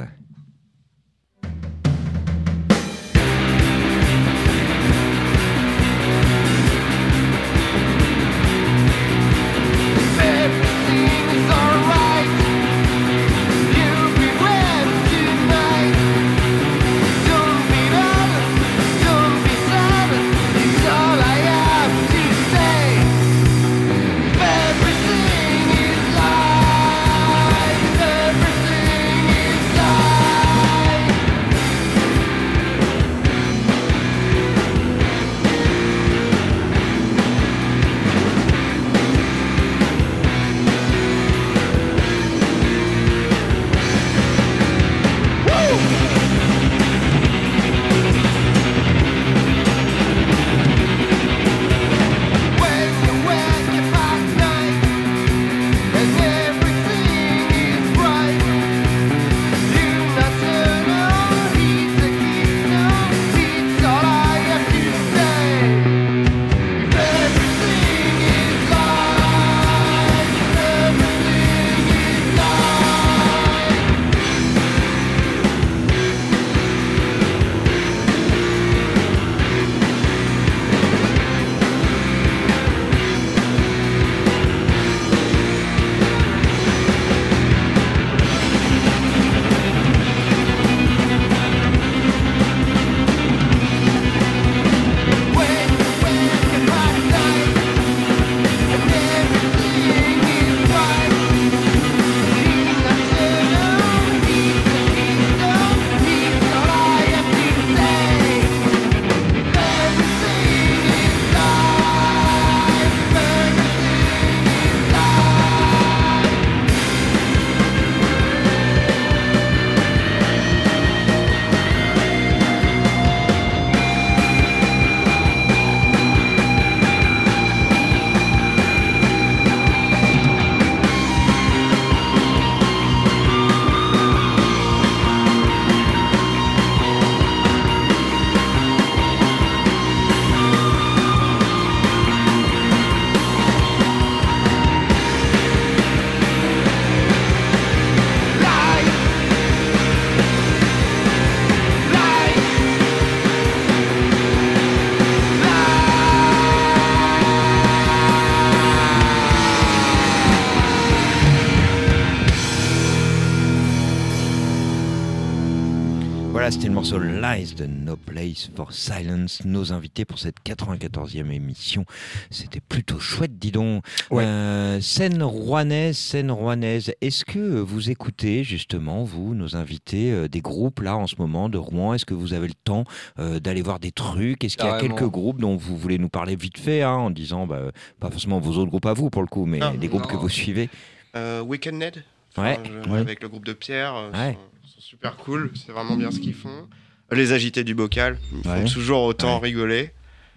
Lies 167.36 167.54
de 167.54 167.66
No 167.66 167.96
Place 167.96 168.50
for 168.56 168.72
Silence. 168.72 169.44
Nos 169.44 169.72
invités 169.72 170.04
pour 170.04 170.18
cette 170.18 170.36
94e 170.44 171.30
émission. 171.30 171.84
C'était 172.30 172.60
plutôt 172.60 172.98
chouette, 172.98 173.38
dis 173.38 173.50
donc. 173.52 173.84
Ouais. 174.10 174.24
Euh, 174.24 174.80
scène 174.80 175.22
rouennaise, 175.22 175.98
scène 175.98 176.30
rouennaise. 176.30 176.92
Est-ce 177.00 177.24
que 177.24 177.58
vous 177.60 177.90
écoutez 177.90 178.42
justement, 178.42 179.04
vous, 179.04 179.34
nos 179.34 179.54
invités, 179.56 180.12
euh, 180.12 180.28
des 180.28 180.40
groupes 180.40 180.80
là 180.80 180.96
en 180.96 181.06
ce 181.06 181.16
moment 181.18 181.48
de 181.48 181.58
Rouen? 181.58 181.92
Est-ce 181.94 182.06
que 182.06 182.14
vous 182.14 182.32
avez 182.32 182.48
le 182.48 182.54
temps 182.54 182.84
euh, 183.18 183.38
d'aller 183.38 183.62
voir 183.62 183.80
des 183.80 183.92
trucs? 183.92 184.42
Est-ce 184.44 184.56
qu'il 184.56 184.64
y 184.66 184.68
a 184.68 184.72
Carrément. 184.78 184.94
quelques 184.96 185.10
groupes 185.10 185.40
dont 185.40 185.56
vous 185.56 185.76
voulez 185.76 185.98
nous 185.98 186.08
parler 186.08 186.36
vite 186.36 186.58
fait, 186.58 186.82
hein, 186.82 186.92
en 186.94 187.10
disant, 187.10 187.46
bah, 187.46 187.70
pas 188.00 188.10
forcément 188.10 188.38
vos 188.38 188.52
autres 188.52 188.70
groupes 188.70 188.86
à 188.86 188.94
vous 188.94 189.10
pour 189.10 189.22
le 189.22 189.28
coup, 189.28 189.44
mais 189.44 189.58
Non, 189.58 189.74
des 189.74 189.88
groupes 189.88 190.02
non. 190.02 190.08
que 190.08 190.16
vous 190.16 190.28
suivez? 190.30 190.70
Euh, 191.16 191.42
Weekend 191.42 191.76
Ned, 191.78 192.02
Ouais. 192.38 192.58
je- 192.64 192.90
Ouais. 192.90 192.98
avec 192.98 193.22
le 193.22 193.28
groupe 193.28 193.44
de 193.44 193.52
Pierre, 193.52 193.94
euh, 193.94 194.10
Ouais. 194.12 194.38
sont, 194.64 194.74
sont 194.74 194.80
super 194.80 195.16
cool, 195.16 195.50
c'est 195.54 195.72
vraiment 195.72 195.96
bien 195.96 196.10
ce 196.10 196.18
qu'ils 196.20 196.34
font. 196.34 196.66
Les 197.12 197.32
agités 197.32 197.62
du 197.64 197.74
bocal, 197.74 198.18
ils 198.32 198.42
font 198.42 198.64
toujours 198.66 199.02
autant 199.04 199.36
Ouais. 199.36 199.44
rigoler. 199.48 199.90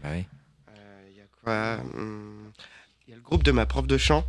Bah 0.04 0.10
oui. 0.14 0.26
Il 1.12 1.18
y 1.18 1.22
a 1.22 1.26
quoi 1.44 1.80
Hum, 1.98 2.52
Il 3.08 3.12
y 3.12 3.14
a 3.14 3.16
le 3.18 3.22
groupe 3.24 3.44
de 3.44 3.52
ma 3.52 3.66
prof 3.66 3.88
de 3.88 3.98
chant, 3.98 4.24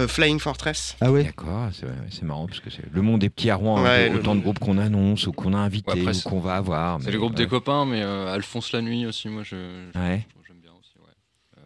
euh, 0.00 0.06
Flying 0.06 0.38
Fortress. 0.38 0.96
Ah 1.00 1.10
ouais 1.10 1.24
D'accord, 1.24 1.68
c'est 1.72 2.22
marrant 2.22 2.46
parce 2.46 2.60
que 2.60 2.68
c'est 2.70 2.84
le 2.92 3.00
monde 3.02 3.24
est 3.24 3.30
petit 3.30 3.48
à 3.48 3.54
Rouen. 3.56 3.78
hein, 3.78 3.82
Ouais, 3.84 4.08
de- 4.10 4.14
le- 4.14 4.20
autant 4.20 4.34
de 4.34 4.40
groupes 4.40 4.58
qu'on 4.58 4.76
annonce 4.78 5.26
ou 5.26 5.32
qu'on 5.32 5.54
a 5.54 5.58
invités 5.58 5.90
Ouais, 5.92 6.00
après, 6.08 6.16
ou 6.18 6.28
qu'on 6.28 6.40
va 6.40 6.56
avoir. 6.56 7.00
C'est 7.02 7.10
le 7.10 7.18
groupe 7.18 7.30
ouais. 7.32 7.36
des 7.38 7.46
copains, 7.46 7.86
mais 7.86 8.02
euh, 8.02 8.32
Alphonse 8.32 8.72
la 8.72 8.82
nuit 8.82 9.06
aussi, 9.06 9.28
moi 9.28 9.42
je, 9.42 9.56
j'aime 9.94 10.22
bien 10.60 10.72
aussi. 10.78 10.92
Ouais. 10.98 11.58
Euh, 11.58 11.62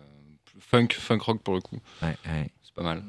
funk, 0.60 0.88
funk 0.92 1.18
rock 1.22 1.42
pour 1.42 1.54
le 1.54 1.60
coup, 1.60 1.80
ouais, 2.02 2.16
ouais. 2.26 2.50
c'est 2.62 2.74
pas 2.74 2.82
mal. 2.84 3.02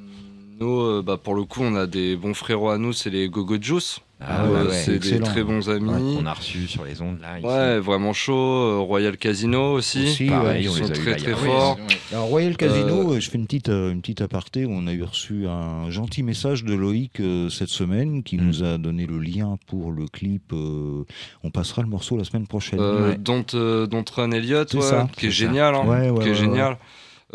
Nous, 0.60 0.80
euh, 0.82 1.04
bah, 1.06 1.18
pour 1.18 1.36
le 1.36 1.44
coup, 1.44 1.62
on 1.64 1.76
a 1.76 1.86
des 1.86 2.16
bons 2.16 2.34
frérots 2.34 2.70
à 2.70 2.78
nous, 2.78 2.94
c'est 2.94 3.10
les 3.10 3.28
Gogo 3.30 3.62
Juice. 3.62 4.00
Ah 4.28 4.46
Euh, 4.46 4.64
ouais, 4.64 4.70
ouais. 4.70 4.74
c'est 4.76 4.98
des 5.00 5.20
très 5.20 5.44
bons 5.44 5.70
amis. 5.70 5.90
Ouais, 5.90 6.16
qu'on 6.18 6.26
a 6.26 6.34
reçu 6.34 6.68
sur 6.68 6.84
les 6.84 7.02
ondes 7.02 7.20
là. 7.22 7.38
ici. 7.38 7.46
Ouais, 7.48 7.80
vraiment 7.80 8.12
chaud. 8.14 8.34
euh, 8.36 8.78
Royal 8.80 9.18
Casino 9.18 9.74
aussi. 9.74 10.04
Aussi, 10.06 10.26
Pareil, 10.28 10.64
Ils 10.64 10.70
on 10.70 10.74
sont 10.74 10.84
les 10.84 10.92
a 10.92 10.94
eu 10.96 10.98
très 10.98 11.16
très 11.16 11.32
pas 11.32 11.38
forts. 11.38 11.78
Alors 12.12 12.26
Royal 12.26 12.58
Casino, 12.58 13.14
euh, 13.14 13.20
je 13.20 13.30
fais 13.30 13.38
une 13.38 13.46
petite, 13.46 13.70
euh, 13.70 13.92
une 13.92 14.02
petite 14.02 14.22
aparté. 14.22 14.66
On 14.68 14.88
a 14.88 14.94
eu 14.94 15.04
reçu 15.04 15.48
un 15.48 15.90
gentil 15.92 16.24
message 16.24 16.64
de 16.64 16.74
Loïc 16.74 17.20
euh, 17.20 17.50
cette 17.50 17.70
semaine 17.70 18.24
qui 18.24 18.38
Mm. 18.38 18.42
nous 18.48 18.64
a 18.64 18.78
donné 18.78 19.06
le 19.06 19.20
lien 19.20 19.58
pour 19.68 19.92
le 19.92 20.08
clip. 20.08 20.52
euh, 20.54 21.04
on 21.44 21.50
passera 21.52 21.82
le 21.82 21.88
morceau 21.88 22.18
la 22.18 22.24
semaine 22.24 22.48
prochaine. 22.48 22.80
Euh, 22.80 23.10
Ouais. 23.12 23.18
Don't, 23.18 23.46
euh, 23.54 23.86
Don't 23.88 24.06
Run 24.16 24.32
Elliot, 24.32 24.64
C'est 24.68 24.78
ouais, 24.78 25.04
qui 25.18 25.28
est 25.28 25.32
génial. 25.32 25.76
hein, 25.76 25.84
Ouais, 25.86 26.10
ouais, 26.10 26.20
qui 26.24 26.28
est 26.30 26.32
ouais, 26.32 26.38
génial. 26.38 26.78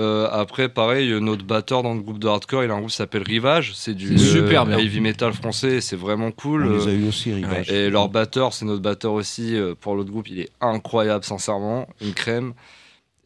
Euh, 0.01 0.29
après, 0.33 0.69
pareil, 0.69 1.13
notre 1.21 1.45
batteur 1.45 1.83
dans 1.83 1.95
le 1.95 2.01
groupe 2.01 2.19
de 2.19 2.27
hardcore, 2.27 2.65
il 2.65 2.71
a 2.71 2.75
un 2.75 2.79
groupe 2.79 2.91
qui 2.91 2.97
s'appelle 2.97 3.23
Rivage. 3.23 3.73
C'est 3.75 3.95
du 3.95 4.19
super 4.19 4.65
bien. 4.67 4.79
heavy 4.79 5.01
metal 5.01 5.33
français. 5.33 5.81
C'est 5.81 5.97
vraiment 5.97 6.31
cool. 6.31 6.67
On 6.67 6.77
les 6.79 6.87
a 6.87 6.91
Euh, 6.91 6.95
eu 7.05 7.09
aussi, 7.09 7.33
Rivage. 7.33 7.71
Et 7.71 7.91
leur 7.91 8.09
batteur, 8.09 8.53
c'est 8.55 8.65
notre 8.65 8.83
batteur 8.83 9.13
aussi 9.13 9.55
euh, 9.57 9.75
pour 9.79 9.95
l'autre 9.95 10.11
groupe. 10.11 10.29
Il 10.29 10.41
est 10.41 10.51
incroyable, 10.61 11.25
sincèrement. 11.25 11.87
Une 12.01 12.15
crème. 12.15 12.55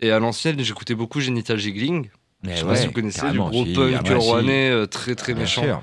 Et 0.01 0.11
à 0.11 0.19
l'ancienne, 0.19 0.59
j'écoutais 0.59 0.95
beaucoup 0.95 1.21
Genital 1.21 1.59
Giggling. 1.59 2.09
Mais 2.43 2.53
Je 2.53 2.57
sais 2.59 2.63
ouais, 2.65 2.69
pas 2.71 2.77
si 2.77 2.87
vous 2.89 2.93
connaissez, 2.93 3.31
du 3.31 3.39
gros 3.39 3.65
punk 3.65 4.03
Ah 4.11 4.15
rouennais 4.17 4.69
euh, 4.71 4.87
très 4.87 5.15
très 5.15 5.33
Bien 5.33 5.43
méchant. 5.45 5.83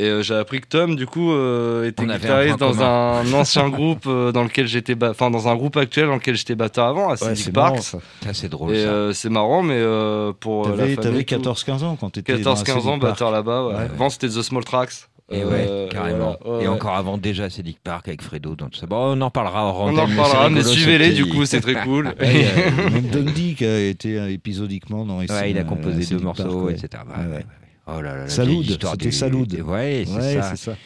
Et 0.00 0.04
euh, 0.04 0.22
j'ai 0.22 0.36
appris 0.36 0.60
que 0.60 0.68
Tom, 0.68 0.94
du 0.94 1.06
coup, 1.06 1.32
euh, 1.32 1.88
était 1.88 2.04
On 2.04 2.08
avait 2.08 2.14
un 2.14 2.18
guitariste 2.44 2.58
dans 2.60 2.70
commun. 2.70 3.20
un 3.24 3.32
ancien 3.32 3.68
groupe 3.76 4.04
euh, 4.06 4.30
dans 4.30 4.44
lequel 4.44 4.68
j'étais, 4.68 4.94
enfin 5.04 5.28
dans 5.30 5.48
un 5.48 5.56
groupe 5.56 5.76
actuel 5.76 6.06
dans 6.06 6.14
lequel 6.14 6.36
j'étais 6.36 6.54
batteur 6.54 6.86
avant, 6.86 7.08
à 7.08 7.14
Ouais, 7.14 7.34
c'est 7.34 7.50
Parks. 7.52 7.78
Ça 7.80 7.98
c'est 8.32 8.48
drôle. 8.48 8.74
Et 8.74 8.78
euh, 8.78 9.12
c'est 9.12 9.28
marrant, 9.28 9.62
mais 9.62 9.74
euh, 9.76 10.32
pour 10.38 10.66
euh, 10.68 10.70
la 10.70 10.76
T'avais 10.76 10.94
famille, 10.94 11.24
t'avais 11.24 11.42
tout. 11.42 11.50
14-15 11.50 11.84
ans 11.84 11.96
quand 12.00 12.10
t'étais 12.10 12.36
14-15 12.36 12.86
ans, 12.86 12.98
batteur 12.98 13.32
là-bas. 13.32 13.66
Ouais. 13.66 13.74
Ouais. 13.74 13.80
Avant, 13.92 14.08
c'était 14.08 14.28
The 14.28 14.42
Small 14.42 14.64
Tracks. 14.64 14.92
Et 15.30 15.42
Euh, 15.42 15.84
ouais, 15.84 15.88
carrément. 15.90 16.36
voilà, 16.42 16.58
ouais, 16.58 16.64
et 16.64 16.68
ouais. 16.68 16.74
encore 16.74 16.94
avant 16.94 17.18
déjà 17.18 17.50
Cédric 17.50 17.80
Park 17.82 18.08
avec 18.08 18.22
Fredo 18.22 18.54
tout 18.54 18.68
ça. 18.72 18.86
Bon, 18.86 19.14
on 19.14 19.20
en 19.20 19.30
parlera 19.30 19.64
hors 19.66 19.80
On 19.80 19.88
en 19.88 19.98
antenne, 19.98 20.14
mais 20.44 20.50
mais 20.50 20.62
suivez-les, 20.62 21.10
du 21.12 21.26
coup, 21.26 21.44
c'est 21.44 21.60
très 21.60 21.74
cool. 21.74 22.14
Y 22.22 22.44
a 22.46 22.90
même 22.90 23.08
Dundee 23.08 23.54
qui 23.54 23.66
a 23.66 23.78
été 23.88 24.16
euh, 24.18 24.30
épisodiquement 24.32 25.04
dans 25.04 25.20
les 25.20 25.30
Ouais, 25.30 25.50
il 25.50 25.58
a 25.58 25.64
composé 25.64 26.06
deux 26.06 26.22
morceaux, 26.22 26.44
Park, 26.44 26.54
ouais. 26.66 26.72
etc. 26.72 27.02
Ouais, 27.08 27.44
Oh 27.90 28.02
là 28.02 28.16
là, 28.16 28.28
Saloud, 28.28 28.66
c'était 28.66 28.96
du- 28.98 29.12
Saloud. 29.12 29.52
Ouais, 29.66 30.04
c'est 30.06 30.36
Ouais, 30.38 30.56
ça. 30.56 30.74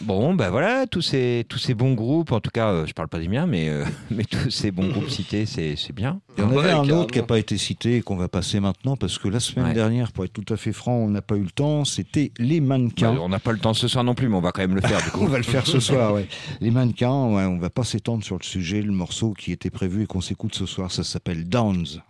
Bon, 0.00 0.32
ben 0.34 0.48
voilà, 0.48 0.86
tous 0.86 1.02
ces, 1.02 1.44
tous 1.46 1.58
ces 1.58 1.74
bons 1.74 1.92
groupes, 1.92 2.32
en 2.32 2.40
tout 2.40 2.50
cas, 2.50 2.68
euh, 2.70 2.86
je 2.86 2.94
parle 2.94 3.08
pas 3.08 3.18
des 3.18 3.28
miens, 3.28 3.46
mais, 3.46 3.68
euh, 3.68 3.84
mais 4.10 4.24
tous 4.24 4.48
ces 4.48 4.70
bons 4.70 4.88
groupes 4.88 5.10
cités, 5.10 5.44
c'est 5.44 5.76
c'est 5.76 5.92
bien. 5.92 6.22
Il 6.38 6.40
y 6.40 6.46
en 6.46 6.48
avait 6.48 6.56
Ouais, 6.56 6.64
un 6.70 6.76
carrément. 6.76 7.00
autre 7.02 7.10
qui 7.12 7.18
n'a 7.18 7.26
pas 7.26 7.38
été 7.38 7.58
cité 7.58 7.96
et 7.96 8.00
qu'on 8.00 8.16
va 8.16 8.28
passer 8.28 8.60
maintenant 8.60 8.96
parce 8.96 9.18
que 9.18 9.28
la 9.28 9.40
semaine 9.40 9.66
Ouais. 9.66 9.74
dernière, 9.74 10.10
pour 10.12 10.24
être 10.24 10.32
tout 10.32 10.54
à 10.54 10.56
fait 10.56 10.72
franc, 10.72 10.94
on 10.94 11.10
n'a 11.10 11.20
pas 11.20 11.36
eu 11.36 11.42
le 11.42 11.50
temps. 11.50 11.84
C'était 11.84 12.32
les 12.38 12.60
Bah, 12.60 12.68
mannequins. 12.78 13.14
on 13.20 13.28
n'a 13.28 13.38
pas 13.40 13.52
le 13.52 13.58
temps 13.58 13.74
ce 13.74 13.86
soir 13.86 14.04
non 14.04 14.14
plus, 14.14 14.30
mais 14.30 14.36
on 14.36 14.40
va 14.40 14.52
quand 14.52 14.62
même 14.62 14.74
le 14.74 14.80
faire 14.80 15.02
du 15.02 15.10
coup. 15.10 15.20
On 15.24 15.26
va 15.28 15.36
le 15.36 15.44
faire 15.44 15.66
ce 15.66 15.78
soir, 15.80 16.14
ouais. 16.14 16.26
Les 16.62 16.70
mannequins, 16.70 17.26
ouais, 17.26 17.44
on 17.44 17.58
va 17.58 17.68
pas 17.68 17.84
s'étendre 17.84 18.24
sur 18.24 18.38
le 18.38 18.42
sujet. 18.44 18.80
Le 18.80 18.92
morceau 18.92 19.34
qui 19.34 19.52
était 19.52 19.68
prévu 19.70 20.04
et 20.04 20.06
qu'on 20.06 20.22
s'écoute 20.22 20.54
ce 20.54 20.64
soir, 20.64 20.90
ça 20.90 21.04
s'appelle. 21.04 21.46
Downs. 21.46 22.00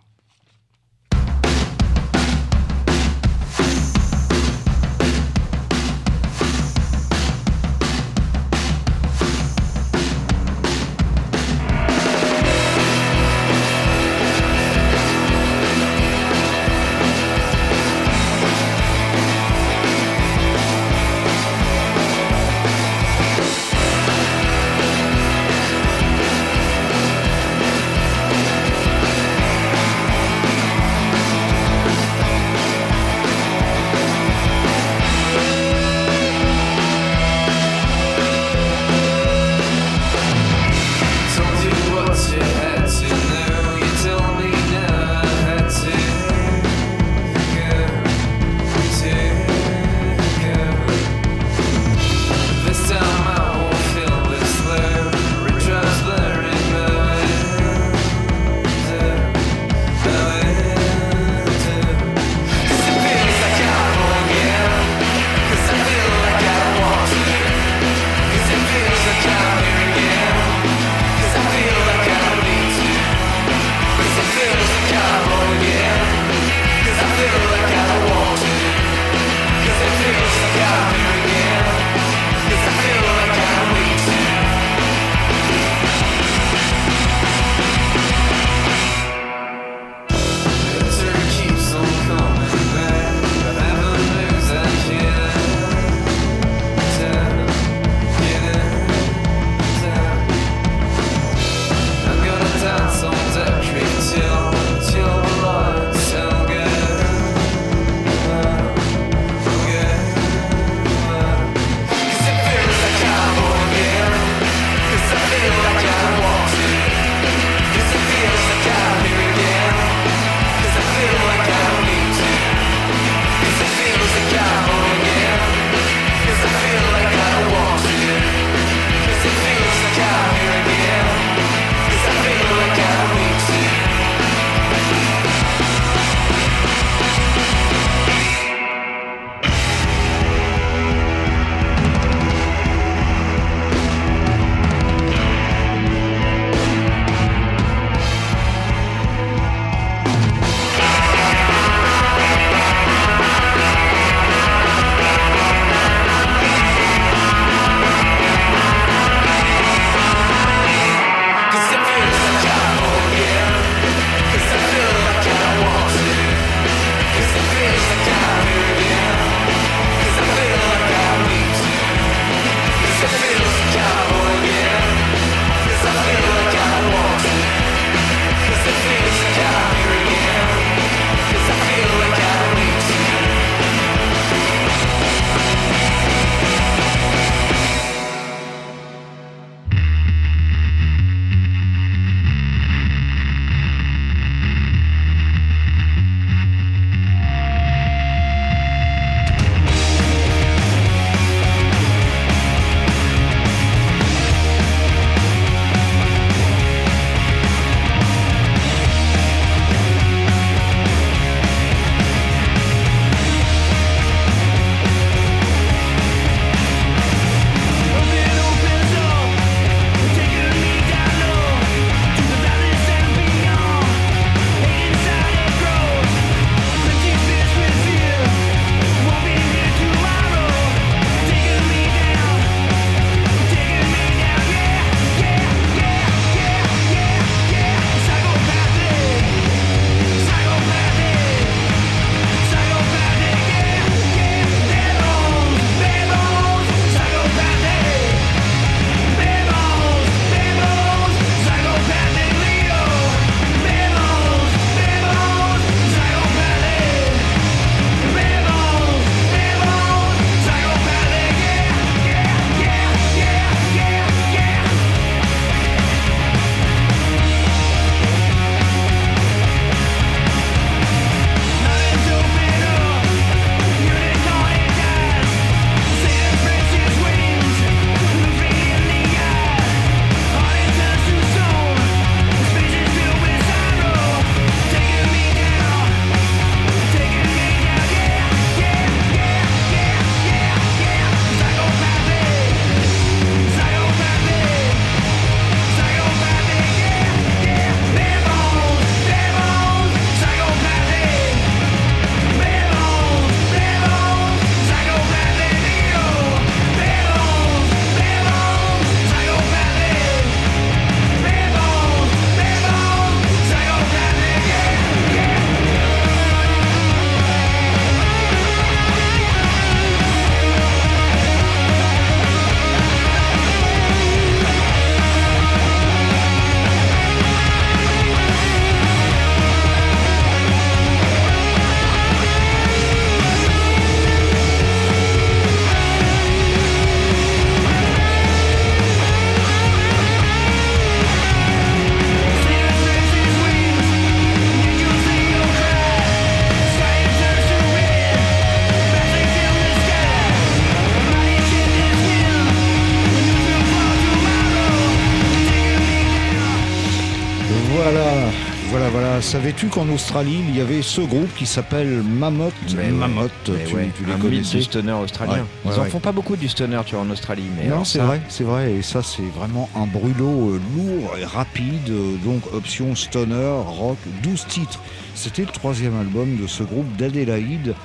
Savais-tu 359.55 359.67
qu'en 359.73 359.87
Australie, 359.87 360.41
il 360.49 360.57
y 360.57 360.59
avait 360.59 360.81
ce 360.81 360.99
groupe 360.99 361.33
qui 361.33 361.45
s'appelle 361.45 362.01
Mammoth? 362.03 362.51
Mais 362.75 362.89
Mammoth, 362.91 363.31
mais 363.47 363.63
tu, 363.63 363.75
ouais, 363.75 363.89
tu 363.97 364.03
les 364.03 364.11
un 364.11 364.17
connaissais? 364.17 364.57
du 364.57 364.63
stoner 364.63 364.91
australien. 364.91 365.45
Ouais, 365.63 365.71
Ils 365.71 365.71
ouais, 365.71 365.79
en 365.79 365.85
font 365.85 365.99
pas 366.01 366.11
beaucoup 366.11 366.35
du 366.35 366.49
stoner, 366.49 366.81
tu 366.85 366.95
vois, 366.95 367.05
en 367.05 367.09
Australie. 367.09 367.45
Mais 367.57 367.67
Non, 367.67 367.71
alors 367.75 367.85
c'est 367.87 367.99
ça, 367.99 368.05
vrai, 368.05 368.21
c'est 368.27 368.43
vrai. 368.43 368.73
Et 368.73 368.81
ça, 368.81 369.01
c'est 369.01 369.23
vraiment 369.37 369.69
un 369.73 369.85
brûlot 369.87 370.55
euh, 370.55 370.61
lourd 370.75 371.15
et 371.17 371.23
rapide. 371.23 371.89
euh, 371.89 372.17
donc, 372.25 372.41
option 372.53 372.95
stoner, 372.95 373.61
rock, 373.65 373.97
12 374.23 374.45
titres. 374.47 374.81
C'était 375.13 375.43
le 375.43 375.51
troisième 375.51 375.97
album 375.97 376.35
de 376.35 376.47
ce 376.47 376.63
groupe 376.63 376.93
d'Adélaïde. 376.97 377.75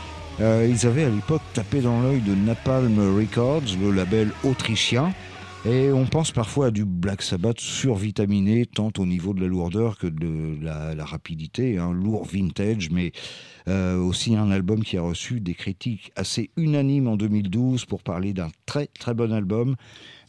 Euh, 0.41 0.67
ils 0.69 0.87
avaient 0.89 1.05
à 1.05 1.09
l'époque 1.11 1.43
tapé 1.55 1.81
dans 1.83 2.01
l'œil 2.01 2.21
de 2.21 2.35
Napalm 2.35 2.99
Records, 3.17 3.63
le 3.81 3.93
label 3.93 4.31
autrichien. 4.43 5.13
Et 5.67 5.93
on 5.93 6.07
pense 6.07 6.33
parfois 6.33 6.69
à 6.69 6.71
du 6.71 6.87
Black 6.87 7.21
Sabbath 7.21 7.61
survitaminé, 7.61 8.65
tant 8.65 8.91
au 8.97 9.05
niveau 9.05 9.35
de 9.35 9.43
la 9.43 9.47
lourdeur 9.47 9.99
que 9.99 10.07
de 10.07 10.57
la, 10.63 11.05
rapidité, 11.05 11.77
un 11.77 11.93
lourd 11.93 12.25
vintage, 12.25 12.89
mais 12.91 13.13
euh, 13.69 13.99
aussi 13.99 14.37
un 14.37 14.51
album 14.51 14.83
qui 14.83 14.97
a 14.97 15.03
reçu 15.03 15.39
des 15.39 15.53
critiques 15.53 16.13
assez 16.17 16.49
unanimes 16.57 17.09
en 17.09 17.17
2012 17.17 17.85
pour 17.85 18.03
parler 18.03 18.33
d'un 18.33 18.49
très 18.65 18.87
très 18.87 19.13
bon 19.13 19.35
album, 19.35 19.77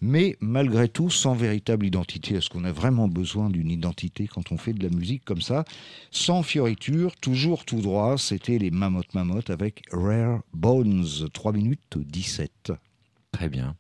mais 0.02 0.36
malgré 0.42 0.90
tout 0.90 1.10
sans 1.10 1.34
véritable 1.34 1.86
identité. 1.86 2.36
Est-ce 2.36 2.50
qu'on 2.50 2.66
a 2.66 2.74
vraiment 2.74 3.08
besoin 3.08 3.50
d'une 3.50 3.72
identité 3.72 4.28
quand 4.28 4.52
on 4.52 4.58
fait 4.58 4.74
de 4.74 4.84
la 4.84 4.94
musique 4.94 5.24
comme 5.24 5.42
ça? 5.42 5.64
Sans 6.12 6.44
fioriture, 6.44 7.16
toujours 7.16 7.64
tout 7.64 7.80
droit, 7.80 8.18
c'était 8.18 8.58
les 8.58 8.70
Mammoth 8.70 9.14
Mammoth 9.14 9.50
avec 9.50 9.84
Rare 9.94 10.42
Bones, 10.54 11.30
3 11.32 11.54
minutes 11.54 11.98
17. 11.98 12.74
Très 13.32 13.48
bien. 13.48 13.78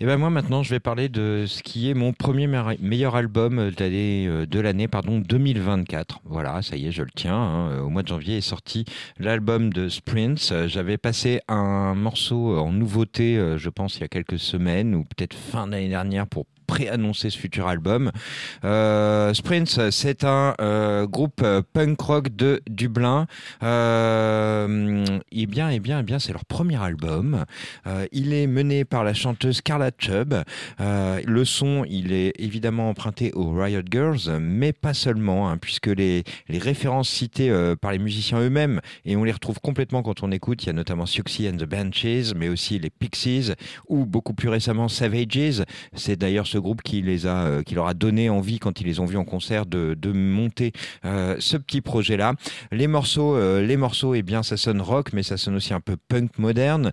Et 0.00 0.06
ben 0.06 0.16
moi 0.16 0.30
maintenant 0.30 0.62
je 0.62 0.70
vais 0.70 0.78
parler 0.78 1.08
de 1.08 1.44
ce 1.48 1.60
qui 1.60 1.90
est 1.90 1.94
mon 1.94 2.12
premier 2.12 2.46
me- 2.46 2.76
meilleur 2.80 3.16
album 3.16 3.56
de 3.70 3.74
l'année 3.82 4.26
euh, 4.28 4.46
de 4.46 4.60
l'année 4.60 4.86
pardon 4.86 5.18
2024. 5.18 6.20
Voilà, 6.24 6.62
ça 6.62 6.76
y 6.76 6.86
est, 6.86 6.92
je 6.92 7.02
le 7.02 7.10
tiens. 7.12 7.34
hein. 7.34 7.80
Au 7.80 7.88
mois 7.88 8.02
de 8.04 8.08
janvier 8.08 8.36
est 8.36 8.40
sorti 8.40 8.84
l'album 9.18 9.72
de 9.72 9.88
Sprints. 9.88 10.50
Euh, 10.52 10.68
J'avais 10.68 10.98
passé 10.98 11.40
un 11.48 11.94
morceau 11.96 12.56
en 12.58 12.70
nouveauté, 12.70 13.36
euh, 13.38 13.58
je 13.58 13.70
pense 13.70 13.96
il 13.96 14.02
y 14.02 14.04
a 14.04 14.08
quelques 14.08 14.38
semaines 14.38 14.94
ou 14.94 15.02
peut-être 15.04 15.34
fin 15.34 15.66
d'année 15.66 15.88
dernière 15.88 16.28
pour 16.28 16.46
préannoncer 16.68 17.30
ce 17.30 17.38
futur 17.38 17.66
album. 17.66 18.12
Euh, 18.64 19.34
Sprints, 19.34 19.90
c'est 19.90 20.22
un 20.22 20.54
euh, 20.60 21.06
groupe 21.06 21.40
euh, 21.42 21.62
punk 21.72 22.00
rock 22.00 22.28
de 22.36 22.60
Dublin. 22.68 23.26
Euh, 23.62 25.04
et 25.32 25.46
bien, 25.46 25.70
et 25.70 25.80
bien, 25.80 26.00
et 26.00 26.02
bien, 26.04 26.18
c'est 26.20 26.32
leur 26.32 26.44
premier 26.44 26.80
album. 26.80 27.44
Il 28.12 28.34
est 28.34 28.46
mené 28.46 28.84
par 28.84 29.02
la 29.02 29.14
chanteuse 29.14 29.62
Carla 29.62 29.90
Chubb. 29.98 30.34
Le 30.78 31.44
son, 31.44 31.84
il 31.88 32.12
est 32.12 32.32
évidemment 32.38 32.90
emprunté 32.90 33.32
aux 33.32 33.50
Riot 33.50 33.82
Girls, 33.90 34.38
mais 34.38 34.72
pas 34.72 34.92
seulement, 34.92 35.48
hein, 35.48 35.56
puisque 35.56 35.86
les, 35.86 36.24
les 36.48 36.58
références 36.58 37.08
citées 37.08 37.50
par 37.80 37.92
les 37.92 37.98
musiciens 37.98 38.40
eux-mêmes, 38.40 38.80
et 39.06 39.16
on 39.16 39.24
les 39.24 39.32
retrouve 39.32 39.60
complètement 39.60 40.02
quand 40.02 40.22
on 40.22 40.30
écoute, 40.30 40.62
il 40.64 40.66
y 40.66 40.70
a 40.70 40.74
notamment 40.74 41.06
Siouxsie 41.06 41.48
and 41.48 41.56
the 41.56 41.64
Banshees, 41.64 42.34
mais 42.36 42.48
aussi 42.48 42.78
les 42.78 42.90
Pixies, 42.90 43.52
ou 43.88 44.04
beaucoup 44.04 44.34
plus 44.34 44.50
récemment 44.50 44.88
Savages. 44.88 45.64
C'est 45.94 46.16
d'ailleurs 46.16 46.46
ce 46.46 46.57
groupe 46.58 46.82
qui, 46.82 47.02
les 47.02 47.26
a, 47.26 47.44
euh, 47.44 47.62
qui 47.62 47.74
leur 47.74 47.86
a 47.86 47.94
donné 47.94 48.30
envie, 48.30 48.58
quand 48.58 48.80
ils 48.80 48.86
les 48.86 49.00
ont 49.00 49.06
vus 49.06 49.16
en 49.16 49.24
concert, 49.24 49.66
de, 49.66 49.94
de 49.94 50.12
monter 50.12 50.72
euh, 51.04 51.36
ce 51.38 51.56
petit 51.56 51.80
projet-là. 51.80 52.34
Les 52.72 52.86
morceaux, 52.86 53.36
euh, 53.36 53.62
les 53.62 53.76
morceaux, 53.76 54.14
eh 54.14 54.22
bien, 54.22 54.42
ça 54.42 54.56
sonne 54.56 54.80
rock, 54.80 55.12
mais 55.12 55.22
ça 55.22 55.36
sonne 55.36 55.56
aussi 55.56 55.74
un 55.74 55.80
peu 55.80 55.96
punk 55.96 56.38
moderne. 56.38 56.92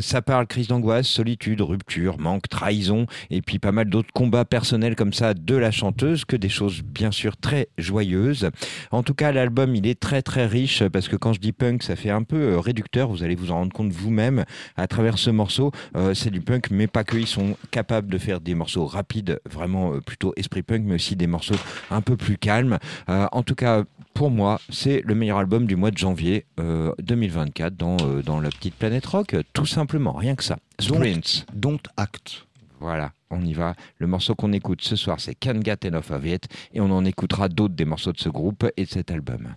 Ça 0.00 0.22
parle 0.22 0.46
crise 0.46 0.68
d'angoisse, 0.68 1.06
solitude, 1.06 1.60
rupture, 1.60 2.18
manque, 2.18 2.48
trahison, 2.48 3.06
et 3.30 3.42
puis 3.42 3.58
pas 3.58 3.72
mal 3.72 3.88
d'autres 3.88 4.12
combats 4.12 4.44
personnels 4.44 4.96
comme 4.96 5.12
ça 5.12 5.34
de 5.34 5.54
la 5.54 5.70
chanteuse, 5.70 6.24
que 6.24 6.36
des 6.36 6.48
choses 6.48 6.82
bien 6.82 7.10
sûr 7.10 7.36
très 7.36 7.68
joyeuses. 7.78 8.50
En 8.90 9.02
tout 9.02 9.14
cas, 9.14 9.32
l'album, 9.32 9.74
il 9.74 9.86
est 9.86 9.98
très 9.98 10.22
très 10.22 10.46
riche, 10.46 10.84
parce 10.88 11.08
que 11.08 11.16
quand 11.16 11.32
je 11.32 11.40
dis 11.40 11.52
punk, 11.52 11.82
ça 11.82 11.96
fait 11.96 12.10
un 12.10 12.22
peu 12.22 12.58
réducteur, 12.58 13.08
vous 13.08 13.22
allez 13.22 13.34
vous 13.34 13.50
en 13.50 13.54
rendre 13.54 13.72
compte 13.72 13.92
vous-même 13.92 14.44
à 14.76 14.86
travers 14.86 15.18
ce 15.18 15.30
morceau. 15.30 15.72
C'est 16.14 16.30
du 16.30 16.40
punk, 16.40 16.70
mais 16.70 16.86
pas 16.86 17.04
que, 17.04 17.16
ils 17.16 17.26
sont 17.26 17.56
capables 17.70 18.10
de 18.10 18.18
faire 18.18 18.40
des 18.40 18.54
morceaux 18.54 18.86
rapides, 18.86 19.03
vraiment 19.50 19.94
euh, 19.94 20.00
plutôt 20.00 20.32
esprit 20.36 20.62
punk, 20.62 20.82
mais 20.84 20.94
aussi 20.94 21.16
des 21.16 21.26
morceaux 21.26 21.56
un 21.90 22.00
peu 22.00 22.16
plus 22.16 22.38
calmes. 22.38 22.78
Euh, 23.08 23.26
en 23.32 23.42
tout 23.42 23.54
cas, 23.54 23.84
pour 24.14 24.30
moi, 24.30 24.60
c'est 24.70 25.02
le 25.04 25.14
meilleur 25.14 25.38
album 25.38 25.66
du 25.66 25.76
mois 25.76 25.90
de 25.90 25.98
janvier 25.98 26.46
euh, 26.60 26.92
2024 27.02 27.76
dans, 27.76 27.96
euh, 28.02 28.22
dans 28.22 28.40
la 28.40 28.48
petite 28.48 28.74
planète 28.74 29.06
rock, 29.06 29.36
tout 29.52 29.66
simplement, 29.66 30.12
rien 30.12 30.34
que 30.34 30.44
ça. 30.44 30.58
Sprints. 30.78 31.46
Don't 31.52 31.80
Act. 31.96 32.46
Voilà, 32.80 33.12
on 33.30 33.40
y 33.42 33.54
va. 33.54 33.74
Le 33.98 34.06
morceau 34.06 34.34
qu'on 34.34 34.52
écoute 34.52 34.82
ce 34.82 34.96
soir, 34.96 35.18
c'est 35.20 35.34
Can't 35.34 35.64
Get 35.64 35.86
Enough 35.86 36.10
of 36.10 36.24
It, 36.26 36.48
et 36.72 36.80
on 36.80 36.90
en 36.90 37.04
écoutera 37.04 37.48
d'autres 37.48 37.74
des 37.74 37.84
morceaux 37.84 38.12
de 38.12 38.18
ce 38.18 38.28
groupe 38.28 38.66
et 38.76 38.84
de 38.84 38.90
cet 38.90 39.10
album. 39.10 39.54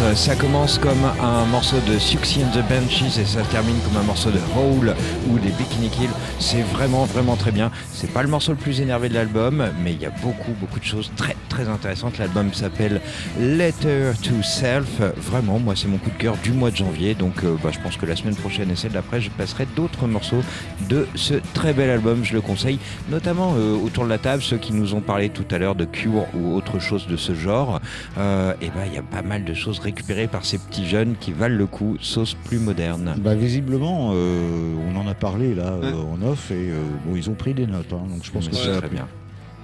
Prince. 0.00 0.18
Ça 0.30 0.36
commence 0.36 0.78
comme 0.78 1.04
un 1.20 1.44
morceau 1.46 1.76
de 1.86 1.98
Suxy 1.98 2.40
the 2.52 2.62
Banshees 2.68 3.20
et 3.20 3.24
ça 3.24 3.42
termine 3.42 3.76
comme 3.80 3.96
un 3.96 4.04
morceau 4.04 4.30
de 4.30 4.38
Hole 4.56 4.94
ou 5.28 5.38
des 5.38 5.50
Bikini 5.50 5.88
Kill. 5.88 6.10
C'est 6.38 6.62
vraiment, 6.62 7.04
vraiment 7.04 7.36
très 7.36 7.52
bien. 7.52 7.70
C'est 7.92 8.12
pas 8.12 8.22
le 8.22 8.28
morceau 8.28 8.52
le 8.52 8.58
plus 8.58 8.80
énervé 8.80 9.08
de 9.08 9.14
l'album, 9.14 9.70
mais 9.82 9.92
il 9.92 10.00
y 10.00 10.06
a 10.06 10.10
beaucoup, 10.10 10.52
beaucoup 10.60 10.78
de 10.78 10.84
choses 10.84 11.10
très, 11.16 11.36
très 11.48 11.68
intéressantes. 11.68 12.18
L'album 12.18 12.52
s'appelle 12.52 13.00
Letter 13.38 14.12
to 14.22 14.42
Self. 14.42 15.00
Vraiment, 15.16 15.58
moi, 15.58 15.74
c'est 15.76 15.88
mon 15.88 15.98
coup 15.98 16.10
de 16.10 16.18
cœur 16.18 16.36
du 16.42 16.52
mois 16.52 16.70
de 16.70 16.76
janvier. 16.76 17.14
Donc, 17.14 17.44
euh, 17.44 17.56
bah, 17.62 17.70
je 17.72 17.78
pense 17.80 17.96
que 17.96 18.06
la 18.06 18.16
semaine 18.16 18.36
prochaine 18.36 18.70
et 18.70 18.76
celle 18.76 18.92
d'après, 18.92 19.20
je 19.20 19.30
passerai 19.30 19.66
d'autres 19.76 20.06
morceaux 20.06 20.42
de 20.90 21.06
ce 21.14 21.34
très 21.54 21.72
bel 21.72 21.88
album. 21.88 22.24
Je 22.24 22.34
le 22.34 22.40
conseille, 22.42 22.78
notamment 23.08 23.54
euh, 23.56 23.74
autour 23.76 24.04
de 24.04 24.08
la 24.10 24.18
table, 24.18 24.42
ceux 24.42 24.58
qui 24.58 24.72
nous 24.74 24.94
ont 24.94 25.00
parlé 25.00 25.30
tout 25.30 25.46
à 25.50 25.56
l'heure 25.58 25.74
de 25.76 25.84
Cure 25.86 26.26
ou 26.34 26.54
autre 26.54 26.78
chose 26.80 27.06
de 27.06 27.16
ce 27.16 27.34
genre. 27.34 27.80
Euh, 28.18 28.52
et 28.60 28.66
ben, 28.68 28.84
il 28.86 28.94
y 28.94 28.98
a 28.98 29.02
pas 29.02 29.22
mal 29.22 29.44
de 29.44 29.54
choses 29.54 29.78
récupérées 29.78 30.28
par 30.28 30.44
ces 30.44 30.58
petits 30.58 30.86
jeunes 30.86 31.14
qui 31.18 31.32
valent 31.32 31.56
le 31.56 31.66
coup, 31.66 31.96
sauce 32.00 32.34
plus 32.44 32.58
moderne. 32.58 33.14
Bah, 33.18 33.34
visiblement, 33.34 34.10
euh, 34.14 34.74
on 34.92 34.96
en 34.98 35.06
a 35.08 35.14
parlé 35.14 35.54
là 35.54 35.68
euh, 35.82 35.92
en 35.94 36.20
off 36.22 36.50
et 36.50 36.54
euh, 36.70 36.82
bon, 37.06 37.14
ils 37.16 37.30
ont 37.30 37.34
pris 37.34 37.54
des 37.54 37.66
notes. 37.66 37.92
hein, 37.92 38.02
donc 38.08 38.24
je 38.24 38.30
pense 38.30 38.48
que 38.48 38.54
c'est 38.56 38.72
ça 38.74 38.78
très 38.78 38.88
bien. 38.88 39.06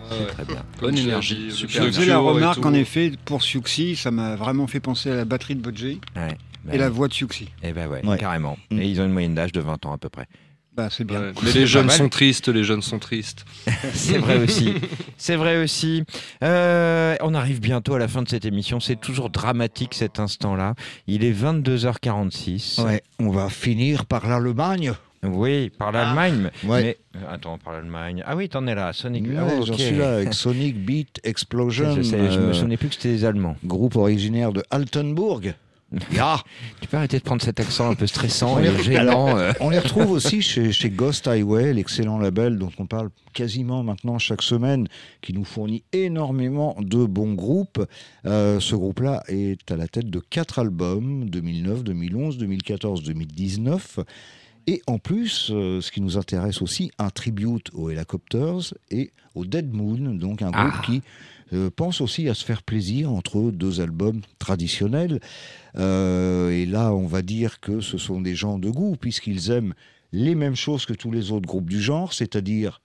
Ouais, 0.09 0.27
très 0.29 0.45
bien. 0.45 0.63
Bonne 0.81 0.97
énergie, 0.97 1.47
Je 1.51 1.55
super 1.57 1.85
faisais 1.87 2.05
bien. 2.05 2.15
la 2.15 2.21
et 2.21 2.25
remarque 2.25 2.65
en 2.65 2.73
effet 2.75 3.11
pour 3.25 3.43
Siouxsie, 3.43 3.97
ça 3.97 4.13
m'a 4.13 4.37
vraiment 4.37 4.69
fait 4.69 4.79
penser 4.79 5.11
à 5.11 5.17
la 5.17 5.25
batterie 5.25 5.57
de 5.57 5.61
Budgie 5.63 6.01
Ouais. 6.15 6.29
Bah 6.65 6.75
et 6.75 6.79
la 6.79 6.89
voix 6.89 7.09
de 7.09 7.13
Siouxsie. 7.13 7.49
Eh 7.65 7.73
ben 7.73 7.89
ouais, 7.89 8.05
Ouais. 8.07 8.17
carrément. 8.17 8.57
Mm. 8.71 8.79
Et 8.81 8.87
ils 8.89 9.01
ont 9.01 9.05
une 9.05 9.13
moyenne 9.13 9.35
d'âge 9.35 9.51
de 9.53 9.61
20 9.61 9.85
ans 9.87 9.93
à 9.93 9.99
peu 9.99 10.09
près. 10.09 10.27
Bah 10.77 10.89
c'est 10.91 11.05
bien. 11.05 11.21
Ouais. 11.21 11.33
Mais 11.43 11.53
les 11.53 11.67
jeunes 11.67 11.87
mal. 11.87 11.97
sont 11.97 12.09
tristes, 12.11 12.49
les 12.49 12.63
jeunes 12.63 12.83
sont 12.83 12.99
tristes. 12.99 13.47
C'est 13.95 14.19
vrai 14.19 14.37
aussi. 14.37 14.75
C'est 15.17 15.37
vrai 15.37 15.63
aussi. 15.63 16.05
Euh, 16.43 17.17
on 17.23 17.33
arrive 17.35 17.61
bientôt 17.61 17.95
à 17.95 17.99
la 17.99 18.09
fin 18.09 18.23
de 18.23 18.29
cette 18.29 18.45
émission. 18.45 18.79
C'est 18.79 18.97
toujours 19.01 19.31
dramatique 19.31 19.95
cet 19.95 20.21
instant-là. 20.21 20.75
Il 21.07 21.25
est 21.25 21.33
22h46. 21.33 22.83
Ouais, 22.85 23.03
on 23.19 23.31
va 23.31 23.49
finir 23.49 24.05
par 24.07 24.29
l'Allemagne. 24.29 24.93
Oui, 25.23 25.71
par 25.71 25.93
l'Allemagne. 25.93 26.51
Ouais. 26.65 26.83
Mais 26.83 26.99
euh, 27.23 27.33
attends, 27.35 27.59
par 27.59 27.73
l'Allemagne. 27.73 28.23
Ah 28.27 28.37
oui, 28.37 28.49
t'en 28.49 28.67
es 28.67 28.75
là, 28.75 28.93
Sonic. 28.93 29.27
Ouais, 29.27 29.35
Ah, 29.39 29.49
J'en 29.65 29.73
ok. 29.73 29.81
suis 29.81 29.97
là 29.97 30.15
avec 30.17 30.35
Sonic 30.35 30.77
Beat 30.85 31.21
Explosion, 31.25 31.95
Je, 31.97 32.03
sais, 32.03 32.31
je 32.31 32.39
me 32.39 32.45
euh, 32.49 32.53
souvenais 32.53 32.77
plus 32.77 32.89
que 32.89 32.95
c'était 32.95 33.09
des 33.09 33.25
Allemands. 33.25 33.57
groupe 33.65 33.97
originaire 33.97 34.53
de 34.53 34.63
Altenburg. 34.71 35.55
Ya. 36.13 36.39
Tu 36.81 36.89
peux 36.89 36.97
arrêter 36.97 37.19
de 37.19 37.23
prendre 37.23 37.43
cet 37.43 37.61
accent 37.61 37.91
un 37.91 37.95
peu 37.95 38.07
stressant 38.07 38.59
et 38.59 38.83
gênant. 38.83 39.37
euh. 39.39 39.53
On 39.61 39.71
les 39.71 39.79
retrouve 39.79 40.11
aussi 40.11 40.43
chez, 40.43 40.73
chez 40.73 40.91
Ghost 40.91 41.27
Highway, 41.29 41.73
l'excellent 41.75 42.19
label 42.19 42.59
dont 42.59 42.71
on 42.79 42.87
parle 42.87 43.11
quasiment 43.33 43.83
maintenant 43.83 44.19
chaque 44.19 44.43
semaine, 44.43 44.89
qui 45.23 45.33
nous 45.33 45.45
fournit 45.45 45.85
énormément 45.93 46.77
de 46.81 47.05
bons 47.05 47.35
groupes. 47.35 47.85
Euh, 48.27 48.61
ce 48.61 48.75
groupe-là 48.75 49.23
est 49.29 49.71
à 49.71 49.77
la 49.77 49.89
tête 49.89 50.11
de 50.11 50.19
quatre 50.21 50.59
albums, 50.59 51.29
2009, 51.31 51.85
2011, 51.85 52.39
2014, 52.39 53.03
2019. 53.03 54.01
Et 54.69 54.83
en 54.89 54.99
plus, 54.99 55.51
euh, 55.53 55.81
ce 55.81 55.93
qui 55.93 56.01
nous 56.01 56.19
intéresse 56.19 56.61
aussi, 56.63 56.91
un 56.99 57.11
tribute 57.11 57.71
aux 57.75 57.91
Helicopters 57.91 58.75
et 58.91 59.13
au 59.37 59.45
Dead 59.45 59.73
Moon, 59.73 60.15
donc 60.15 60.43
un 60.43 60.51
groupe 60.51 60.73
Ah. 60.79 60.83
qui 60.85 61.03
euh, 61.53 61.71
pense 61.75 62.01
aussi 62.01 62.29
à 62.29 62.35
se 62.35 62.45
faire 62.45 62.63
plaisir 62.63 63.13
entre 63.13 63.51
deux 63.51 63.81
albums 63.81 64.21
traditionnels. 64.39 65.21
Euh, 65.77 66.51
et 66.51 66.67
là, 66.67 66.93
on 66.93 67.07
va 67.07 67.23
dire 67.23 67.61
que 67.61 67.81
ce 67.81 67.99
sont 67.99 68.21
des 68.21 68.35
gens 68.35 68.59
de 68.59 68.71
goût, 68.71 68.97
puisqu'ils 69.01 69.51
aiment 69.51 69.75
les 70.13 70.35
mêmes 70.35 70.57
choses 70.57 70.87
que 70.87 70.95
tous 70.95 71.11
les 71.11 71.31
autres 71.31 71.47
groupes 71.47 71.69
du 71.69 71.81
genre, 71.81 72.13
c'est-à-dire 72.13 72.81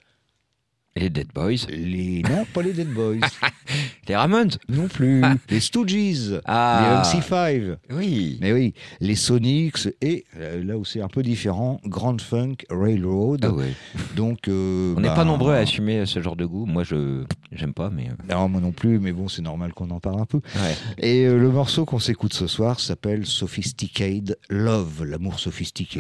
Les 0.95 1.09
Dead 1.09 1.27
Boys. 1.33 1.67
les... 1.69 2.21
Non, 2.29 2.45
pas 2.53 2.61
les 2.61 2.73
Dead 2.73 2.89
Boys. 2.91 3.17
Les 4.07 4.15
Ramones. 4.17 4.49
non 4.67 4.89
plus. 4.89 5.21
Les 5.49 5.61
Stooges. 5.61 6.41
Ah. 6.43 7.01
Les 7.13 7.19
MC5. 7.19 7.77
Oui. 7.91 8.37
Mais 8.41 8.51
oui, 8.51 8.73
les 8.99 9.15
Sonics 9.15 9.87
et 10.01 10.25
euh, 10.37 10.61
là 10.65 10.77
où 10.77 10.83
c'est 10.83 10.99
un 11.01 11.07
peu 11.07 11.23
différent, 11.23 11.79
Grand 11.85 12.19
Funk 12.19 12.55
Railroad. 12.69 13.39
Ah 13.45 13.51
ouais. 13.53 13.71
Donc, 14.17 14.49
euh, 14.49 14.93
On 14.97 14.99
n'est 14.99 15.07
bah, 15.07 15.13
pas 15.15 15.23
nombreux 15.23 15.53
à 15.53 15.57
assumer 15.59 16.05
ce 16.05 16.21
genre 16.21 16.35
de 16.35 16.45
goût. 16.45 16.65
Moi, 16.65 16.83
je 16.83 17.23
j'aime 17.53 17.73
pas, 17.73 17.89
mais. 17.89 18.09
euh, 18.09 18.33
Non, 18.35 18.49
moi 18.49 18.59
non 18.59 18.73
plus, 18.73 18.99
mais 18.99 19.13
bon, 19.13 19.29
c'est 19.29 19.43
normal 19.43 19.71
qu'on 19.71 19.91
en 19.91 20.01
parle 20.01 20.19
un 20.19 20.25
peu. 20.25 20.41
Ouais. 20.55 20.75
Et 20.97 21.23
euh, 21.25 21.37
le 21.37 21.49
morceau 21.49 21.85
qu'on 21.85 21.99
s'écoute 21.99 22.33
ce 22.33 22.47
soir 22.47 22.81
s'appelle 22.81 23.25
Sophisticated 23.25 24.37
Love, 24.49 25.05
l'amour 25.05 25.39
sophistiqué. 25.39 25.99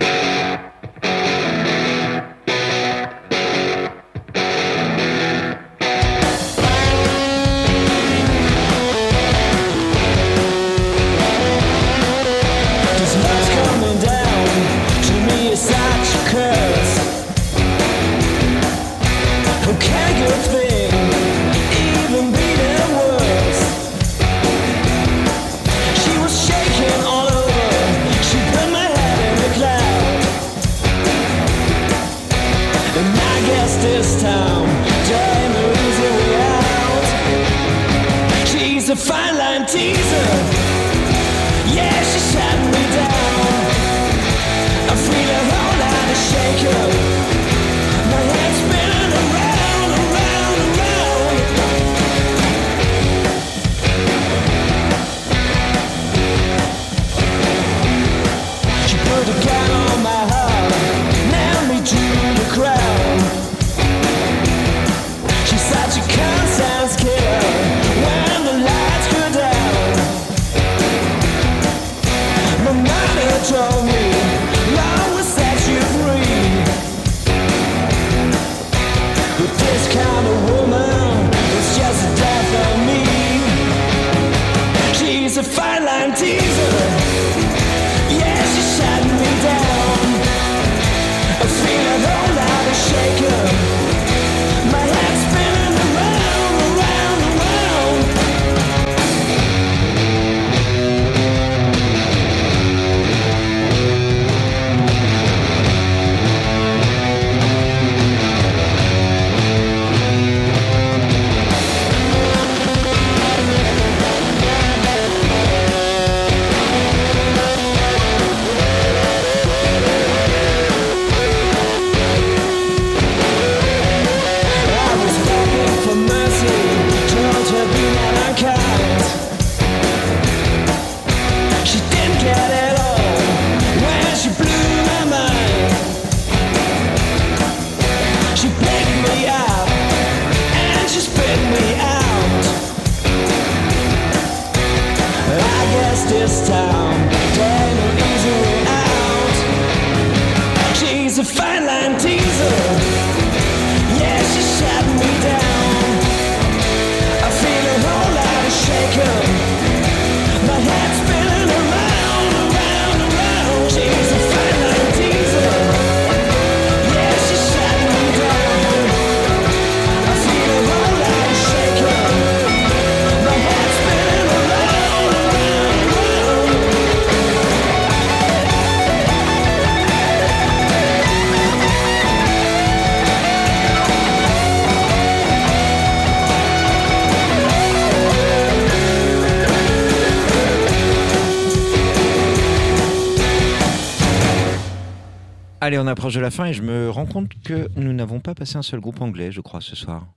Approche 195.91 196.15
de 196.15 196.19
la 196.19 196.31
fin 196.31 196.45
et 196.45 196.53
je 196.53 196.61
me 196.61 196.89
rends 196.89 197.05
compte 197.05 197.33
que 197.43 197.69
nous 197.75 197.93
n'avons 197.93 198.19
pas 198.19 198.33
passé 198.33 198.57
un 198.57 198.61
seul 198.61 198.79
groupe 198.79 199.01
anglais, 199.01 199.31
je 199.31 199.41
crois, 199.41 199.61
ce 199.61 199.75
soir. 199.75 200.07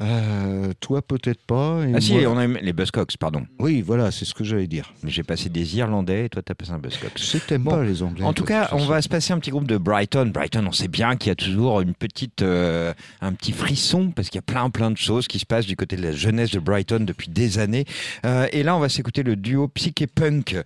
Euh, 0.00 0.72
toi, 0.80 1.02
peut-être 1.02 1.42
pas. 1.46 1.82
et 1.86 1.92
Ah 1.94 2.00
si, 2.00 2.14
on 2.26 2.36
a 2.36 2.46
les 2.46 2.72
Buzzcocks, 2.72 3.16
pardon. 3.16 3.46
Oui, 3.60 3.80
voilà, 3.80 4.10
c'est 4.10 4.24
ce 4.24 4.34
que 4.34 4.42
j'allais 4.42 4.66
dire. 4.66 4.92
J'ai 5.04 5.22
passé 5.22 5.48
des 5.48 5.76
Irlandais 5.76 6.26
et 6.26 6.28
toi, 6.28 6.42
t'as 6.42 6.54
passé 6.54 6.72
un 6.72 6.78
Buzzcocks. 6.78 7.14
T'aimes 7.46 7.62
Bon. 7.62 7.70
pas 7.72 7.84
les 7.84 8.02
Anglais. 8.02 8.24
En 8.24 8.32
tout 8.32 8.44
cas, 8.44 8.68
on 8.72 8.86
va 8.86 9.00
se 9.02 9.08
passer 9.08 9.32
un 9.32 9.38
petit 9.38 9.50
groupe 9.50 9.68
de 9.68 9.76
Brighton. 9.76 10.30
Brighton, 10.32 10.64
on 10.66 10.72
sait 10.72 10.88
bien 10.88 11.16
qu'il 11.16 11.28
y 11.28 11.32
a 11.32 11.36
toujours 11.36 11.80
une 11.80 11.94
petite, 11.94 12.42
euh, 12.42 12.92
un 13.20 13.32
petit 13.34 13.52
frisson 13.52 14.10
parce 14.10 14.28
qu'il 14.30 14.38
y 14.38 14.40
a 14.40 14.42
plein, 14.42 14.68
plein 14.70 14.90
de 14.90 14.96
choses 14.96 15.28
qui 15.28 15.38
se 15.38 15.46
passent 15.46 15.66
du 15.66 15.76
côté 15.76 15.96
de 15.96 16.02
la 16.02 16.12
jeunesse 16.12 16.50
de 16.50 16.58
Brighton 16.58 17.00
depuis 17.00 17.28
des 17.28 17.58
années. 17.58 17.84
Euh, 18.26 18.48
et 18.52 18.62
là, 18.62 18.76
on 18.76 18.80
va 18.80 18.88
s'écouter 18.88 19.22
le 19.22 19.36
duo 19.36 19.68
Psyché 19.68 20.06
Punk. 20.06 20.56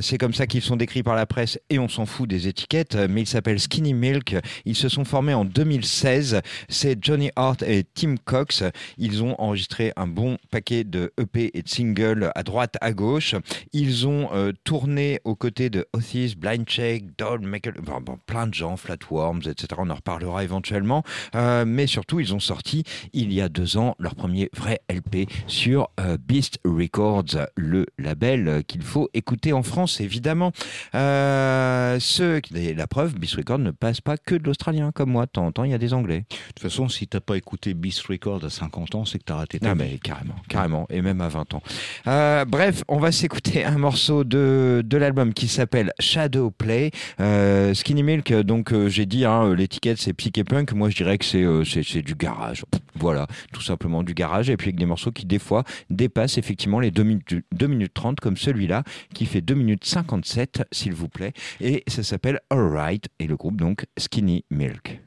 C'est 0.00 0.18
comme 0.18 0.34
ça 0.34 0.46
qu'ils 0.46 0.62
sont 0.62 0.76
décrits 0.76 1.02
par 1.02 1.14
la 1.14 1.26
presse 1.26 1.58
et 1.70 1.78
on 1.78 1.88
s'en 1.88 2.04
fout 2.06 2.28
des 2.28 2.48
étiquettes. 2.48 2.96
Mais 3.08 3.22
ils 3.22 3.26
s'appellent 3.26 3.60
Skinny 3.60 3.94
Milk. 3.94 4.36
Ils 4.66 4.76
se 4.76 4.88
sont 4.88 5.04
formés 5.04 5.34
en 5.34 5.44
2016. 5.44 6.40
C'est 6.68 6.98
Johnny 7.02 7.30
Hart 7.36 7.62
et 7.62 7.84
Tim 7.94 8.16
Cox. 8.24 8.62
Ils 8.98 9.22
ont 9.22 9.34
enregistré 9.40 9.92
un 9.96 10.06
bon 10.06 10.38
paquet 10.50 10.84
de 10.84 11.12
EP 11.20 11.50
et 11.54 11.62
de 11.62 11.68
singles 11.68 12.30
à 12.34 12.42
droite, 12.42 12.76
à 12.80 12.92
gauche. 12.92 13.34
Ils 13.72 14.06
ont 14.06 14.28
euh, 14.32 14.52
tourné 14.64 15.20
aux 15.24 15.34
côtés 15.34 15.70
de 15.70 15.86
Otis, 15.92 16.34
Blind 16.36 16.66
Check, 16.66 17.16
Doll, 17.18 17.40
Michael, 17.40 17.74
bon, 18.02 18.18
plein 18.26 18.46
de 18.46 18.54
gens, 18.54 18.76
Flatworms, 18.76 19.42
etc. 19.46 19.68
On 19.78 19.90
en 19.90 19.94
reparlera 19.94 20.44
éventuellement. 20.44 21.02
Euh, 21.34 21.64
mais 21.66 21.86
surtout, 21.86 22.20
ils 22.20 22.34
ont 22.34 22.40
sorti 22.40 22.84
il 23.12 23.32
y 23.32 23.40
a 23.40 23.48
deux 23.48 23.76
ans 23.76 23.94
leur 23.98 24.14
premier 24.14 24.50
vrai 24.56 24.80
LP 24.88 25.28
sur 25.46 25.88
euh, 26.00 26.16
Beast 26.18 26.58
Records, 26.64 27.46
le 27.56 27.86
label 27.98 28.62
qu'il 28.66 28.82
faut 28.82 29.08
écouter 29.14 29.52
en 29.52 29.62
France, 29.62 30.00
évidemment. 30.00 30.52
Ce, 30.92 32.40
la 32.74 32.86
preuve, 32.86 33.14
Beast 33.18 33.36
Records 33.36 33.58
ne 33.58 33.70
passe 33.70 34.00
pas 34.00 34.16
que 34.16 34.34
de 34.34 34.44
l'australien 34.44 34.92
comme 34.92 35.10
moi. 35.10 35.26
De 35.26 35.30
temps 35.30 35.46
en 35.46 35.52
temps, 35.52 35.64
il 35.64 35.70
y 35.70 35.74
a 35.74 35.78
des 35.78 35.94
anglais. 35.94 36.24
De 36.30 36.36
toute 36.48 36.60
façon, 36.60 36.88
si 36.88 37.06
t'as 37.06 37.20
pas 37.20 37.36
écouté 37.36 37.74
Beast 37.74 38.02
Record 38.06 38.44
à 38.44 38.50
50 38.64 38.94
ans, 38.94 39.04
c'est 39.04 39.18
que 39.18 39.24
t'as 39.24 39.36
raté 39.36 39.58
ta 39.58 39.70
Ah 39.70 39.74
mais 39.74 39.98
carrément, 40.02 40.36
carrément, 40.48 40.86
et 40.90 41.02
même 41.02 41.20
à 41.20 41.28
20 41.28 41.54
ans. 41.54 41.62
Euh, 42.06 42.44
bref, 42.44 42.82
on 42.88 42.98
va 42.98 43.12
s'écouter 43.12 43.64
un 43.64 43.78
morceau 43.78 44.24
de, 44.24 44.82
de 44.84 44.96
l'album 44.96 45.32
qui 45.34 45.48
s'appelle 45.48 45.92
Shadow 45.98 46.50
Play. 46.50 46.90
Euh, 47.20 47.74
Skinny 47.74 48.02
Milk, 48.02 48.32
donc 48.32 48.72
euh, 48.72 48.88
j'ai 48.88 49.06
dit, 49.06 49.24
hein, 49.24 49.54
l'étiquette 49.54 49.98
c'est 49.98 50.12
psyché 50.12 50.44
punk, 50.44 50.72
moi 50.72 50.90
je 50.90 50.96
dirais 50.96 51.18
que 51.18 51.24
c'est 51.24 51.42
euh, 51.42 51.64
c'est 51.64 51.82
c'est 51.82 52.02
du 52.02 52.14
garage. 52.14 52.64
Voilà, 52.96 53.26
tout 53.52 53.62
simplement 53.62 54.02
du 54.02 54.14
garage, 54.14 54.50
et 54.50 54.56
puis 54.56 54.68
avec 54.68 54.76
des 54.76 54.86
morceaux 54.86 55.12
qui 55.12 55.26
des 55.26 55.38
fois 55.38 55.64
dépassent 55.90 56.38
effectivement 56.38 56.80
les 56.80 56.90
2 56.90 57.02
minutes, 57.02 57.34
2 57.52 57.66
minutes 57.66 57.94
30 57.94 58.20
comme 58.20 58.36
celui-là, 58.36 58.82
qui 59.12 59.26
fait 59.26 59.40
2 59.40 59.54
minutes 59.54 59.84
57 59.84 60.64
s'il 60.72 60.94
vous 60.94 61.08
plaît, 61.08 61.32
et 61.60 61.84
ça 61.88 62.02
s'appelle 62.02 62.40
Alright, 62.50 63.08
et 63.18 63.26
le 63.26 63.36
groupe 63.36 63.56
donc 63.56 63.86
Skinny 63.98 64.44
Milk. 64.50 65.03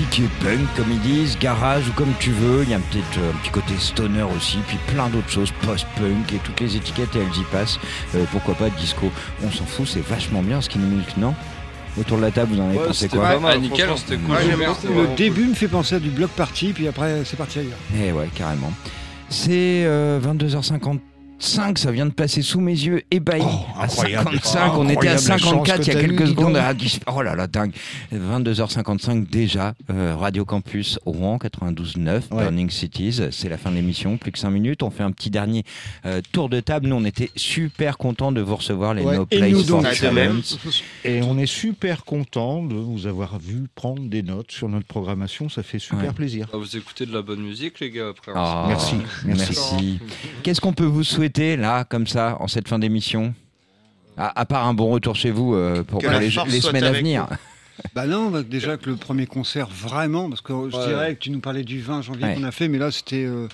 Euh, 0.00 0.02
psyché 0.04 0.28
punk 0.42 0.66
comme 0.76 0.90
ils 0.92 1.00
disent, 1.00 1.38
garage 1.38 1.88
ou 1.88 1.92
comme 1.92 2.12
tu 2.18 2.30
veux. 2.30 2.62
Il 2.64 2.70
y 2.70 2.74
a 2.74 2.78
peut-être 2.78 3.18
euh, 3.18 3.30
un 3.30 3.36
petit 3.38 3.50
côté 3.50 3.74
stoner 3.78 4.22
aussi, 4.36 4.58
puis 4.66 4.78
plein 4.88 5.08
d'autres 5.08 5.28
choses, 5.30 5.52
post-punk 5.62 6.32
et 6.34 6.38
toutes 6.38 6.60
les 6.60 6.76
étiquettes 6.76 7.14
et 7.16 7.20
elles 7.20 7.40
y 7.40 7.44
passent. 7.50 7.78
Euh, 8.14 8.24
pourquoi 8.32 8.54
pas 8.54 8.68
disco? 8.70 9.10
On 9.44 9.50
s'en 9.50 9.64
fout, 9.64 9.86
c'est 9.86 10.04
vachement 10.06 10.42
bien 10.42 10.60
Skinny 10.60 10.86
Milk, 10.86 11.16
non? 11.16 11.34
Autour 11.98 12.18
de 12.18 12.22
la 12.22 12.30
table, 12.30 12.54
vous 12.54 12.60
en 12.60 12.68
avez 12.68 12.78
Ouais, 12.78 12.86
pensé 12.88 13.08
quoi? 13.08 13.20
pas 13.22 13.38
mal, 13.38 13.52
Ah, 13.56 13.58
nickel, 13.58 13.88
c'était 13.96 14.18
cool. 14.18 14.34
Ouais, 14.34 14.44
Le 14.44 15.16
début 15.16 15.46
me 15.46 15.54
fait 15.54 15.68
penser 15.68 15.94
à 15.94 15.98
du 15.98 16.10
bloc 16.10 16.30
party, 16.30 16.72
puis 16.74 16.88
après 16.88 17.22
c'est 17.24 17.36
parti 17.38 17.60
ailleurs. 17.60 17.78
Eh 17.98 18.12
ouais, 18.12 18.28
carrément. 18.34 18.72
C'est 19.30 19.84
euh, 19.86 20.20
22h55, 21.40 21.76
ça 21.78 21.90
vient 21.92 22.06
de 22.06 22.12
passer 22.12 22.42
sous 22.42 22.60
mes 22.60 22.72
yeux, 22.72 23.02
ébahi. 23.10 23.42
Oh, 23.44 23.78
à 23.78 23.84
incroyable. 23.84 24.30
55, 24.32 24.72
on 24.78 24.88
était 24.88 25.08
à 25.08 25.12
Incroyable 25.12 25.28
la 25.28 25.38
chance 25.38 25.40
54 25.66 25.76
que 25.78 25.82
il 25.82 25.86
y 25.86 25.96
a 25.96 26.00
quelques 26.00 26.26
secondes. 26.28 26.56
Ah, 26.56 26.72
Oh 27.14 27.22
là 27.22 27.34
là, 27.34 27.46
dingue. 27.46 27.72
22h55 28.12 29.28
déjà, 29.28 29.74
euh, 29.90 30.16
Radio 30.16 30.44
Campus 30.44 30.98
Rouen 31.04 31.36
92.9, 31.38 32.22
Ouais. 32.30 32.44
Burning 32.44 32.70
Cities. 32.70 33.20
C'est 33.30 33.48
la 33.48 33.58
fin 33.58 33.70
de 33.70 33.76
l'émission, 33.76 34.16
plus 34.16 34.32
que 34.32 34.38
5 34.38 34.50
minutes. 34.50 34.82
On 34.82 34.90
fait 34.90 35.02
un 35.02 35.10
petit 35.12 35.30
dernier 35.30 35.64
euh, 36.06 36.20
tour 36.32 36.48
de 36.48 36.60
table. 36.60 36.88
Nous, 36.88 36.96
on 36.96 37.04
était 37.04 37.30
super 37.36 37.98
contents 37.98 38.32
de 38.32 38.40
vous 38.40 38.56
recevoir, 38.56 38.94
les 38.94 39.02
Ouais, 39.02 39.16
No 39.16 39.26
et 39.30 39.38
Place 39.38 39.52
nous 39.52 39.64
for. 39.64 39.82
Et 41.04 41.22
on 41.22 41.38
est 41.38 41.46
super 41.46 42.04
content 42.04 42.62
de 42.62 42.74
vous 42.74 43.06
avoir 43.06 43.38
vu 43.38 43.64
prendre 43.74 44.02
des 44.08 44.22
notes 44.22 44.50
sur 44.52 44.68
notre 44.68 44.86
programmation. 44.86 45.48
Ça 45.48 45.62
fait 45.62 45.78
super 45.78 46.08
Ouais. 46.08 46.12
plaisir. 46.12 46.46
Ah, 46.52 46.56
vous 46.56 46.76
écoutez 46.76 47.04
de 47.06 47.12
la 47.12 47.22
bonne 47.22 47.40
musique, 47.40 47.80
les 47.80 47.90
gars, 47.90 48.08
après. 48.10 48.32
Ah, 48.34 48.64
Merci, 48.68 48.96
merci. 49.24 49.42
merci. 49.54 49.98
Qu'est-ce 50.42 50.60
qu'on 50.60 50.72
peut 50.72 50.84
vous 50.84 51.04
souhaiter 51.04 51.25
là, 51.56 51.84
comme 51.84 52.06
ça, 52.06 52.36
en 52.40 52.48
cette 52.48 52.68
fin 52.68 52.78
d'émission 52.78 53.34
à, 54.16 54.40
à 54.40 54.44
part 54.46 54.66
un 54.66 54.74
bon 54.74 54.90
retour 54.90 55.14
chez 55.14 55.30
vous 55.30 55.54
euh, 55.54 55.82
pour, 55.82 56.00
les, 56.02 56.30
semaines 56.60 56.84
à 56.84 56.92
venir. 56.92 57.26
Bah 57.94 58.06
non, 58.06 58.30
bah 58.30 58.42
déjà 58.42 58.78
que 58.78 58.88
le 58.88 58.96
premier 58.96 59.26
concert 59.26 59.68
vraiment, 59.68 60.30
parce 60.30 60.40
que 60.40 60.54
je 60.70 60.76
Ouais. 60.76 60.86
dirais 60.86 61.14
que 61.14 61.20
tu 61.20 61.30
nous 61.30 61.40
parlais 61.40 61.62
du 61.62 61.82
20 61.82 62.00
janvier 62.00 62.24
Ouais. 62.24 62.34
qu'on 62.34 62.44
a 62.44 62.50
fait, 62.50 62.68
mais 62.68 62.78
là 62.78 62.90
c'était 62.90 63.24
euh, 63.26 63.48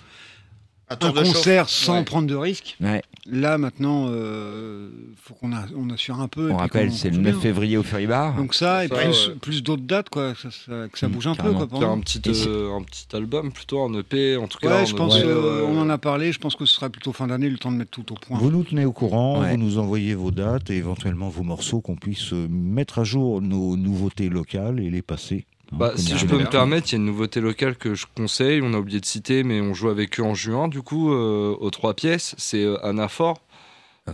Un 1.01 1.13
chauffe. 1.15 1.33
concert 1.33 1.69
sans 1.69 1.99
Ouais. 1.99 2.05
prendre 2.05 2.27
de 2.29 2.35
risques. 2.35 2.77
Ouais, 2.81 3.03
Là 3.31 3.57
maintenant, 3.57 4.07
euh, 4.09 4.89
faut 5.23 5.35
qu'on 5.35 5.53
a- 5.53 5.67
on 5.77 5.89
assure 5.91 6.21
un 6.21 6.27
peu. 6.29 6.51
on 6.51 6.57
rappelle, 6.57 6.91
c'est 6.93 7.09
le 7.11 7.15
fait 7.17 7.21
9 7.23 7.33
bien. 7.35 7.41
février 7.41 7.77
au 7.77 7.83
Fury 7.85 8.07
Bar. 8.09 8.35
Donc 8.37 8.53
ça, 8.55 8.85
et 8.85 8.89
Ça, 8.89 8.97
plus, 8.97 9.29
ouais. 9.29 9.35
plus 9.41 9.63
d'autres 9.63 9.85
dates, 9.85 10.09
quoi, 10.09 10.33
que 10.33 10.41
ça, 10.41 10.51
ça- 10.51 10.89
que 10.89 10.99
ça 10.99 11.09
Mm, 11.09 11.13
bouge 11.13 11.27
un 11.29 11.35
carrément. 11.37 11.61
peu. 11.61 11.67
Quoi, 11.79 11.87
un 11.87 12.01
petit, 12.01 12.21
euh, 12.27 12.77
un 12.77 12.83
petit 12.83 13.07
album, 13.15 13.53
plutôt 13.53 13.83
un 13.85 13.95
EP, 13.95 14.37
en 14.37 14.49
tout 14.49 14.59
cas. 14.59 14.81
Ouais, 14.81 14.87
je 14.87 14.95
pense, 14.97 15.17
EP, 15.17 15.25
euh, 15.27 15.65
on 15.69 15.79
en 15.81 15.89
a 15.89 15.99
parlé, 15.99 16.33
je 16.33 16.39
pense 16.41 16.57
que 16.57 16.65
ce 16.67 16.75
sera 16.75 16.91
plutôt 16.91 17.13
fin 17.13 17.29
d'année, 17.29 17.49
le 17.49 17.59
temps 17.59 17.71
de 17.71 17.77
mettre 17.77 17.91
tout 17.93 18.13
au 18.13 18.17
point. 18.17 18.39
Vous 18.39 18.51
nous 18.51 18.65
tenez 18.65 18.85
au 18.85 18.93
courant, 18.93 19.41
Ouais. 19.43 19.53
vous 19.53 19.57
nous 19.63 19.79
envoyez 19.79 20.15
vos 20.15 20.31
dates 20.33 20.71
et 20.71 20.77
éventuellement 20.77 21.29
vos 21.29 21.45
morceaux, 21.45 21.81
qu'on 21.81 21.97
puisse 21.97 22.33
euh, 22.33 22.49
mettre 22.51 22.99
à 22.99 23.05
jour 23.05 23.41
nos 23.41 23.77
nouveautés 23.77 24.29
locales 24.29 24.81
et 24.81 24.91
les 24.91 25.03
passer. 25.03 25.47
Bah, 25.73 25.93
si 25.97 26.17
je 26.19 26.27
peux 26.27 26.37
me 26.39 26.45
permettre, 26.51 26.89
il 26.89 26.93
y 26.93 26.95
a 26.95 26.99
une 26.99 27.07
nouveauté 27.07 27.41
locale 27.41 27.77
que 27.77 27.95
je 27.95 28.07
conseille. 28.15 28.61
On 28.63 28.75
a 28.75 28.79
oublié 28.79 29.01
de 29.01 29.07
citer, 29.07 29.43
mais 29.43 29.61
on 29.61 29.75
joue 29.75 29.89
avec 29.89 30.21
eux 30.21 30.23
en 30.23 30.35
juin, 30.35 30.69
du 30.69 30.83
coup, 30.83 31.13
euh, 31.13 31.57
aux 31.59 31.71
trois 31.71 31.95
pièces. 31.95 32.35
C'est 32.39 32.65
euh. 32.65 32.77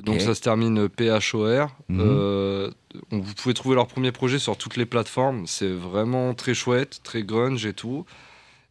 Donc 0.04 0.16
ça 0.20 0.34
se 0.34 0.40
termine 0.42 0.88
PHOR. 0.88 1.68
Mhm. 1.88 2.00
Euh, 2.00 2.70
on- 3.10 3.20
vous 3.20 3.34
pouvez 3.34 3.54
trouver 3.54 3.74
leur 3.74 3.86
premier 3.86 4.12
projet 4.12 4.38
sur 4.38 4.56
toutes 4.56 4.76
les 4.76 4.86
plateformes. 4.86 5.46
C'est 5.46 5.72
vraiment 5.72 6.34
très 6.34 6.54
chouette, 6.54 7.00
très 7.02 7.22
grunge 7.22 7.64
et 7.66 7.72
tout. 7.72 8.04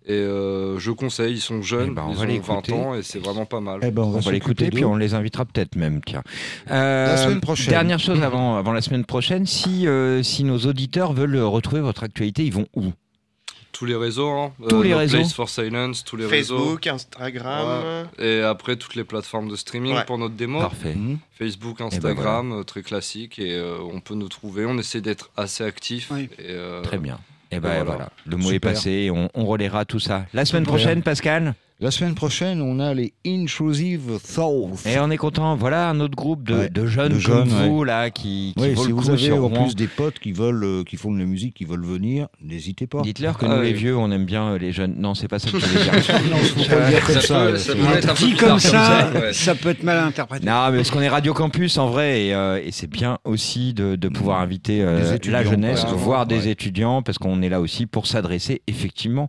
Et 0.10 0.14
euh, 0.14 0.80
je 0.80 0.92
conseille, 0.92 1.34
ils 1.34 1.42
sont 1.42 1.62
jeunes, 1.62 1.90
Eh 1.92 1.96
ben, 1.96 2.06
on 2.08 2.12
ils 2.12 2.16
va 2.16 2.22
ont 2.24 2.26
l'écouter. 2.28 2.72
20 2.72 2.78
ans 2.78 2.96
et 2.96 3.04
c'est 3.04 3.20
vraiment 3.20 3.46
pas 3.46 3.60
mal. 3.60 3.82
Eh 3.84 3.92
ben, 3.92 4.04
on 4.04 4.06
On 4.08 4.12
va, 4.12 4.20
va 4.22 4.32
l'écouter, 4.32 4.70
puis 4.70 4.86
on 4.86 4.96
les 4.96 5.14
invitera 5.14 5.44
peut-être 5.44 5.76
même. 5.76 6.00
Tiens. 6.06 6.24
Euh, 6.72 7.08
La 7.08 7.18
semaine 7.18 7.42
prochaine. 7.42 7.72
Dernière 7.72 8.00
chose 8.00 8.22
avant, 8.24 8.56
avant 8.56 8.72
la 8.72 8.82
semaine 8.82 9.04
prochaine, 9.04 9.46
si, 9.46 9.86
euh, 9.86 10.24
si 10.24 10.46
nos 10.46 10.60
auditeurs 10.60 11.12
veulent 11.12 11.38
retrouver 11.38 11.82
votre 11.82 12.04
actualité, 12.04 12.46
ils 12.46 12.54
vont 12.54 12.68
où? 12.74 12.86
Tous 13.74 13.86
les 13.86 13.96
réseaux, 13.96 14.30
hein. 14.30 14.54
Tous 14.70 14.82
les 14.82 14.92
No 14.92 14.98
réseaux. 14.98 15.18
Place 15.18 15.34
for 15.34 15.50
Silence, 15.50 16.04
tous 16.04 16.16
les 16.16 16.26
réseaux. 16.26 16.58
Facebook, 16.58 16.88
Instagram. 16.88 18.08
Et 18.18 18.40
après, 18.42 18.76
toutes 18.76 18.96
les 18.96 19.04
plateformes 19.04 19.50
de 19.50 19.56
streaming 19.56 19.94
Ouais. 19.94 20.06
pour 20.06 20.18
notre 20.18 20.36
démo. 20.36 20.60
Parfait. 20.62 20.96
Mhm. 20.96 21.20
Facebook, 21.38 21.78
ben 21.80 21.86
Instagram, 21.88 22.52
euh, 22.54 22.64
très 22.64 22.82
classique. 22.82 23.38
Et 23.40 23.54
euh, 23.54 23.78
on 23.94 24.00
peut 24.00 24.16
nous 24.16 24.30
trouver. 24.30 24.66
On 24.66 24.78
essaie 24.80 25.02
d'être 25.02 25.30
assez 25.38 25.64
actif. 25.64 26.10
Oui. 26.12 26.30
Et, 26.40 26.46
euh, 26.50 26.82
Très 26.82 26.98
bien. 26.98 27.20
Et 27.52 27.60
ben 27.60 27.70
voilà. 27.70 27.84
voilà. 27.84 28.10
le 28.26 28.38
mot 28.38 28.52
est 28.52 28.60
passé, 28.60 28.92
et 28.92 29.12
on, 29.12 29.30
on 29.34 29.46
relaiera 29.46 29.86
tout 29.86 30.00
ça. 30.00 30.26
La 30.34 30.46
semaine 30.46 30.66
prochaine, 30.66 31.02
Pascal 31.02 31.54
La 31.80 31.92
semaine 31.92 32.16
prochaine, 32.16 32.60
on 32.64 32.80
a 32.80 32.96
les 32.96 33.14
Intrusive 33.24 34.18
Thoughts. 34.34 34.84
Et 34.88 34.98
on 34.98 35.12
est 35.12 35.18
content. 35.18 35.56
Voilà 35.56 35.90
un 35.90 36.00
autre 36.00 36.16
groupe 36.16 36.42
de, 36.44 36.56
Ouais, 36.56 36.70
de 36.70 36.88
jeunes 36.88 37.10
de 37.10 37.24
comme 37.24 37.48
jeunes, 37.48 37.70
vous 37.70 37.84
là 37.84 38.10
qui, 38.10 38.54
qui 38.58 38.64
Oui, 38.64 38.74
vaut 38.74 38.82
si 38.82 38.88
le 38.90 38.94
vous 38.96 39.10
avez 39.12 39.18
sur 39.20 39.46
en 39.46 39.50
plus 39.52 39.76
des 39.76 39.86
potes 39.86 40.18
qui 40.18 40.32
veulent, 40.32 40.64
euh, 40.64 40.84
qui 40.84 40.98
font 40.98 41.12
de 41.14 41.20
la 41.20 41.26
musique, 41.26 41.54
qui 41.54 41.66
veulent 41.66 41.86
venir, 41.86 42.30
n'hésitez 42.42 42.88
pas. 42.88 43.02
Dites-leur 43.04 43.38
que 43.38 43.46
Ah 43.46 43.50
nous 43.50 43.56
ouais. 43.60 43.66
les 43.66 43.74
vieux, 43.74 43.96
on 43.96 44.10
aime 44.10 44.26
bien 44.26 44.54
euh, 44.54 44.58
les 44.58 44.72
jeunes. 44.72 44.96
Non, 44.98 45.14
c'est 45.14 45.28
pas 45.28 45.38
ça 45.38 45.52
que 45.52 45.60
je 45.60 45.66
voulais 45.68 45.84
dire. 45.84 45.94
non, 46.32 46.38
faut 46.38 46.76
pas 46.76 46.90
dire 46.90 47.06
comme 47.06 47.22
ça. 47.22 47.46
peut- 47.46 47.58
c'est- 47.58 47.76
peut 47.76 47.86
un 47.86 48.36
comme 48.48 48.60
ça, 48.60 49.10
ouais. 49.14 49.34
ça 49.34 49.54
peut 49.54 49.70
être 49.70 49.84
mal 49.84 50.00
interprété. 50.00 50.48
Non, 50.48 50.72
mais 50.72 50.78
parce 50.78 50.90
qu'on 50.90 51.02
est 51.02 51.10
Radio 51.10 51.36
Campus 51.36 51.78
en 51.78 51.92
vrai, 51.92 52.24
et, 52.26 52.34
euh, 52.34 52.60
et 52.60 52.72
c'est 52.72 52.90
bien 52.90 53.20
aussi 53.24 53.76
de, 53.76 53.96
de 53.96 54.10
pouvoir 54.10 54.42
inviter 54.42 54.82
euh, 54.82 55.16
la 55.28 55.44
jeunesse, 55.44 55.86
voire 55.96 56.26
des 56.26 56.46
ouais. 56.46 56.50
étudiants, 56.54 57.04
parce 57.04 57.20
qu'on 57.20 57.44
est 57.44 57.50
là 57.50 57.62
aussi 57.62 57.86
pour 57.86 58.08
s'adresser 58.08 58.64
effectivement 58.66 59.28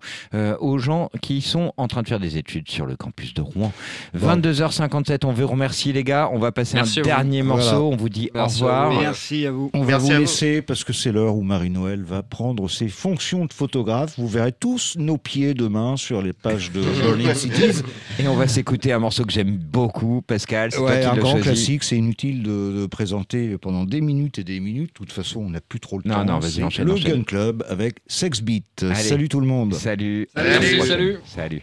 aux 0.61 0.79
gens 0.79 1.11
qui 1.21 1.43
sont 1.43 1.75
en 1.77 1.89
train 1.89 2.01
de 2.01 2.09
faire 2.09 2.21
des 2.21 2.38
études 2.39 2.69
sur 2.71 2.87
le 2.87 2.97
campus 2.97 3.35
de 3.35 3.43
Rouen. 3.43 3.73
22h57, 4.17 5.25
on 5.25 5.33
vous 5.33 5.47
remercie 5.47 5.93
les 5.93 6.05
gars. 6.05 6.31
On 6.33 6.39
va 6.39 6.53
passer 6.53 6.77
Merci 6.77 7.01
un 7.01 7.03
vous. 7.03 7.09
dernier 7.09 7.43
morceau. 7.43 7.71
Voilà. 7.71 7.85
On 7.85 7.97
vous 7.97 8.09
dit 8.09 8.31
Merci 8.35 8.63
au 8.63 8.67
revoir. 8.67 8.91
vous. 8.93 9.01
Merci 9.01 9.47
à 9.47 9.51
vous. 9.53 9.71
On 9.75 9.81
va 9.83 9.87
Merci 9.99 10.13
vous 10.13 10.19
laisser 10.21 10.63
parce 10.63 10.85
que 10.85 10.93
c'est 10.93 11.13
l'heure 11.13 11.37
où 11.37 11.43
Marie-Noël 11.43 12.03
va 12.03 12.23
prendre 12.23 12.69
ses 12.71 12.89
fonctions 12.89 13.45
de 13.47 13.53
photographe. 13.53 14.15
Vous 14.19 14.29
verrez 14.29 14.53
tous 14.53 14.97
nos 14.99 15.19
pieds 15.19 15.55
demain 15.55 15.97
sur 15.97 16.23
les 16.23 16.33
pages 16.33 16.71
de 16.73 16.81
Burning 17.03 17.35
Cities. 17.35 17.83
Et 18.19 18.29
on 18.29 18.35
va 18.37 18.49
s'écouter 18.49 18.93
un 18.93 18.99
morceau 18.99 19.25
que 19.25 19.33
j'aime 19.33 19.57
beaucoup, 19.57 20.23
Pascal. 20.27 20.71
C'est 20.73 20.79
Ouais, 20.79 21.05
un 21.05 21.17
grand 21.17 21.33
choisi. 21.33 21.43
classique, 21.45 21.85
c'est 21.85 21.97
inutile 21.97 22.43
de, 22.43 22.81
de 22.83 22.87
présenter 22.87 23.59
pendant 23.59 23.85
des 23.85 24.01
minutes 24.01 24.39
et 24.39 24.45
des 24.45 24.61
minutes. 24.61 24.89
De 24.91 24.95
toute 24.95 25.13
façon, 25.13 25.41
on 25.41 25.51
n'a 25.51 25.61
plus 25.61 25.81
trop 25.81 25.99
le 25.99 26.09
Non, 26.09 26.17
temps. 26.17 26.25
non, 26.25 26.39
vas-y, 26.39 26.63
enchaîne, 26.63 26.87
Le 26.87 26.93
enchaîne. 26.95 27.17
Gun 27.19 27.23
Club 27.25 27.65
avec 27.69 27.97
Sex 28.07 28.41
Beat. 28.43 28.65
Allez. 28.83 28.95
Salut 28.95 29.29
tout 29.29 29.41
le 29.41 29.47
monde. 29.47 29.75
Salut. 29.75 30.29
Salut. 30.35 31.17
Salut. 31.27 31.63